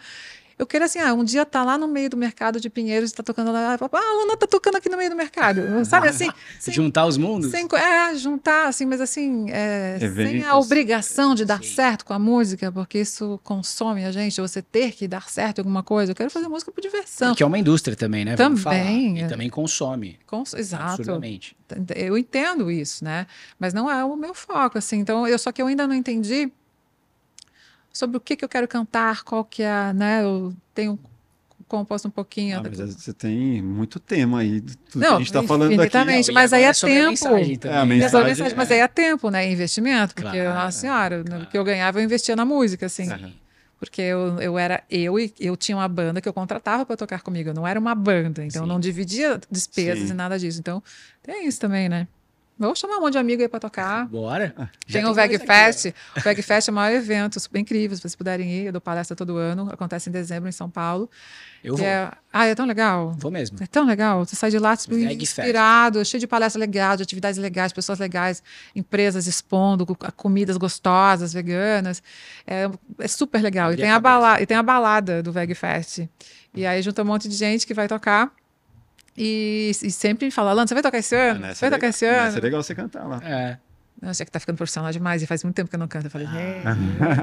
Eu 0.57 0.65
quero 0.67 0.85
assim, 0.85 0.99
ah, 0.99 1.13
um 1.13 1.23
dia 1.23 1.45
tá 1.45 1.63
lá 1.63 1.77
no 1.77 1.88
meio 1.88 2.09
do 2.09 2.17
mercado 2.17 2.59
de 2.59 2.69
Pinheiros, 2.69 3.11
tá 3.11 3.23
tocando 3.23 3.51
lá, 3.51 3.75
ah, 3.80 3.85
a 3.97 4.13
Luna 4.21 4.38
tá 4.38 4.45
tocando 4.47 4.75
aqui 4.77 4.88
no 4.89 4.97
meio 4.97 5.09
do 5.09 5.15
mercado, 5.15 5.61
sabe 5.85 6.07
assim? 6.07 6.30
sem- 6.59 6.73
Juntar 6.73 7.05
os 7.05 7.17
mundos? 7.17 7.51
Sem, 7.51 7.67
é, 7.73 8.15
juntar, 8.15 8.67
assim, 8.67 8.85
mas 8.85 9.01
assim, 9.01 9.49
é, 9.49 9.97
sem 9.99 10.07
Eventos. 10.07 10.47
a 10.47 10.57
obrigação 10.57 11.34
de 11.35 11.45
dar 11.45 11.63
Sim. 11.63 11.73
certo 11.75 12.05
com 12.05 12.13
a 12.13 12.19
música, 12.19 12.71
porque 12.71 12.99
isso 12.99 13.39
consome 13.43 14.05
a 14.05 14.11
gente, 14.11 14.39
você 14.39 14.61
ter 14.61 14.91
que 14.91 15.07
dar 15.07 15.30
certo 15.30 15.57
em 15.57 15.61
alguma 15.61 15.84
coisa. 15.84 16.11
Eu 16.11 16.15
quero 16.15 16.30
fazer 16.30 16.47
música 16.47 16.71
por 16.71 16.81
diversão. 16.81 17.30
Porque 17.30 17.43
é 17.43 17.45
uma 17.45 17.57
indústria 17.59 17.95
também, 17.95 18.23
né? 18.25 18.35
Também, 18.35 18.61
falar. 18.61 18.75
é. 18.77 18.93
E 19.25 19.27
também 19.27 19.49
consome. 19.49 20.19
Cons- 20.27 20.53
Exato. 20.53 20.84
Absurdamente. 20.93 21.55
Eu 21.95 22.17
entendo 22.17 22.69
isso, 22.69 23.03
né? 23.03 23.25
Mas 23.59 23.73
não 23.73 23.89
é 23.89 24.03
o 24.05 24.15
meu 24.15 24.34
foco, 24.34 24.77
assim. 24.77 24.97
Então, 24.99 25.27
eu 25.27 25.39
só 25.39 25.51
que 25.51 25.61
eu 25.61 25.67
ainda 25.67 25.88
não 25.88 25.95
entendi 25.95 26.51
sobre 27.94 28.18
o 28.18 28.20
que, 28.20 28.36
que 28.36 28.44
eu 28.44 28.49
quero 28.49 28.68
cantar, 28.68 29.24
qual 29.24 29.45
que 29.45 29.61
é, 29.64 29.94
né? 29.94 30.24
Eu 30.24 30.53
tenho 30.74 30.99
composto 31.68 32.07
um 32.07 32.11
pouquinho. 32.11 32.60
Ah, 32.60 32.64
mas 32.64 32.78
você 32.80 33.14
tem 33.14 33.61
muito 33.61 33.99
tema 33.99 34.40
aí, 34.40 34.60
do 34.60 34.76
tudo 34.76 35.02
que 35.02 35.07
Não, 35.07 35.15
a 35.15 35.20
gente 35.20 35.32
tá 35.34 35.41
falando 35.44 35.80
aqui. 35.80 36.32
Mas 36.34 36.53
aí 36.53 36.64
é 36.64 36.74
sobre 36.74 36.95
a 36.98 36.99
tempo. 36.99 37.10
mensagem 37.10 37.60
É, 37.64 37.68
a 37.68 37.72
né? 37.72 37.86
Mas, 37.86 37.88
mensagem- 37.88 38.28
mensagem, 38.28 38.57
mas 38.57 38.72
aí 38.72 38.80
é 38.80 38.88
tempo, 38.88 39.30
né? 39.30 39.49
Investimento, 39.52 40.14
porque, 40.14 40.30
Claro, 40.40 40.53
nossa 40.53 40.78
senhora, 40.80 41.24
claro. 41.24 41.44
no 41.44 41.49
que 41.49 41.57
eu 41.57 41.64
ganhava, 41.64 41.99
eu 41.99 42.03
investia 42.03 42.36
na 42.36 42.45
música, 42.45 42.86
assim. 42.88 43.06
Sim. 43.06 43.34
Porque 43.80 44.02
eu, 44.02 44.40
eu 44.40 44.57
era 44.57 44.82
eu 44.90 45.20
e 45.20 45.34
eu 45.40 45.57
tinha 45.57 45.76
uma 45.76 45.88
banda 45.90 46.22
que 46.22 46.30
eu 46.30 46.34
contratava 46.34 46.86
para 46.86 46.95
tocar 46.95 47.22
comigo. 47.22 47.49
Eu 47.49 47.53
não 47.53 47.68
era 47.68 47.80
uma 47.80 47.94
banda, 47.94 48.44
então 48.45 48.64
eu 48.64 48.68
não 48.68 48.80
dividia 48.80 49.40
despesas 49.52 50.06
Sim. 50.07 50.11
e 50.11 50.14
nada 50.14 50.38
disso. 50.40 50.60
Então, 50.60 50.82
tem 51.22 51.48
isso 51.48 51.60
também, 51.60 51.90
né? 51.90 52.07
Vou 52.57 52.75
chamar 52.75 52.97
um 52.97 53.01
monte 53.01 53.13
de 53.13 53.17
amigo 53.17 53.41
aí 53.41 53.47
para 53.49 53.59
tocar. 53.59 54.05
Bora? 54.07 54.53
Já 54.85 54.99
Tem 54.99 55.01
o 55.01 55.05
dois 55.13 55.15
Veg 55.17 55.35
aqui, 55.35 55.45
Fest. 55.45 55.88
O 56.15 56.21
Veg 56.21 56.41
Fest 56.41 56.67
é 56.67 56.71
o 56.71 56.73
maior 56.75 56.95
evento, 56.95 57.39
super 57.39 57.59
incrível. 57.59 57.95
Se 57.97 58.01
vocês 58.01 58.15
puderem 58.15 58.47
ir, 58.49 58.65
eu 58.67 58.71
dou 58.71 58.80
palestra 58.80 59.15
todo 59.15 59.35
ano. 59.38 59.69
Acontece 59.71 60.07
em 60.09 60.13
dezembro 60.13 60.47
em 60.47 60.51
São 60.51 60.69
Paulo. 60.69 61.09
Eu 61.63 61.75
vou. 61.75 61.85
é... 61.85 62.11
Ah, 62.31 62.45
é 62.45 62.53
tão 62.55 62.65
legal. 62.65 63.15
Vou 63.17 63.31
mesmo. 63.31 63.57
É 63.61 63.65
tão 63.65 63.85
legal. 63.85 64.23
Você 64.23 64.35
sai 64.35 64.51
de 64.51 64.59
lá 64.59 64.77
tipo, 64.77 64.95
Fest. 64.95 65.21
inspirado, 65.21 66.05
cheio 66.05 66.21
de 66.21 66.27
palestras 66.27 66.59
legais, 66.59 66.97
de 66.97 67.03
atividades 67.03 67.38
legais, 67.39 67.73
pessoas 67.73 67.99
legais, 67.99 68.41
empresas 68.75 69.27
expondo 69.27 69.85
co- 69.85 69.97
comidas 70.15 70.55
gostosas, 70.55 71.34
veganas. 71.34 72.01
É, 72.45 72.69
é 72.99 73.07
super 73.07 73.41
legal. 73.41 73.73
E 73.73 73.77
tem, 73.77 73.89
a 73.91 73.99
bala, 73.99 74.41
e 74.41 74.45
tem 74.45 74.55
a 74.57 74.63
balada 74.63 75.23
do 75.23 75.31
Veg 75.31 75.53
Fest. 75.55 76.01
E 76.53 76.65
aí 76.65 76.81
junta 76.84 77.01
um 77.01 77.05
monte 77.05 77.27
de 77.27 77.35
gente 77.35 77.65
que 77.65 77.73
vai 77.73 77.88
tocar. 77.88 78.31
E, 79.18 79.72
e 79.84 79.91
sempre 79.91 80.30
fala, 80.31 80.52
Alan, 80.52 80.65
você 80.65 80.73
vai 80.73 80.84
tocar 80.84 80.98
esse 80.98 81.15
Ah, 81.15 81.31
ano? 81.31 81.40
nessa 81.41 81.56
Você 81.56 81.60
vai 81.61 81.68
é 81.68 81.72
tocar 81.72 81.88
legal- 81.88 81.90
esse 81.90 82.06
nessa 82.06 82.27
ano? 82.30 82.38
é 82.38 82.41
legal 82.41 82.64
você 82.64 82.76
cantar 82.76 83.06
lá. 83.07 83.22
É. 83.23 83.57
Nossa, 84.02 84.22
é 84.22 84.26
que 84.26 84.31
tá 84.31 84.40
ficando 84.40 84.57
profissional 84.57 84.91
demais 84.91 85.22
e 85.23 85.27
faz 85.27 85.44
muito 85.45 85.56
tempo 85.56 85.69
que 85.69 85.76
eu 85.76 85.80
não 85.80 85.88
canto. 85.88 86.07
Eu 86.07 86.11
falei, 86.11 86.27
"É". 86.27 86.61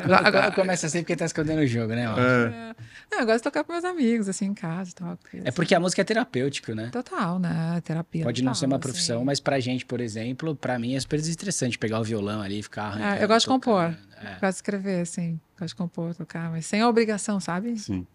Agora, 0.03 0.29
agora 0.29 0.53
começa 0.53 0.89
sempre 0.89 1.03
porque 1.03 1.17
tá 1.17 1.27
escondendo 1.27 1.59
o 1.61 1.67
jogo, 1.67 1.93
né? 1.95 2.05
É. 2.07 2.75
Não, 3.11 3.21
eu 3.21 3.27
gosto 3.27 3.39
de 3.39 3.43
tocar 3.43 3.65
com 3.65 3.73
meus 3.73 3.85
amigos, 3.85 4.31
assim, 4.31 4.47
em 4.47 4.55
casa. 4.55 4.93
Toco, 4.95 5.19
É 5.45 5.51
porque 5.51 5.75
a 5.75 5.81
música 5.81 6.01
é 6.01 6.05
terapêutico, 6.05 6.73
né? 6.75 6.89
Total, 6.91 7.39
né? 7.39 7.83
Terapia. 7.85 8.25
Pode 8.25 8.43
não 8.43 8.53
total, 8.53 8.61
ser 8.61 8.67
uma 8.67 8.77
assim. 8.77 8.81
profissão, 8.83 9.25
mas 9.25 9.41
pra 9.41 9.61
gente, 9.61 9.85
por 9.85 10.01
exemplo, 10.01 10.57
pra 10.57 10.79
mim 10.79 10.95
é 10.95 11.01
super 11.01 11.19
desestressante 11.19 11.77
pegar 11.77 12.01
o 12.01 12.05
violão 12.05 12.41
ali 12.41 12.61
e 12.61 12.63
ficar. 12.63 12.99
É, 13.19 13.23
eu 13.25 13.29
gosto 13.29 13.45
de 13.47 13.49
compor. 13.53 13.95
É. 14.23 14.31
Gosto 14.41 14.43
de 14.43 14.55
escrever, 14.55 15.01
assim. 15.03 15.39
Gosto 15.59 15.75
de 15.75 15.77
compor, 15.77 16.15
tocar, 16.15 16.51
mas 16.51 16.65
sem 16.65 16.81
a 16.81 16.89
obrigação, 16.89 17.41
sabe? 17.41 17.77
Sim. 17.79 18.07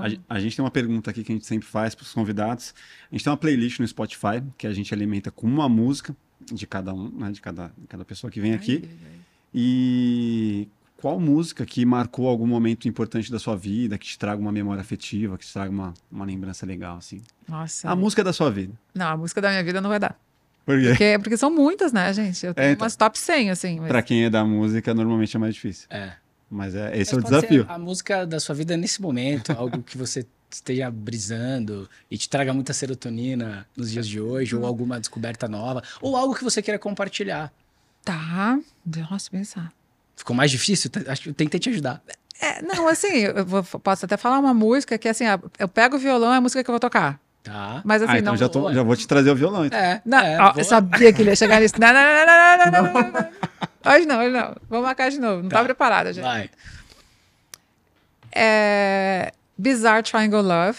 Então, 0.00 0.22
A, 0.28 0.34
a 0.36 0.40
gente 0.40 0.56
tem 0.56 0.64
uma 0.64 0.70
pergunta 0.70 1.10
aqui 1.10 1.22
que 1.24 1.32
a 1.32 1.34
gente 1.34 1.46
sempre 1.46 1.66
faz 1.68 1.94
para 1.94 2.02
os 2.04 2.12
convidados. 2.12 2.74
A 3.10 3.14
gente 3.14 3.24
tem 3.24 3.30
uma 3.30 3.36
playlist 3.36 3.78
no 3.80 3.86
Spotify 3.86 4.42
que 4.56 4.66
a 4.66 4.72
gente 4.72 4.92
alimenta 4.94 5.30
com 5.30 5.46
uma 5.46 5.68
música 5.68 6.14
de 6.52 6.66
cada 6.66 6.92
um, 6.92 7.08
né, 7.10 7.30
de 7.30 7.40
cada, 7.40 7.68
de 7.78 7.86
cada 7.86 8.04
pessoa 8.04 8.30
que 8.30 8.40
vem 8.40 8.54
aqui. 8.54 8.88
E 9.54 10.68
qual 10.96 11.18
música 11.20 11.66
que 11.66 11.84
marcou 11.84 12.28
algum 12.28 12.46
momento 12.46 12.88
importante 12.88 13.30
da 13.30 13.38
sua 13.38 13.56
vida, 13.56 13.98
que 13.98 14.06
te 14.06 14.18
traga 14.18 14.40
uma 14.40 14.52
memória 14.52 14.80
afetiva, 14.80 15.36
que 15.36 15.44
te 15.44 15.52
traga 15.52 15.70
uma, 15.70 15.92
uma 16.10 16.24
lembrança 16.24 16.64
legal, 16.64 16.96
assim? 16.96 17.20
Nossa. 17.48 17.88
A 17.90 17.96
música 17.96 18.24
da 18.24 18.32
sua 18.32 18.50
vida. 18.50 18.72
Não, 18.94 19.06
a 19.06 19.16
música 19.16 19.40
da 19.40 19.50
minha 19.50 19.62
vida 19.64 19.80
não 19.80 19.90
vai 19.90 19.98
dar. 19.98 20.18
Por 20.64 20.78
quê? 20.80 20.88
Porque, 20.90 21.18
porque 21.18 21.36
são 21.36 21.50
muitas, 21.50 21.92
né, 21.92 22.12
gente? 22.12 22.46
Eu 22.46 22.54
tenho 22.54 22.68
É, 22.68 22.70
então. 22.72 22.84
umas 22.84 22.94
top 22.94 23.18
100, 23.18 23.50
assim. 23.50 23.80
Mas... 23.80 23.88
Pra 23.88 24.00
quem 24.00 24.24
é 24.24 24.30
da 24.30 24.44
música, 24.44 24.94
normalmente 24.94 25.36
é 25.36 25.40
mais 25.40 25.54
difícil. 25.54 25.88
É. 25.90 26.12
Mas 26.52 26.74
é, 26.74 26.98
esse 26.98 27.14
é 27.14 27.16
Mas 27.16 27.24
é 27.24 27.26
o 27.26 27.40
desafio. 27.40 27.66
a 27.66 27.78
música 27.78 28.26
da 28.26 28.38
sua 28.38 28.54
vida 28.54 28.76
nesse 28.76 29.00
momento, 29.00 29.52
algo 29.56 29.82
que 29.82 29.96
você 29.96 30.26
esteja 30.50 30.90
brisando 30.90 31.88
e 32.10 32.18
te 32.18 32.28
traga 32.28 32.52
muita 32.52 32.74
serotonina 32.74 33.66
nos 33.74 33.90
dias 33.90 34.06
de 34.06 34.20
hoje, 34.20 34.54
ou 34.54 34.60
uhum. 34.60 34.68
alguma 34.68 35.00
descoberta 35.00 35.48
nova, 35.48 35.82
ou 36.02 36.14
algo 36.14 36.34
que 36.34 36.44
você 36.44 36.60
queira 36.60 36.78
compartilhar. 36.78 37.50
Tá, 38.04 38.58
nossa, 39.10 39.30
pensar. 39.30 39.72
Ficou 40.14 40.36
mais 40.36 40.50
difícil? 40.50 40.90
Acho 41.06 41.22
que 41.22 41.28
eu 41.30 41.34
tentei 41.34 41.58
te 41.58 41.70
ajudar. 41.70 42.02
É, 42.38 42.60
não, 42.60 42.86
assim, 42.86 43.20
eu 43.20 43.46
vou, 43.46 43.62
posso 43.62 44.04
até 44.04 44.18
falar 44.18 44.38
uma 44.38 44.52
música 44.52 44.98
que, 44.98 45.08
assim, 45.08 45.24
eu 45.58 45.68
pego 45.68 45.96
o 45.96 45.98
violão, 45.98 46.34
é 46.34 46.36
a 46.36 46.40
música 46.40 46.62
que 46.62 46.68
eu 46.68 46.72
vou 46.74 46.80
tocar. 46.80 47.18
Tá. 47.42 47.80
Mas 47.82 48.02
assim, 48.02 48.12
ah, 48.12 48.18
então 48.18 48.32
não. 48.34 48.38
Já, 48.38 48.48
tô, 48.48 48.72
já 48.72 48.82
vou 48.82 48.94
te 48.94 49.08
trazer 49.08 49.30
o 49.30 49.34
violão. 49.34 49.64
Então. 49.64 49.78
É, 49.78 50.02
não, 50.04 50.18
é, 50.18 50.38
ó, 50.38 50.52
eu 50.56 50.64
sabia 50.64 51.12
que 51.12 51.22
ele 51.22 51.30
ia 51.30 51.36
chegar 51.36 51.60
nisso. 51.60 51.74
não, 51.78 51.92
não, 51.92 52.02
não, 52.02 52.26
não, 52.26 52.58
não, 52.58 52.82
não, 52.82 52.92
não. 52.92 53.02
não, 53.02 53.12
não. 53.12 53.28
Hoje 53.84 54.06
não, 54.06 54.20
hoje 54.20 54.30
não. 54.30 54.56
Vamos 54.68 54.86
marcar 54.86 55.10
de 55.10 55.18
novo. 55.18 55.42
Não 55.42 55.48
tá, 55.48 55.58
Tá. 55.58 55.64
preparada, 55.64 56.12
gente. 56.12 56.24
Vai. 56.24 56.50
É 58.34 59.32
Bizarre 59.58 60.02
Triangle 60.02 60.42
Love, 60.42 60.78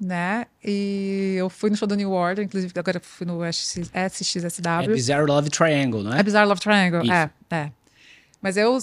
né? 0.00 0.46
E 0.64 1.34
eu 1.38 1.50
fui 1.50 1.70
no 1.70 1.76
show 1.76 1.86
do 1.86 1.94
New 1.94 2.10
Order, 2.10 2.44
inclusive 2.44 2.72
agora 2.76 3.00
fui 3.00 3.26
no 3.26 3.40
SX, 3.44 3.90
É 3.92 4.06
SXSW. 4.08 4.94
Bizarre 4.94 5.26
Love 5.26 5.50
Triangle, 5.50 6.02
não 6.02 6.14
é? 6.14 6.20
É 6.20 6.22
Bizarre 6.22 6.46
Love 6.48 6.60
Triangle, 6.60 7.02
Isso. 7.02 7.12
é, 7.12 7.30
é. 7.50 7.70
Mas 8.40 8.56
eu, 8.56 8.78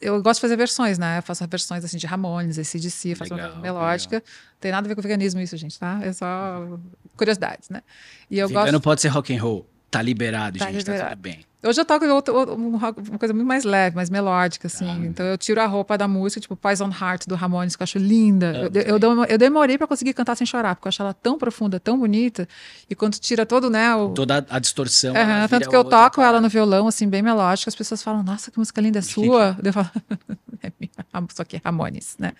eu 0.00 0.22
gosto 0.22 0.38
de 0.38 0.40
fazer 0.42 0.56
versões, 0.56 0.98
né? 0.98 1.18
Eu 1.18 1.22
faço 1.22 1.46
versões 1.48 1.84
assim 1.84 1.96
de 1.96 2.06
Ramones, 2.06 2.58
ACDC, 2.58 3.14
faço 3.14 3.34
Legal, 3.34 3.52
uma 3.52 3.60
melódica. 3.60 4.16
Não 4.16 4.58
tem 4.60 4.70
nada 4.70 4.86
a 4.86 4.88
ver 4.88 4.94
com 4.94 5.02
veganismo 5.02 5.40
isso, 5.40 5.56
gente, 5.56 5.78
tá? 5.78 5.98
É 6.02 6.12
só 6.12 6.78
curiosidades, 7.16 7.68
né? 7.70 7.82
E 8.30 8.38
eu 8.38 8.48
Vegano 8.48 8.72
gosto... 8.72 8.80
pode 8.84 9.00
ser 9.00 9.08
rock 9.08 9.34
and 9.34 9.40
roll. 9.42 9.66
Tá 9.90 10.00
liberado, 10.00 10.58
Tá 10.58 10.70
gente, 10.72 10.84
tá 10.84 10.92
liberado. 10.92 11.10
tudo 11.16 11.22
bem. 11.22 11.44
Hoje 11.64 11.80
eu 11.80 11.84
toco 11.84 12.04
outro- 12.06 12.34
um 12.54 12.76
uma 12.76 12.92
coisa 13.18 13.32
muito 13.32 13.46
mais 13.46 13.62
leve, 13.62 13.94
mais 13.94 14.10
melódica, 14.10 14.66
assim. 14.66 14.84
Tá. 14.84 14.94
Então 15.06 15.26
eu 15.26 15.38
tiro 15.38 15.60
a 15.60 15.66
roupa 15.66 15.96
da 15.96 16.08
música, 16.08 16.40
tipo 16.40 16.56
Poison 16.56 16.90
Heart 16.90 17.26
do 17.28 17.36
Ramones, 17.36 17.76
que 17.76 17.82
eu 17.82 17.84
acho 17.84 17.98
linda. 17.98 18.52
Eu 18.54 18.62
Eu, 18.74 18.82
eu, 18.94 18.98
demo- 18.98 19.24
eu 19.24 19.38
demorei 19.38 19.78
pra 19.78 19.86
conseguir 19.86 20.12
cantar 20.12 20.34
sem 20.36 20.46
chorar, 20.46 20.74
porque 20.74 20.88
eu 20.88 20.90
acho 20.90 21.00
ela 21.02 21.14
tão 21.14 21.38
profunda, 21.38 21.78
tão 21.78 21.96
bonita. 21.98 22.48
E 22.90 22.94
quando 22.96 23.14
tira 23.14 23.46
todo, 23.46 23.70
né, 23.70 23.94
o. 23.94 24.08
Toda 24.10 24.44
a 24.50 24.58
distorção. 24.58 25.14
Tanto 25.48 25.68
que 25.70 25.76
eu 25.76 25.84
toco 25.84 26.20
ela 26.20 26.40
no 26.40 26.48
violão, 26.48 26.88
assim, 26.88 27.08
bem 27.08 27.22
melódica, 27.22 27.68
as 27.68 27.76
pessoas 27.76 28.02
falam, 28.02 28.22
nossa, 28.24 28.50
que 28.50 28.58
música 28.58 28.80
linda 28.80 28.98
é 28.98 29.02
sua. 29.02 29.56
Eu 29.62 29.72
falo, 29.72 29.90
é 30.62 30.72
minha, 30.80 30.90
só 31.32 31.44
que 31.44 31.56
é 31.56 31.60
Ramones, 31.64 32.16
né? 32.18 32.32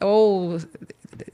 Ou, 0.00 0.58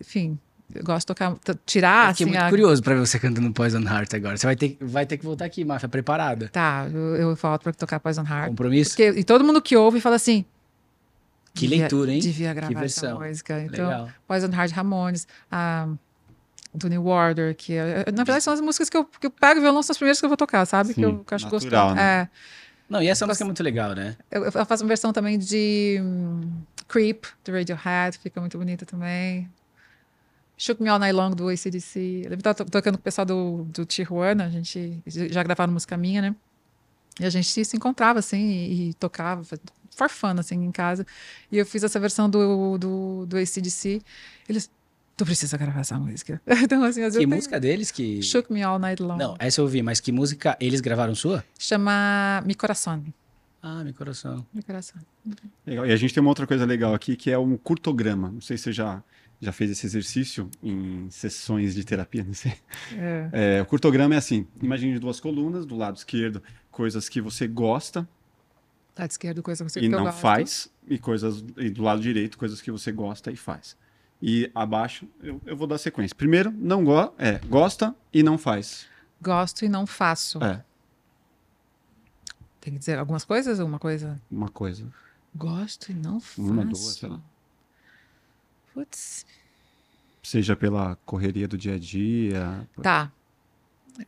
enfim, 0.01 0.39
eu 0.74 0.85
gosto 0.85 1.01
de 1.01 1.07
tocar, 1.07 1.35
tirar, 1.65 2.11
Eu 2.11 2.15
fiquei 2.15 2.24
assim, 2.27 2.32
muito 2.35 2.45
a- 2.47 2.51
curioso 2.51 2.82
pra 2.82 2.95
ver 2.95 3.01
você 3.01 3.19
cantando 3.19 3.51
Poison 3.53 3.81
Heart 3.81 4.15
agora. 4.15 4.36
Você 4.36 4.47
vai 4.47 4.57
ter, 4.57 4.77
vai 4.81 5.07
ter 5.07 5.16
que 5.16 5.24
voltar 5.24 5.45
aqui, 5.45 5.65
Máfia, 5.65 5.89
preparada. 5.89 6.49
Tá, 6.49 6.86
eu, 6.93 7.16
eu 7.16 7.35
volto 7.35 7.62
pra 7.62 7.73
tocar 7.73 7.99
Poison 8.01 8.23
Heart. 8.24 8.49
Compromisso? 8.49 8.90
Porque, 8.90 9.11
e 9.11 9.24
todo 9.24 9.45
mundo 9.45 9.61
que 9.62 9.77
ouve 9.77 10.01
fala 10.01 10.16
assim. 10.16 10.45
Que 11.55 11.62
devia- 11.66 11.78
leitura, 11.81 12.12
hein? 12.12 12.20
Devia 12.20 12.55
gravar 12.55 12.69
Que 12.69 12.74
essa 12.85 13.07
versão. 13.07 13.20
música. 13.20 13.61
Então, 13.62 13.89
Legal. 13.89 14.09
Poison 14.27 14.49
Heart 14.53 14.73
Ramones, 14.73 15.27
a 15.51 15.89
do 16.74 16.89
New 16.89 17.07
Order, 17.07 17.57
que 17.57 17.73
é- 17.73 18.05
na 18.15 18.23
verdade 18.24 18.45
são 18.45 18.53
as 18.53 18.61
músicas 18.61 18.90
que 18.90 18.97
eu, 18.97 19.05
que 19.05 19.27
eu 19.27 19.31
pego 19.31 19.59
o 19.59 19.62
violão, 19.62 19.82
são 19.82 19.93
as 19.93 19.97
primeiras 19.97 20.20
que 20.20 20.24
eu 20.27 20.28
vou 20.28 20.36
tocar, 20.36 20.66
sabe? 20.66 20.90
que 20.90 20.97
Sim, 20.97 21.03
eu, 21.03 21.24
que 21.24 21.32
eu 21.32 21.36
acho 21.36 21.49
gostoso. 21.49 21.95
né? 21.95 22.03
É, 22.03 22.28
Não, 22.89 23.03
e 23.03 23.09
essa 23.09 23.27
música 23.27 23.43
é 23.43 23.47
muito 23.47 23.62
legal, 23.62 23.95
né? 23.95 24.16
eu, 24.31 24.45
eu 24.45 24.53
faço 24.66 24.85
uma 24.85 24.89
versão 24.89 25.12
também 25.12 25.39
de 25.39 25.99
hum, 26.01 26.43
Creep, 26.86 27.24
do 27.45 27.53
Radiohead, 27.53 28.19
fica 28.19 28.39
muito 28.40 28.57
bonita 28.59 28.85
também. 28.86 29.49
Shook 30.59 30.82
Me 30.82 30.89
All 30.89 30.98
Night 30.98 31.14
Long, 31.14 31.30
do 31.30 31.48
ACDC. 31.48 31.98
Eu 31.98 32.22
lembro 32.30 32.36
que 32.39 32.43
tava 32.43 32.55
to- 32.56 32.64
tocando 32.64 32.97
com 32.97 33.01
o 33.01 33.05
pessoal 33.05 33.24
do, 33.24 33.64
do 33.72 33.86
Tijuana, 33.86 34.44
a 34.47 34.51
gente 34.51 35.01
já 35.06 35.43
gravaram 35.43 35.72
música 35.72 35.97
minha, 35.97 36.20
né? 36.20 36.35
E 37.20 37.24
a 37.24 37.30
gente 37.30 37.64
se 37.64 37.76
encontrava, 37.76 38.18
assim, 38.18 38.39
e, 38.39 38.89
e 38.90 38.94
tocava, 38.94 39.43
for 39.90 40.09
fun, 40.09 40.35
assim, 40.39 40.56
em 40.64 40.70
casa. 40.72 41.06
E 41.51 41.59
eu 41.59 41.64
fiz 41.64 41.82
essa 41.82 41.98
versão 41.98 42.28
do, 42.28 42.76
do, 42.76 43.26
do 43.26 43.36
ACDC. 43.36 44.01
Eles, 44.48 44.70
tu 45.16 45.24
precisa 45.24 45.56
gravar 45.56 45.80
essa 45.80 45.98
música. 45.98 46.40
então, 46.62 46.82
assim, 46.85 47.02
às 47.02 47.16
Que 47.16 47.24
eu 47.24 47.28
música 47.28 47.59
deles 47.59 47.90
que... 47.90 48.02
tenho 48.02 48.22
Shook 48.22 48.52
Me 48.52 48.62
All 48.62 48.78
Night 48.78 49.02
Long. 49.02 49.16
Não, 49.16 49.36
essa 49.39 49.60
eu 49.60 49.64
ouvi, 49.64 49.82
mas 49.82 50.01
que 50.01 50.12
música 50.12 50.56
eles 50.60 50.80
gravaram 50.80 51.14
sua? 51.14 51.44
Chama 51.59 52.43
Mi 52.44 52.55
Corazón. 52.55 53.02
Ah, 53.60 53.82
meu 53.82 53.93
coração. 53.93 54.47
Meu 54.55 54.62
coração. 54.62 55.01
Legal. 55.66 55.85
E 55.85 55.93
a 55.93 55.97
gente 55.97 56.14
tem 56.14 56.20
uma 56.20 56.30
outra 56.30 56.47
coisa 56.47 56.64
legal 56.64 56.94
aqui 56.94 57.16
que 57.16 57.28
é 57.30 57.36
um 57.36 57.56
curtograma. 57.56 58.30
Não 58.30 58.40
sei 58.40 58.56
se 58.56 58.64
você 58.64 58.72
já, 58.72 59.02
já 59.40 59.52
fez 59.52 59.70
esse 59.70 59.86
exercício 59.86 60.51
em 60.62 61.09
sessões 61.10 61.74
de 61.74 61.85
terapia, 61.85 62.23
não 62.24 62.35
sei. 62.35 62.55
É. 62.93 63.59
É, 63.59 63.62
o 63.62 63.66
curtograma 63.66 64.15
é 64.15 64.19
assim: 64.19 64.47
imagine 64.62 64.98
duas 64.98 65.20
colunas, 65.20 65.65
do 65.65 65.77
lado 65.77 65.97
esquerdo, 65.97 66.43
coisas 66.70 67.09
que 67.09 67.20
você 67.20 67.47
gosta 67.47 68.09
Lado 68.98 69.10
esquerdo, 69.12 69.43
coisa 69.44 69.65
que 69.65 69.70
você 69.70 69.81
e 69.81 69.89
não 69.89 70.05
gosto. 70.05 70.19
faz, 70.19 70.73
e 70.89 70.98
coisas 70.98 71.44
e 71.56 71.70
do 71.70 71.82
lado 71.82 72.02
direito, 72.02 72.36
coisas 72.36 72.60
que 72.60 72.70
você 72.70 72.90
gosta 72.90 73.31
e 73.31 73.36
faz. 73.36 73.77
E 74.20 74.51
abaixo, 74.52 75.06
eu, 75.23 75.40
eu 75.47 75.56
vou 75.56 75.69
dar 75.69 75.78
sequência. 75.78 76.16
Primeiro, 76.16 76.51
não 76.51 76.85
go 76.85 77.15
é, 77.16 77.39
gosta 77.47 77.94
e 78.12 78.24
não 78.24 78.36
faz. 78.36 78.86
Gosto 79.23 79.65
e 79.65 79.69
não 79.69 79.86
faço. 79.86 80.43
É, 80.43 80.65
Tem 82.60 82.73
que 82.73 82.78
dizer 82.81 82.98
algumas 82.98 83.24
coisas? 83.24 83.60
Uma 83.60 83.78
coisa. 83.78 84.20
uma 84.28 84.48
coisa. 84.48 84.85
Gosto 85.32 85.93
e 85.93 85.94
não 85.94 86.19
faço. 86.19 86.43
Uma, 86.43 86.65
duas, 86.65 86.94
sei 86.94 87.09
lá. 87.09 87.20
Putz. 88.78 89.26
Seja 90.22 90.55
pela 90.55 90.96
correria 91.05 91.48
do 91.48 91.59
dia 91.59 91.74
a 91.74 91.78
dia. 91.78 92.68
Tá. 92.80 93.10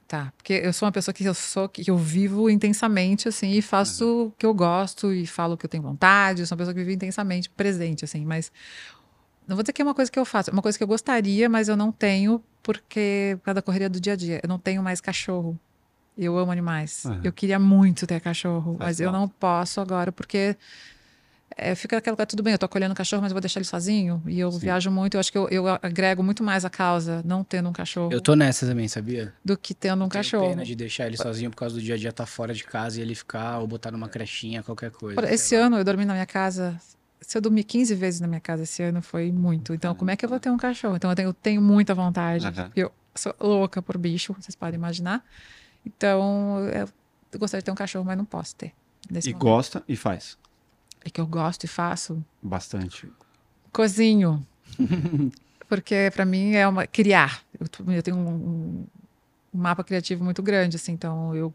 Tá. 0.06 0.32
Porque 0.36 0.52
eu 0.52 0.72
sou 0.72 0.86
uma 0.86 0.92
pessoa 0.92 1.12
que 1.12 1.24
eu 1.24 1.34
sou, 1.34 1.68
que 1.68 1.90
eu 1.90 1.96
vivo 1.96 2.48
intensamente, 2.48 3.26
assim, 3.28 3.50
e 3.50 3.60
faço 3.60 4.26
o 4.26 4.30
que 4.38 4.46
eu 4.46 4.54
gosto 4.54 5.12
e 5.12 5.26
falo 5.26 5.54
o 5.54 5.56
que 5.56 5.66
eu 5.66 5.70
tenho 5.70 5.82
vontade. 5.82 6.42
Eu 6.42 6.46
sou 6.46 6.54
uma 6.54 6.58
pessoa 6.60 6.72
que 6.72 6.78
vive 6.78 6.94
intensamente 6.94 7.50
presente, 7.50 8.04
assim, 8.04 8.24
mas. 8.24 8.52
Não 9.48 9.56
vou 9.56 9.64
dizer 9.64 9.72
que 9.72 9.82
é 9.82 9.84
uma 9.84 9.94
coisa 9.94 10.08
que 10.08 10.18
eu 10.18 10.24
faço, 10.24 10.50
é 10.50 10.52
uma 10.52 10.62
coisa 10.62 10.78
que 10.78 10.84
eu 10.84 10.86
gostaria, 10.86 11.48
mas 11.48 11.68
eu 11.68 11.76
não 11.76 11.90
tenho, 11.90 12.40
porque 12.62 13.36
por 13.38 13.46
causa 13.46 13.56
da 13.56 13.62
correria 13.62 13.90
do 13.90 14.00
dia 14.00 14.12
a 14.12 14.16
dia. 14.16 14.40
Eu 14.40 14.48
não 14.48 14.60
tenho 14.60 14.80
mais 14.80 15.00
cachorro. 15.00 15.58
Eu 16.16 16.38
amo 16.38 16.52
animais. 16.52 17.04
Aham. 17.06 17.20
Eu 17.24 17.32
queria 17.32 17.58
muito 17.58 18.06
ter 18.06 18.20
cachorro, 18.20 18.76
Faz 18.76 18.90
mas 18.90 19.00
eu 19.00 19.10
não 19.10 19.26
posso 19.26 19.80
agora, 19.80 20.12
porque 20.12 20.56
é, 21.56 21.74
fica 21.74 21.96
aquela 21.96 22.16
coisa, 22.16 22.26
tudo 22.26 22.42
bem, 22.42 22.52
eu 22.52 22.58
tô 22.58 22.66
acolhendo 22.66 22.92
o 22.92 22.96
cachorro, 22.96 23.22
mas 23.22 23.30
eu 23.32 23.34
vou 23.34 23.40
deixar 23.40 23.60
ele 23.60 23.66
sozinho. 23.66 24.22
E 24.26 24.38
eu 24.40 24.50
Sim. 24.52 24.58
viajo 24.58 24.90
muito, 24.90 25.14
eu 25.14 25.20
acho 25.20 25.30
que 25.32 25.38
eu, 25.38 25.48
eu 25.48 25.66
agrego 25.68 26.22
muito 26.22 26.42
mais 26.42 26.64
a 26.64 26.70
causa 26.70 27.22
não 27.24 27.42
tendo 27.44 27.68
um 27.68 27.72
cachorro 27.72 28.12
Eu 28.12 28.20
tô 28.20 28.34
nessa 28.34 28.66
também, 28.66 28.88
sabia? 28.88 29.34
do 29.44 29.56
que 29.56 29.74
tendo 29.74 30.04
um 30.04 30.08
Tenho 30.08 30.24
cachorro. 30.24 30.48
pena 30.48 30.64
de 30.64 30.74
deixar 30.74 31.06
ele 31.06 31.16
sozinho 31.16 31.50
por 31.50 31.56
causa 31.56 31.74
do 31.74 31.82
dia 31.82 31.94
a 31.94 31.98
dia 31.98 32.12
tá 32.12 32.24
fora 32.26 32.54
de 32.54 32.64
casa 32.64 32.98
e 32.98 33.02
ele 33.02 33.14
ficar 33.14 33.58
ou 33.58 33.66
botar 33.66 33.90
numa 33.90 34.08
crechinha, 34.08 34.62
qualquer 34.62 34.90
coisa. 34.90 35.32
Esse 35.32 35.56
lá. 35.56 35.66
ano 35.66 35.78
eu 35.78 35.84
dormi 35.84 36.04
na 36.04 36.12
minha 36.14 36.26
casa. 36.26 36.80
Se 37.20 37.36
eu 37.36 37.42
dormi 37.42 37.62
15 37.62 37.94
vezes 37.94 38.20
na 38.20 38.26
minha 38.26 38.40
casa 38.40 38.62
esse 38.62 38.82
ano, 38.82 39.02
foi 39.02 39.30
muito. 39.30 39.74
Então, 39.74 39.94
como 39.94 40.10
é 40.10 40.16
que 40.16 40.24
eu 40.24 40.28
vou 40.28 40.40
ter 40.40 40.50
um 40.50 40.56
cachorro? 40.56 40.96
Então, 40.96 41.10
eu 41.10 41.16
tenho, 41.16 41.28
eu 41.28 41.34
tenho 41.34 41.60
muita 41.60 41.94
vontade. 41.94 42.46
Aham. 42.46 42.70
Eu 42.74 42.90
sou 43.14 43.34
louca 43.38 43.82
por 43.82 43.98
bicho, 43.98 44.34
vocês 44.40 44.54
podem 44.56 44.76
imaginar. 44.78 45.22
Então, 45.84 46.60
eu, 46.72 46.88
eu 47.32 47.38
gostaria 47.38 47.60
de 47.60 47.66
ter 47.66 47.70
um 47.70 47.74
cachorro, 47.74 48.04
mas 48.04 48.16
não 48.16 48.24
posso 48.24 48.54
ter. 48.56 48.72
E 49.10 49.14
momento. 49.14 49.38
gosta 49.38 49.82
e 49.86 49.96
faz. 49.96 50.38
É 51.04 51.10
que 51.10 51.20
eu 51.20 51.26
gosto 51.26 51.64
e 51.64 51.68
faço. 51.68 52.22
Bastante. 52.42 53.10
Cozinho. 53.72 54.46
Porque 55.68 56.10
para 56.12 56.24
mim 56.24 56.54
é 56.54 56.66
uma 56.66 56.86
criar. 56.86 57.42
Eu, 57.58 57.66
eu 57.94 58.02
tenho 58.02 58.16
um, 58.16 58.28
um- 58.28 58.86
mapa 59.52 59.82
criativo 59.84 60.22
muito 60.24 60.42
grande, 60.42 60.76
assim, 60.76 60.92
então 60.92 61.34
eu 61.34 61.54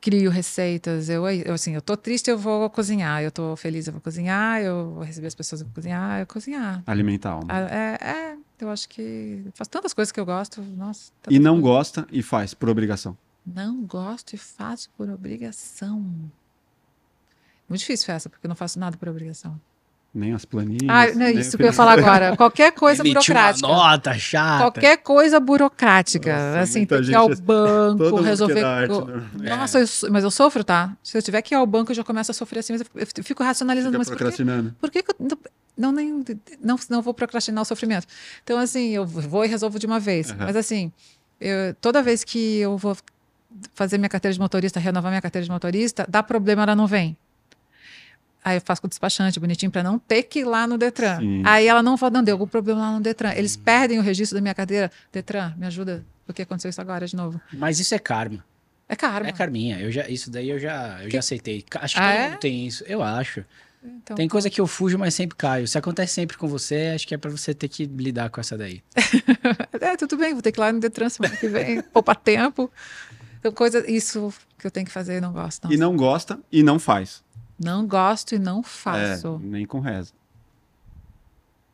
crio 0.00 0.30
receitas. 0.30 1.08
Eu, 1.08 1.28
eu 1.28 1.54
assim, 1.54 1.74
eu 1.74 1.82
tô 1.82 1.96
triste, 1.96 2.28
eu 2.30 2.38
vou 2.38 2.68
cozinhar. 2.70 3.22
Eu 3.22 3.30
tô 3.30 3.54
feliz, 3.56 3.86
eu 3.86 3.92
vou 3.92 4.02
cozinhar. 4.02 4.60
Eu 4.60 4.92
vou 4.94 5.02
receber 5.04 5.26
as 5.28 5.34
pessoas, 5.34 5.60
eu 5.60 5.66
vou 5.66 5.74
cozinhar. 5.74 6.20
Eu 6.20 6.26
cozinhar. 6.26 6.82
Alimentar 6.86 7.30
a 7.30 7.32
alma. 7.34 7.52
É, 7.70 7.98
é, 8.00 8.36
eu 8.60 8.70
acho 8.70 8.88
que 8.88 9.44
faço 9.54 9.70
tantas 9.70 9.92
coisas 9.92 10.10
que 10.12 10.18
eu 10.20 10.26
gosto. 10.26 10.60
Nossa. 10.62 11.10
E 11.28 11.38
não 11.38 11.54
coisas. 11.60 11.70
gosta 11.70 12.06
e 12.10 12.22
faz, 12.22 12.54
por 12.54 12.68
obrigação. 12.68 13.16
Não 13.44 13.82
gosto 13.82 14.34
e 14.34 14.38
faço 14.38 14.88
por 14.96 15.08
obrigação. 15.10 16.04
Muito 17.72 17.80
difícil 17.80 18.12
essa, 18.14 18.28
porque 18.28 18.46
eu 18.46 18.48
não 18.48 18.54
faço 18.56 18.78
nada 18.78 18.96
por 18.96 19.08
obrigação. 19.08 19.58
Nem 20.14 20.34
as 20.34 20.44
planilhas. 20.44 20.90
Ah, 20.90 21.06
não 21.14 21.22
é 21.26 21.32
nem 21.32 21.38
isso 21.38 21.56
que 21.56 21.62
eu 21.62 21.68
ia 21.68 21.72
falar 21.72 21.98
agora. 21.98 22.36
Qualquer 22.36 22.70
coisa 22.72 23.00
Emitir 23.02 23.14
burocrática. 23.32 23.66
uma 23.66 23.76
nota 23.76 24.12
chata. 24.18 24.58
Qualquer 24.64 24.96
coisa 24.98 25.40
burocrática. 25.40 26.32
Nossa, 26.34 26.60
assim, 26.60 26.84
tem 26.84 27.00
que 27.02 27.10
ir 27.12 27.14
ao 27.14 27.28
banco, 27.36 28.20
resolver. 28.20 28.62
arte, 28.62 28.92
né? 29.38 29.56
Nossa, 29.56 29.80
eu 29.80 29.86
mas 30.10 30.22
eu 30.22 30.30
sofro, 30.30 30.62
tá? 30.62 30.94
Se 31.02 31.16
eu 31.16 31.22
tiver 31.22 31.40
que 31.40 31.54
ir 31.54 31.56
ao 31.56 31.66
banco, 31.66 31.92
eu 31.92 31.96
já 31.96 32.04
começo 32.04 32.30
a 32.30 32.34
sofrer 32.34 32.58
assim, 32.60 32.74
mas 32.74 32.82
eu 33.16 33.24
fico- 33.24 33.42
racionalizando. 33.42 33.92
Fica 33.92 33.98
Mas 34.00 34.08
por 34.08 34.12
que, 34.16 34.18
procrastinando. 34.18 34.76
por 34.78 34.90
que, 34.90 35.02
que 35.02 35.12
eu 35.12 35.38
não, 35.78 35.90
nem, 35.92 36.22
não, 36.62 36.76
não 36.90 37.00
vou 37.00 37.14
procrastinar 37.14 37.62
o 37.62 37.64
sofrimento? 37.64 38.06
Então, 38.44 38.58
assim, 38.58 38.90
eu 38.90 39.06
vou 39.06 39.46
e 39.46 39.48
resolvo 39.48 39.78
de 39.78 39.86
uma 39.86 39.98
vez. 39.98 40.30
Aham. 40.30 40.44
Mas, 40.44 40.56
assim, 40.56 40.92
eu- 41.40 41.74
toda 41.80 42.02
vez 42.02 42.22
que 42.22 42.58
eu 42.58 42.76
vou 42.76 42.94
fazer 43.74 43.96
minha 43.96 44.10
carteira 44.10 44.34
de 44.34 44.38
motorista, 44.40 44.78
renovar 44.78 45.10
minha 45.10 45.22
carteira 45.22 45.44
de 45.44 45.50
motorista, 45.50 46.04
dá 46.06 46.22
problema, 46.22 46.64
ela 46.64 46.76
não 46.76 46.86
vem. 46.86 47.16
Aí 48.44 48.56
eu 48.56 48.60
faço 48.60 48.80
com 48.80 48.86
o 48.86 48.90
despachante, 48.90 49.38
bonitinho, 49.38 49.70
para 49.70 49.82
não 49.82 49.98
ter 49.98 50.24
que 50.24 50.40
ir 50.40 50.44
lá 50.44 50.66
no 50.66 50.76
Detran. 50.76 51.18
Sim. 51.18 51.42
Aí 51.44 51.66
ela 51.66 51.82
não 51.82 51.96
fala, 51.96 52.10
não, 52.14 52.24
deu 52.24 52.34
algum 52.34 52.46
problema 52.46 52.80
lá 52.80 52.92
no 52.92 53.00
Detran. 53.00 53.32
Eles 53.34 53.56
perdem 53.56 53.98
o 53.98 54.02
registro 54.02 54.36
da 54.36 54.42
minha 54.42 54.54
carteira. 54.54 54.90
Detran, 55.12 55.54
me 55.56 55.66
ajuda, 55.66 56.04
porque 56.26 56.42
aconteceu 56.42 56.68
isso 56.68 56.80
agora 56.80 57.06
de 57.06 57.14
novo. 57.14 57.40
Mas 57.52 57.78
isso 57.78 57.94
é 57.94 57.98
karma. 57.98 58.44
É 58.88 58.96
caro. 58.96 59.24
É 59.24 59.32
karminha. 59.32 59.80
Eu 59.80 59.90
já, 59.92 60.08
isso 60.08 60.30
daí 60.30 60.50
eu 60.50 60.58
já, 60.58 60.98
eu 61.02 61.10
já 61.10 61.20
aceitei. 61.20 61.64
Acho 61.76 61.94
que 61.94 62.00
Ah, 62.00 62.10
todo 62.12 62.18
é? 62.20 62.28
mundo 62.30 62.38
tem 62.40 62.66
isso. 62.66 62.84
Eu 62.86 63.02
acho. 63.02 63.44
Então, 63.84 64.16
Tem 64.16 64.28
coisa 64.28 64.48
que 64.50 64.60
eu 64.60 64.66
fujo, 64.66 64.98
mas 64.98 65.14
sempre 65.14 65.36
caio. 65.36 65.66
Se 65.66 65.76
acontece 65.78 66.12
sempre 66.14 66.36
com 66.36 66.46
você, 66.46 66.92
acho 66.94 67.06
que 67.06 67.14
é 67.14 67.18
pra 67.18 67.30
você 67.30 67.52
ter 67.54 67.68
que 67.68 67.84
lidar 67.86 68.28
com 68.30 68.40
essa 68.40 68.56
daí. 68.58 68.82
É, 69.80 69.96
tudo 69.96 70.16
bem, 70.16 70.32
vou 70.32 70.40
ter 70.42 70.52
que 70.52 70.60
ir 70.60 70.62
lá 70.62 70.72
no 70.72 70.78
Detran 70.78 71.08
semana 71.08 71.36
que 71.36 71.48
vem, 71.48 71.82
poupar 71.92 72.14
tempo. 72.14 72.70
Então, 73.40 73.50
coisa, 73.50 73.84
isso 73.90 74.32
que 74.56 74.64
eu 74.66 74.70
tenho 74.70 74.86
que 74.86 74.92
fazer, 74.92 75.16
eu 75.16 75.20
não 75.20 75.32
gosto. 75.32 75.72
E 75.72 75.76
não 75.76 75.96
gosta 75.96 76.38
e 76.52 76.62
não 76.62 76.78
faz. 76.78 77.24
Não 77.62 77.86
gosto 77.86 78.34
e 78.34 78.38
não 78.38 78.62
faço. 78.62 79.40
É, 79.42 79.46
nem 79.46 79.64
com 79.66 79.80
reza. 79.80 80.12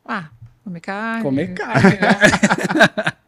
Ah, 0.05 0.29
comer 0.65 0.81
carne. 0.81 1.23
Comer 1.23 1.55
carne, 1.55 1.91
né? 1.91 3.13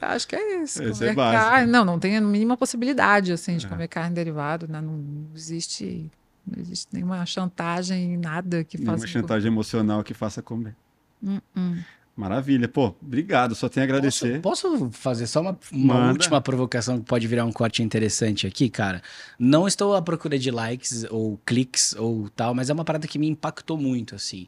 Acho 0.00 0.26
que 0.28 0.36
é 0.36 0.62
isso. 0.62 0.82
Esse 0.82 0.98
comer 1.00 1.10
é 1.10 1.14
básico. 1.14 1.44
carne. 1.50 1.70
Não, 1.72 1.84
não 1.84 1.98
tem 1.98 2.16
a 2.16 2.20
mínima 2.20 2.56
possibilidade, 2.56 3.32
assim, 3.32 3.56
de 3.56 3.66
É. 3.66 3.68
comer 3.68 3.88
carne 3.88 4.14
derivada. 4.14 4.66
né? 4.66 4.80
Não, 4.80 4.92
não 4.92 5.26
existe... 5.34 6.10
Não 6.46 6.60
existe 6.60 6.88
nenhuma 6.92 7.24
chantagem, 7.24 8.18
nada 8.18 8.62
que 8.64 8.76
Nenhuma 8.76 8.98
faça... 8.98 9.06
chantagem 9.06 9.50
emocional 9.50 10.04
que 10.04 10.12
faça 10.12 10.42
comer. 10.42 10.76
Hum, 11.22 11.40
hum. 11.56 11.78
Maravilha. 12.16 12.68
Pô, 12.68 12.94
obrigado. 13.02 13.54
Só 13.56 13.68
tenho 13.68 13.82
a 13.82 13.86
agradecer. 13.86 14.40
Posso, 14.40 14.70
posso 14.70 14.90
fazer 14.92 15.26
só 15.26 15.40
uma, 15.40 15.58
uma 15.72 16.10
última 16.10 16.40
provocação 16.40 17.00
que 17.00 17.04
pode 17.04 17.26
virar 17.26 17.44
um 17.44 17.52
corte 17.52 17.82
interessante 17.82 18.46
aqui, 18.46 18.70
cara? 18.70 19.02
Não 19.36 19.66
estou 19.66 19.94
à 19.94 20.02
procura 20.02 20.38
de 20.38 20.50
likes 20.50 21.04
ou 21.10 21.40
cliques 21.44 21.92
ou 21.98 22.28
tal, 22.30 22.54
mas 22.54 22.70
é 22.70 22.72
uma 22.72 22.84
parada 22.84 23.08
que 23.08 23.18
me 23.18 23.28
impactou 23.28 23.76
muito, 23.76 24.14
assim. 24.14 24.46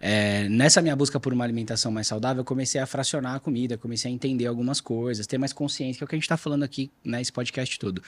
É, 0.00 0.48
nessa 0.48 0.80
minha 0.80 0.94
busca 0.94 1.18
por 1.18 1.32
uma 1.32 1.42
alimentação 1.42 1.90
mais 1.90 2.06
saudável, 2.06 2.42
eu 2.42 2.44
comecei 2.44 2.80
a 2.80 2.86
fracionar 2.86 3.34
a 3.34 3.40
comida, 3.40 3.76
comecei 3.76 4.08
a 4.08 4.14
entender 4.14 4.46
algumas 4.46 4.80
coisas, 4.80 5.26
ter 5.26 5.38
mais 5.38 5.52
consciência, 5.52 5.98
que 5.98 6.04
é 6.04 6.06
o 6.06 6.08
que 6.08 6.14
a 6.14 6.18
gente 6.18 6.28
tá 6.28 6.36
falando 6.36 6.62
aqui 6.62 6.88
nesse 7.04 7.32
podcast 7.32 7.76
todo. 7.80 8.00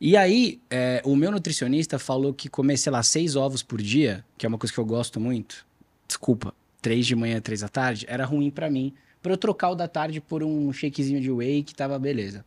E 0.00 0.16
aí, 0.16 0.60
é, 0.68 1.00
o 1.04 1.14
meu 1.14 1.30
nutricionista 1.30 2.00
falou 2.00 2.34
que 2.34 2.48
comer, 2.48 2.78
sei 2.78 2.90
lá, 2.90 3.02
seis 3.02 3.36
ovos 3.36 3.62
por 3.62 3.80
dia, 3.80 4.24
que 4.36 4.44
é 4.44 4.48
uma 4.48 4.58
coisa 4.58 4.72
que 4.72 4.80
eu 4.80 4.84
gosto 4.84 5.20
muito, 5.20 5.64
desculpa, 6.08 6.52
três 6.80 7.06
de 7.06 7.14
manhã, 7.14 7.40
três 7.40 7.60
da 7.60 7.68
tarde, 7.68 8.06
era 8.08 8.24
ruim 8.24 8.50
pra 8.50 8.70
mim, 8.70 8.92
pra 9.22 9.32
eu 9.32 9.36
trocar 9.36 9.70
o 9.70 9.74
da 9.74 9.86
tarde 9.86 10.20
por 10.20 10.42
um 10.42 10.72
shakezinho 10.72 11.20
de 11.20 11.30
whey 11.30 11.62
que 11.62 11.74
tava 11.74 11.98
beleza. 11.98 12.44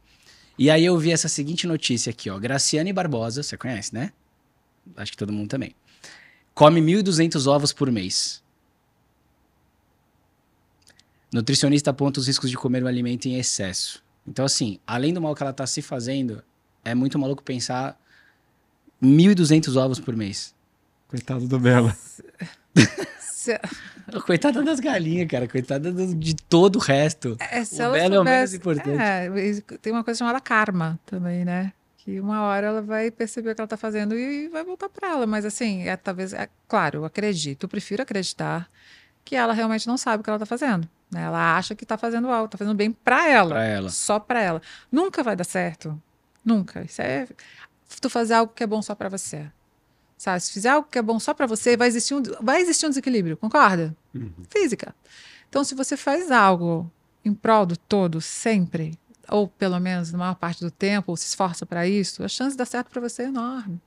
E 0.57 0.69
aí 0.69 0.85
eu 0.85 0.97
vi 0.97 1.11
essa 1.11 1.27
seguinte 1.27 1.65
notícia 1.65 2.11
aqui, 2.11 2.30
ó, 2.30 2.38
Graciane 2.38 2.93
Barbosa, 2.93 3.41
você 3.41 3.57
conhece, 3.57 3.93
né? 3.93 4.11
Acho 4.95 5.11
que 5.11 5.18
todo 5.18 5.34
mundo 5.34 5.49
também. 5.49 5.76
Come 6.53 6.81
1.200 6.81 7.47
ovos 7.47 7.73
por 7.73 7.91
mês. 7.91 8.43
Nutricionista 11.34 11.89
aponta 11.89 12.19
os 12.19 12.27
riscos 12.27 12.49
de 12.49 12.57
comer 12.57 12.84
um 12.84 12.88
alimento 12.88 13.26
em 13.26 13.39
excesso. 13.39 14.03
Então, 14.27 14.45
assim, 14.45 14.80
além 14.85 15.14
do 15.14 15.19
mal 15.19 15.34
que 15.34 15.41
ela 15.41 15.51
tá 15.51 15.65
se 15.65 15.81
fazendo, 15.81 16.43
é 16.85 16.93
muito 16.93 17.18
maluco 17.18 17.41
pensar 17.41 17.99
1.200 19.01 19.76
ovos 19.76 19.99
por 19.99 20.15
mês. 20.15 20.53
Coitado 21.07 21.47
do 21.47 21.60
Bela. 21.60 21.97
Coitada 24.25 24.61
das 24.63 24.79
galinhas, 24.79 25.27
cara. 25.27 25.47
Coitada 25.47 25.91
do- 25.91 26.15
de 26.15 26.35
todo 26.35 26.75
o 26.77 26.79
resto. 26.79 27.35
é, 27.39 27.63
se 27.63 27.81
O 27.83 27.91
belo 27.91 28.15
é 28.15 28.19
o 28.19 28.23
menos 28.23 28.51
soubesse- 28.51 28.57
importante. 28.57 29.01
É, 29.01 29.29
tem 29.81 29.91
uma 29.93 30.03
coisa 30.03 30.17
chamada 30.17 30.39
karma 30.39 30.99
também, 31.05 31.43
né? 31.45 31.71
Que 31.97 32.19
uma 32.19 32.41
hora 32.43 32.67
ela 32.67 32.81
vai 32.81 33.09
perceber 33.09 33.51
o 33.51 33.55
que 33.55 33.61
ela 33.61 33.67
tá 33.67 33.77
fazendo 33.77 34.13
e 34.15 34.49
vai 34.49 34.63
voltar 34.63 34.89
para 34.89 35.09
ela. 35.09 35.25
Mas 35.25 35.45
assim, 35.45 35.87
é, 35.87 35.95
talvez, 35.95 36.33
é, 36.33 36.49
claro, 36.67 36.99
eu 36.99 37.05
acredito, 37.05 37.63
eu 37.63 37.69
prefiro 37.69 38.01
acreditar 38.03 38.69
que 39.23 39.35
ela 39.37 39.53
realmente 39.53 39.87
não 39.87 39.97
sabe 39.97 40.19
o 40.19 40.23
que 40.23 40.29
ela 40.29 40.37
tá 40.39 40.45
fazendo. 40.45 40.87
né? 41.09 41.21
Ela 41.23 41.55
acha 41.57 41.73
que 41.75 41.85
tá 41.85 41.97
fazendo 41.97 42.27
algo, 42.29 42.49
tá 42.49 42.57
fazendo 42.57 42.75
bem 42.75 42.91
para 42.91 43.29
ela. 43.29 43.51
Pra 43.51 43.63
ela. 43.63 43.89
Só 43.89 44.19
para 44.19 44.41
ela. 44.41 44.61
Nunca 44.91 45.23
vai 45.23 45.35
dar 45.35 45.45
certo. 45.45 45.97
Nunca. 46.43 46.81
Isso 46.81 47.01
é 47.01 47.25
tu 48.01 48.09
fazer 48.09 48.33
algo 48.33 48.51
que 48.53 48.63
é 48.63 48.67
bom 48.67 48.81
só 48.81 48.93
para 48.95 49.07
você. 49.07 49.45
Sabe? 50.23 50.39
Se 50.39 50.53
fizer 50.53 50.69
algo 50.69 50.87
que 50.89 50.97
é 50.97 51.01
bom 51.01 51.19
só 51.19 51.33
para 51.33 51.45
você, 51.45 51.75
vai 51.75 51.89
existir 51.89 52.13
um, 52.13 52.23
vai 52.39 52.61
existir 52.61 52.85
um 52.85 52.89
desequilíbrio, 52.89 53.35
concorda? 53.35 53.93
Uhum. 54.15 54.31
Física. 54.49 54.95
Então, 55.49 55.65
se 55.65 55.75
você 55.75 55.97
faz 55.97 56.31
algo 56.31 56.89
em 57.25 57.33
prol 57.33 57.65
do 57.65 57.75
todo, 57.75 58.21
sempre, 58.21 58.97
ou 59.27 59.49
pelo 59.49 59.77
menos 59.81 60.13
na 60.13 60.17
maior 60.17 60.35
parte 60.35 60.61
do 60.61 60.71
tempo, 60.71 61.11
ou 61.11 61.17
se 61.17 61.25
esforça 61.25 61.65
para 61.65 61.85
isso, 61.85 62.23
a 62.23 62.29
chance 62.29 62.51
de 62.51 62.57
dar 62.57 62.65
certo 62.65 62.89
para 62.89 63.01
você 63.01 63.23
é 63.23 63.25
enorme. 63.25 63.81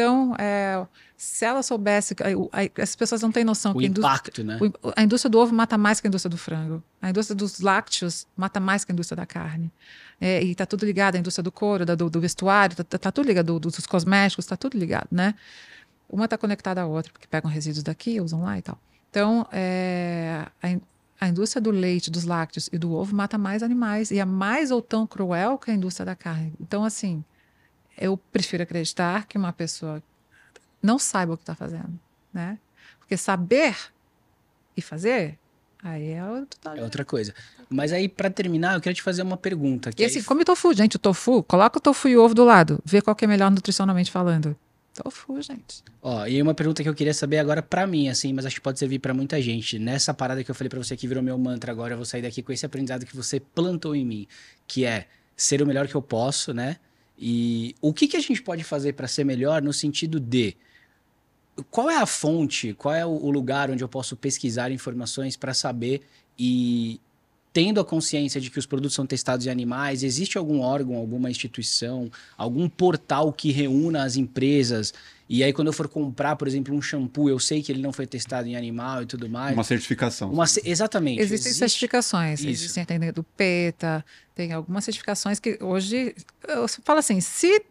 Então, 0.00 0.34
é, 0.38 0.86
se 1.16 1.44
ela 1.44 1.62
soubesse, 1.62 2.16
as 2.82 2.96
pessoas 2.96 3.20
não 3.20 3.30
têm 3.30 3.44
noção 3.44 3.72
O 3.72 3.78
que 3.78 3.84
a 3.84 3.88
indústria, 3.88 4.12
impacto, 4.14 4.42
né? 4.44 4.58
a 4.96 5.02
indústria 5.02 5.28
do 5.30 5.38
ovo 5.38 5.54
mata 5.54 5.76
mais 5.76 6.00
que 6.00 6.06
a 6.06 6.08
indústria 6.08 6.30
do 6.30 6.38
frango. 6.38 6.82
A 7.02 7.10
indústria 7.10 7.36
dos 7.36 7.60
lácteos 7.60 8.26
mata 8.34 8.58
mais 8.58 8.82
que 8.84 8.92
a 8.92 8.94
indústria 8.94 9.16
da 9.16 9.26
carne. 9.26 9.70
É, 10.18 10.42
e 10.42 10.54
tá 10.54 10.64
tudo 10.64 10.86
ligado, 10.86 11.16
a 11.16 11.18
indústria 11.18 11.42
do 11.42 11.52
couro, 11.52 11.84
da- 11.84 11.94
do, 11.94 12.08
do 12.08 12.18
vestuário, 12.20 12.74
tá, 12.76 12.84
tá- 12.84 12.98
tá 12.98 13.12
tudo 13.12 13.26
ligado, 13.26 13.58
do- 13.58 13.70
dos 13.70 13.86
cosméticos, 13.86 14.46
tá 14.46 14.56
tudo 14.56 14.78
ligado, 14.78 15.08
né? 15.10 15.34
Uma 16.08 16.26
tá 16.26 16.38
conectada 16.38 16.80
à 16.80 16.86
outra, 16.86 17.12
porque 17.12 17.26
pegam 17.26 17.50
resíduos 17.50 17.82
daqui, 17.82 18.20
usam 18.20 18.42
lá 18.42 18.58
e 18.58 18.62
tal. 18.62 18.78
Então, 19.10 19.46
é, 19.52 20.46
a, 20.62 20.76
a 21.26 21.28
indústria 21.28 21.60
do 21.60 21.70
leite, 21.70 22.10
dos 22.10 22.24
lácteos 22.24 22.68
e 22.72 22.78
do 22.78 22.92
ovo 22.94 23.14
mata 23.14 23.36
mais 23.36 23.62
animais 23.62 24.10
e 24.10 24.18
é 24.18 24.24
mais 24.24 24.70
ou 24.70 24.80
tão 24.80 25.06
cruel 25.06 25.58
que 25.58 25.70
a 25.70 25.74
indústria 25.74 26.06
da 26.06 26.16
carne. 26.16 26.54
Então, 26.60 26.84
assim, 26.84 27.22
eu 28.00 28.16
prefiro 28.16 28.62
acreditar 28.62 29.26
que 29.26 29.36
uma 29.38 29.52
pessoa 29.52 30.02
não 30.82 30.98
saiba 30.98 31.34
o 31.34 31.36
que 31.36 31.42
está 31.42 31.54
fazendo, 31.54 31.98
né? 32.32 32.58
Porque 32.98 33.16
saber 33.16 33.76
e 34.76 34.80
fazer, 34.80 35.38
aí 35.82 36.10
é 36.12 36.24
outro 36.24 36.58
É 36.76 36.82
outra 36.82 37.04
coisa. 37.04 37.34
Mas 37.68 37.92
aí, 37.92 38.08
pra 38.08 38.30
terminar, 38.30 38.74
eu 38.74 38.80
queria 38.80 38.94
te 38.94 39.02
fazer 39.02 39.22
uma 39.22 39.36
pergunta. 39.36 39.92
Que 39.92 40.02
E 40.02 40.06
aí- 40.06 40.10
assim, 40.10 40.22
come 40.22 40.44
tofu, 40.44 40.72
gente, 40.74 40.96
o 40.96 40.98
tofu, 40.98 41.42
coloca 41.42 41.78
o 41.78 41.80
tofu 41.80 42.08
e 42.08 42.16
o 42.16 42.22
ovo 42.24 42.34
do 42.34 42.44
lado, 42.44 42.80
vê 42.84 43.00
qual 43.02 43.14
que 43.14 43.24
é 43.24 43.28
melhor 43.28 43.50
nutricionalmente 43.50 44.10
falando. 44.10 44.56
Tofu, 44.94 45.40
gente. 45.40 45.84
Ó, 46.02 46.26
e 46.26 46.42
uma 46.42 46.52
pergunta 46.52 46.82
que 46.82 46.88
eu 46.88 46.94
queria 46.94 47.14
saber 47.14 47.38
agora 47.38 47.62
pra 47.62 47.86
mim, 47.86 48.08
assim, 48.08 48.32
mas 48.32 48.44
acho 48.44 48.56
que 48.56 48.60
pode 48.60 48.78
servir 48.78 48.98
pra 48.98 49.14
muita 49.14 49.40
gente. 49.40 49.78
Nessa 49.78 50.12
parada 50.12 50.42
que 50.42 50.50
eu 50.50 50.54
falei 50.54 50.68
pra 50.68 50.82
você 50.82 50.96
que 50.96 51.06
virou 51.06 51.22
meu 51.22 51.38
mantra 51.38 51.70
agora, 51.70 51.92
eu 51.92 51.96
vou 51.96 52.04
sair 52.04 52.22
daqui 52.22 52.42
com 52.42 52.52
esse 52.52 52.66
aprendizado 52.66 53.06
que 53.06 53.14
você 53.16 53.38
plantou 53.38 53.94
em 53.94 54.04
mim, 54.04 54.26
que 54.66 54.84
é 54.84 55.06
ser 55.36 55.62
o 55.62 55.66
melhor 55.66 55.86
que 55.86 55.94
eu 55.94 56.02
posso, 56.02 56.52
né? 56.52 56.76
E 57.20 57.74
o 57.82 57.92
que, 57.92 58.08
que 58.08 58.16
a 58.16 58.20
gente 58.20 58.40
pode 58.40 58.64
fazer 58.64 58.94
pra 58.94 59.06
ser 59.06 59.24
melhor 59.24 59.60
no 59.60 59.74
sentido 59.74 60.18
de 60.18 60.56
qual 61.70 61.90
é 61.90 61.96
a 61.96 62.06
fonte, 62.06 62.72
qual 62.72 62.94
é 62.94 63.04
o 63.04 63.30
lugar 63.30 63.70
onde 63.70 63.84
eu 63.84 63.88
posso 63.88 64.16
pesquisar 64.16 64.70
informações 64.70 65.36
pra 65.36 65.52
saber 65.52 66.00
e 66.38 66.98
tendo 67.52 67.80
a 67.80 67.84
consciência 67.84 68.40
de 68.40 68.48
que 68.50 68.58
os 68.58 68.66
produtos 68.66 68.94
são 68.94 69.04
testados 69.06 69.46
em 69.46 69.50
animais, 69.50 70.02
existe 70.02 70.38
algum 70.38 70.60
órgão, 70.60 70.94
alguma 70.96 71.30
instituição, 71.30 72.10
algum 72.36 72.68
portal 72.68 73.32
que 73.32 73.50
reúna 73.50 74.04
as 74.04 74.16
empresas 74.16 74.92
e 75.32 75.44
aí, 75.44 75.52
quando 75.52 75.68
eu 75.68 75.72
for 75.72 75.86
comprar, 75.86 76.34
por 76.34 76.48
exemplo, 76.48 76.74
um 76.74 76.82
shampoo, 76.82 77.28
eu 77.30 77.38
sei 77.38 77.62
que 77.62 77.70
ele 77.70 77.80
não 77.80 77.92
foi 77.92 78.04
testado 78.04 78.48
em 78.48 78.56
animal 78.56 79.04
e 79.04 79.06
tudo 79.06 79.28
mais. 79.28 79.54
Uma 79.54 79.62
certificação. 79.62 80.28
Uma 80.32 80.44
ce- 80.44 80.60
exatamente. 80.64 81.20
Existem 81.20 81.50
existe- 81.50 81.58
certificações, 81.60 82.40
Isso. 82.40 82.48
existem 82.48 82.84
tem 82.84 82.98
do 83.12 83.22
PETA, 83.22 84.04
tem 84.34 84.52
algumas 84.52 84.82
certificações 84.84 85.38
que 85.38 85.56
hoje, 85.62 86.16
eu 86.48 86.66
falo 86.84 86.98
assim, 86.98 87.20
se 87.20 87.62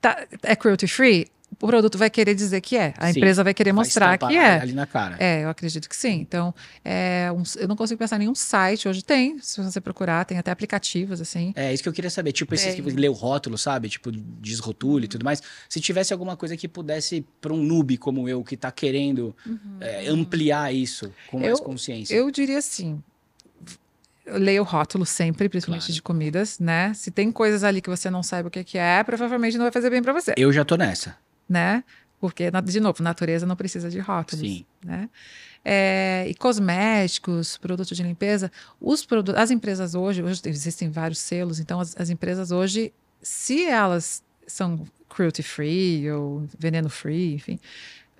tá- 0.00 0.26
é 0.42 0.56
cruelty 0.56 0.86
free, 0.88 1.26
o 1.62 1.66
produto 1.68 1.96
vai 1.96 2.10
querer 2.10 2.34
dizer 2.34 2.60
que 2.60 2.76
é, 2.76 2.92
a 2.98 3.10
Sim, 3.12 3.18
empresa 3.20 3.42
vai 3.44 3.54
querer 3.54 3.70
vai 3.72 3.84
mostrar 3.84 4.14
estampar 4.14 4.28
que 4.30 4.36
é. 4.36 4.60
Ali 4.60 4.72
na 4.72 4.84
cara. 4.86 5.16
É, 5.18 5.44
eu 5.44 5.48
acredito 5.48 5.88
que 5.88 5.96
sim. 5.96 6.14
Então, 6.20 6.52
é, 6.84 7.30
um- 7.34 7.42
eu 7.56 7.68
não 7.68 7.76
consigo 7.76 7.96
pensar 7.98 8.16
em 8.16 8.20
nenhum 8.20 8.34
site. 8.34 8.88
Hoje 8.88 9.02
tem, 9.02 9.38
se 9.38 9.62
você 9.62 9.80
procurar, 9.80 10.24
tem 10.24 10.36
até 10.36 10.50
aplicativos, 10.50 11.20
assim. 11.20 11.52
É, 11.56 11.72
isso 11.72 11.82
que 11.82 11.88
eu 11.88 11.92
queria 11.92 12.10
saber. 12.10 12.32
Tipo, 12.32 12.54
esses 12.54 12.74
que 12.74 12.82
lê 12.82 13.08
o 13.08 13.12
rótulo, 13.12 13.56
sabe? 13.56 13.88
Tipo, 13.88 14.10
desrotule 14.12 15.04
e 15.04 15.08
tudo 15.08 15.24
mais. 15.24 15.40
Se 15.68 15.80
tivesse 15.80 16.12
alguma 16.12 16.36
coisa 16.36 16.56
que 16.56 16.66
pudesse, 16.68 17.24
para 17.40 17.52
um 17.52 17.62
noob 17.62 17.96
como 17.96 18.28
eu, 18.28 18.42
que 18.42 18.56
tá 18.56 18.70
querendo 18.72 19.34
é, 19.80 20.08
ampliar 20.08 20.74
isso 20.74 21.12
com 21.30 21.38
mais 21.38 21.58
Eu- 21.58 21.64
consciência. 21.64 22.14
Eu 22.14 22.30
diria 22.30 22.58
assim. 22.58 23.00
Eu 24.24 24.38
leio 24.38 24.62
o 24.62 24.64
rótulo 24.64 25.04
sempre, 25.04 25.48
principalmente 25.48 25.82
Claro. 25.86 25.94
de 25.94 26.02
comidas, 26.02 26.58
né? 26.60 26.92
Se 26.94 27.10
tem 27.10 27.32
coisas 27.32 27.64
ali 27.64 27.80
que 27.80 27.90
você 27.90 28.08
não 28.08 28.22
sabe 28.22 28.46
o 28.48 28.50
que 28.50 28.62
que 28.62 28.78
é, 28.78 29.02
provavelmente 29.02 29.56
não 29.56 29.64
vai 29.64 29.72
fazer 29.72 29.90
bem 29.90 30.00
para 30.02 30.12
você, 30.12 30.32
Eu 30.36 30.52
já 30.52 30.64
tô 30.64 30.76
nessa. 30.76 31.16
Né? 31.48 31.84
Porque, 32.20 32.50
de 32.50 32.80
novo, 32.80 33.02
natureza 33.02 33.44
não 33.44 33.56
precisa 33.56 33.90
de 33.90 33.98
rótulos, 33.98 34.46
Sim. 34.46 34.64
né? 34.84 35.10
É, 35.64 36.24
e 36.28 36.34
cosméticos, 36.34 37.56
produtos 37.56 37.96
de 37.96 38.02
limpeza, 38.02 38.50
os 38.80 39.04
produ- 39.04 39.34
as 39.36 39.50
empresas 39.50 39.94
hoje, 39.94 40.22
hoje 40.22 40.40
existem 40.46 40.90
vários 40.90 41.18
selos, 41.18 41.60
então 41.60 41.78
as, 41.80 41.96
as 41.96 42.10
empresas 42.10 42.50
hoje, 42.50 42.92
se 43.20 43.64
elas 43.66 44.24
são 44.46 44.84
cruelty 45.08 45.42
free 45.42 46.10
ou 46.10 46.46
veneno 46.58 46.88
free, 46.88 47.34
enfim, 47.34 47.60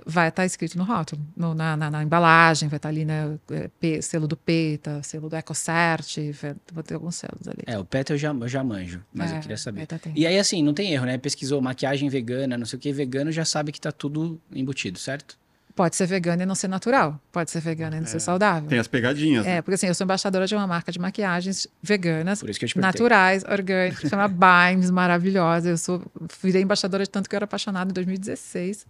vai 0.06 0.28
estar 0.28 0.44
escrito 0.44 0.76
no 0.78 0.84
rótulo, 0.84 1.20
no- 1.36 1.54
na, 1.54 1.76
na- 1.76 1.90
na 1.90 2.02
embalagem, 2.02 2.68
vai 2.68 2.76
estar 2.76 2.88
ali, 2.88 3.04
né, 3.04 3.38
é, 3.50 3.68
P- 3.80 4.00
selo 4.02 4.26
do 4.26 4.36
PETA, 4.36 5.02
selo 5.02 5.28
do 5.28 5.36
EcoCert, 5.36 6.16
vai, 6.40 6.54
vai 6.72 6.82
ter 6.84 6.94
alguns 6.94 7.16
selos 7.16 7.46
ali. 7.48 7.62
É, 7.66 7.78
o 7.78 7.84
PET 7.84 8.10
eu 8.12 8.18
já, 8.18 8.32
eu 8.32 8.48
já 8.48 8.62
manjo, 8.64 9.02
mas 9.12 9.30
eu 9.30 9.36
É, 9.38 9.40
queria 9.40 9.56
saber. 9.56 9.86
PETA. 9.86 10.00
E 10.14 10.26
aí, 10.26 10.38
assim, 10.38 10.62
não 10.62 10.74
tem 10.74 10.92
erro, 10.92 11.06
né? 11.06 11.18
Pesquisou 11.18 11.60
maquiagem 11.60 12.08
vegana, 12.08 12.56
não 12.58 12.66
sei 12.66 12.78
o 12.78 12.80
que, 12.80 12.92
vegano 12.92 13.30
já 13.32 13.44
sabe 13.44 13.72
que 13.72 13.80
tá 13.80 13.92
tudo 13.92 14.40
embutido, 14.52 14.98
certo? 14.98 15.40
Pode 15.74 15.96
ser 15.96 16.06
vegano 16.06 16.42
e 16.42 16.44
não 16.44 16.54
ser 16.54 16.68
natural, 16.68 17.18
pode 17.32 17.50
ser 17.50 17.60
vegano 17.60 17.96
e 17.96 18.00
não 18.00 18.06
ser 18.06 18.20
saudável. 18.20 18.68
Tem 18.68 18.78
as 18.78 18.86
pegadinhas. 18.86 19.46
né? 19.46 19.56
É, 19.56 19.62
porque 19.62 19.74
assim, 19.76 19.86
eu 19.86 19.94
sou 19.94 20.04
embaixadora 20.04 20.46
de 20.46 20.54
uma 20.54 20.66
marca 20.66 20.92
de 20.92 20.98
maquiagens 20.98 21.66
veganas, 21.82 22.40
Por 22.40 22.50
isso 22.50 22.58
que 22.58 22.66
eu 22.66 22.68
te 22.68 22.74
perguntei. 22.74 23.00
naturais, 23.00 23.42
orgânicas, 23.44 24.10
chama 24.10 24.28
Bimes, 24.74 24.90
maravilhosa. 24.90 25.70
Eu 25.70 25.78
sou, 25.78 26.02
virei 26.42 26.60
embaixadora 26.60 27.04
de 27.04 27.08
tanto 27.08 27.26
que 27.26 27.34
eu 27.34 27.38
era 27.38 27.44
apaixonada 27.46 27.90
em 27.90 27.94
2016. 27.94 28.86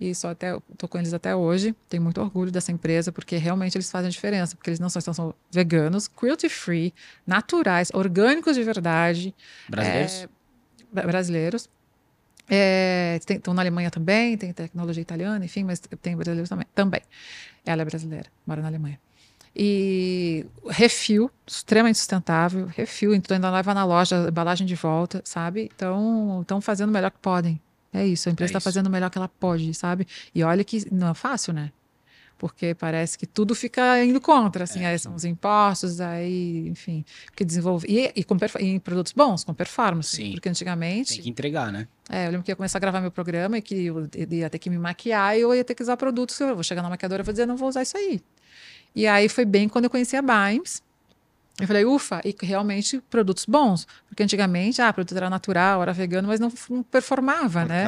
E 0.00 0.14
só 0.14 0.30
até, 0.30 0.58
tô 0.78 0.88
com 0.88 0.96
eles 0.98 1.12
até 1.12 1.36
hoje. 1.36 1.74
Tenho 1.88 2.02
muito 2.02 2.20
orgulho 2.20 2.50
dessa 2.50 2.72
empresa, 2.72 3.12
porque 3.12 3.36
realmente 3.36 3.76
eles 3.76 3.90
fazem 3.90 4.08
a 4.08 4.10
diferença. 4.10 4.56
Porque 4.56 4.70
eles 4.70 4.80
não 4.80 4.88
só 4.88 4.98
são, 5.00 5.12
são 5.12 5.34
veganos, 5.52 6.08
cruelty 6.08 6.48
free, 6.48 6.94
naturais, 7.26 7.90
orgânicos 7.92 8.56
de 8.56 8.62
verdade, 8.62 9.34
Brasileiros? 9.68 10.26
bra- 10.90 11.02
brasileiros. 11.06 11.68
É, 12.48 13.20
tem- 13.26 13.36
Estão 13.36 13.52
na 13.54 13.62
Alemanha 13.62 13.90
também, 13.90 14.36
tem 14.38 14.52
tecnologia 14.52 15.02
italiana, 15.02 15.44
enfim, 15.44 15.64
mas 15.64 15.78
tem 15.78 16.16
brasileiros 16.16 16.48
também. 16.48 16.66
também. 16.74 17.02
Ela 17.64 17.82
é 17.82 17.84
brasileira, 17.84 18.28
mora 18.46 18.62
na 18.62 18.68
Alemanha. 18.68 18.98
E 19.54 20.46
refil, 20.68 21.30
extremamente 21.46 21.98
sustentável, 21.98 22.66
refil, 22.66 23.14
então 23.14 23.34
ainda 23.34 23.50
leva 23.50 23.74
na 23.74 23.84
loja, 23.84 24.28
embalagem 24.28 24.66
de 24.66 24.74
volta, 24.76 25.20
sabe? 25.24 25.70
Então, 25.74 26.40
estão 26.40 26.60
fazendo 26.60 26.88
o 26.88 26.92
melhor 26.92 27.10
que 27.10 27.18
podem. 27.18 27.60
É 27.92 28.06
isso, 28.06 28.28
a 28.28 28.32
empresa 28.32 28.48
É 28.48 28.50
está 28.50 28.58
isso. 28.58 28.64
fazendo 28.64 28.86
o 28.86 28.90
melhor 28.90 29.10
que 29.10 29.18
ela 29.18 29.28
pode, 29.28 29.72
sabe? 29.74 30.06
E 30.34 30.42
olha 30.44 30.62
que 30.64 30.86
não 30.92 31.08
é 31.10 31.14
fácil, 31.14 31.52
né? 31.52 31.72
Porque 32.38 32.74
parece 32.74 33.18
que 33.18 33.26
tudo 33.26 33.54
fica 33.54 34.02
indo 34.02 34.18
contra, 34.18 34.64
assim, 34.64 34.80
É, 34.82 34.86
aí 34.86 34.98
são 34.98 35.14
os 35.14 35.26
impostos, 35.26 36.00
aí, 36.00 36.66
enfim, 36.68 37.04
porque 37.26 37.44
desenvolve. 37.44 37.86
E, 37.86 38.10
e, 38.16 38.24
com 38.24 38.34
e 38.58 38.64
em 38.64 38.78
produtos 38.78 39.12
bons, 39.12 39.44
com 39.44 39.52
performance. 39.52 40.16
Sim. 40.16 40.32
Porque 40.32 40.48
antigamente. 40.48 41.14
Tem 41.14 41.22
que 41.22 41.28
entregar, 41.28 41.70
né? 41.70 41.86
É, 42.08 42.26
eu 42.26 42.30
lembro 42.30 42.42
que 42.42 42.50
ia 42.50 42.56
começar 42.56 42.78
a 42.78 42.80
gravar 42.80 43.02
meu 43.02 43.10
programa 43.10 43.58
e 43.58 43.62
que 43.62 43.84
eu 43.86 44.08
ia 44.30 44.48
ter 44.48 44.58
que 44.58 44.70
me 44.70 44.78
maquiar 44.78 45.36
e 45.36 45.42
eu 45.42 45.54
ia 45.54 45.62
ter 45.62 45.74
que 45.74 45.82
usar 45.82 45.98
produtos. 45.98 46.40
Eu 46.40 46.54
vou 46.54 46.64
chegar 46.64 46.80
na 46.82 46.88
maquiadora 46.88 47.22
e 47.22 47.24
vou 47.24 47.32
dizer, 47.32 47.44
não 47.44 47.58
vou 47.58 47.68
usar 47.68 47.82
isso 47.82 47.96
aí. 47.98 48.22
E 48.96 49.06
aí 49.06 49.28
foi 49.28 49.44
bem 49.44 49.68
quando 49.68 49.84
eu 49.84 49.90
conheci 49.90 50.16
a 50.16 50.22
Bimes. 50.22 50.82
Eu 51.60 51.66
falei, 51.66 51.84
ufa, 51.84 52.20
e 52.24 52.34
realmente 52.42 53.00
produtos 53.10 53.44
bons. 53.44 53.86
Porque 54.08 54.22
antigamente, 54.22 54.80
ah, 54.80 54.90
o 54.90 54.94
produto 54.94 55.16
era 55.16 55.30
natural, 55.30 55.82
era 55.82 55.92
vegano, 55.92 56.28
mas 56.28 56.40
não, 56.40 56.52
não 56.68 56.82
performava, 56.82 57.64
né? 57.64 57.84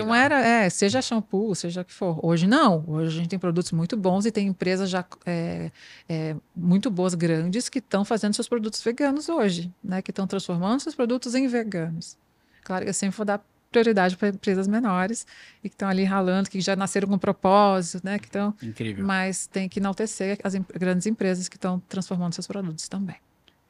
Não. 0.00 0.06
Não 0.06 0.14
era, 0.14 0.40
é, 0.40 0.68
seja 0.70 1.02
shampoo, 1.02 1.54
seja 1.54 1.82
o 1.82 1.84
que 1.84 1.92
for. 1.92 2.18
Hoje 2.24 2.46
não. 2.46 2.84
Hoje 2.86 3.16
a 3.16 3.20
gente 3.20 3.28
tem 3.28 3.38
produtos 3.38 3.72
muito 3.72 3.96
bons 3.96 4.26
e 4.26 4.32
tem 4.32 4.46
empresas 4.48 4.88
já 4.88 5.04
é, 5.26 5.70
é, 6.08 6.36
muito 6.54 6.90
boas, 6.90 7.14
grandes, 7.14 7.68
que 7.68 7.78
estão 7.78 8.04
fazendo 8.04 8.34
seus 8.34 8.48
produtos 8.48 8.82
veganos 8.82 9.28
hoje, 9.28 9.72
né? 9.82 10.00
Que 10.02 10.10
estão 10.10 10.26
transformando 10.26 10.80
seus 10.80 10.94
produtos 10.94 11.34
em 11.34 11.46
veganos. 11.46 12.16
Claro 12.64 12.84
que 12.84 12.90
eu 12.90 12.94
sempre 12.94 13.16
vou 13.16 13.26
dar 13.26 13.44
prioridade 13.72 14.16
para 14.16 14.28
empresas 14.28 14.68
menores 14.68 15.26
e 15.64 15.68
que 15.68 15.74
estão 15.74 15.88
ali 15.88 16.04
ralando, 16.04 16.48
que 16.48 16.60
já 16.60 16.76
nasceram 16.76 17.08
com 17.08 17.18
propósito, 17.18 18.04
né? 18.04 18.18
Que 18.18 18.26
estão, 18.26 18.54
Incrível. 18.62 19.04
mas 19.04 19.46
tem 19.46 19.68
que 19.68 19.80
enaltecer 19.80 20.38
as 20.44 20.54
grandes 20.54 21.06
empresas 21.06 21.48
que 21.48 21.56
estão 21.56 21.80
transformando 21.88 22.34
seus 22.34 22.46
produtos 22.46 22.86
também. 22.88 23.16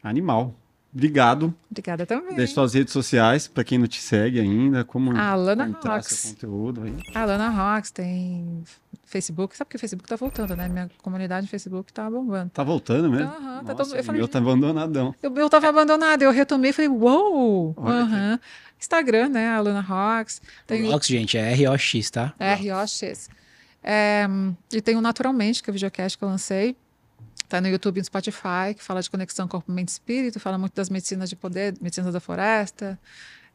Animal. 0.03 0.55
Obrigado. 0.94 1.55
Obrigada 1.70 2.05
também. 2.05 2.36
Deixe 2.36 2.52
suas 2.52 2.74
redes 2.74 2.93
sociais, 2.93 3.48
para 3.48 3.64
quem 3.64 3.78
não 3.78 3.86
te 3.86 4.01
segue 4.01 4.39
ainda, 4.39 4.85
como 4.85 5.16
A 5.16 5.31
Alana 5.31 5.66
Rocks. 5.82 6.27
conteúdo 6.35 6.82
aí. 6.82 6.94
A 7.14 7.24
Lana 7.24 7.48
Rocks 7.48 7.90
tem 7.90 8.62
Facebook. 9.06 9.56
Sabe 9.56 9.70
que 9.70 9.77
o 9.77 9.78
Facebook 9.78 10.06
tá 10.06 10.16
voltando, 10.16 10.55
né? 10.55 10.69
Minha 10.69 10.90
comunidade 11.01 11.47
no 11.47 11.51
Facebook 11.51 11.90
tá 11.93 12.10
bombando. 12.10 12.51
Tá 12.51 12.62
voltando 12.62 13.10
mesmo? 13.10 13.27
Aham, 13.27 13.64
tá 13.64 13.73
Nossa, 13.73 13.74
todo- 13.85 13.94
eu 13.97 14.01
o 14.01 14.05
falei, 14.05 14.20
meu 14.20 14.28
tá 14.28 14.39
abandonadão. 14.39 15.14
Eu, 15.23 15.35
eu 15.35 15.48
tava 15.48 15.69
abandonada, 15.69 16.23
eu 16.24 16.31
retomei 16.31 16.70
e 16.70 16.73
falei, 16.74 16.90
uou! 16.90 17.73
Que- 17.74 17.81
Aham. 17.81 18.40
Instagram, 18.78 19.28
né? 19.31 19.48
A 19.48 19.60
Lana 19.60 19.81
Rocks. 19.81 20.43
Tem 20.66 20.82
o 20.86 20.90
Rox, 20.90 21.06
gente, 21.06 21.39
é 21.39 21.52
R-O-X, 21.52 22.10
tá? 22.10 22.35
ROX. 22.39 23.31
É, 23.82 24.27
e 24.73 24.81
tem 24.82 24.97
o 24.97 25.01
Naturalmente, 25.01 25.62
que 25.62 25.70
é 25.70 25.73
o 25.73 25.74
videocast 25.74 26.19
que 26.19 26.23
eu 26.24 26.28
lancei. 26.28 26.77
Tá 27.53 27.61
no 27.61 27.69
YouTube 27.69 27.99
e 27.99 28.01
no 28.01 28.05
Spotify, 28.07 28.73
que 28.74 28.83
fala 28.83 29.03
de 29.03 29.11
conexão 29.11 29.47
corpo-mente 29.47 29.91
e 29.91 29.93
espírito, 29.93 30.41
fala 30.41 30.57
muito 30.57 30.73
das 30.74 30.89
medicinas 30.89 31.29
de 31.29 31.37
poder, 31.37 31.74
medicinas 31.83 32.15
da 32.15 32.19
floresta. 32.19 32.99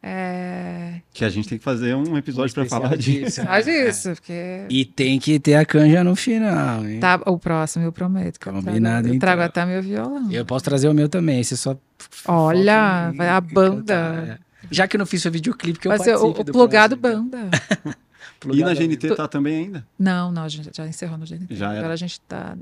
É, 0.00 1.00
Que 1.12 1.24
a 1.24 1.28
gente 1.28 1.48
tem 1.48 1.58
que 1.58 1.64
fazer 1.64 1.96
um 1.96 2.16
episódio 2.16 2.54
para 2.54 2.64
falar 2.66 2.96
disso. 2.96 3.24
disso. 3.24 3.42
faz 3.44 3.66
É. 3.66 3.88
isso, 3.90 4.10
porque 4.14 4.66
E 4.70 4.84
tem 4.84 5.18
que 5.18 5.40
ter 5.40 5.54
a 5.56 5.64
canja 5.66 6.04
no 6.04 6.14
final, 6.14 6.86
hein? 6.86 7.00
tá, 7.00 7.20
o 7.26 7.36
próximo 7.36 7.84
eu 7.84 7.90
prometo. 7.90 8.38
Que 8.38 8.48
eu 8.48 8.52
Combinado, 8.52 9.02
trago, 9.08 9.16
eu 9.16 9.18
trago 9.18 9.42
então. 9.42 9.62
até 9.62 9.66
meu 9.66 9.82
violão. 9.82 10.30
Eu 10.30 10.44
posso 10.46 10.64
trazer 10.64 10.88
o 10.88 10.94
meu 10.94 11.08
também, 11.08 11.42
você 11.42 11.56
só. 11.56 11.76
Olha, 12.24 13.12
vai 13.16 13.28
a 13.28 13.40
banda. 13.40 13.94
cantar, 13.94 14.28
é. 14.28 14.38
Já 14.70 14.86
que 14.86 14.94
eu 14.94 14.98
não 14.98 15.06
fiz 15.06 15.22
seu 15.22 15.32
videoclipe, 15.32 15.80
que 15.80 15.88
eu 15.88 15.90
Vai 15.90 15.98
ser 15.98 16.14
o, 16.16 16.30
o 16.30 16.44
do 16.44 16.52
plugado 16.52 16.96
próximo, 16.96 17.26
então. 17.26 17.40
banda. 17.48 17.98
E 18.54 18.60
na 18.62 18.72
GNT 18.72 19.16
tá 19.16 19.26
também 19.26 19.64
ainda? 19.64 19.84
Não, 19.98 20.30
não, 20.30 20.44
a 20.44 20.48
gente 20.48 20.70
já 20.72 20.86
encerrou 20.86 21.18
no 21.18 21.26
GNT. 21.26 21.52
Já 21.56 21.70
era. 21.70 21.78
Agora 21.80 21.94
a 21.94 21.96
gente 21.96 22.20
tá. 22.20 22.56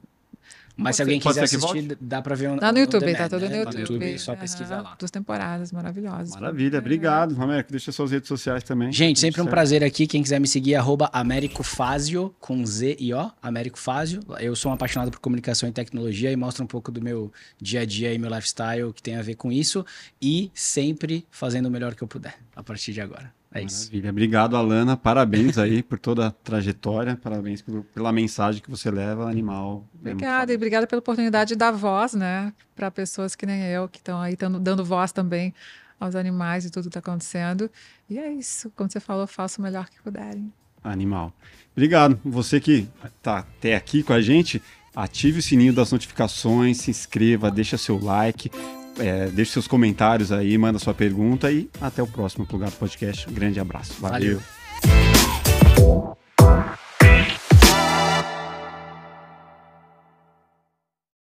Mas 0.76 0.96
se 0.96 1.02
alguém 1.02 1.18
Pode 1.18 1.34
quiser 1.34 1.48
ser 1.48 1.58
que 1.58 1.64
assistir, 1.64 1.96
dá 2.00 2.20
pra 2.20 2.34
ver 2.34 2.50
um, 2.50 2.58
Tá 2.58 2.70
no 2.70 2.78
YouTube, 2.78 3.06
demand, 3.06 3.16
tá 3.18 3.28
tudo 3.30 3.48
né? 3.48 3.64
no 3.64 3.70
Tá 3.72 3.78
YouTube. 3.78 4.18
só 4.18 4.32
Aham, 4.32 4.40
pesquisa 4.42 4.82
lá. 4.82 4.94
Duas 4.98 5.10
temporadas 5.10 5.72
maravilhosas. 5.72 6.34
Maravilha, 6.34 6.78
obrigado. 6.78 7.40
Américo, 7.42 7.70
deixa 7.70 7.90
suas 7.90 8.10
redes 8.10 8.28
sociais 8.28 8.62
também. 8.62 8.92
Gente, 8.92 9.18
sempre 9.18 9.40
um 9.40 9.44
Certo. 9.44 9.54
prazer 9.54 9.82
aqui. 9.82 10.06
Quem 10.06 10.22
quiser 10.22 10.38
me 10.38 10.46
seguir, 10.46 10.74
arroba 10.74 11.08
Américo 11.14 11.62
Fázio, 11.62 12.34
com 12.38 12.64
Z 12.66 12.96
e 13.00 13.14
O, 13.14 13.30
Américo 13.42 13.78
Fázio. 13.78 14.20
Eu 14.38 14.54
sou 14.54 14.70
um 14.70 14.74
apaixonado 14.74 15.10
por 15.10 15.18
comunicação 15.18 15.66
e 15.68 15.72
tecnologia 15.72 16.30
e 16.30 16.36
mostro 16.36 16.62
um 16.62 16.66
pouco 16.66 16.92
do 16.92 17.00
meu 17.00 17.32
dia 17.60 17.80
a 17.80 17.84
dia 17.86 18.12
e 18.12 18.18
meu 18.18 18.28
lifestyle 18.28 18.92
que 18.92 19.02
tem 19.02 19.16
a 19.16 19.22
ver 19.22 19.34
com 19.36 19.50
isso. 19.50 19.84
E 20.20 20.50
sempre 20.52 21.26
fazendo 21.30 21.66
o 21.66 21.70
melhor 21.70 21.94
que 21.94 22.02
eu 22.02 22.08
puder, 22.08 22.34
a 22.54 22.62
partir 22.62 22.92
de 22.92 23.00
agora. 23.00 23.35
É 23.58 23.62
isso. 23.62 23.86
Maravilha. 23.86 24.10
Obrigado, 24.10 24.56
Alana. 24.56 24.96
Parabéns 24.96 25.56
aí 25.58 25.82
por 25.82 25.98
toda 25.98 26.26
a 26.26 26.30
trajetória. 26.30 27.16
Parabéns 27.16 27.62
pelo- 27.62 27.84
pela 27.84 28.12
mensagem 28.12 28.60
que 28.62 28.70
você 28.70 28.90
leva, 28.90 29.28
animal. 29.30 29.86
É 30.04 30.10
Obrigada, 30.10 30.52
e 30.52 30.56
obrigada 30.56 30.86
pela 30.86 30.98
oportunidade 31.00 31.48
de 31.50 31.56
dar 31.56 31.70
voz, 31.72 32.14
né, 32.14 32.52
para 32.74 32.90
pessoas 32.90 33.34
que 33.34 33.46
nem 33.46 33.62
eu, 33.66 33.88
que 33.88 33.98
estão 33.98 34.20
aí 34.20 34.36
tando- 34.36 34.58
dando 34.60 34.84
voz 34.84 35.12
também 35.12 35.54
aos 35.98 36.14
animais 36.14 36.64
e 36.64 36.70
tudo 36.70 36.84
que 36.84 36.88
está 36.88 37.00
acontecendo. 37.00 37.70
E 38.10 38.18
é 38.18 38.30
isso, 38.32 38.70
como 38.76 38.90
você 38.90 39.00
falou, 39.00 39.26
faço 39.26 39.60
o 39.60 39.64
melhor 39.64 39.88
que 39.88 40.00
puderem. 40.02 40.52
Animal. 40.84 41.32
Obrigado. 41.72 42.18
Você 42.24 42.60
que 42.60 42.88
está 43.18 43.38
até 43.38 43.74
aqui 43.74 44.02
com 44.02 44.12
a 44.12 44.20
gente, 44.20 44.62
ative 44.94 45.38
o 45.40 45.42
sininho 45.42 45.72
das 45.72 45.90
notificações, 45.92 46.78
se 46.78 46.90
inscreva, 46.90 47.50
deixa 47.50 47.76
seu 47.76 47.98
like, 48.02 48.50
é, 48.98 49.26
deixe 49.26 49.52
seus 49.52 49.66
comentários 49.66 50.32
aí, 50.32 50.56
manda 50.56 50.78
sua 50.78 50.94
pergunta 50.94 51.50
e 51.50 51.68
até 51.80 52.02
o 52.02 52.06
próximo 52.06 52.46
Plugado 52.46 52.72
Podcast. 52.72 53.28
Um 53.28 53.32
grande 53.32 53.60
abraço. 53.60 53.94
Valeu. 54.00 54.40
Valeu. 54.82 56.25